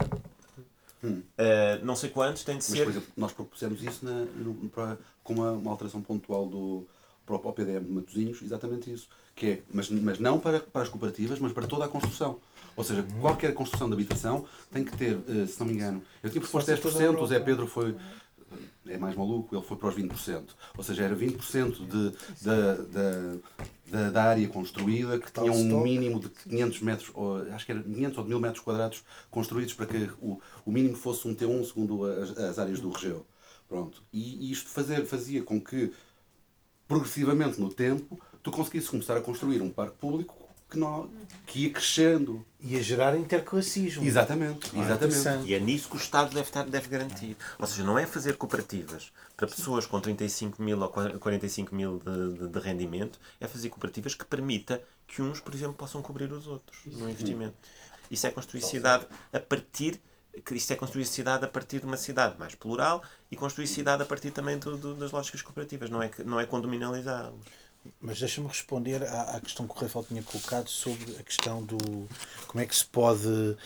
Hum. 1.03 1.23
Uh, 1.39 1.85
não 1.85 1.95
sei 1.95 2.11
quantos 2.11 2.43
têm 2.45 2.59
de 2.59 2.65
Mas, 2.65 2.79
ser. 2.79 2.85
Por 2.85 2.91
exemplo, 2.91 3.09
nós 3.17 3.33
propusemos 3.33 3.83
isso 3.83 4.05
na, 4.05 4.25
no, 4.25 4.55
para, 4.71 4.99
com 5.23 5.35
uma, 5.35 5.53
uma 5.53 5.71
alteração 5.71 6.01
pontual 6.01 6.47
do, 6.47 6.87
para 7.27 7.37
o 7.37 7.53
PDM 7.53 7.85
de 7.85 7.93
Matosinhos, 7.93 8.43
exatamente 8.43 8.93
isso. 8.93 9.09
Que 9.35 9.47
é, 9.47 9.63
mas, 9.73 9.91
mas 9.91 10.19
não 10.19 10.39
para, 10.39 10.61
para 10.61 10.83
as 10.83 10.89
cooperativas, 10.89 11.39
mas 11.39 11.53
para 11.53 11.67
toda 11.67 11.85
a 11.85 11.89
construção. 11.89 12.39
Ou 12.75 12.85
seja, 12.85 13.05
qualquer 13.21 13.55
construção 13.55 13.89
de 13.89 13.95
habitação 13.95 14.45
tem 14.71 14.85
que 14.85 14.97
ter, 14.97 15.17
uh, 15.17 15.47
se 15.47 15.59
não 15.59 15.67
me 15.67 15.75
engano, 15.75 16.03
eu 16.23 16.31
tinha 16.31 16.41
proposto 16.41 16.71
10%, 16.71 17.21
o 17.21 17.27
Zé 17.27 17.41
Pedro 17.41 17.67
foi 17.67 17.97
é 18.89 18.99
mais 18.99 19.15
maluco, 19.15 19.55
ele 19.55 19.65
foi 19.65 19.77
para 19.77 19.89
os 19.89 19.95
20%. 19.95 20.51
Ou 20.77 20.85
seja, 20.85 21.05
era 21.05 21.17
20% 21.17 21.87
de, 21.87 22.17
da, 22.43 22.75
da, 23.91 24.11
da, 24.11 24.23
área 24.23 24.49
construída 24.49 25.19
que 25.19 25.31
tinha 25.33 25.53
um 25.53 25.83
mínimo 25.83 26.21
de 26.21 26.29
500 26.29 26.81
metros, 26.83 27.11
ou, 27.15 27.39
acho 27.53 27.67
que 27.67 27.73
era 27.73 27.83
500 27.83 28.19
ou 28.19 28.25
1000 28.25 28.41
metros 28.41 28.63
quadrados 28.63 29.05
construídos 29.31 29.75
para 29.75 29.87
que 29.87 30.11
o, 30.21 30.41
o 30.65 30.71
mínimo 30.71 30.97
fosse 30.97 31.27
um 31.27 31.35
T1 31.35 31.65
segundo 31.65 32.05
as, 32.05 32.37
as 32.39 32.59
áreas 32.59 32.81
do 32.81 32.91
Regeu. 32.91 33.27
Pronto. 33.69 34.03
E, 34.13 34.49
e 34.49 34.53
isto 34.53 34.69
fazer, 34.69 35.05
fazia 35.07 35.43
com 35.43 35.61
que, 35.61 35.93
progressivamente 36.87 37.61
no 37.61 37.73
tempo, 37.73 38.21
tu 38.43 38.51
conseguisses 38.51 38.89
começar 38.89 39.17
a 39.17 39.21
construir 39.21 39.61
um 39.61 39.71
parque 39.71 39.97
público 39.99 40.46
que, 40.77 40.79
não, 40.79 41.11
que 41.47 41.61
ia 41.65 41.71
crescendo. 41.71 42.45
Ia 42.61 42.83
gerar 42.83 43.17
interclassismo. 43.17 44.05
Exatamente, 44.05 44.71
ah, 44.75 44.81
exatamente. 44.81 45.49
E 45.49 45.55
é 45.55 45.61
nisso 45.61 45.89
que 45.89 45.97
o 45.97 45.99
Estado 45.99 46.35
deve, 46.35 46.49
estar, 46.49 46.65
deve 46.65 46.89
garantir. 46.89 47.37
Ou 47.59 47.67
seja, 47.67 47.83
não 47.83 47.99
é 47.99 48.07
fazer 48.07 48.37
cooperativas 48.37 49.13
para 49.37 49.47
pessoas 49.47 49.87
com 49.87 50.01
35 50.01 50.63
mil 50.63 50.81
ou 50.81 50.89
45 50.89 51.75
mil 51.75 51.99
de, 51.99 52.39
de, 52.39 52.49
de 52.49 52.59
rendimento, 52.59 53.19
é 53.41 53.47
fazer 53.47 53.69
cooperativas 53.69 54.15
que 54.15 54.25
permita 54.25 54.83
que 55.07 55.23
uns, 55.23 55.41
por 55.41 55.55
exemplo, 55.55 55.75
possam 55.75 56.03
cobrir 56.03 56.31
os 56.33 56.47
outros 56.47 56.79
no 56.87 57.09
investimento. 57.09 57.55
Isso 58.11 58.27
é 58.27 58.31
construir 58.31 58.63
cidade 58.63 59.07
a 59.33 59.41
partir 59.41 60.01
isto 60.51 60.71
é 60.71 60.77
construir 60.77 61.07
cidade 61.07 61.47
a 61.47 61.49
partir 61.49 61.81
de 61.81 61.87
uma 61.87 61.97
cidade 61.97 62.39
mais 62.39 62.55
plural 62.55 63.03
e 63.31 63.37
construir 63.37 63.67
cidade 63.67 64.03
a 64.03 64.05
partir 64.05 64.31
também 64.31 64.59
do, 64.59 64.77
do, 64.77 64.95
das 64.95 65.11
lógicas 65.11 65.41
cooperativas, 65.41 65.89
não 65.89 66.03
é, 66.03 66.11
não 66.27 66.39
é 66.39 66.45
condominalizá-los. 66.45 67.41
Mas 68.01 68.19
deixa-me 68.19 68.49
responder 68.49 69.03
à, 69.03 69.37
à, 69.37 69.41
questão 69.41 69.67
que 69.67 69.75
o 69.75 69.77
Rafael 69.77 70.05
tinha 70.05 70.23
colocado 70.23 70.69
sobre 70.69 71.17
a 71.19 71.23
questão 71.23 71.63
do 71.63 71.77
como 72.47 72.63
é 72.63 72.67
que 72.67 72.75
se 72.75 72.85
pode 72.85 73.27
uh, 73.27 73.59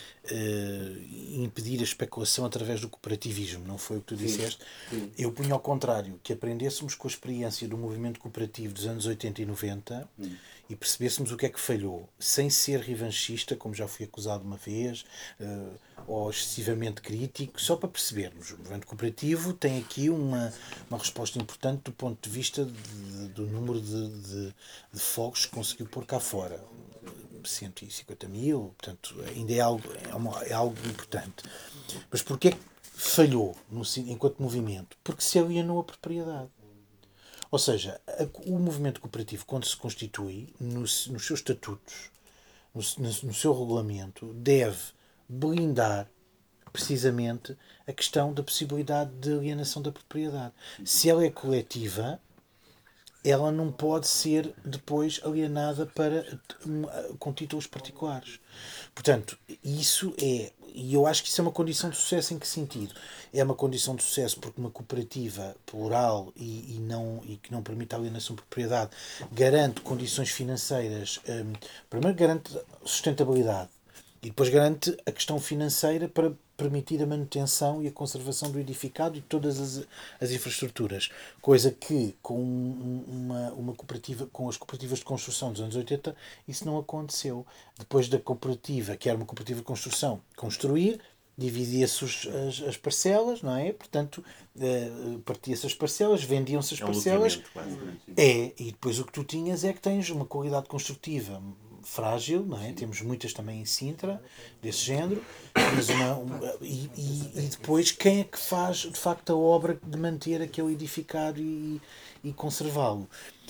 impedir 1.43 1.81
a 1.81 1.85
especulação 1.85 2.45
através 2.45 2.81
do 2.81 2.89
cooperativismo, 2.89 3.67
não 3.67 3.79
foi 3.79 3.99
o 3.99 4.01
que 4.01 4.07
tu 4.09 4.17
disseste? 4.17 4.65
Sim, 4.91 5.01
sim. 5.01 5.13
Eu 5.19 5.33
punho 5.33 5.55
ao 5.55 5.61
contrário, 5.61 6.19
que 6.23 6.33
aprendêssemos 6.33 6.95
com 6.95 7.07
a 7.07 7.11
experiência 7.11 7.69
do 7.69 7.77
movimento 7.77 8.21
cooperativo 8.21 8.75
dos 8.75 8.87
anos 8.87 9.07
80 9.07 9.43
e 9.43 9.47
90 9.47 10.09
hum. 10.19 10.37
E 10.71 10.77
percebêssemos 10.77 11.33
o 11.33 11.37
que 11.37 11.47
é 11.47 11.49
que 11.49 11.59
falhou, 11.59 12.09
sem 12.17 12.49
ser 12.49 12.79
revanchista, 12.79 13.57
como 13.57 13.75
já 13.75 13.89
fui 13.89 14.07
acusado 14.07 14.45
uma 14.45 14.57
vez, 14.57 15.05
uh, 15.41 15.75
ou 16.07 16.31
excessivamente 16.31 17.01
crítico, 17.01 17.61
só 17.61 17.75
para 17.75 17.89
percebermos. 17.89 18.53
O 18.53 18.59
movimento 18.59 18.87
cooperativo 18.87 19.53
tem 19.53 19.81
aqui 19.81 20.09
uma, 20.09 20.55
uma 20.89 20.97
resposta 20.97 21.41
importante 21.41 21.83
do 21.83 21.93
ponto 21.93 22.29
de 22.29 22.33
vista 22.33 22.65
de, 22.65 23.29
do 23.29 23.49
número 23.49 23.81
de, 23.81 24.09
de, 24.09 24.55
de 24.93 25.01
fogos 25.01 25.45
que 25.45 25.53
conseguiu 25.53 25.87
pôr 25.87 26.07
cá 26.07 26.21
fora. 26.21 26.63
150 27.43 28.29
mil, 28.29 28.73
portanto, 28.79 29.17
ainda 29.27 29.53
é 29.53 29.61
algo, 29.61 29.83
é, 30.09 30.15
uma, 30.15 30.43
é 30.45 30.53
algo 30.53 30.77
importante. 30.87 31.43
Mas 32.09 32.23
porquê 32.23 32.53
que 32.53 32.59
falhou 32.83 33.57
no, 33.69 33.83
enquanto 34.07 34.41
movimento? 34.41 34.97
Porque 35.03 35.23
se 35.23 35.37
alienou 35.37 35.81
a 35.81 35.85
propriedade. 35.85 36.49
Ou 37.51 37.59
seja, 37.59 38.01
o 38.47 38.59
movimento 38.59 39.01
cooperativo, 39.01 39.45
quando 39.45 39.67
se 39.67 39.77
constitui, 39.77 40.55
nos, 40.61 41.09
nos 41.09 41.27
seus 41.27 41.41
estatutos, 41.41 42.11
no, 42.75 42.83
no 43.29 43.35
seu 43.35 43.53
regulamento, 43.59 44.33
deve 44.35 44.79
blindar 45.29 46.09
precisamente 46.73 47.57
a 47.87 47.93
questão 47.93 48.33
da 48.33 48.43
possibilidade 48.43 49.11
de 49.17 49.33
alienação 49.33 49.83
da 49.83 49.91
propriedade. 49.91 50.55
Se 50.85 51.11
ela 51.11 51.25
é 51.25 51.31
coletiva, 51.31 52.21
ela 53.25 53.53
não 53.53 53.71
pode 53.71 54.07
ser 54.07 54.55
depois 54.65 55.21
alienada 55.25 55.87
para 55.87 56.25
com 57.19 57.33
títulos 57.33 57.67
particulares. 57.67 58.41
Portanto, 58.95 59.39
isso 59.63 60.15
é, 60.21 60.53
e 60.75 60.95
eu 60.95 61.07
acho 61.07 61.23
que 61.23 61.29
isso 61.29 61.41
é 61.41 61.43
uma 61.43 61.53
condição 61.53 61.91
de 61.91 61.97
sucesso 61.97 62.35
em 62.35 62.39
que 62.39 62.47
sentido? 62.47 62.95
É 63.33 63.43
uma 63.43 63.55
condição 63.55 63.95
de 63.95 64.03
sucesso 64.03 64.39
porque 64.41 64.61
uma 64.61 64.71
cooperativa 64.71 65.57
plural 65.67 66.33
e, 66.37 66.77
e 66.77 66.79
não, 66.81 67.23
e 67.25 67.37
que 67.37 67.53
não 67.53 67.63
permite 67.63 67.95
a 67.95 67.99
alienação 67.99 68.37
de 68.37 68.43
propriedade 68.43 68.91
garante 69.33 69.81
condições 69.81 70.31
financeiras, 70.31 71.21
um, 71.29 71.53
primeiro 71.89 72.17
garante 72.17 72.59
sustentabilidade, 72.85 73.71
e 74.23 74.29
depois 74.29 74.49
garante 74.49 74.97
a 75.07 75.13
questão 75.13 75.39
financeira 75.41 76.09
para 76.09 76.33
permitir 76.61 77.03
a 77.03 77.07
manutenção 77.07 77.83
e 77.83 77.89
a 77.89 77.91
conservação 77.91 78.51
do 78.51 78.61
edificado 78.61 79.17
e 79.17 79.23
todas 79.23 79.59
as, 79.59 79.87
as 80.21 80.31
infraestruturas. 80.31 81.09
Coisa 81.41 81.71
que 81.71 82.15
com 82.21 82.39
uma, 82.39 83.51
uma 83.53 83.75
cooperativa, 83.75 84.27
com 84.31 84.47
as 84.47 84.59
cooperativas 84.59 84.99
de 84.99 85.07
construção 85.07 85.53
dos 85.53 85.63
anos 85.63 85.75
80, 85.75 86.15
isso 86.47 86.67
não 86.67 86.79
aconteceu. 86.79 87.47
Depois 87.79 88.09
da 88.09 88.19
cooperativa, 88.19 88.95
que 88.95 89.09
era 89.09 89.17
uma 89.17 89.25
cooperativa 89.25 89.61
de 89.61 89.65
construção, 89.65 90.21
construir, 90.37 91.01
dividia-se 91.39 92.05
as, 92.05 92.63
as 92.69 92.77
parcelas, 92.77 93.41
não 93.41 93.57
é? 93.57 93.73
Portanto, 93.73 94.23
uh, 94.57 95.19
partia-se 95.21 95.67
as 95.67 95.73
parcelas, 95.73 96.23
vendiam-se 96.23 96.75
as 96.75 96.81
é 96.83 96.85
parcelas. 96.85 97.41
É, 98.15 98.53
e 98.59 98.67
depois 98.67 98.99
o 98.99 99.05
que 99.07 99.13
tu 99.13 99.25
tinhas 99.25 99.65
é 99.65 99.73
que 99.73 99.81
tens 99.81 100.11
uma 100.11 100.27
qualidade 100.27 100.69
construtiva 100.69 101.41
frágil, 101.91 102.47
não 102.47 102.63
é? 102.63 102.73
Temos 102.73 103.01
muitas 103.03 103.33
também 103.33 103.61
em 103.61 103.65
Sintra, 103.65 104.23
desse 104.63 104.79
género, 104.79 105.25
mas 105.75 105.89
uma, 105.89 106.15
uma 106.15 106.55
e, 106.61 106.89
e, 106.97 107.31
e, 107.35 107.49
depois 107.49 107.91
quem 107.91 108.21
é 108.21 108.25
que 108.25 108.39
faz 108.39 108.79
de 108.79 108.97
facto 108.97 109.33
a 109.33 109.37
obra 109.37 109.79
de 109.83 109.99
manter 109.99 110.41
aquele 110.41 110.73
edificado 110.73 111.41
e, 111.41 111.81
e 112.23 112.33
conservá-lo? 112.33 113.09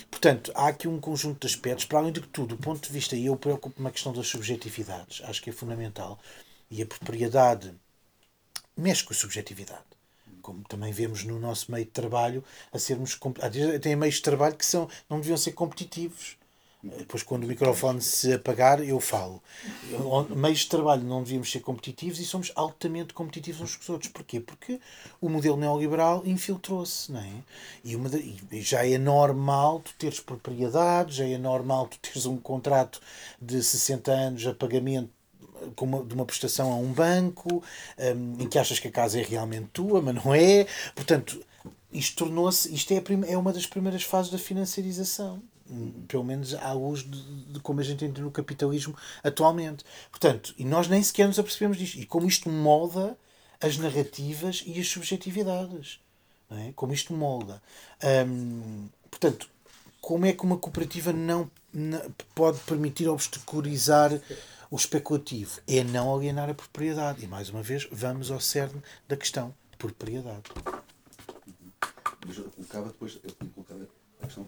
Portanto, 0.09 0.51
há 0.55 0.67
aqui 0.67 0.87
um 0.87 0.99
conjunto 0.99 1.47
de 1.47 1.53
aspectos, 1.53 1.85
para 1.85 1.99
além 1.99 2.11
de 2.11 2.21
tudo, 2.21 2.55
do 2.55 2.61
ponto 2.61 2.85
de 2.85 2.91
vista, 2.91 3.15
e 3.15 3.27
eu 3.27 3.35
preocupo-me 3.35 3.87
a 3.87 3.91
questão 3.91 4.11
das 4.11 4.27
subjetividades, 4.27 5.21
acho 5.25 5.41
que 5.41 5.51
é 5.51 5.53
fundamental, 5.53 6.19
e 6.69 6.81
a 6.81 6.85
propriedade 6.85 7.73
mexe 8.75 9.03
com 9.03 9.13
a 9.13 9.15
subjetividade 9.15 9.91
como 10.41 10.63
também 10.63 10.91
vemos 10.91 11.23
no 11.23 11.39
nosso 11.39 11.71
meio 11.71 11.85
de 11.85 11.91
trabalho, 11.91 12.43
a 12.73 12.79
sermos. 12.79 13.15
Tem 13.79 13.95
meios 13.95 14.15
de 14.15 14.23
trabalho 14.23 14.55
que 14.55 14.65
são, 14.65 14.89
não 15.07 15.19
deviam 15.19 15.37
ser 15.37 15.51
competitivos. 15.51 16.35
Depois, 16.83 17.21
quando 17.21 17.43
o 17.43 17.47
microfone 17.47 18.01
se 18.01 18.33
apagar, 18.33 18.83
eu 18.83 18.99
falo. 18.99 19.41
Meios 20.35 20.59
de 20.59 20.69
trabalho 20.69 21.03
não 21.03 21.21
devíamos 21.21 21.51
ser 21.51 21.59
competitivos 21.59 22.19
e 22.19 22.25
somos 22.25 22.51
altamente 22.55 23.13
competitivos 23.13 23.61
uns 23.61 23.75
com 23.75 23.83
os 23.83 23.89
outros. 23.89 24.11
Porquê? 24.11 24.39
Porque 24.39 24.79
o 25.19 25.29
modelo 25.29 25.57
neoliberal 25.57 26.23
infiltrou-se, 26.25 27.15
é? 27.15 27.31
E, 27.83 27.95
uma, 27.95 28.09
e 28.51 28.61
já 28.61 28.85
é 28.85 28.97
normal 28.97 29.81
tu 29.81 29.93
teres 29.97 30.19
propriedade, 30.19 31.17
já 31.17 31.25
é 31.25 31.37
normal 31.37 31.87
tu 31.87 31.99
teres 31.99 32.25
um 32.25 32.37
contrato 32.37 32.99
de 33.39 33.61
60 33.61 34.11
anos 34.11 34.47
a 34.47 34.53
pagamento 34.53 35.09
uma, 35.79 36.03
de 36.03 36.15
uma 36.15 36.25
prestação 36.25 36.71
a 36.71 36.75
um 36.75 36.91
banco, 36.91 37.63
um, 37.99 38.41
em 38.41 38.47
que 38.47 38.57
achas 38.57 38.79
que 38.79 38.87
a 38.87 38.91
casa 38.91 39.19
é 39.19 39.23
realmente 39.23 39.67
tua, 39.71 40.01
mas 40.01 40.15
não 40.15 40.33
é. 40.33 40.65
Portanto, 40.95 41.39
isto 41.93 42.25
tornou-se, 42.25 42.73
isto 42.73 42.91
é, 42.91 43.03
é 43.27 43.37
uma 43.37 43.53
das 43.53 43.67
primeiras 43.67 44.01
fases 44.01 44.31
da 44.31 44.39
financiarização 44.39 45.41
pelo 46.07 46.23
menos 46.23 46.53
à 46.53 46.73
luz 46.73 47.03
de, 47.03 47.53
de, 47.53 47.59
como 47.59 47.79
a 47.79 47.83
gente 47.83 48.05
entra 48.05 48.23
no 48.23 48.31
capitalismo 48.31 48.95
atualmente. 49.23 49.83
Portanto, 50.09 50.53
e 50.57 50.65
nós 50.65 50.87
nem 50.87 51.01
sequer 51.01 51.27
nos 51.27 51.39
apercebemos 51.39 51.77
disto. 51.77 51.99
E 51.99 52.05
como 52.05 52.27
isto 52.27 52.49
molda 52.49 53.17
as 53.59 53.77
narrativas 53.77 54.63
e 54.65 54.79
as 54.79 54.87
subjetividades. 54.87 55.99
É? 56.49 56.73
Como 56.75 56.93
isto 56.93 57.13
molda. 57.13 57.61
Hum, 58.27 58.89
portanto, 59.09 59.49
como 60.01 60.25
é 60.25 60.33
que 60.33 60.43
uma 60.43 60.57
cooperativa 60.57 61.13
não, 61.13 61.49
não 61.71 62.01
pode 62.35 62.59
permitir 62.61 63.07
obstaculizar 63.07 64.11
o 64.69 64.75
especulativo? 64.75 65.61
É 65.67 65.83
não 65.83 66.13
alienar 66.13 66.49
a 66.49 66.53
propriedade. 66.53 67.23
E 67.23 67.27
mais 67.27 67.49
uma 67.49 67.61
vez, 67.61 67.87
vamos 67.91 68.31
ao 68.31 68.41
cerne 68.41 68.81
da 69.07 69.15
questão: 69.15 69.53
propriedade. 69.77 70.43
Mas 72.27 72.37
eu 72.37 72.51
colocava 72.51 72.87
depois, 72.87 73.19
eu 73.23 73.49
colocava 73.53 73.87
a 74.23 74.27
questão, 74.27 74.47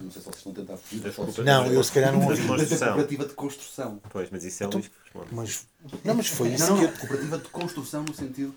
não 0.00 0.10
sei 0.10 0.22
se 0.22 0.28
vocês 0.28 0.36
estão 0.36 0.52
a 0.52 0.54
tentar 0.54 0.76
fugir 0.76 1.44
Não, 1.44 1.66
eu 1.66 1.84
se 1.84 1.92
calhar 1.92 2.12
não 2.12 2.26
ouvi. 2.26 2.46
Da 2.46 2.86
cooperativa 2.86 3.24
de 3.26 3.34
construção. 3.34 4.00
Pois, 4.10 4.28
mas 4.30 4.44
isso 4.44 4.62
é 4.62 4.66
então, 4.66 4.80
o 4.80 4.82
Luís 4.82 4.92
que 4.92 5.02
responde. 5.04 5.34
Mas, 5.34 5.66
não, 6.04 6.14
mas 6.14 6.26
foi 6.28 6.48
isso 6.48 6.70
não, 6.70 6.82
não, 6.82 6.92
que... 6.92 6.98
cooperativa 6.98 7.38
de 7.38 7.48
construção 7.48 8.02
no 8.04 8.14
sentido... 8.14 8.54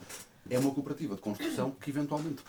É 0.47 0.59
uma 0.59 0.69
cooperativa 0.69 1.15
de 1.15 1.21
construção 1.21 1.71
que 1.71 1.89
eventualmente 1.89 2.43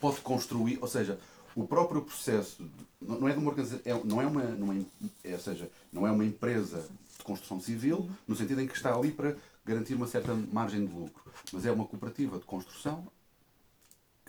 pode 0.00 0.20
construir, 0.20 0.78
ou 0.80 0.86
seja, 0.86 1.18
o 1.56 1.66
próprio 1.66 2.00
processo 2.02 2.64
não 3.00 3.28
é 3.28 3.32
de 3.32 3.38
uma 3.38 3.50
organização, 3.50 3.80
é, 3.84 4.04
não 4.04 4.22
é 4.22 4.26
uma, 4.26 4.42
não 4.44 4.72
é, 4.72 4.80
é, 5.24 5.32
ou 5.32 5.40
seja, 5.40 5.68
não 5.92 6.06
é 6.06 6.12
uma 6.12 6.24
empresa 6.24 6.88
construção 7.24 7.58
civil, 7.60 8.08
no 8.28 8.36
sentido 8.36 8.60
em 8.60 8.68
que 8.68 8.76
está 8.76 8.94
ali 8.94 9.10
para 9.10 9.34
garantir 9.64 9.94
uma 9.94 10.06
certa 10.06 10.32
margem 10.52 10.86
de 10.86 10.92
lucro. 10.92 11.24
Mas 11.52 11.66
é 11.66 11.72
uma 11.72 11.86
cooperativa 11.86 12.38
de 12.38 12.44
construção 12.44 13.06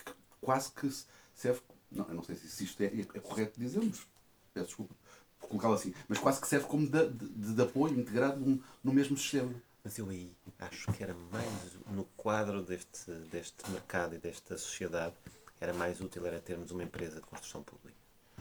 que 0.04 0.12
quase 0.42 0.72
que 0.72 0.90
serve. 1.36 1.62
Não, 1.96 2.08
eu 2.08 2.16
não 2.16 2.24
sei 2.24 2.36
se 2.36 2.64
isto 2.64 2.82
é, 2.82 2.88
é 2.88 3.20
correto 3.20 3.60
dizermos, 3.60 4.06
peço 4.54 4.68
desculpa 4.68 4.96
por 5.40 5.50
colocá-lo 5.50 5.76
assim, 5.76 5.94
mas 6.08 6.18
quase 6.18 6.42
que 6.42 6.48
serve 6.48 6.66
como 6.68 6.88
de, 6.88 7.10
de, 7.10 7.54
de 7.54 7.62
apoio 7.62 8.00
integrado 8.00 8.40
no, 8.40 8.62
no 8.84 8.94
mesmo 8.94 9.18
sistema. 9.18 9.54
Mas 9.84 9.98
eu 10.00 10.10
aí 10.10 10.32
acho 10.60 10.92
que 10.94 11.04
era 11.04 11.14
mais 11.32 11.74
no 11.92 12.06
quadro 12.18 12.64
deste, 12.64 13.12
deste 13.32 13.70
mercado 13.70 14.16
e 14.16 14.18
desta 14.18 14.58
sociedade, 14.58 15.14
era 15.62 15.74
mais 15.74 16.02
útil 16.02 16.26
era 16.26 16.40
termos 16.40 16.72
uma 16.72 16.84
empresa 16.84 17.18
de 17.18 17.22
construção 17.22 17.62
pública. 17.64 17.96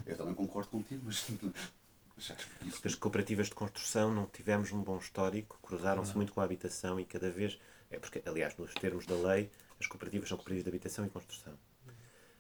Eu 0.06 0.16
também 0.16 0.35
concordo 0.35 0.70
contigo, 0.70 1.02
mas. 1.05 1.26
Porque 2.70 2.89
as 2.89 2.94
cooperativas 2.94 3.48
de 3.48 3.55
construção 3.55 4.14
não 4.14 4.26
tivemos 4.26 4.70
um 4.70 4.81
bom 4.81 4.98
histórico, 4.98 5.59
cruzaram-se 5.60 6.14
muito 6.14 6.32
com 6.32 6.40
a 6.40 6.44
habitação 6.44 6.98
e 7.01 7.05
cada 7.05 7.28
vez. 7.28 7.59
É 7.90 7.98
porque, 7.98 8.22
aliás, 8.24 8.56
nos 8.56 8.72
termos 8.74 9.05
da 9.05 9.16
lei, 9.16 9.51
as 9.81 9.86
cooperativas 9.89 10.28
são 10.28 10.39
cooperativas 10.39 10.64
de 10.64 10.70
habitação 10.70 11.05
e 11.05 11.10
construção. 11.10 11.55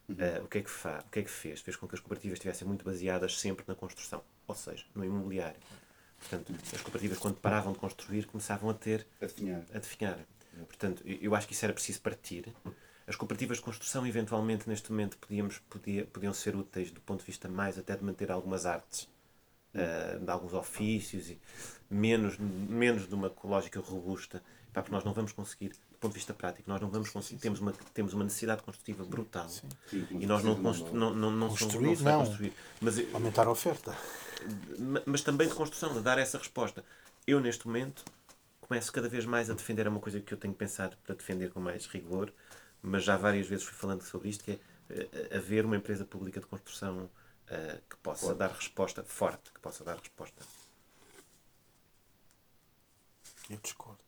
Uh, 0.08 0.44
o, 0.44 0.48
que 0.48 0.58
é 0.58 0.62
que 0.62 0.70
fa 0.70 1.02
o 1.06 1.10
que 1.10 1.20
é 1.20 1.22
que 1.22 1.30
fez? 1.30 1.60
Fez 1.60 1.76
com 1.76 1.88
que 1.88 1.94
as 1.94 2.00
cooperativas 2.00 2.36
estivessem 2.36 2.68
muito 2.68 2.84
baseadas 2.84 3.40
sempre 3.40 3.64
na 3.66 3.74
construção, 3.74 4.22
ou 4.46 4.54
seja, 4.54 4.84
no 4.94 5.04
imobiliário. 5.04 5.58
Portanto, 6.18 6.54
as 6.72 6.80
cooperativas, 6.80 7.18
quando 7.18 7.36
paravam 7.36 7.72
de 7.72 7.78
construir, 7.78 8.26
começavam 8.26 8.68
a 8.70 8.74
ter. 8.74 9.06
a 9.20 9.26
definhar. 9.26 9.64
A 9.72 9.78
definhar. 9.78 10.18
Portanto, 10.66 11.02
eu 11.06 11.34
acho 11.34 11.46
que 11.46 11.52
isso 11.52 11.64
era 11.64 11.72
preciso 11.72 12.00
partir. 12.00 12.52
As 13.06 13.16
cooperativas 13.16 13.58
de 13.58 13.62
construção, 13.62 14.06
eventualmente, 14.06 14.68
neste 14.68 14.90
momento, 14.90 15.18
podíamos, 15.18 15.58
podia, 15.68 16.06
podiam 16.06 16.32
ser 16.32 16.56
úteis 16.56 16.90
do 16.90 17.00
ponto 17.00 17.20
de 17.20 17.26
vista 17.26 17.48
mais 17.48 17.78
até 17.78 17.96
de 17.96 18.02
manter 18.02 18.30
algumas 18.30 18.64
artes, 18.64 19.08
uh, 19.74 20.18
de 20.18 20.30
alguns 20.30 20.54
ofícios, 20.54 21.28
e 21.28 21.38
menos, 21.90 22.38
menos 22.38 23.06
de 23.06 23.14
uma 23.14 23.34
lógica 23.42 23.80
robusta, 23.80 24.42
pá, 24.72 24.80
porque 24.80 24.94
nós 24.94 25.04
não 25.04 25.12
vamos 25.12 25.32
conseguir, 25.32 25.72
ponto 26.04 26.12
de 26.12 26.18
vista 26.18 26.34
prático, 26.34 26.68
nós 26.68 26.80
não 26.80 26.90
vamos 26.90 27.08
conseguir, 27.08 27.40
temos 27.40 27.60
uma, 27.60 27.72
temos 27.94 28.12
uma 28.12 28.24
necessidade 28.24 28.62
construtiva 28.62 29.04
brutal. 29.04 29.48
Sim. 29.48 29.68
Sim, 29.88 30.06
e 30.10 30.26
nós 30.26 30.44
não, 30.44 30.54
não, 30.54 31.14
não, 31.14 31.30
não, 31.30 31.48
construir, 31.48 31.96
não, 31.98 32.18
não, 32.18 32.26
construir. 32.26 32.52
Mas, 32.80 33.14
Aumentar 33.14 33.46
a 33.46 33.50
oferta. 33.50 33.96
Mas 35.06 35.22
também 35.22 35.48
de 35.48 35.54
construção, 35.54 35.94
de 35.94 36.00
dar 36.00 36.18
essa 36.18 36.36
resposta. 36.36 36.84
Eu, 37.26 37.40
neste 37.40 37.66
momento, 37.66 38.04
começo 38.60 38.92
cada 38.92 39.08
vez 39.08 39.24
mais 39.24 39.48
a 39.48 39.54
defender, 39.54 39.86
é 39.86 39.88
uma 39.88 40.00
coisa 40.00 40.20
que 40.20 40.34
eu 40.34 40.36
tenho 40.36 40.52
pensado 40.52 40.94
para 41.04 41.14
defender 41.14 41.50
com 41.50 41.58
mais 41.58 41.86
rigor, 41.86 42.30
mas 42.82 43.02
já 43.02 43.16
várias 43.16 43.46
vezes 43.46 43.64
fui 43.64 43.74
falando 43.74 44.02
sobre 44.02 44.28
isto, 44.28 44.44
que 44.44 44.52
é 44.52 45.34
uh, 45.34 45.36
haver 45.38 45.64
uma 45.64 45.76
empresa 45.76 46.04
pública 46.04 46.38
de 46.38 46.46
construção 46.46 47.04
uh, 47.04 47.80
que 47.88 47.96
possa 48.02 48.26
forte. 48.26 48.38
dar 48.38 48.50
resposta 48.50 49.02
forte, 49.02 49.50
que 49.54 49.60
possa 49.60 49.82
dar 49.82 49.96
resposta. 49.96 50.44
Eu 53.48 53.58
discordo. 53.62 54.03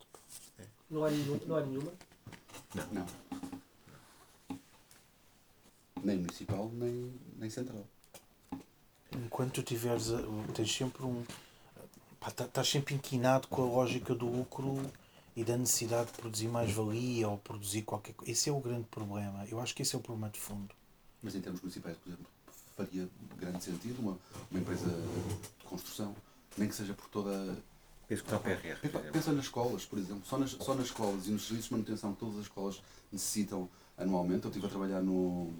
Não, 0.89 1.03
há 1.03 1.09
nenhum, 1.09 1.39
não 1.45 1.55
há 1.55 1.61
nenhuma? 1.65 1.91
Não. 2.73 2.87
não. 2.93 3.05
Nem 6.03 6.17
municipal, 6.17 6.69
nem, 6.73 7.13
nem 7.37 7.49
central. 7.49 7.85
Enquanto 9.11 9.55
tu 9.55 9.63
tiveres, 9.63 10.07
tens 10.53 10.73
sempre 10.73 11.03
um. 11.03 11.23
Estás 12.25 12.49
tá, 12.51 12.63
sempre 12.63 12.93
inquinado 12.93 13.47
com 13.47 13.63
a 13.63 13.65
lógica 13.65 14.13
do 14.13 14.27
lucro 14.27 14.79
e 15.35 15.43
da 15.43 15.57
necessidade 15.57 16.11
de 16.11 16.17
produzir 16.17 16.47
mais 16.47 16.71
valia 16.71 17.29
ou 17.29 17.37
produzir 17.37 17.83
qualquer 17.83 18.13
coisa. 18.13 18.31
Esse 18.31 18.49
é 18.49 18.53
o 18.53 18.59
grande 18.59 18.85
problema. 18.87 19.45
Eu 19.49 19.59
acho 19.59 19.75
que 19.75 19.81
esse 19.81 19.95
é 19.95 19.97
o 19.97 20.01
problema 20.01 20.29
de 20.29 20.39
fundo. 20.39 20.73
Mas 21.21 21.35
em 21.35 21.41
termos 21.41 21.61
municipais, 21.61 21.95
por 21.97 22.09
exemplo, 22.09 22.25
faria 22.75 23.09
grande 23.37 23.63
sentido 23.63 23.99
uma, 23.99 24.17
uma 24.51 24.59
empresa 24.59 24.87
de 24.87 25.65
construção, 25.65 26.15
nem 26.57 26.67
que 26.67 26.75
seja 26.75 26.93
por 26.93 27.07
toda. 27.09 27.57
Penso 28.07 28.23
que 28.23 28.33
está 28.33 28.39
PRR. 28.39 29.11
Pensa 29.11 29.33
nas 29.33 29.45
escolas, 29.45 29.85
por 29.85 29.99
exemplo. 29.99 30.21
Só 30.25 30.37
nas, 30.37 30.51
só 30.51 30.73
nas 30.73 30.85
escolas 30.85 31.27
e 31.27 31.31
nos 31.31 31.45
serviços 31.45 31.65
de 31.65 31.71
manutenção 31.73 32.13
que 32.13 32.19
todas 32.19 32.35
as 32.35 32.43
escolas 32.43 32.81
necessitam 33.11 33.69
anualmente. 33.97 34.45
Eu 34.45 34.49
estive 34.49 34.65
a 34.65 34.69
trabalhar 34.69 35.01
no, 35.01 35.51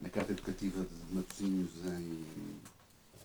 na 0.00 0.08
Carta 0.08 0.32
Educativa 0.32 0.84
de 0.84 1.14
Matosinhos 1.14 1.70
em, 1.84 2.24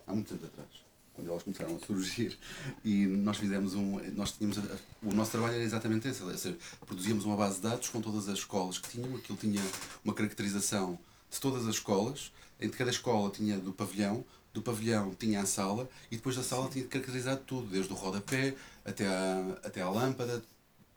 há 0.06 0.14
muitos 0.14 0.34
anos 0.34 0.46
atrás 0.46 0.88
quando 1.18 1.32
elas 1.32 1.42
começaram 1.42 1.76
a 1.76 1.80
surgir 1.80 2.38
e 2.86 3.08
nós 3.08 3.38
fizemos 3.38 3.74
um 3.74 4.00
nós 4.16 4.34
tínhamos 4.34 4.60
o 5.02 5.14
nosso 5.16 5.32
trabalho 5.32 5.56
era 5.56 5.64
exatamente 5.64 6.08
esse, 6.08 6.22
ou 6.22 6.38
seja, 6.38 6.56
produzíamos 6.86 7.26
uma 7.26 7.36
base 7.36 7.56
de 7.56 7.64
dados 7.64 7.90
com 7.90 8.00
todas 8.00 8.30
as 8.30 8.38
escolas 8.38 8.78
que 8.78 8.88
tinham, 8.88 9.16
aquilo 9.16 9.38
tinha 9.38 9.62
uma 10.06 10.14
caracterização 10.14 10.98
de 11.30 11.40
todas 11.40 11.68
as 11.68 11.76
escolas, 11.76 12.32
em 12.62 12.70
cada 12.70 12.92
escola 12.92 13.32
tinha 13.32 13.58
do 13.58 13.74
pavilhão, 13.74 14.24
do 14.58 14.64
pavilhão 14.64 15.14
tinha 15.14 15.42
a 15.42 15.46
sala 15.46 15.88
e 16.10 16.16
depois 16.16 16.36
da 16.36 16.44
sala 16.44 16.68
tinha 16.70 16.86
caracterizado 16.86 17.42
tudo, 17.46 17.68
desde 17.68 17.94
o 17.94 17.96
rodapé 17.96 18.56
até 18.84 19.06
à, 19.06 19.60
até 19.64 19.82
à 19.82 19.90
lâmpada, 19.90 20.44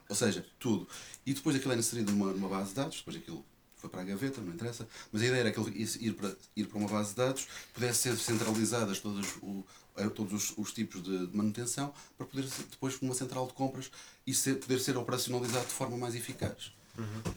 ou 0.09 0.15
seja, 0.15 0.45
tudo. 0.59 0.87
E 1.25 1.33
depois 1.33 1.55
aquilo 1.55 1.71
era 1.71 1.79
inserido 1.79 2.11
numa, 2.11 2.33
numa 2.33 2.49
base 2.49 2.69
de 2.69 2.75
dados, 2.75 2.97
depois 2.97 3.15
aquilo 3.17 3.45
foi 3.77 3.89
para 3.89 4.01
a 4.01 4.03
gaveta, 4.03 4.41
não 4.41 4.53
interessa, 4.53 4.87
mas 5.11 5.21
a 5.21 5.25
ideia 5.25 5.41
era 5.41 5.51
que 5.51 5.59
ele 5.59 5.87
ir 5.99 6.13
para, 6.13 6.35
ir 6.55 6.65
para 6.65 6.77
uma 6.77 6.87
base 6.87 7.09
de 7.09 7.15
dados, 7.15 7.47
pudesse 7.73 7.99
ser 7.99 8.17
centralizadas 8.17 8.99
todas 8.99 9.25
o, 9.41 9.65
eh, 9.97 10.09
todos 10.09 10.33
os, 10.33 10.57
os 10.57 10.73
tipos 10.73 11.01
de, 11.01 11.27
de, 11.27 11.35
manutenção, 11.35 11.93
para 12.17 12.27
poder 12.27 12.47
ser, 12.47 12.63
depois 12.63 12.99
numa 13.01 13.15
central 13.15 13.47
de 13.47 13.53
compras 13.53 13.91
e 14.25 14.33
ser, 14.33 14.55
poder 14.59 14.79
ser 14.79 14.97
operacionalizado 14.97 15.65
de 15.65 15.73
forma 15.73 15.97
mais 15.97 16.15
eficaz. 16.15 16.71
Uhum. 16.97 17.33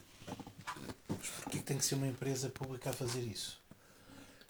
Mas 1.08 1.28
porquê 1.28 1.58
que 1.58 1.64
tem 1.64 1.78
que 1.78 1.84
ser 1.84 1.94
uma 1.94 2.06
empresa 2.06 2.48
pública 2.50 2.90
a 2.90 2.92
fazer 2.92 3.22
isso? 3.22 3.63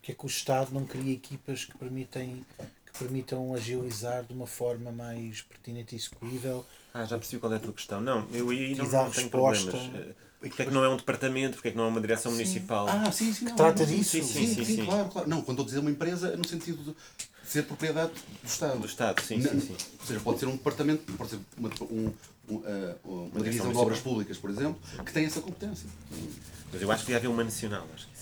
Porque 0.05 0.13
é 0.13 0.15
que 0.15 0.27
o 0.27 0.29
Estado 0.29 0.71
não 0.71 0.85
cria 0.85 1.15
equipas 1.15 1.65
que 1.65 1.79
permitem 1.79 2.45
que 2.59 2.99
permitam 2.99 3.55
agilizar 3.55 4.23
de 4.23 4.35
uma 4.35 4.47
forma 4.47 4.93
mais 4.93 5.41
pertinente 5.41 5.95
e 5.95 5.99
execuível? 5.99 6.67
Ah, 6.93 7.07
já 7.07 7.17
percebi 7.17 7.41
qual 7.41 7.51
é 7.55 7.57
a 7.57 7.59
tua 7.59 7.73
questão. 7.73 8.03
Não, 8.03 8.29
eu 8.31 8.51
aí 8.51 8.75
não, 8.75 8.85
não 8.87 9.11
tenho 9.11 9.31
problemas. 9.31 9.75
Eh, 9.75 10.15
porque 10.41 10.61
é 10.61 10.67
que 10.67 10.71
não 10.71 10.85
é 10.85 10.91
um 10.91 10.99
departamento? 10.99 11.55
Porque 11.55 11.69
é 11.69 11.71
que 11.71 11.77
não 11.79 11.87
é 11.87 11.89
uma 11.89 12.03
direção 12.03 12.31
sim. 12.33 12.37
municipal? 12.37 12.87
Ah, 12.87 13.11
sim, 13.11 13.33
sim. 13.33 13.47
Que 13.47 13.51
não, 13.53 13.57
trata 13.57 13.87
disso? 13.87 14.11
Sim 14.11 14.23
sim, 14.23 14.47
sim, 14.47 14.65
sim, 14.67 14.85
claro, 14.85 15.09
claro. 15.09 15.27
Não, 15.27 15.41
quando 15.41 15.63
estou 15.63 15.65
a 15.65 15.67
dizer 15.69 15.79
uma 15.79 15.91
empresa, 15.91 16.35
é 16.35 16.37
no 16.37 16.47
sentido 16.47 16.83
de 16.85 16.95
ser 17.43 17.63
propriedade 17.63 18.13
do 18.13 18.47
Estado. 18.47 18.79
Do 18.81 18.87
Estado, 18.87 19.23
sim, 19.23 19.41
sim, 19.41 19.59
sim. 19.59 19.77
Ou 20.01 20.07
seja, 20.07 20.21
pode 20.21 20.39
ser 20.39 20.47
um 20.49 20.53
departamento, 20.53 21.11
pode 21.15 21.31
ser 21.31 21.39
uma, 21.57 21.71
um, 21.91 22.13
um, 22.51 22.57
uh, 22.57 23.31
uma 23.33 23.43
divisão 23.43 23.73
de 23.73 23.79
obras 23.79 24.01
públicas, 24.01 24.37
por 24.37 24.51
exemplo, 24.51 24.79
que 25.03 25.13
tem 25.15 25.25
essa 25.25 25.41
competência. 25.41 25.89
Mas 26.71 26.83
eu 26.83 26.93
acho 26.93 27.05
que 27.05 27.07
devia 27.07 27.17
haver 27.17 27.29
uma 27.29 27.43
nacional, 27.43 27.89
acho 27.95 28.07
que 28.07 28.14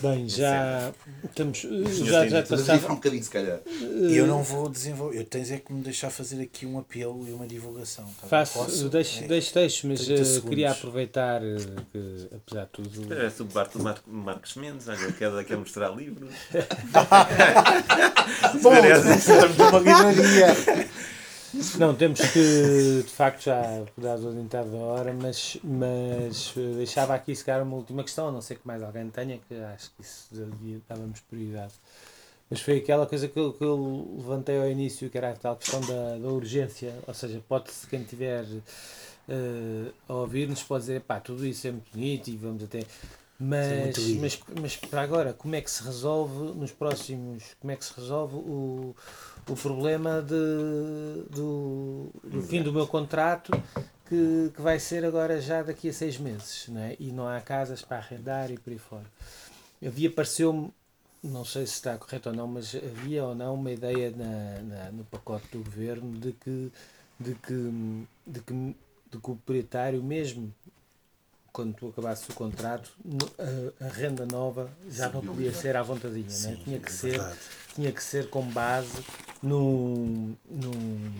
Bem, 0.00 0.28
já 0.28 0.92
estamos. 1.24 1.60
Já, 2.04 2.26
já 2.26 2.42
passava... 2.42 2.92
um 2.92 2.96
bocadinho, 2.96 3.22
se 3.22 3.30
calhar. 3.30 3.60
E 3.66 4.16
eu 4.16 4.26
não 4.26 4.42
vou 4.42 4.68
desenvolver. 4.68 5.18
Eu 5.18 5.24
tens 5.24 5.50
é 5.50 5.58
que 5.58 5.72
me 5.72 5.82
deixar 5.82 6.10
fazer 6.10 6.42
aqui 6.42 6.66
um 6.66 6.78
apelo 6.78 7.26
e 7.28 7.32
uma 7.32 7.46
divulgação. 7.46 8.04
Tá 8.20 8.26
Faço, 8.26 8.58
Posso? 8.58 8.88
deixo, 8.88 9.24
é. 9.24 9.26
deixo, 9.26 9.54
deixo, 9.54 9.86
mas 9.86 10.08
uh, 10.08 10.42
queria 10.42 10.72
aproveitar 10.72 11.42
uh, 11.42 11.56
que, 11.92 12.28
apesar 12.34 12.64
de 12.64 12.70
tudo. 12.70 13.14
É 13.14 13.30
sobre 13.30 13.54
Barto 13.54 13.78
Marcos 14.06 14.56
Mendes, 14.56 14.88
olha, 14.88 15.12
quer, 15.12 15.44
quer 15.44 15.56
mostrar 15.56 15.88
livros. 15.90 16.34
Bom, 18.62 18.74
estamos 18.74 19.56
numa 19.56 19.78
livraria. 19.78 20.88
Não, 21.78 21.94
temos 21.94 22.20
que, 22.20 23.02
de 23.02 23.10
facto, 23.10 23.44
já 23.44 23.84
cuidado 23.94 24.28
adiantado 24.28 24.70
da 24.70 24.78
hora, 24.78 25.12
mas, 25.12 25.58
mas 25.62 26.54
eh, 26.56 26.76
deixava 26.76 27.14
aqui 27.14 27.34
se 27.36 27.44
calhar 27.44 27.62
uma 27.62 27.76
última 27.76 28.02
questão, 28.02 28.28
a 28.28 28.32
não 28.32 28.40
ser 28.40 28.56
que 28.56 28.66
mais 28.66 28.82
alguém 28.82 29.08
tenha, 29.10 29.38
que 29.38 29.54
acho 29.54 29.90
que 29.90 30.02
isso 30.02 30.28
dávamos 30.88 31.20
prioridade. 31.20 31.74
Mas 32.48 32.60
foi 32.60 32.78
aquela 32.78 33.06
coisa 33.06 33.28
que 33.28 33.38
eu, 33.38 33.52
que 33.52 33.64
eu 33.64 34.14
levantei 34.18 34.58
ao 34.58 34.68
início, 34.68 35.10
que 35.10 35.18
era 35.18 35.30
a 35.30 35.34
tal 35.34 35.56
questão 35.56 35.80
da, 35.80 36.18
da 36.18 36.28
urgência, 36.28 36.94
ou 37.06 37.14
seja, 37.14 37.42
pode-se, 37.48 37.86
quem 37.86 38.02
tiver 38.02 38.44
uh, 38.44 39.92
a 40.08 40.14
ouvir-nos, 40.14 40.62
pode 40.62 40.82
dizer, 40.82 41.00
pá, 41.02 41.20
tudo 41.20 41.46
isso 41.46 41.66
é 41.66 41.70
muito 41.70 41.90
bonito 41.92 42.28
e 42.28 42.36
vamos 42.36 42.62
até 42.62 42.84
mas, 43.44 43.98
mas, 44.20 44.40
mas 44.60 44.76
para 44.76 45.02
agora, 45.02 45.32
como 45.32 45.56
é 45.56 45.60
que 45.60 45.70
se 45.70 45.82
resolve 45.82 46.56
nos 46.56 46.70
próximos. 46.70 47.42
Como 47.60 47.72
é 47.72 47.76
que 47.76 47.84
se 47.84 47.92
resolve 47.96 48.36
o, 48.36 48.94
o 49.48 49.56
problema 49.56 50.22
de, 50.22 51.24
do, 51.30 52.10
do 52.22 52.42
fim 52.42 52.62
do 52.62 52.72
meu 52.72 52.86
contrato 52.86 53.50
que, 54.08 54.52
que 54.54 54.60
vai 54.60 54.78
ser 54.78 55.04
agora 55.04 55.40
já 55.40 55.62
daqui 55.62 55.88
a 55.88 55.92
seis 55.92 56.18
meses, 56.18 56.68
não 56.68 56.80
é? 56.80 56.96
E 57.00 57.10
não 57.10 57.26
há 57.26 57.40
casas 57.40 57.82
para 57.82 57.98
arrendar 57.98 58.50
e 58.50 58.58
por 58.58 58.70
aí 58.70 58.78
fora. 58.78 59.06
Havia, 59.84 60.10
pareceu-me, 60.10 60.72
não 61.22 61.44
sei 61.44 61.66
se 61.66 61.74
está 61.74 61.96
correto 61.96 62.28
ou 62.28 62.34
não, 62.34 62.46
mas 62.46 62.74
havia 62.74 63.24
ou 63.24 63.34
não 63.34 63.54
uma 63.54 63.72
ideia 63.72 64.10
na, 64.10 64.62
na, 64.62 64.92
no 64.92 65.04
pacote 65.04 65.46
do 65.52 65.64
governo 65.64 66.12
de 66.18 66.32
que, 66.32 66.72
de 67.18 67.34
que, 67.34 68.06
de 68.26 68.40
que, 68.40 68.52
de 68.54 69.18
que 69.18 69.30
o 69.30 69.36
proprietário, 69.36 70.02
mesmo 70.02 70.52
quando 71.52 71.74
tu 71.74 71.88
acabasses 71.88 72.28
o 72.28 72.34
contrato, 72.34 72.90
a, 73.38 73.84
a 73.84 73.88
renda 73.88 74.24
nova 74.24 74.70
já 74.88 75.08
Sim, 75.08 75.14
não 75.14 75.20
podia 75.20 75.52
ser 75.52 75.76
à 75.76 75.82
vontadinha, 75.82 76.30
Sim, 76.30 76.50
né? 76.50 76.58
tinha, 76.64 76.80
que 76.80 76.88
é 76.88 76.92
ser, 76.92 77.36
tinha 77.74 77.92
que 77.92 78.02
ser 78.02 78.30
com 78.30 78.42
base 78.42 79.04
num, 79.42 80.34
num 80.48 81.12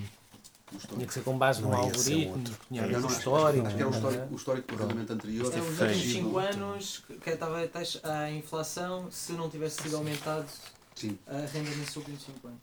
tinha 0.89 1.07
que 1.07 1.13
ser 1.13 1.23
com 1.23 1.37
base 1.37 1.61
num 1.61 1.73
algoritmo, 1.73 2.43
tinha 2.69 2.89
que 2.89 3.01
ser 3.01 3.07
histórico. 3.07 3.67
Acho 3.67 3.77
que 3.77 3.83
era 3.83 3.91
o 3.91 3.95
histórico, 3.95 4.27
o 4.33 4.37
histórico 4.37 4.77
do 4.77 5.13
anterior. 5.13 5.53
É, 5.53 5.61
os 5.61 5.81
últimos 5.81 6.13
5 6.13 6.39
anos, 6.39 7.05
que 7.23 7.31
estava 7.31 7.59
a 8.05 8.31
inflação, 8.31 9.11
se 9.11 9.33
não 9.33 9.51
tivesse 9.51 9.83
sido 9.83 9.97
aumentado 9.97 10.47
Sim. 10.95 11.19
a 11.27 11.41
renda 11.41 11.71
nesses 11.77 11.97
últimos 11.97 12.23
5 12.23 12.49
anos. 12.49 12.61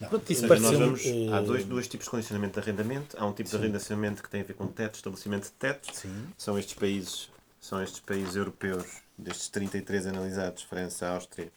Não, 0.00 0.08
Pronto, 0.08 0.32
isso 0.32 0.46
nós 0.46 0.60
vamos, 0.60 1.04
uh... 1.04 1.34
Há 1.34 1.40
dois, 1.40 1.64
dois 1.64 1.88
tipos 1.88 2.04
de 2.06 2.10
condicionamento 2.10 2.54
de 2.54 2.60
arrendamento. 2.60 3.16
Há 3.18 3.26
um 3.26 3.32
tipo 3.32 3.48
Sim. 3.48 3.58
de 3.58 3.64
arrendamento 3.64 4.22
que 4.22 4.30
tem 4.30 4.40
a 4.40 4.44
ver 4.44 4.54
com 4.54 4.66
teto, 4.68 4.94
estabelecimento 4.94 5.44
de 5.44 5.52
teto. 5.52 5.92
Sim. 5.92 6.26
São 6.36 6.58
estes 6.58 6.74
países, 6.74 7.28
são 7.60 7.82
estes 7.82 8.00
países 8.00 8.36
europeus, 8.36 8.86
destes 9.16 9.48
33 9.48 10.06
analisados, 10.06 10.62
França, 10.62 11.08
Áustria, 11.08 11.50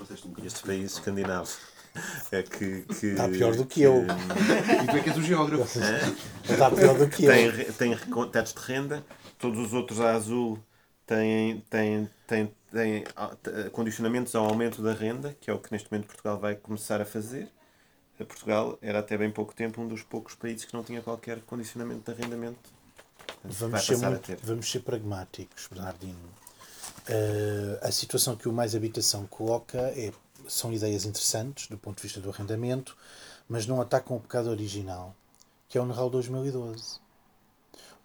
um 0.00 0.44
estes 0.44 0.62
países 0.62 0.92
escandinavos. 0.92 1.58
É 2.30 2.42
que, 2.42 2.82
que, 2.82 3.06
Está 3.06 3.28
pior 3.28 3.56
do 3.56 3.66
que, 3.66 3.74
que 3.74 3.82
eu. 3.82 4.04
e 4.84 4.86
tu 4.86 4.96
é 4.96 5.00
que 5.00 5.08
és 5.08 5.18
o 5.18 5.22
geógrafo. 5.22 5.80
É? 5.80 6.00
Está 6.52 6.70
pior 6.70 6.96
do 6.96 7.08
que 7.08 7.26
tem, 7.26 7.46
eu. 7.46 7.72
Tem 7.72 7.96
tetos 8.30 8.54
de 8.54 8.60
renda, 8.60 9.04
todos 9.38 9.58
os 9.58 9.72
outros 9.72 10.00
a 10.00 10.14
azul 10.14 10.58
têm, 11.06 11.60
têm, 11.68 12.08
têm, 12.28 12.54
têm 12.70 13.04
condicionamentos 13.72 14.34
ao 14.34 14.44
aumento 14.46 14.82
da 14.82 14.92
renda, 14.92 15.34
que 15.40 15.50
é 15.50 15.52
o 15.52 15.58
que 15.58 15.72
neste 15.72 15.90
momento 15.90 16.06
Portugal 16.06 16.38
vai 16.38 16.54
começar 16.54 17.00
a 17.00 17.04
fazer. 17.04 17.48
Portugal 18.18 18.78
era 18.82 18.98
até 18.98 19.16
bem 19.16 19.30
pouco 19.30 19.54
tempo 19.54 19.80
um 19.80 19.88
dos 19.88 20.02
poucos 20.02 20.34
países 20.34 20.64
que 20.64 20.74
não 20.74 20.82
tinha 20.82 21.00
qualquer 21.00 21.40
condicionamento 21.42 22.10
de 22.10 22.20
arrendamento. 22.20 22.70
Vamos 23.44 23.84
ser, 23.84 23.96
muito, 23.96 24.36
vamos 24.42 24.70
ser 24.70 24.80
pragmáticos, 24.80 25.68
Bernardino. 25.68 26.18
Uh, 27.08 27.78
a 27.80 27.92
situação 27.92 28.36
que 28.36 28.48
o 28.48 28.52
Mais 28.52 28.74
Habitação 28.74 29.26
coloca 29.26 29.78
é, 29.78 30.12
são 30.48 30.72
ideias 30.72 31.04
interessantes 31.04 31.68
do 31.68 31.78
ponto 31.78 31.96
de 31.96 32.02
vista 32.02 32.20
do 32.20 32.28
arrendamento, 32.28 32.96
mas 33.48 33.66
não 33.66 33.80
atacam 33.80 34.16
o 34.16 34.20
pecado 34.20 34.50
original, 34.50 35.14
que 35.68 35.78
é 35.78 35.80
o 35.80 35.86
NRAL 35.86 36.10
2012. 36.10 37.00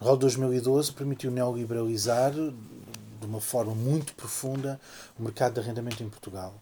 NRAL 0.04 0.18
2012 0.18 0.92
permitiu 0.92 1.32
neoliberalizar 1.32 2.34
de 2.34 3.26
uma 3.26 3.40
forma 3.40 3.74
muito 3.74 4.14
profunda 4.16 4.78
o 5.18 5.24
mercado 5.24 5.54
de 5.54 5.62
arrendamento 5.62 6.04
em 6.04 6.10
Portugal. 6.10 6.54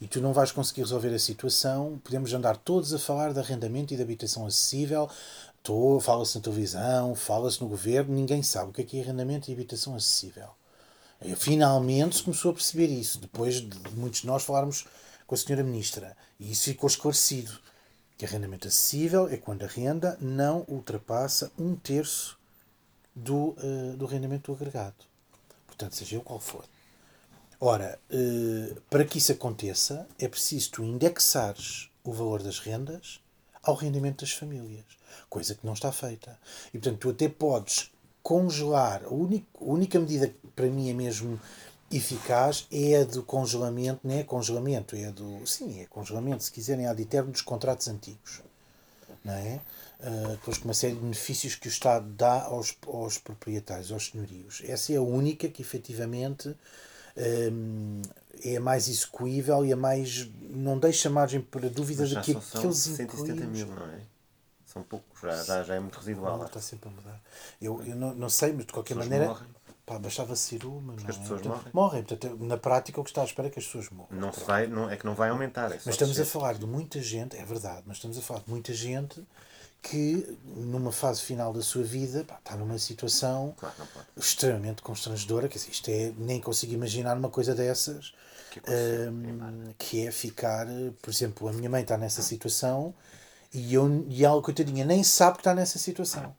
E 0.00 0.06
tu 0.06 0.20
não 0.20 0.32
vais 0.32 0.52
conseguir 0.52 0.82
resolver 0.82 1.12
a 1.12 1.18
situação. 1.18 2.00
Podemos 2.04 2.32
andar 2.32 2.56
todos 2.56 2.94
a 2.94 2.98
falar 3.00 3.32
de 3.32 3.40
arrendamento 3.40 3.92
e 3.92 3.96
de 3.96 4.02
habitação 4.02 4.46
acessível. 4.46 5.10
Fala-se 6.02 6.36
na 6.36 6.44
televisão, 6.44 7.16
fala-se 7.16 7.60
no 7.60 7.68
governo, 7.68 8.14
ninguém 8.14 8.44
sabe 8.44 8.70
o 8.70 8.72
que 8.72 8.82
é, 8.82 8.84
que 8.84 8.98
é 9.00 9.02
arrendamento 9.02 9.50
e 9.50 9.54
habitação 9.54 9.96
acessível. 9.96 10.50
Finalmente 11.36 12.18
se 12.18 12.22
começou 12.22 12.52
a 12.52 12.54
perceber 12.54 12.86
isso, 12.86 13.18
depois 13.18 13.56
de 13.56 13.90
muitos 13.96 14.20
de 14.20 14.28
nós 14.28 14.44
falarmos 14.44 14.86
com 15.26 15.34
a 15.34 15.38
senhora 15.38 15.64
Ministra. 15.64 16.16
E 16.38 16.52
isso 16.52 16.62
ficou 16.62 16.86
esclarecido. 16.86 17.58
Que 18.16 18.24
arrendamento 18.24 18.68
acessível 18.68 19.28
é 19.28 19.36
quando 19.36 19.64
a 19.64 19.66
renda 19.66 20.16
não 20.20 20.64
ultrapassa 20.68 21.50
um 21.58 21.74
terço 21.74 22.38
do, 23.14 23.50
uh, 23.50 23.96
do 23.96 24.06
rendimento 24.06 24.52
do 24.52 24.56
agregado. 24.56 25.04
Portanto, 25.66 25.94
seja 25.94 26.16
ele 26.16 26.24
qual 26.24 26.40
for. 26.40 26.64
Ora, 27.60 27.98
uh, 28.10 28.80
para 28.90 29.04
que 29.04 29.18
isso 29.18 29.32
aconteça, 29.32 30.06
é 30.18 30.28
preciso 30.28 30.72
tu 30.72 30.84
indexares 30.84 31.90
o 32.02 32.12
valor 32.12 32.42
das 32.42 32.58
rendas 32.58 33.20
ao 33.62 33.74
rendimento 33.74 34.20
das 34.20 34.32
famílias, 34.32 34.84
coisa 35.30 35.54
que 35.54 35.64
não 35.64 35.72
está 35.72 35.90
feita. 35.90 36.38
E, 36.68 36.78
portanto, 36.78 36.98
tu 36.98 37.10
até 37.10 37.28
podes 37.28 37.90
congelar. 38.22 39.04
A 39.04 39.08
única, 39.08 39.46
a 39.60 39.64
única 39.64 39.98
medida 39.98 40.28
que 40.28 40.46
para 40.54 40.66
mim 40.66 40.90
é 40.90 40.92
mesmo 40.92 41.40
eficaz 41.90 42.66
é 42.70 43.00
a 43.00 43.04
do 43.04 43.22
congelamento, 43.22 44.00
não 44.02 44.14
é 44.14 44.24
congelamento, 44.24 44.96
é 44.96 45.10
do. 45.12 45.46
Sim, 45.46 45.80
é 45.80 45.86
congelamento, 45.86 46.42
se 46.42 46.50
quiserem, 46.50 46.86
ad 46.86 47.00
eterno 47.00 47.30
dos 47.30 47.42
contratos 47.42 47.88
antigos. 47.88 48.42
Não 49.24 49.32
é? 49.32 49.60
Uh, 50.06 50.32
depois 50.32 50.58
com 50.58 50.66
uma 50.66 50.74
série 50.74 50.94
de 50.94 51.00
benefícios 51.00 51.54
que 51.54 51.66
o 51.66 51.70
Estado 51.70 52.06
dá 52.10 52.42
aos, 52.42 52.76
aos 52.86 53.16
proprietários, 53.16 53.90
aos 53.90 54.08
senhorios. 54.10 54.60
Essa 54.66 54.92
é 54.92 54.96
a 54.96 55.02
única 55.02 55.48
que 55.48 55.62
efetivamente 55.62 56.54
um, 57.16 58.02
é 58.44 58.56
a 58.56 58.60
mais 58.60 58.86
execuível 58.88 59.64
e 59.64 59.72
a 59.72 59.76
mais. 59.76 60.28
não 60.50 60.78
deixa 60.78 61.08
margem 61.08 61.40
para 61.40 61.70
dúvidas 61.70 62.10
de 62.10 62.20
que 62.20 62.32
aqueles 62.32 62.76
170 62.76 63.46
mil, 63.46 63.66
não 63.68 63.86
é? 63.86 64.00
são 64.74 64.82
poucos, 64.82 65.20
já, 65.22 65.42
já, 65.44 65.62
já 65.62 65.74
é 65.76 65.80
muito 65.80 65.96
residual. 65.96 66.36
Não, 66.36 66.46
está 66.46 66.60
sempre 66.60 66.88
a 66.88 66.92
mudar. 66.92 67.22
Eu, 67.62 67.80
eu 67.84 67.94
não, 67.94 68.12
não 68.14 68.28
sei, 68.28 68.52
mas 68.52 68.66
de 68.66 68.72
qualquer 68.72 68.96
maneira. 68.96 69.28
Morrem. 69.28 69.54
Pá, 69.86 69.98
bastava 69.98 70.34
ser 70.34 70.64
uma. 70.64 70.94
Porque 70.94 71.10
as 71.10 71.18
pessoas 71.18 71.42
é? 71.42 71.48
morrem. 71.48 71.72
Morrem. 71.72 72.02
Portanto, 72.02 72.44
na 72.44 72.56
prática, 72.56 73.00
o 73.00 73.04
que 73.04 73.10
está 73.10 73.22
à 73.22 73.24
espera 73.24 73.48
é 73.48 73.50
que 73.50 73.58
as 73.58 73.66
pessoas 73.66 73.90
morram. 73.90 74.18
Não 74.18 74.32
vai, 74.32 74.66
não, 74.66 74.90
é 74.90 74.96
que 74.96 75.04
não 75.04 75.14
vai 75.14 75.28
aumentar. 75.28 75.70
É 75.70 75.78
mas 75.84 75.94
estamos 75.94 76.18
a 76.18 76.24
falar 76.24 76.54
de 76.54 76.66
muita 76.66 77.00
gente, 77.00 77.36
é 77.36 77.44
verdade, 77.44 77.82
mas 77.86 77.98
estamos 77.98 78.18
a 78.18 78.22
falar 78.22 78.40
de 78.40 78.50
muita 78.50 78.72
gente 78.72 79.24
que, 79.84 80.38
numa 80.56 80.90
fase 80.90 81.20
final 81.20 81.52
da 81.52 81.60
sua 81.60 81.82
vida, 81.82 82.24
pá, 82.24 82.38
está 82.38 82.56
numa 82.56 82.78
situação 82.78 83.54
claro, 83.58 83.74
extremamente 84.16 84.80
constrangedora. 84.80 85.46
Que 85.46 85.58
isto 85.58 85.88
é, 85.90 86.12
nem 86.16 86.40
consigo 86.40 86.72
imaginar 86.72 87.16
uma 87.16 87.28
coisa 87.28 87.54
dessas. 87.54 88.14
Que 88.50 88.60
é, 88.64 89.10
um, 89.10 89.74
que 89.76 90.06
é 90.06 90.10
ficar, 90.10 90.66
por 91.02 91.10
exemplo, 91.10 91.48
a 91.48 91.52
minha 91.52 91.68
mãe 91.68 91.82
está 91.82 91.98
nessa 91.98 92.22
situação 92.22 92.94
e, 93.52 93.74
eu, 93.74 94.06
e 94.08 94.24
ela, 94.24 94.40
coitadinha, 94.40 94.84
nem 94.84 95.02
sabe 95.04 95.34
que 95.34 95.40
está 95.40 95.54
nessa 95.54 95.78
situação. 95.78 96.34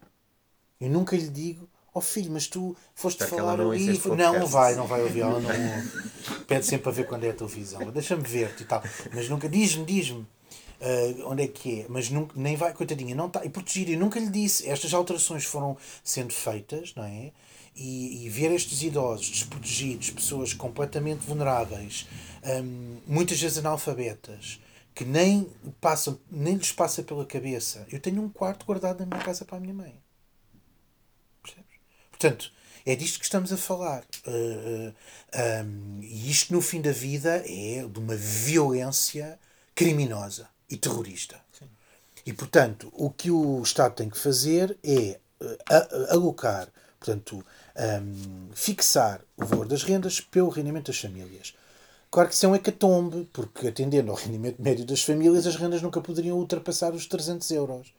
Eu 0.82 0.90
nunca 0.90 1.16
lhe 1.16 1.30
digo, 1.30 1.70
ó 1.94 2.00
oh, 2.00 2.02
filho, 2.02 2.32
mas 2.32 2.48
tu 2.48 2.76
foste 2.96 3.22
Espero 3.24 3.42
falar 3.42 3.58
não 3.58 3.72
ali. 3.72 4.02
Não, 4.18 4.40
não 4.40 4.48
vai, 4.48 4.76
não 4.76 4.88
vai 4.88 5.04
ouvir. 5.04 5.22
Ela 5.22 5.40
não 5.40 5.50
pede 6.48 6.66
sempre 6.66 6.90
a 6.90 6.92
ver 6.92 7.06
quando 7.06 7.26
é 7.26 7.30
a 7.30 7.34
televisão. 7.34 7.92
Deixa-me 7.92 8.24
ver-te 8.24 8.64
e 8.64 8.66
tal. 8.66 8.82
Mas 9.14 9.30
nunca, 9.30 9.48
diz-me, 9.48 9.86
diz-me. 9.86 10.26
Uh, 10.80 11.30
onde 11.32 11.44
é 11.44 11.48
que 11.48 11.82
é, 11.82 11.86
mas 11.88 12.10
nunca, 12.10 12.34
nem 12.36 12.56
vai, 12.56 12.74
coitadinha, 12.74 13.16
não 13.16 13.28
está. 13.28 13.46
E 13.46 13.50
protegida, 13.50 13.92
eu 13.92 14.00
nunca 14.00 14.20
lhe 14.20 14.30
disse. 14.30 14.70
Estas 14.70 14.94
alterações 14.94 15.46
foram 15.46 15.78
sendo 16.04 16.34
feitas, 16.34 16.94
não 16.96 17.04
é? 17.04 17.32
E, 17.76 18.26
e 18.26 18.30
ver 18.30 18.52
estes 18.52 18.84
idosos 18.84 19.30
desprotegidos, 19.30 20.10
pessoas 20.12 20.54
completamente 20.54 21.26
vulneráveis, 21.26 22.08
um, 22.46 22.98
muitas 23.08 23.40
vezes 23.40 23.58
analfabetas, 23.58 24.60
que 24.94 25.04
nem, 25.04 25.50
passam, 25.82 26.20
nem 26.32 26.56
lhes 26.56 26.72
passa 26.72 27.04
pela 27.04 27.26
cabeça. 27.26 27.86
Eu 27.92 28.00
tenho 28.00 28.22
um 28.22 28.30
quarto 28.30 28.66
guardado 28.66 29.00
na 29.00 29.06
minha 29.06 29.24
casa 29.24 29.44
para 29.44 29.58
a 29.58 29.60
minha 29.60 29.74
mãe. 29.74 29.96
Percebes? 31.44 31.76
Portanto, 32.12 32.52
é 32.86 32.96
disto 32.96 33.20
que 33.20 33.26
estamos 33.26 33.52
a 33.52 33.58
falar. 33.58 34.06
Uh, 34.26 34.90
uh, 34.90 35.66
um, 35.66 36.00
e 36.02 36.30
isto, 36.30 36.54
no 36.54 36.62
fim 36.62 36.82
da 36.82 36.92
vida, 36.92 37.44
é 37.46 37.86
de 37.86 38.00
uma 38.00 38.16
violência 38.16 39.38
criminosa 39.74 40.55
e 40.70 40.78
terrorista. 40.78 41.40
Sim. 41.52 41.66
E, 42.26 42.34
portanto, 42.34 42.92
o 42.94 43.10
que 43.10 43.30
o 43.30 43.62
Estado 43.62 43.96
tem 43.96 44.10
que 44.10 44.18
fazer 44.18 44.78
é 44.84 45.20
uh, 45.42 46.14
alocar, 46.14 46.68
portanto, 47.00 47.46
um, 47.76 48.50
fixar 48.54 49.22
o 49.38 49.46
valor 49.46 49.68
das 49.68 49.84
rendas 49.84 50.20
pelo 50.20 50.50
rendimento 50.50 50.88
das 50.88 51.00
famílias. 51.00 51.56
Claro 52.10 52.30
que 52.30 52.36
isso 52.36 52.46
é 52.46 52.50
um 52.50 52.56
hecatombe, 52.56 53.30
porque 53.34 53.68
atendendo 53.68 54.12
ao 54.12 54.18
rendimento 54.18 54.62
médio 54.62 54.86
das 54.86 55.04
famílias, 55.04 55.46
as 55.46 55.56
rendas 55.56 55.82
nunca 55.82 56.02
poderiam 56.02 56.38
ultrapassar 56.38 56.94
os 56.94 57.06
300 57.06 57.52
euros. 57.52 57.94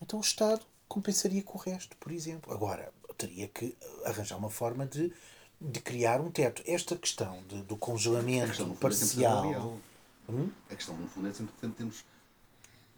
Então 0.00 0.18
o 0.18 0.22
Estado 0.22 0.60
compensaria 0.86 1.42
com 1.42 1.58
o 1.58 1.60
resto, 1.60 1.96
por 1.96 2.12
exemplo. 2.12 2.52
Agora, 2.52 2.92
teria 3.16 3.48
que 3.48 3.76
arranjar 4.04 4.36
uma 4.36 4.50
forma 4.50 4.86
de, 4.86 5.12
de 5.60 5.80
criar 5.80 6.20
um 6.20 6.30
teto. 6.30 6.62
Esta 6.66 6.94
questão 6.96 7.42
de, 7.48 7.62
do 7.62 7.76
congelamento 7.76 8.66
parcial. 8.74 9.78
Hum? 10.28 10.50
A 10.70 10.74
questão, 10.74 10.96
no 10.96 11.08
fundo, 11.08 11.28
é 11.28 11.32
sempre, 11.32 11.54
sempre 11.60 11.76
temos 11.76 12.04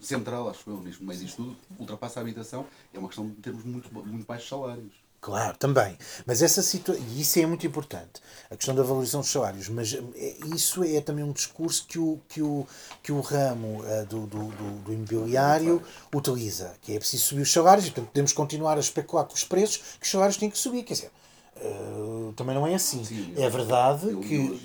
central, 0.01 0.49
acho 0.49 0.69
eu, 0.69 0.79
mesmo 0.79 1.07
meio 1.07 1.19
disto 1.19 1.37
tudo, 1.37 1.57
ultrapassa 1.79 2.21
a 2.21 2.23
habitação, 2.23 2.67
é 2.95 2.99
uma 2.99 3.09
questão 3.09 3.29
de 3.29 3.35
termos 3.37 3.65
muito, 3.65 3.93
muito 3.93 4.27
baixos 4.27 4.49
salários. 4.49 4.93
Claro, 5.21 5.57
também. 5.59 5.99
Mas 6.25 6.43
essa 6.43 6.63
situação, 6.63 7.05
e 7.09 7.21
isso 7.21 7.41
é 7.41 7.47
muito 7.47 7.67
importante, 7.67 8.23
a 8.49 8.57
questão 8.57 8.73
da 8.73 8.85
valorização 8.85 9.21
dos 9.21 9.31
salários, 9.31 9.69
mas 9.69 9.93
eh, 9.93 10.37
isso 10.55 10.85
é 10.85 11.01
também 11.01 11.25
um 11.25 11.33
discurso 11.33 11.85
que 11.89 11.99
o, 11.99 12.21
que 12.29 12.41
o, 12.41 12.65
que 13.03 13.11
o 13.11 13.21
ramo 13.21 13.83
uh, 13.83 14.07
do, 14.07 14.27
do, 14.27 14.45
do, 14.45 14.79
do, 14.85 14.93
imobiliário 14.93 15.83
utiliza, 16.15 16.73
que 16.81 16.95
é 16.95 16.99
preciso 17.01 17.25
subir 17.25 17.43
os 17.43 17.53
salários, 17.53 17.87
e 17.87 17.91
portanto 17.91 18.13
podemos 18.13 18.33
continuar 18.33 18.77
a 18.77 18.81
especular 18.81 19.25
com 19.25 19.35
os 19.35 19.43
preços, 19.43 19.79
que 19.99 20.07
os 20.07 20.11
salários 20.11 20.37
têm 20.37 20.49
que 20.49 20.57
subir, 20.57 20.85
quer 20.85 20.95
dizer, 20.95 21.11
uh, 21.63 22.33
também 22.35 22.55
não 22.55 22.67
é 22.67 22.75
assim. 22.75 23.05
Sim, 23.05 23.35
é 23.37 23.49
verdade 23.49 24.15
que 24.17 24.61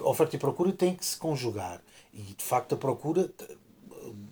oferta 0.00 0.36
e 0.36 0.38
procura 0.38 0.72
têm 0.72 0.94
que 0.94 1.04
se 1.04 1.16
conjugar, 1.16 1.80
e 2.12 2.20
de 2.20 2.44
facto 2.44 2.74
a 2.74 2.78
procura 2.78 3.30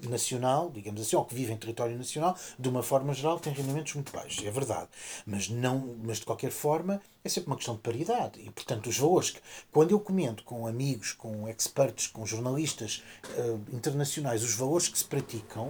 nacional, 0.09 0.71
digamos 0.71 1.01
assim, 1.01 1.17
ou 1.17 1.25
que 1.25 1.35
vive 1.35 1.53
em 1.53 1.57
território 1.57 1.97
nacional, 1.97 2.37
de 2.59 2.69
uma 2.69 2.83
forma 2.83 3.13
geral, 3.13 3.39
tem 3.39 3.53
rendimentos 3.53 3.95
muito 3.95 4.13
baixos. 4.13 4.45
É 4.45 4.51
verdade. 4.51 4.89
Mas, 5.27 5.49
não, 5.49 5.97
mas 6.03 6.19
de 6.19 6.25
qualquer 6.25 6.51
forma, 6.51 7.01
é 7.25 7.29
sempre 7.29 7.49
uma 7.49 7.57
questão 7.57 7.75
de 7.75 7.81
paridade. 7.81 8.41
E, 8.41 8.51
portanto, 8.51 8.89
os 8.89 8.99
valores 8.99 9.31
que, 9.31 9.41
quando 9.73 9.91
eu 9.91 10.01
comento 10.01 10.45
com 10.45 10.67
amigos, 10.67 11.13
com 11.13 11.49
experts, 11.49 12.07
com 12.07 12.25
jornalistas 12.25 13.03
uh, 13.37 13.61
internacionais, 13.75 14.43
os 14.43 14.55
valores 14.55 14.89
que 14.89 14.99
se 14.99 15.05
praticam 15.05 15.69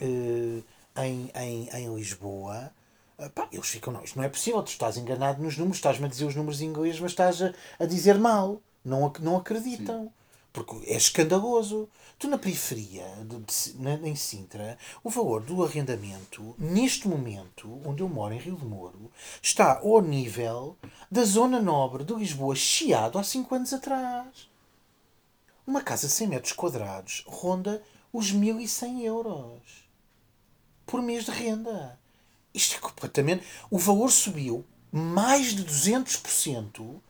uh, 0.00 0.64
em, 0.96 1.30
em, 1.34 1.68
em 1.72 1.94
Lisboa. 1.94 2.72
Uh, 3.20 3.28
pá, 3.30 3.48
eles 3.52 3.66
ficam, 3.68 3.92
não, 3.92 4.02
isto 4.02 4.16
não 4.16 4.24
é 4.24 4.28
possível, 4.30 4.62
tu 4.62 4.68
estás 4.68 4.96
enganado 4.96 5.42
nos 5.42 5.58
números, 5.58 5.76
estás-me 5.76 6.06
a 6.06 6.08
dizer 6.08 6.24
os 6.24 6.34
números 6.34 6.62
em 6.62 6.66
inglês, 6.66 6.98
mas 6.98 7.12
estás 7.12 7.42
a, 7.42 7.52
a 7.78 7.84
dizer 7.84 8.18
mal. 8.18 8.62
Não, 8.82 9.12
não 9.20 9.36
acreditam. 9.36 10.04
Sim. 10.04 10.12
Porque 10.52 10.90
é 10.90 10.96
escandaloso. 10.96 11.88
Tu 12.18 12.28
na 12.28 12.38
periferia, 12.38 13.06
de, 13.24 13.72
de, 13.72 14.08
em 14.08 14.16
Sintra, 14.16 14.76
o 15.04 15.10
valor 15.10 15.42
do 15.42 15.62
arrendamento, 15.62 16.54
neste 16.58 17.06
momento, 17.06 17.80
onde 17.84 18.02
eu 18.02 18.08
moro, 18.08 18.34
em 18.34 18.38
Rio 18.38 18.56
de 18.56 18.64
Moro, 18.64 19.10
está 19.40 19.78
ao 19.78 20.00
nível 20.02 20.76
da 21.10 21.24
zona 21.24 21.60
nobre 21.60 22.04
de 22.04 22.14
Lisboa, 22.14 22.54
chiado 22.56 23.18
há 23.18 23.22
5 23.22 23.54
anos 23.54 23.72
atrás. 23.72 24.48
uma 25.66 25.82
casa 25.82 26.08
de 26.08 26.12
100 26.12 26.26
metros 26.26 26.52
quadrados 26.52 27.24
ronda 27.26 27.82
os 28.12 28.32
1100 28.32 29.02
euros 29.04 29.88
por 30.84 31.00
mês 31.00 31.24
de 31.24 31.30
renda. 31.30 31.99
Isto 32.52 32.76
é 32.76 32.78
completamente. 32.78 33.44
O 33.70 33.78
valor 33.78 34.10
subiu 34.10 34.64
mais 34.90 35.54
de 35.54 35.64
200% 35.64 37.00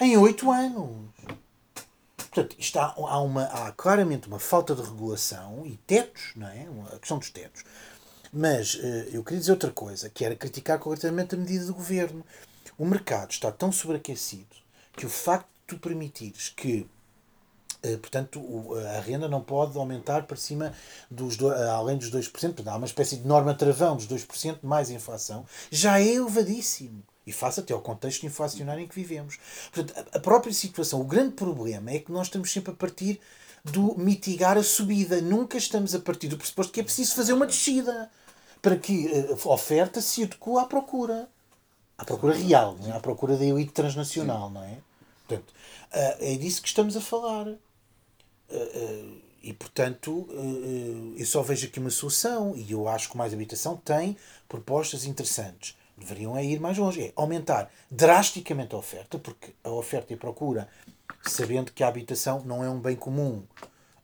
em 0.00 0.16
8 0.16 0.50
anos. 0.50 1.10
Portanto, 2.16 2.56
isto 2.58 2.78
há, 2.78 2.94
há, 2.96 3.20
uma, 3.20 3.44
há 3.44 3.72
claramente 3.72 4.28
uma 4.28 4.38
falta 4.38 4.74
de 4.74 4.82
regulação 4.82 5.62
e 5.64 5.76
tetos, 5.86 6.32
não 6.36 6.48
é? 6.48 6.66
A 6.94 6.98
questão 6.98 7.18
dos 7.18 7.30
tetos. 7.30 7.64
Mas 8.32 8.74
uh, 8.74 9.08
eu 9.10 9.24
queria 9.24 9.40
dizer 9.40 9.52
outra 9.52 9.70
coisa, 9.70 10.10
que 10.10 10.24
era 10.24 10.36
criticar 10.36 10.78
completamente 10.78 11.34
a 11.34 11.38
medida 11.38 11.64
do 11.64 11.74
governo. 11.74 12.24
O 12.76 12.84
mercado 12.84 13.30
está 13.30 13.50
tão 13.50 13.72
sobreaquecido 13.72 14.54
que 14.94 15.06
o 15.06 15.10
facto 15.10 15.46
de 15.46 15.76
tu 15.76 15.78
permitires 15.78 16.52
que 16.54 16.86
portanto, 18.00 18.40
a 18.96 19.00
renda 19.00 19.28
não 19.28 19.40
pode 19.40 19.76
aumentar 19.76 20.24
para 20.24 20.36
cima 20.36 20.72
dos 21.10 21.36
do, 21.36 21.50
além 21.50 21.96
dos 21.96 22.10
2%, 22.10 22.30
portanto, 22.30 22.68
há 22.68 22.76
uma 22.76 22.86
espécie 22.86 23.16
de 23.16 23.26
norma 23.26 23.54
travão 23.54 23.96
dos 23.96 24.06
2% 24.06 24.58
mais 24.62 24.90
inflação, 24.90 25.44
já 25.70 26.00
é 26.00 26.06
elevadíssimo. 26.06 27.02
E 27.26 27.32
face 27.32 27.58
até 27.58 27.74
ao 27.74 27.80
contexto 27.80 28.24
inflacionário 28.24 28.84
em 28.84 28.86
que 28.86 28.94
vivemos. 28.94 29.38
Portanto, 29.72 30.08
a 30.12 30.20
própria 30.20 30.52
situação, 30.52 31.00
o 31.00 31.04
grande 31.04 31.32
problema 31.32 31.90
é 31.90 31.98
que 31.98 32.12
nós 32.12 32.28
estamos 32.28 32.52
sempre 32.52 32.70
a 32.72 32.76
partir 32.76 33.20
do 33.64 33.96
mitigar 33.98 34.56
a 34.56 34.62
subida. 34.62 35.20
Nunca 35.20 35.58
estamos 35.58 35.94
a 35.94 35.98
partir 35.98 36.28
do 36.28 36.36
pressuposto 36.36 36.72
que 36.72 36.80
é 36.80 36.84
preciso 36.84 37.14
fazer 37.14 37.32
uma 37.32 37.46
descida 37.46 38.10
para 38.62 38.76
que 38.76 39.08
eh, 39.08 39.36
a 39.44 39.48
oferta 39.48 40.00
se 40.00 40.22
adeque 40.22 40.58
à 40.58 40.64
procura. 40.64 41.28
À 41.98 42.04
procura 42.04 42.34
real, 42.34 42.76
não 42.80 42.92
é? 42.92 42.96
à 42.96 43.00
procura 43.00 43.36
da 43.36 43.44
elite 43.44 43.72
transnacional, 43.72 44.50
não 44.50 44.62
é? 44.62 44.78
Portanto, 45.26 45.52
eh, 45.92 46.34
é 46.34 46.36
disso 46.36 46.62
que 46.62 46.68
estamos 46.68 46.96
a 46.96 47.00
falar. 47.00 47.46
Eh, 48.50 49.04
e, 49.42 49.52
portanto, 49.52 50.26
eu 51.16 51.24
só 51.24 51.40
vejo 51.40 51.68
aqui 51.68 51.78
uma 51.78 51.90
solução 51.90 52.56
e 52.56 52.72
eu 52.72 52.88
acho 52.88 53.08
que 53.08 53.16
mais 53.16 53.32
habitação 53.32 53.76
tem 53.76 54.16
propostas 54.48 55.04
interessantes 55.04 55.76
deveriam 55.96 56.36
é 56.36 56.44
ir 56.44 56.60
mais 56.60 56.76
longe, 56.76 57.02
é 57.02 57.12
aumentar 57.16 57.70
drasticamente 57.90 58.74
a 58.74 58.78
oferta, 58.78 59.18
porque 59.18 59.54
a 59.64 59.70
oferta 59.70 60.12
e 60.12 60.16
a 60.16 60.18
procura, 60.18 60.68
sabendo 61.22 61.72
que 61.72 61.82
a 61.82 61.88
habitação 61.88 62.42
não 62.44 62.62
é 62.62 62.68
um 62.68 62.78
bem 62.78 62.94
comum 62.94 63.42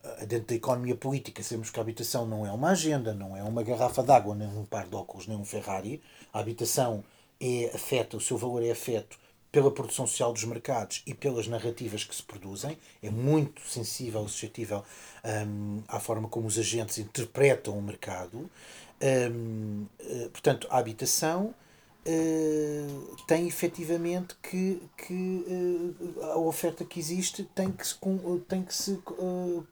eh, 0.02 0.26
dentro 0.26 0.48
da 0.48 0.54
economia 0.54 0.96
política, 0.96 1.42
sabemos 1.42 1.70
que 1.70 1.78
a 1.78 1.82
habitação 1.82 2.26
não 2.26 2.46
é 2.46 2.50
uma 2.50 2.70
agenda, 2.70 3.12
não 3.12 3.36
é 3.36 3.42
uma 3.42 3.62
garrafa 3.62 4.02
d'água, 4.02 4.34
nem 4.34 4.48
um 4.48 4.64
par 4.64 4.86
de 4.86 4.94
óculos, 4.94 5.26
nem 5.26 5.36
um 5.36 5.44
Ferrari. 5.44 6.02
A 6.32 6.40
habitação 6.40 7.04
é 7.40 7.70
afeta, 7.74 8.16
o 8.16 8.20
seu 8.20 8.38
valor 8.38 8.62
é 8.62 8.70
afeto 8.70 9.18
pela 9.52 9.70
produção 9.70 10.06
social 10.06 10.32
dos 10.32 10.44
mercados 10.44 11.02
e 11.06 11.12
pelas 11.12 11.46
narrativas 11.46 12.02
que 12.04 12.16
se 12.16 12.22
produzem, 12.22 12.78
é 13.02 13.10
muito 13.10 13.60
sensível, 13.68 14.26
suscetível 14.26 14.82
um, 15.46 15.82
à 15.86 16.00
forma 16.00 16.26
como 16.26 16.46
os 16.46 16.58
agentes 16.58 16.96
interpretam 16.96 17.78
o 17.78 17.82
mercado. 17.82 18.50
Um, 19.02 19.84
eh, 20.00 20.28
portanto, 20.32 20.66
a 20.70 20.78
habitação 20.78 21.54
Uh, 22.04 23.14
tem 23.28 23.46
efetivamente 23.46 24.34
que, 24.42 24.82
que 24.96 25.94
uh, 26.02 26.24
a 26.32 26.36
oferta 26.36 26.84
que 26.84 26.98
existe 26.98 27.44
tem 27.54 27.70
que 27.70 27.86
se, 27.86 27.96
tem 28.48 28.64
que 28.64 28.74
se 28.74 28.90
uh, 28.90 29.64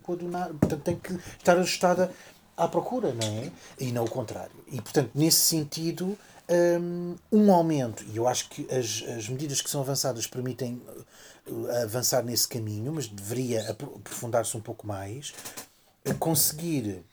coadunar, 0.00 0.54
portanto, 0.54 0.80
tem 0.80 0.94
que 0.96 1.14
estar 1.14 1.58
ajustada 1.58 2.12
à 2.56 2.68
procura, 2.68 3.12
não 3.12 3.26
é? 3.26 3.50
E 3.80 3.90
não 3.90 4.04
o 4.04 4.08
contrário. 4.08 4.54
E, 4.70 4.80
portanto, 4.80 5.10
nesse 5.12 5.40
sentido, 5.40 6.16
um, 6.50 7.16
um 7.30 7.52
aumento, 7.52 8.04
e 8.12 8.16
eu 8.16 8.26
acho 8.26 8.48
que 8.48 8.66
as, 8.70 9.04
as 9.16 9.28
medidas 9.28 9.60
que 9.60 9.70
são 9.70 9.80
avançadas 9.80 10.26
permitem 10.26 10.82
avançar 11.82 12.22
nesse 12.22 12.46
caminho, 12.46 12.92
mas 12.92 13.08
deveria 13.08 13.70
aprofundar-se 13.70 14.56
um 14.56 14.60
pouco 14.60 14.86
mais, 14.86 15.32
conseguir 16.18 17.04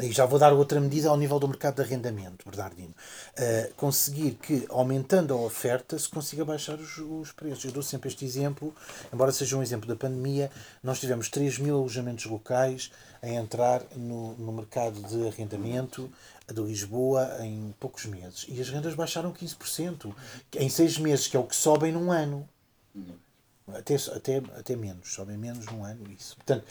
e 0.00 0.10
já 0.10 0.24
vou 0.24 0.38
dar 0.38 0.54
outra 0.54 0.80
medida 0.80 1.10
ao 1.10 1.18
nível 1.18 1.38
do 1.38 1.46
mercado 1.46 1.76
de 1.76 1.82
arrendamento, 1.82 2.48
Bernardino. 2.48 2.94
Uh, 3.38 3.74
conseguir 3.74 4.32
que, 4.36 4.64
aumentando 4.70 5.34
a 5.34 5.36
oferta, 5.36 5.98
se 5.98 6.08
consiga 6.08 6.46
baixar 6.46 6.78
os, 6.78 6.96
os 6.96 7.30
preços. 7.30 7.66
Eu 7.66 7.72
dou 7.72 7.82
sempre 7.82 8.08
este 8.08 8.24
exemplo, 8.24 8.74
embora 9.12 9.30
seja 9.30 9.54
um 9.54 9.62
exemplo 9.62 9.86
da 9.86 9.94
pandemia, 9.94 10.50
nós 10.82 10.98
tivemos 10.98 11.28
3 11.28 11.58
mil 11.58 11.76
alojamentos 11.76 12.24
locais 12.24 12.90
a 13.20 13.28
entrar 13.28 13.82
no, 13.94 14.32
no 14.38 14.50
mercado 14.50 14.98
de 15.02 15.28
arrendamento 15.28 16.10
de 16.50 16.60
Lisboa 16.60 17.38
em 17.40 17.74
poucos 17.78 18.06
meses. 18.06 18.46
E 18.48 18.60
as 18.60 18.68
rendas 18.68 18.94
baixaram 18.94 19.32
15%. 19.32 20.14
Em 20.56 20.68
seis 20.68 20.98
meses, 20.98 21.28
que 21.28 21.36
é 21.36 21.40
o 21.40 21.44
que 21.44 21.56
sobem 21.56 21.92
num 21.92 22.10
ano. 22.10 22.48
Até, 23.68 23.94
até, 23.94 24.38
até 24.58 24.76
menos, 24.76 25.12
sobem 25.12 25.36
menos 25.36 25.66
num 25.66 25.84
ano 25.84 26.10
isso. 26.10 26.36
Portanto, 26.36 26.66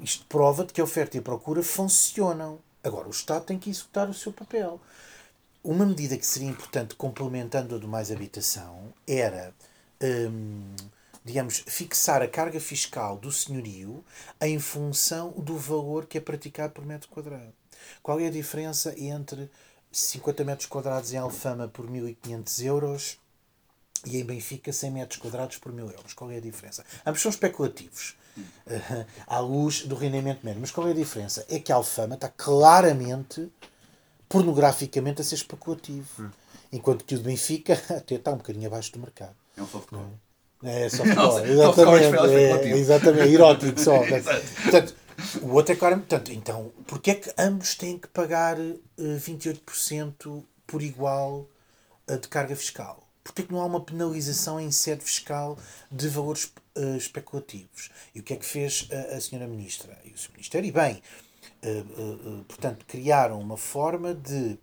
isto 0.00 0.24
prova-te 0.26 0.72
que 0.72 0.80
a 0.80 0.84
oferta 0.84 1.16
e 1.16 1.20
a 1.20 1.22
procura 1.22 1.62
funcionam. 1.62 2.58
Agora, 2.82 3.06
o 3.06 3.10
Estado 3.10 3.44
tem 3.44 3.58
que 3.58 3.70
executar 3.70 4.08
o 4.08 4.14
seu 4.14 4.32
papel. 4.32 4.80
Uma 5.62 5.86
medida 5.86 6.16
que 6.16 6.26
seria 6.26 6.48
importante, 6.48 6.96
complementando 6.96 7.76
a 7.76 7.78
do 7.78 7.86
mais 7.86 8.10
habitação, 8.10 8.92
era, 9.06 9.54
hum, 10.02 10.74
digamos, 11.24 11.62
fixar 11.66 12.20
a 12.20 12.26
carga 12.26 12.58
fiscal 12.58 13.16
do 13.16 13.30
senhorio 13.30 14.04
em 14.40 14.58
função 14.58 15.30
do 15.30 15.56
valor 15.56 16.06
que 16.06 16.18
é 16.18 16.20
praticado 16.20 16.72
por 16.72 16.84
metro 16.84 17.08
quadrado. 17.10 17.61
Qual 18.02 18.18
é 18.20 18.26
a 18.26 18.30
diferença 18.30 18.94
entre 18.98 19.50
50 19.92 20.44
metros 20.44 20.66
quadrados 20.66 21.12
em 21.12 21.18
Alfama 21.18 21.68
por 21.68 21.86
1.500 21.86 22.64
euros 22.64 23.18
e 24.06 24.18
em 24.18 24.24
Benfica 24.24 24.72
100 24.72 24.90
metros 24.90 25.20
quadrados 25.20 25.58
por 25.58 25.72
mil 25.72 25.90
euros. 25.90 26.12
Qual 26.14 26.30
é 26.30 26.36
a 26.36 26.40
diferença? 26.40 26.84
Ambos 27.06 27.20
são 27.20 27.30
especulativos, 27.30 28.16
uh, 28.36 29.06
à 29.26 29.38
luz 29.38 29.82
do 29.82 29.94
rendimento 29.94 30.44
médio. 30.44 30.60
Mas 30.60 30.70
qual 30.70 30.88
é 30.88 30.90
a 30.90 30.94
diferença? 30.94 31.44
É 31.48 31.58
que 31.58 31.70
a 31.70 31.76
Alfama 31.76 32.14
está 32.14 32.28
claramente, 32.28 33.50
pornograficamente, 34.28 35.20
a 35.20 35.24
ser 35.24 35.36
especulativo. 35.36 36.08
Hum. 36.18 36.30
Enquanto 36.72 37.04
que 37.04 37.14
o 37.14 37.18
de 37.18 37.24
Benfica 37.24 37.74
até 37.94 38.14
está 38.14 38.32
um 38.32 38.38
bocadinho 38.38 38.66
abaixo 38.66 38.92
do 38.92 38.98
mercado. 38.98 39.36
É 39.56 39.62
um 39.62 39.66
softcore. 39.66 40.02
É, 40.64 40.86
é 40.86 40.88
softcore, 40.90 41.44
exatamente. 41.50 42.68
É, 42.68 42.76
exatamente, 42.76 43.28
é 43.28 43.32
erótico 43.32 43.78
só. 43.78 43.98
Portanto, 43.98 44.96
o 45.42 45.54
outro 45.54 45.72
é 45.72 45.76
claramente. 45.76 46.08
Portanto, 46.08 46.32
então, 46.32 46.72
porquê 46.86 47.12
é 47.12 47.14
que 47.14 47.32
ambos 47.38 47.74
têm 47.74 47.98
que 47.98 48.08
pagar 48.08 48.58
uh, 48.58 48.80
eh, 48.98 49.18
28% 49.18 50.44
por 50.66 50.82
igual 50.82 51.48
uh, 52.08 52.18
de 52.18 52.28
carga 52.28 52.56
fiscal? 52.56 53.06
Porque 53.24 53.42
é 53.42 53.44
que 53.44 53.52
não 53.52 53.60
há 53.60 53.66
uma 53.66 53.80
penalização 53.80 54.60
em 54.60 54.70
sede 54.72 55.04
fiscal 55.04 55.56
de 55.90 56.08
valores 56.08 56.52
uh, 56.76 56.96
especulativos? 56.96 57.90
E 58.14 58.20
o 58.20 58.22
que 58.22 58.34
é 58.34 58.36
que 58.36 58.44
fez 58.44 58.88
a, 58.90 59.16
a 59.16 59.20
senhora 59.20 59.46
Ministra 59.46 59.96
e 60.04 60.10
o 60.10 60.18
Sr. 60.18 60.32
Ministério? 60.32 60.68
E 60.68 60.72
bem, 60.72 61.02
uh, 61.64 62.44
portanto, 62.44 62.84
criaram 62.86 63.40
uma 63.40 63.56
forma 63.56 64.14
de 64.14 64.58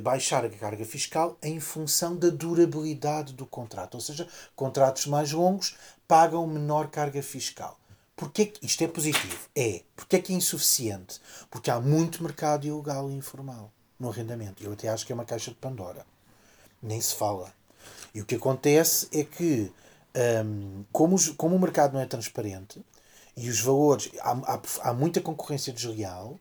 baixar 0.00 0.44
a 0.44 0.50
carga 0.50 0.84
fiscal 0.84 1.36
em 1.42 1.58
função 1.58 2.14
da 2.14 2.28
durabilidade 2.28 3.32
do 3.32 3.44
contrato. 3.44 3.94
Ou 3.94 4.00
seja, 4.00 4.28
contratos 4.54 5.06
mais 5.06 5.32
longos 5.32 5.74
pagam 6.06 6.46
menor 6.46 6.88
carga 6.88 7.20
fiscal. 7.20 7.76
Porquê 8.16 8.46
que 8.46 8.64
isto 8.64 8.82
é 8.84 8.88
positivo? 8.88 9.48
É. 9.54 9.82
Porquê 9.96 10.16
é 10.16 10.20
que 10.20 10.32
é 10.32 10.36
insuficiente? 10.36 11.20
Porque 11.50 11.70
há 11.70 11.80
muito 11.80 12.22
mercado 12.22 12.66
ilegal 12.66 13.10
e 13.10 13.14
informal 13.14 13.72
no 13.98 14.10
arrendamento. 14.10 14.62
Eu 14.62 14.72
até 14.72 14.88
acho 14.88 15.06
que 15.06 15.12
é 15.12 15.14
uma 15.14 15.24
caixa 15.24 15.50
de 15.50 15.56
Pandora. 15.56 16.04
Nem 16.82 17.00
se 17.00 17.14
fala. 17.14 17.52
E 18.14 18.20
o 18.20 18.26
que 18.26 18.34
acontece 18.34 19.08
é 19.12 19.24
que, 19.24 19.72
um, 20.44 20.84
como, 20.92 21.14
os, 21.14 21.30
como 21.30 21.56
o 21.56 21.60
mercado 21.60 21.94
não 21.94 22.00
é 22.00 22.06
transparente 22.06 22.84
e 23.36 23.48
os 23.48 23.60
valores. 23.60 24.10
Há, 24.20 24.32
há, 24.32 24.60
há 24.90 24.92
muita 24.92 25.20
concorrência 25.20 25.72
desleal, 25.72 26.38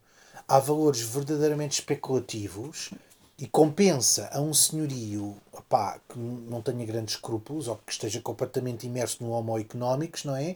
há 0.47 0.59
valores 0.59 1.01
verdadeiramente 1.01 1.79
especulativos 1.79 2.91
e 3.37 3.47
compensa 3.47 4.29
a 4.31 4.39
um 4.39 4.53
senhorio 4.53 5.35
opá, 5.51 5.99
que 6.07 6.19
não 6.19 6.61
tenha 6.61 6.85
grandes 6.85 7.15
escrúpulos 7.15 7.67
ou 7.67 7.77
que 7.77 7.91
esteja 7.91 8.21
completamente 8.21 8.85
imerso 8.85 9.23
no 9.23 9.31
homo 9.31 9.57
económicos, 9.57 10.25
não 10.25 10.35
é? 10.35 10.55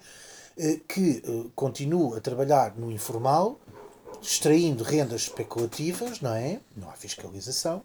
Eh, 0.58 0.80
que 0.88 1.22
uh, 1.28 1.52
continue 1.54 2.18
a 2.18 2.22
trabalhar 2.22 2.78
no 2.78 2.90
informal, 2.90 3.60
extraindo 4.22 4.86
rendas 4.86 5.24
especulativas, 5.24 6.22
não 6.22 6.34
é? 6.34 6.62
Não 6.78 6.90
há 6.90 6.94
fiscalização 6.94 7.84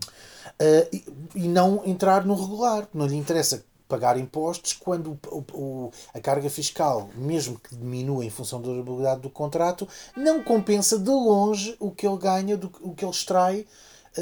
uh, 0.00 1.02
e, 1.34 1.46
não 1.46 1.82
entrar 1.84 2.24
no 2.24 2.34
regular. 2.34 2.88
Não 2.94 3.06
lhe 3.06 3.16
interessa 3.16 3.62
pagar 3.86 4.18
impostos 4.18 4.72
quando 4.72 5.18
o, 5.30 5.44
o, 5.52 5.92
a 6.14 6.20
carga 6.20 6.48
fiscal, 6.48 7.10
mesmo 7.16 7.60
que 7.60 7.76
diminua 7.76 8.24
em 8.24 8.30
função 8.30 8.62
da 8.62 8.68
durabilidade 8.68 9.20
do 9.20 9.28
contrato, 9.28 9.86
não 10.16 10.42
compensa 10.42 10.98
de 10.98 11.10
longe 11.10 11.76
o 11.78 11.90
que 11.90 12.06
ele 12.06 12.16
ganha, 12.16 12.56
do, 12.56 12.72
o 12.80 12.94
que 12.94 13.04
ele 13.04 13.12
extrai 13.12 13.66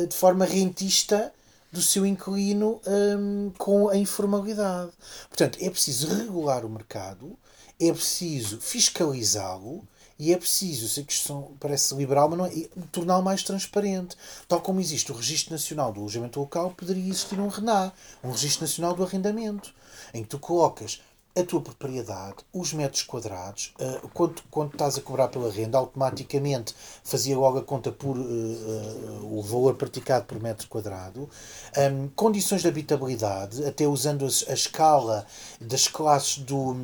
de 0.08 0.16
forma 0.16 0.44
rentista 0.44 1.32
do 1.72 1.80
seu 1.80 2.04
inquilino 2.04 2.80
um, 2.86 3.50
com 3.56 3.88
a 3.88 3.96
informalidade. 3.96 4.90
Portanto, 5.28 5.58
é 5.60 5.70
preciso 5.70 6.14
regular 6.14 6.66
o 6.66 6.68
mercado, 6.68 7.38
é 7.88 7.92
preciso 7.92 8.60
fiscalizá-lo 8.60 9.86
e 10.18 10.32
é 10.32 10.36
preciso, 10.36 10.88
sei 10.88 11.02
que 11.02 11.12
isto 11.12 11.56
parece 11.58 11.94
liberal, 11.96 12.28
mas 12.28 12.38
não 12.38 12.46
é, 12.46 12.68
torná-lo 12.92 13.24
mais 13.24 13.42
transparente. 13.42 14.16
Tal 14.46 14.60
como 14.60 14.80
existe 14.80 15.10
o 15.10 15.16
Registro 15.16 15.52
Nacional 15.52 15.92
do 15.92 16.00
Alojamento 16.00 16.38
Local, 16.38 16.70
poderia 16.76 17.08
existir 17.08 17.40
um 17.40 17.48
RENA, 17.48 17.92
um 18.22 18.30
Registro 18.30 18.62
Nacional 18.62 18.94
do 18.94 19.02
Arrendamento, 19.02 19.74
em 20.14 20.22
que 20.22 20.28
tu 20.28 20.38
colocas 20.38 21.00
a 21.34 21.42
tua 21.42 21.62
propriedade, 21.62 22.36
os 22.52 22.74
metros 22.74 23.02
quadrados, 23.02 23.72
uh, 23.80 24.08
quanto, 24.08 24.42
quanto 24.50 24.72
estás 24.72 24.98
a 24.98 25.00
cobrar 25.00 25.28
pela 25.28 25.50
renda, 25.50 25.78
automaticamente 25.78 26.74
fazia 27.02 27.36
logo 27.36 27.58
a 27.58 27.62
conta 27.62 27.90
por 27.90 28.18
uh, 28.18 28.22
uh, 28.22 29.38
o 29.38 29.42
valor 29.42 29.74
praticado 29.74 30.26
por 30.26 30.40
metro 30.40 30.68
quadrado, 30.68 31.28
um, 31.76 32.08
condições 32.14 32.60
de 32.60 32.68
habitabilidade, 32.68 33.64
até 33.64 33.86
usando 33.86 34.26
a, 34.26 34.50
a 34.50 34.54
escala 34.54 35.26
das 35.58 35.88
classes 35.88 36.38
do, 36.38 36.74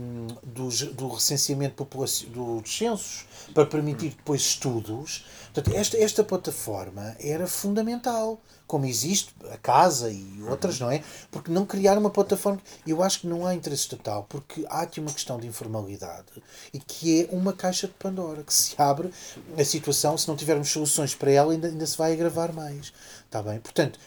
do, 0.42 0.68
do 0.94 1.08
recenseamento 1.08 1.84
dos 1.84 2.76
censos 2.76 3.26
para 3.52 3.66
permitir 3.66 4.10
depois 4.10 4.40
estudos. 4.40 5.24
Portanto, 5.59 5.76
esta, 5.76 5.97
esta 5.97 6.22
plataforma 6.22 7.16
era 7.18 7.44
fundamental 7.48 8.40
como 8.64 8.86
existe 8.86 9.35
a 9.51 9.56
casa 9.56 10.09
e 10.09 10.40
outras, 10.48 10.78
não 10.78 10.89
é? 10.89 11.02
Porque 11.32 11.51
não 11.51 11.66
criar 11.66 11.98
uma 11.98 12.10
plataforma. 12.10 12.60
Eu 12.86 13.02
acho 13.02 13.20
que 13.20 13.26
não 13.26 13.44
há 13.44 13.56
interesse 13.56 13.82
estatal, 13.82 14.24
porque 14.28 14.64
há 14.68 14.82
aqui 14.82 15.01
uma 15.01 15.12
questão 15.12 15.36
de 15.36 15.48
informalidade 15.48 16.26
e 16.72 16.78
que 16.78 17.22
é 17.22 17.28
uma 17.32 17.52
caixa 17.52 17.89
de 17.89 17.94
Pandora 17.94 18.44
que 18.44 18.55
se 18.55 18.80
abre 18.80 19.10
a 19.59 19.64
situação, 19.64 20.16
se 20.16 20.28
não 20.28 20.36
tivermos 20.36 20.68
soluções 20.68 21.16
para 21.16 21.32
ela, 21.32 21.52
ainda, 21.52 21.66
ainda 21.66 21.86
se 21.86 21.98
vai 21.98 22.12
agravar 22.12 22.52
mais. 22.52 22.93
Está 23.24 23.43
bem? 23.43 23.59
Portanto, 23.59 23.98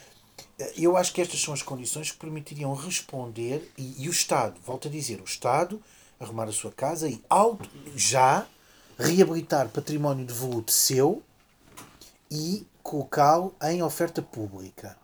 eu 0.78 0.96
acho 0.96 1.12
que 1.12 1.22
estas 1.22 1.42
são 1.42 1.54
as 1.54 1.62
condições 1.62 2.12
que 2.12 2.18
permitiriam 2.18 2.74
responder 2.74 3.70
e, 3.78 4.04
e 4.04 4.08
o 4.08 4.12
Estado, 4.12 4.56
volto 4.66 4.88
a 4.88 4.92
dizer, 4.92 5.20
o 5.20 5.26
Estado 5.26 5.82
arrumar 6.18 6.48
a 6.48 6.52
sua 6.54 6.72
casa 6.72 7.10
e 7.10 7.22
auto, 7.30 7.70
já 7.94 8.46
reabilitar 8.98 9.68
património 9.68 10.26
de 10.26 10.34
voluto 10.34 10.72
seu 10.72 11.22
e 12.32 12.66
colocá-lo 12.82 13.54
em 13.62 13.84
oferta 13.84 14.22
pública. 14.22 14.98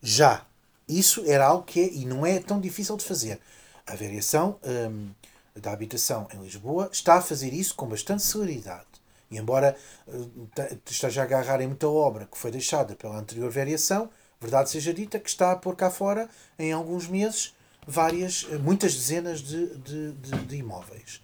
Já. 0.00 0.46
Isso 0.88 1.24
era 1.26 1.46
algo 1.46 1.64
que 1.64 1.80
é, 1.80 1.92
e 1.92 2.04
não 2.04 2.24
é 2.24 2.38
tão 2.38 2.60
difícil 2.60 2.96
de 2.96 3.04
fazer. 3.04 3.40
A 3.86 3.96
variação 3.96 4.58
hum, 4.64 5.10
da 5.54 5.72
habitação 5.72 6.28
em 6.32 6.40
Lisboa 6.42 6.88
está 6.92 7.14
a 7.14 7.22
fazer 7.22 7.52
isso 7.52 7.74
com 7.74 7.86
bastante 7.86 8.22
celeridade. 8.22 8.86
E 9.30 9.38
embora 9.38 9.76
hum, 10.06 10.46
esteja 10.88 11.22
a 11.22 11.24
agarrar 11.24 11.60
em 11.60 11.66
muita 11.66 11.88
obra 11.88 12.26
que 12.26 12.38
foi 12.38 12.50
deixada 12.50 12.94
pela 12.94 13.18
anterior 13.18 13.50
variação, 13.50 14.10
verdade 14.40 14.70
seja 14.70 14.94
dita 14.94 15.18
que 15.18 15.28
está 15.28 15.52
a 15.52 15.56
pôr 15.56 15.74
cá 15.74 15.90
fora, 15.90 16.28
em 16.58 16.72
alguns 16.72 17.08
meses, 17.08 17.54
várias, 17.86 18.44
muitas 18.60 18.94
dezenas 18.94 19.40
de, 19.40 19.78
de, 19.78 20.12
de, 20.12 20.30
de 20.46 20.56
imóveis. 20.56 21.22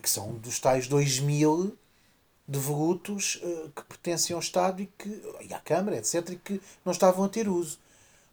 Que 0.00 0.08
são 0.08 0.34
dos 0.34 0.60
tais 0.60 0.86
2 0.86 1.18
mil 1.20 1.76
devolutos 2.48 3.38
uh, 3.42 3.70
que 3.76 3.84
pertencem 3.84 4.32
ao 4.32 4.40
Estado 4.40 4.80
e, 4.80 4.86
que, 4.98 5.22
e 5.46 5.52
à 5.52 5.60
Câmara, 5.60 5.98
etc., 5.98 6.30
e 6.30 6.36
que 6.36 6.60
não 6.84 6.92
estavam 6.92 7.24
a 7.24 7.28
ter 7.28 7.46
uso. 7.46 7.78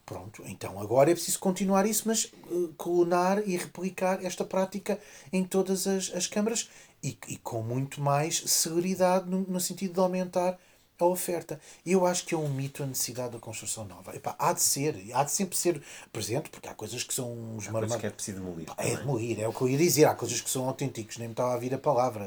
Pronto, 0.06 0.44
então 0.46 0.80
agora 0.80 1.12
é 1.12 1.14
preciso 1.16 1.40
continuar 1.40 1.86
isso, 1.86 2.04
mas 2.06 2.26
uh, 2.50 2.74
colonar 2.78 3.46
e 3.46 3.58
replicar 3.58 4.24
esta 4.24 4.46
prática 4.46 5.00
em 5.34 5.44
todas 5.44 5.86
as, 5.86 6.12
as 6.14 6.28
câmaras 6.28 6.70
e, 7.04 7.18
e 7.28 7.38
com 7.38 7.62
muito 7.62 8.00
mais 8.00 8.38
celeridade 8.46 9.30
no, 9.30 9.42
no 9.42 9.60
sentido 9.60 9.96
de 9.96 10.00
aumentar 10.00 10.58
a 10.98 11.06
oferta. 11.06 11.60
Eu 11.86 12.06
acho 12.06 12.26
que 12.26 12.34
é 12.34 12.38
um 12.38 12.48
mito 12.48 12.84
a 12.84 12.86
necessidade 12.86 13.34
da 13.34 13.40
construção 13.40 13.84
nova. 13.84 14.16
Epá, 14.16 14.36
há 14.40 14.54
de 14.54 14.62
ser, 14.62 14.96
há 15.14 15.24
de 15.24 15.32
sempre 15.32 15.58
ser 15.58 15.82
presente, 16.14 16.50
porque 16.50 16.70
há 16.70 16.74
coisas 16.74 17.04
que 17.04 17.14
são 17.14 17.34
uns 17.34 17.68
marmados. 17.68 17.98
que 17.98 18.08
é 18.08 18.10
preciso 18.10 18.40
demolir. 18.40 18.68
É 18.78 18.96
demolir, 18.96 19.42
é 19.42 19.48
o 19.48 19.52
que 19.52 19.62
eu 19.62 19.70
ia 19.70 19.78
dizer. 19.78 20.06
Há 20.06 20.16
coisas 20.16 20.40
que 20.40 20.50
são 20.50 20.68
autênticos, 20.68 21.18
nem 21.18 21.28
me 21.28 21.34
estava 21.34 21.54
a 21.54 21.58
vir 21.58 21.74
a 21.74 21.78
palavra 21.78 22.26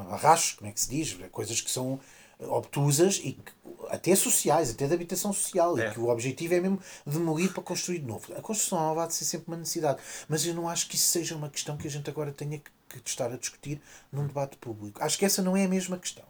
arrastos, 0.00 0.52
como 0.52 0.70
é 0.70 0.72
que 0.72 0.80
se 0.80 0.88
diz, 0.88 1.16
coisas 1.30 1.60
que 1.60 1.70
são 1.70 2.00
obtusas 2.40 3.20
e 3.22 3.32
que, 3.32 3.52
até 3.88 4.14
sociais, 4.14 4.70
até 4.70 4.86
de 4.86 4.94
habitação 4.94 5.32
social, 5.32 5.78
é. 5.78 5.88
e 5.88 5.92
que 5.92 6.00
o 6.00 6.08
objetivo 6.08 6.54
é 6.54 6.60
mesmo 6.60 6.80
demolir 7.04 7.52
para 7.52 7.62
construir 7.62 7.98
de 7.98 8.06
novo. 8.06 8.32
A 8.36 8.40
construção 8.40 8.78
nova 8.78 9.04
há 9.04 9.06
de 9.06 9.14
ser 9.14 9.24
sempre 9.24 9.48
uma 9.48 9.56
necessidade, 9.56 10.00
mas 10.28 10.46
eu 10.46 10.54
não 10.54 10.68
acho 10.68 10.88
que 10.88 10.96
isso 10.96 11.10
seja 11.10 11.34
uma 11.34 11.48
questão 11.48 11.76
que 11.76 11.88
a 11.88 11.90
gente 11.90 12.08
agora 12.08 12.32
tenha 12.32 12.58
que, 12.58 13.00
que 13.00 13.08
estar 13.08 13.32
a 13.32 13.36
discutir 13.36 13.80
num 14.12 14.26
debate 14.26 14.56
público. 14.56 15.02
Acho 15.02 15.18
que 15.18 15.24
essa 15.24 15.42
não 15.42 15.56
é 15.56 15.64
a 15.64 15.68
mesma 15.68 15.98
questão. 15.98 16.24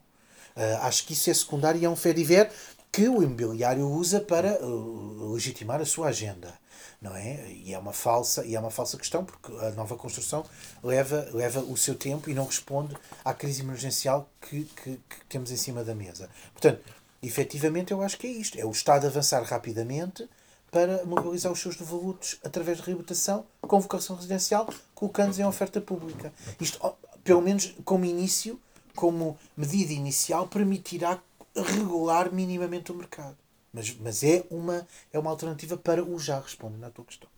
Uh, 0.55 0.77
acho 0.81 1.05
que 1.05 1.13
isso 1.13 1.29
é 1.29 1.33
secundário 1.33 1.79
e 1.79 1.85
é 1.85 1.89
um 1.89 1.95
fediver 1.95 2.51
que 2.91 3.07
o 3.07 3.21
imobiliário 3.21 3.87
usa 3.87 4.19
para 4.19 4.63
uh, 4.65 5.33
legitimar 5.33 5.79
a 5.79 5.85
sua 5.85 6.07
agenda 6.07 6.58
não 7.01 7.15
é? 7.15 7.51
E 7.51 7.73
é 7.73 7.79
uma 7.79 7.93
falsa, 7.93 8.45
e 8.45 8.55
é 8.55 8.59
uma 8.59 8.71
falsa 8.71 8.97
questão 8.97 9.23
porque 9.23 9.51
a 9.65 9.71
nova 9.71 9.95
construção 9.95 10.45
leva, 10.83 11.27
leva 11.31 11.59
o 11.61 11.77
seu 11.77 11.95
tempo 11.95 12.29
e 12.29 12.33
não 12.33 12.45
responde 12.45 12.95
à 13.23 13.33
crise 13.33 13.61
emergencial 13.61 14.29
que, 14.41 14.65
que, 14.65 14.99
que 15.09 15.25
temos 15.27 15.51
em 15.51 15.57
cima 15.57 15.83
da 15.83 15.95
mesa. 15.95 16.29
Portanto, 16.53 16.81
efetivamente 17.21 17.91
eu 17.91 18.01
acho 18.01 18.17
que 18.17 18.27
é 18.27 18.31
isto, 18.31 18.59
é 18.59 18.65
o 18.65 18.71
Estado 18.71 19.07
avançar 19.07 19.43
rapidamente 19.43 20.27
para 20.71 21.03
mobilizar 21.05 21.51
os 21.51 21.59
seus 21.59 21.75
devolutos 21.75 22.37
através 22.43 22.77
de 22.77 22.83
reabilitação, 22.83 23.45
convocação 23.61 24.15
residencial, 24.15 24.69
colocando-os 24.93 25.39
em 25.39 25.45
oferta 25.45 25.81
pública. 25.81 26.31
Isto, 26.59 26.95
pelo 27.23 27.41
menos 27.41 27.73
como 27.83 28.05
início, 28.05 28.59
como 28.95 29.37
medida 29.57 29.93
inicial, 29.93 30.47
permitirá 30.47 31.19
regular 31.55 32.31
minimamente 32.31 32.91
o 32.91 32.95
mercado. 32.95 33.37
Mas, 33.73 33.95
mas 33.95 34.23
é, 34.23 34.45
uma, 34.49 34.87
é 35.13 35.19
uma 35.19 35.29
alternativa 35.29 35.77
para 35.77 36.03
o 36.03 36.17
já, 36.19 36.39
respondendo 36.39 36.83
à 36.83 36.89
tua 36.89 37.05
questão. 37.05 37.29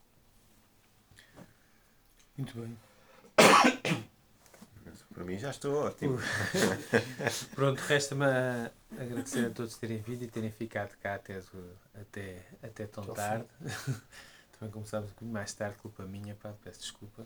Muito 2.37 2.57
bem. 2.57 2.77
Para 5.13 5.25
mim 5.25 5.37
já 5.37 5.49
estou 5.49 5.85
ótimo. 5.85 6.17
Pronto, 7.53 7.79
resta-me 7.81 8.25
agradecer 8.97 9.45
a 9.45 9.49
todos 9.49 9.77
terem 9.77 9.97
vindo 9.97 10.23
e 10.23 10.27
terem 10.27 10.51
ficado 10.51 10.95
cá 10.97 11.15
até, 11.15 11.39
até, 11.93 12.37
até 12.63 12.87
tão 12.87 13.03
tarde. 13.03 13.45
Também 14.57 14.71
começámos 14.71 15.09
um 15.09 15.13
bocadinho 15.13 15.33
mais 15.33 15.53
tarde, 15.53 15.77
culpa 15.77 16.03
minha, 16.03 16.33
pá, 16.35 16.53
peço 16.63 16.79
desculpa. 16.79 17.25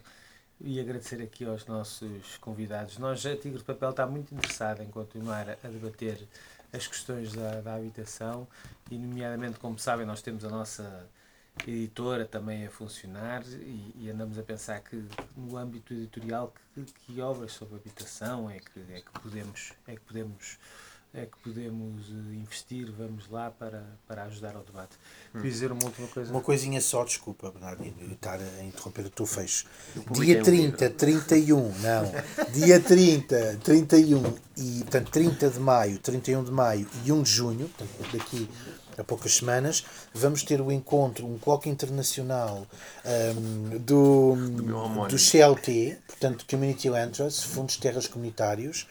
E 0.59 0.79
agradecer 0.79 1.21
aqui 1.21 1.45
aos 1.45 1.65
nossos 1.65 2.37
convidados. 2.37 2.97
Nós, 2.97 3.25
a 3.25 3.35
Tigre 3.35 3.59
de 3.59 3.63
Papel, 3.63 3.91
está 3.91 4.07
muito 4.07 4.33
interessado 4.33 4.81
em 4.81 4.89
continuar 4.89 5.49
a 5.49 5.67
debater 5.67 6.27
as 6.75 6.87
questões 6.87 7.33
da, 7.33 7.61
da 7.61 7.75
habitação 7.75 8.47
e, 8.91 8.97
nomeadamente, 8.97 9.59
como 9.59 9.79
sabem, 9.79 10.05
nós 10.05 10.21
temos 10.21 10.43
a 10.43 10.49
nossa 10.49 11.09
editora 11.65 12.25
também 12.25 12.67
a 12.67 12.69
funcionar 12.69 13.43
e, 13.45 13.93
e, 13.95 14.09
andamos 14.09 14.37
a 14.37 14.43
pensar 14.43 14.81
que 14.81 15.05
no 15.35 15.57
âmbito 15.57 15.93
editorial 15.93 16.53
que, 16.73 16.83
que 16.83 17.21
obras 17.21 17.53
sobre 17.53 17.77
habitação 17.77 18.49
é 18.49 18.59
que, 18.59 18.79
é 18.91 19.01
que 19.01 19.19
podemos 19.21 19.71
é 19.87 19.95
que 19.95 20.01
podemos 20.01 20.59
é 21.15 21.25
que 21.25 21.37
podemos 21.43 22.09
eh, 22.09 22.35
investir, 22.35 22.91
vamos 22.91 23.29
lá 23.29 23.49
para, 23.49 23.83
para 24.07 24.23
ajudar 24.23 24.55
ao 24.55 24.63
debate. 24.63 24.95
Hum. 25.33 25.41
dizer 25.41 25.71
uma 25.71 25.83
última 25.83 26.07
coisa? 26.07 26.31
Uma 26.31 26.41
coisinha 26.41 26.81
só, 26.81 27.03
desculpa, 27.05 27.51
Bernardino, 27.51 28.13
estar 28.13 28.39
a 28.39 28.63
interromper 28.63 29.05
o 29.05 29.09
teu 29.09 29.25
fecho. 29.25 29.65
Dia 30.11 30.43
30, 30.43 30.89
31, 30.91 31.79
não. 31.79 32.11
Dia 32.51 32.79
30, 32.79 33.59
31 33.63 34.23
e, 34.57 34.79
portanto, 34.81 35.11
30 35.11 35.49
de 35.49 35.59
maio, 35.59 35.99
31 35.99 36.43
de 36.43 36.51
maio 36.51 36.87
e 37.05 37.11
1 37.11 37.23
de 37.23 37.29
junho, 37.29 37.69
portanto, 37.69 38.17
daqui 38.17 38.49
a 38.97 39.03
poucas 39.03 39.35
semanas, 39.35 39.83
vamos 40.13 40.43
ter 40.43 40.61
o 40.61 40.71
encontro, 40.71 41.25
um 41.25 41.37
colóquio 41.37 41.69
internacional 41.71 42.65
um, 43.05 43.77
do, 43.79 44.35
do, 44.35 45.07
do 45.07 45.19
CLT, 45.19 45.97
portanto, 46.07 46.45
Community 46.49 46.89
Land 46.89 47.11
Trust, 47.17 47.45
Fundos 47.47 47.75
de 47.75 47.81
Terras 47.81 48.07
Comunitários, 48.07 48.87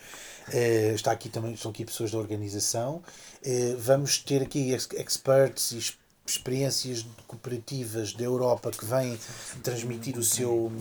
Uh, 0.49 0.95
está 0.95 1.11
aqui 1.13 1.29
também, 1.29 1.53
estão 1.55 1.71
aqui 1.71 1.85
pessoas 1.85 2.11
da 2.11 2.19
organização. 2.19 3.03
Uh, 3.45 3.77
vamos 3.79 4.19
ter 4.19 4.43
aqui 4.43 4.73
experts 4.73 5.73
e 5.73 5.79
experiências 6.27 7.05
cooperativas 7.27 8.15
da 8.15 8.25
Europa 8.25 8.71
que 8.71 8.85
vêm 8.85 9.19
transmitir 9.63 10.17
o 10.17 10.23
seu, 10.23 10.73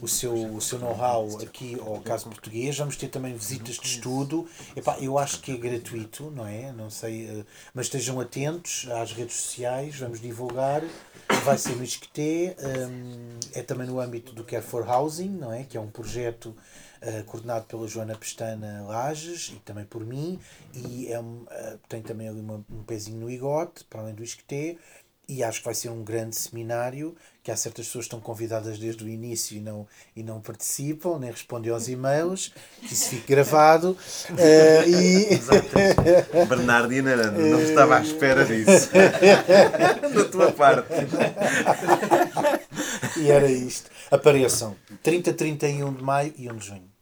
o 0.00 0.06
seu, 0.06 0.54
o 0.54 0.60
seu 0.60 0.78
know-how 0.78 1.40
aqui 1.42 1.76
ao 1.80 2.00
caso 2.00 2.28
português. 2.28 2.78
Vamos 2.78 2.96
ter 2.96 3.08
também 3.08 3.34
visitas 3.34 3.76
de 3.76 3.86
estudo. 3.88 4.46
Epá, 4.76 4.96
eu 5.00 5.18
acho 5.18 5.40
que 5.40 5.50
é 5.50 5.56
gratuito, 5.56 6.30
não 6.30 6.46
é? 6.46 6.70
Não 6.72 6.90
sei, 6.90 7.26
eh, 7.26 7.44
mas 7.74 7.86
estejam 7.86 8.20
atentos 8.20 8.86
às 8.90 9.12
redes 9.12 9.34
sociais, 9.34 9.96
vamos 9.96 10.20
divulgar. 10.20 10.82
Vai 11.44 11.58
ser 11.58 11.74
no 11.74 11.82
Isqueté, 11.82 12.54
um, 12.60 13.38
é 13.52 13.62
também 13.62 13.86
no 13.86 13.98
âmbito 13.98 14.32
do 14.32 14.44
Care 14.44 14.62
for 14.62 14.88
Housing, 14.88 15.30
não 15.30 15.52
é? 15.52 15.64
Que 15.64 15.76
é 15.76 15.80
um 15.80 15.90
projeto 15.90 16.54
uh, 17.04 17.24
coordenado 17.24 17.66
pela 17.66 17.86
Joana 17.86 18.16
Pestana 18.16 18.84
Lages 18.86 19.52
e 19.54 19.60
também 19.60 19.84
por 19.84 20.04
mim, 20.04 20.38
e 20.74 21.12
é 21.12 21.20
um, 21.20 21.42
uh, 21.42 21.78
tem 21.88 22.02
também 22.02 22.28
ali 22.28 22.40
uma, 22.40 22.64
um 22.70 22.82
pezinho 22.82 23.20
no 23.20 23.30
IGOT, 23.30 23.84
para 23.84 24.00
além 24.00 24.14
do 24.14 24.24
ISCTE, 24.24 24.78
e 25.26 25.42
acho 25.42 25.60
que 25.60 25.64
vai 25.64 25.74
ser 25.74 25.88
um 25.88 26.04
grande 26.04 26.36
seminário, 26.36 27.16
que 27.42 27.50
há 27.50 27.56
certas 27.56 27.86
pessoas 27.86 28.04
que 28.04 28.08
estão 28.08 28.20
convidadas 28.20 28.78
desde 28.78 29.04
o 29.04 29.08
início 29.08 29.56
e 29.56 29.60
não, 29.60 29.86
e 30.14 30.22
não 30.22 30.40
participam, 30.40 31.18
nem 31.18 31.30
respondem 31.30 31.72
aos 31.72 31.88
e-mails, 31.88 32.52
que 32.80 32.92
isso 32.92 33.08
fique 33.08 33.28
gravado. 33.28 33.96
Uh, 34.30 34.88
e... 34.88 36.46
Bernardina 36.46 37.16
não 37.30 37.60
estava 37.60 37.96
à 37.96 38.02
espera 38.02 38.44
disso. 38.44 38.90
da 40.14 40.24
tua 40.26 40.52
parte. 40.52 40.92
e 43.18 43.30
era 43.30 43.50
isto. 43.50 43.90
Apareçam 44.10 44.76
30, 45.02 45.32
31 45.32 45.94
de 45.94 46.02
maio 46.02 46.34
e 46.36 46.50
1 46.50 46.56
de 46.56 46.66
junho. 46.66 46.93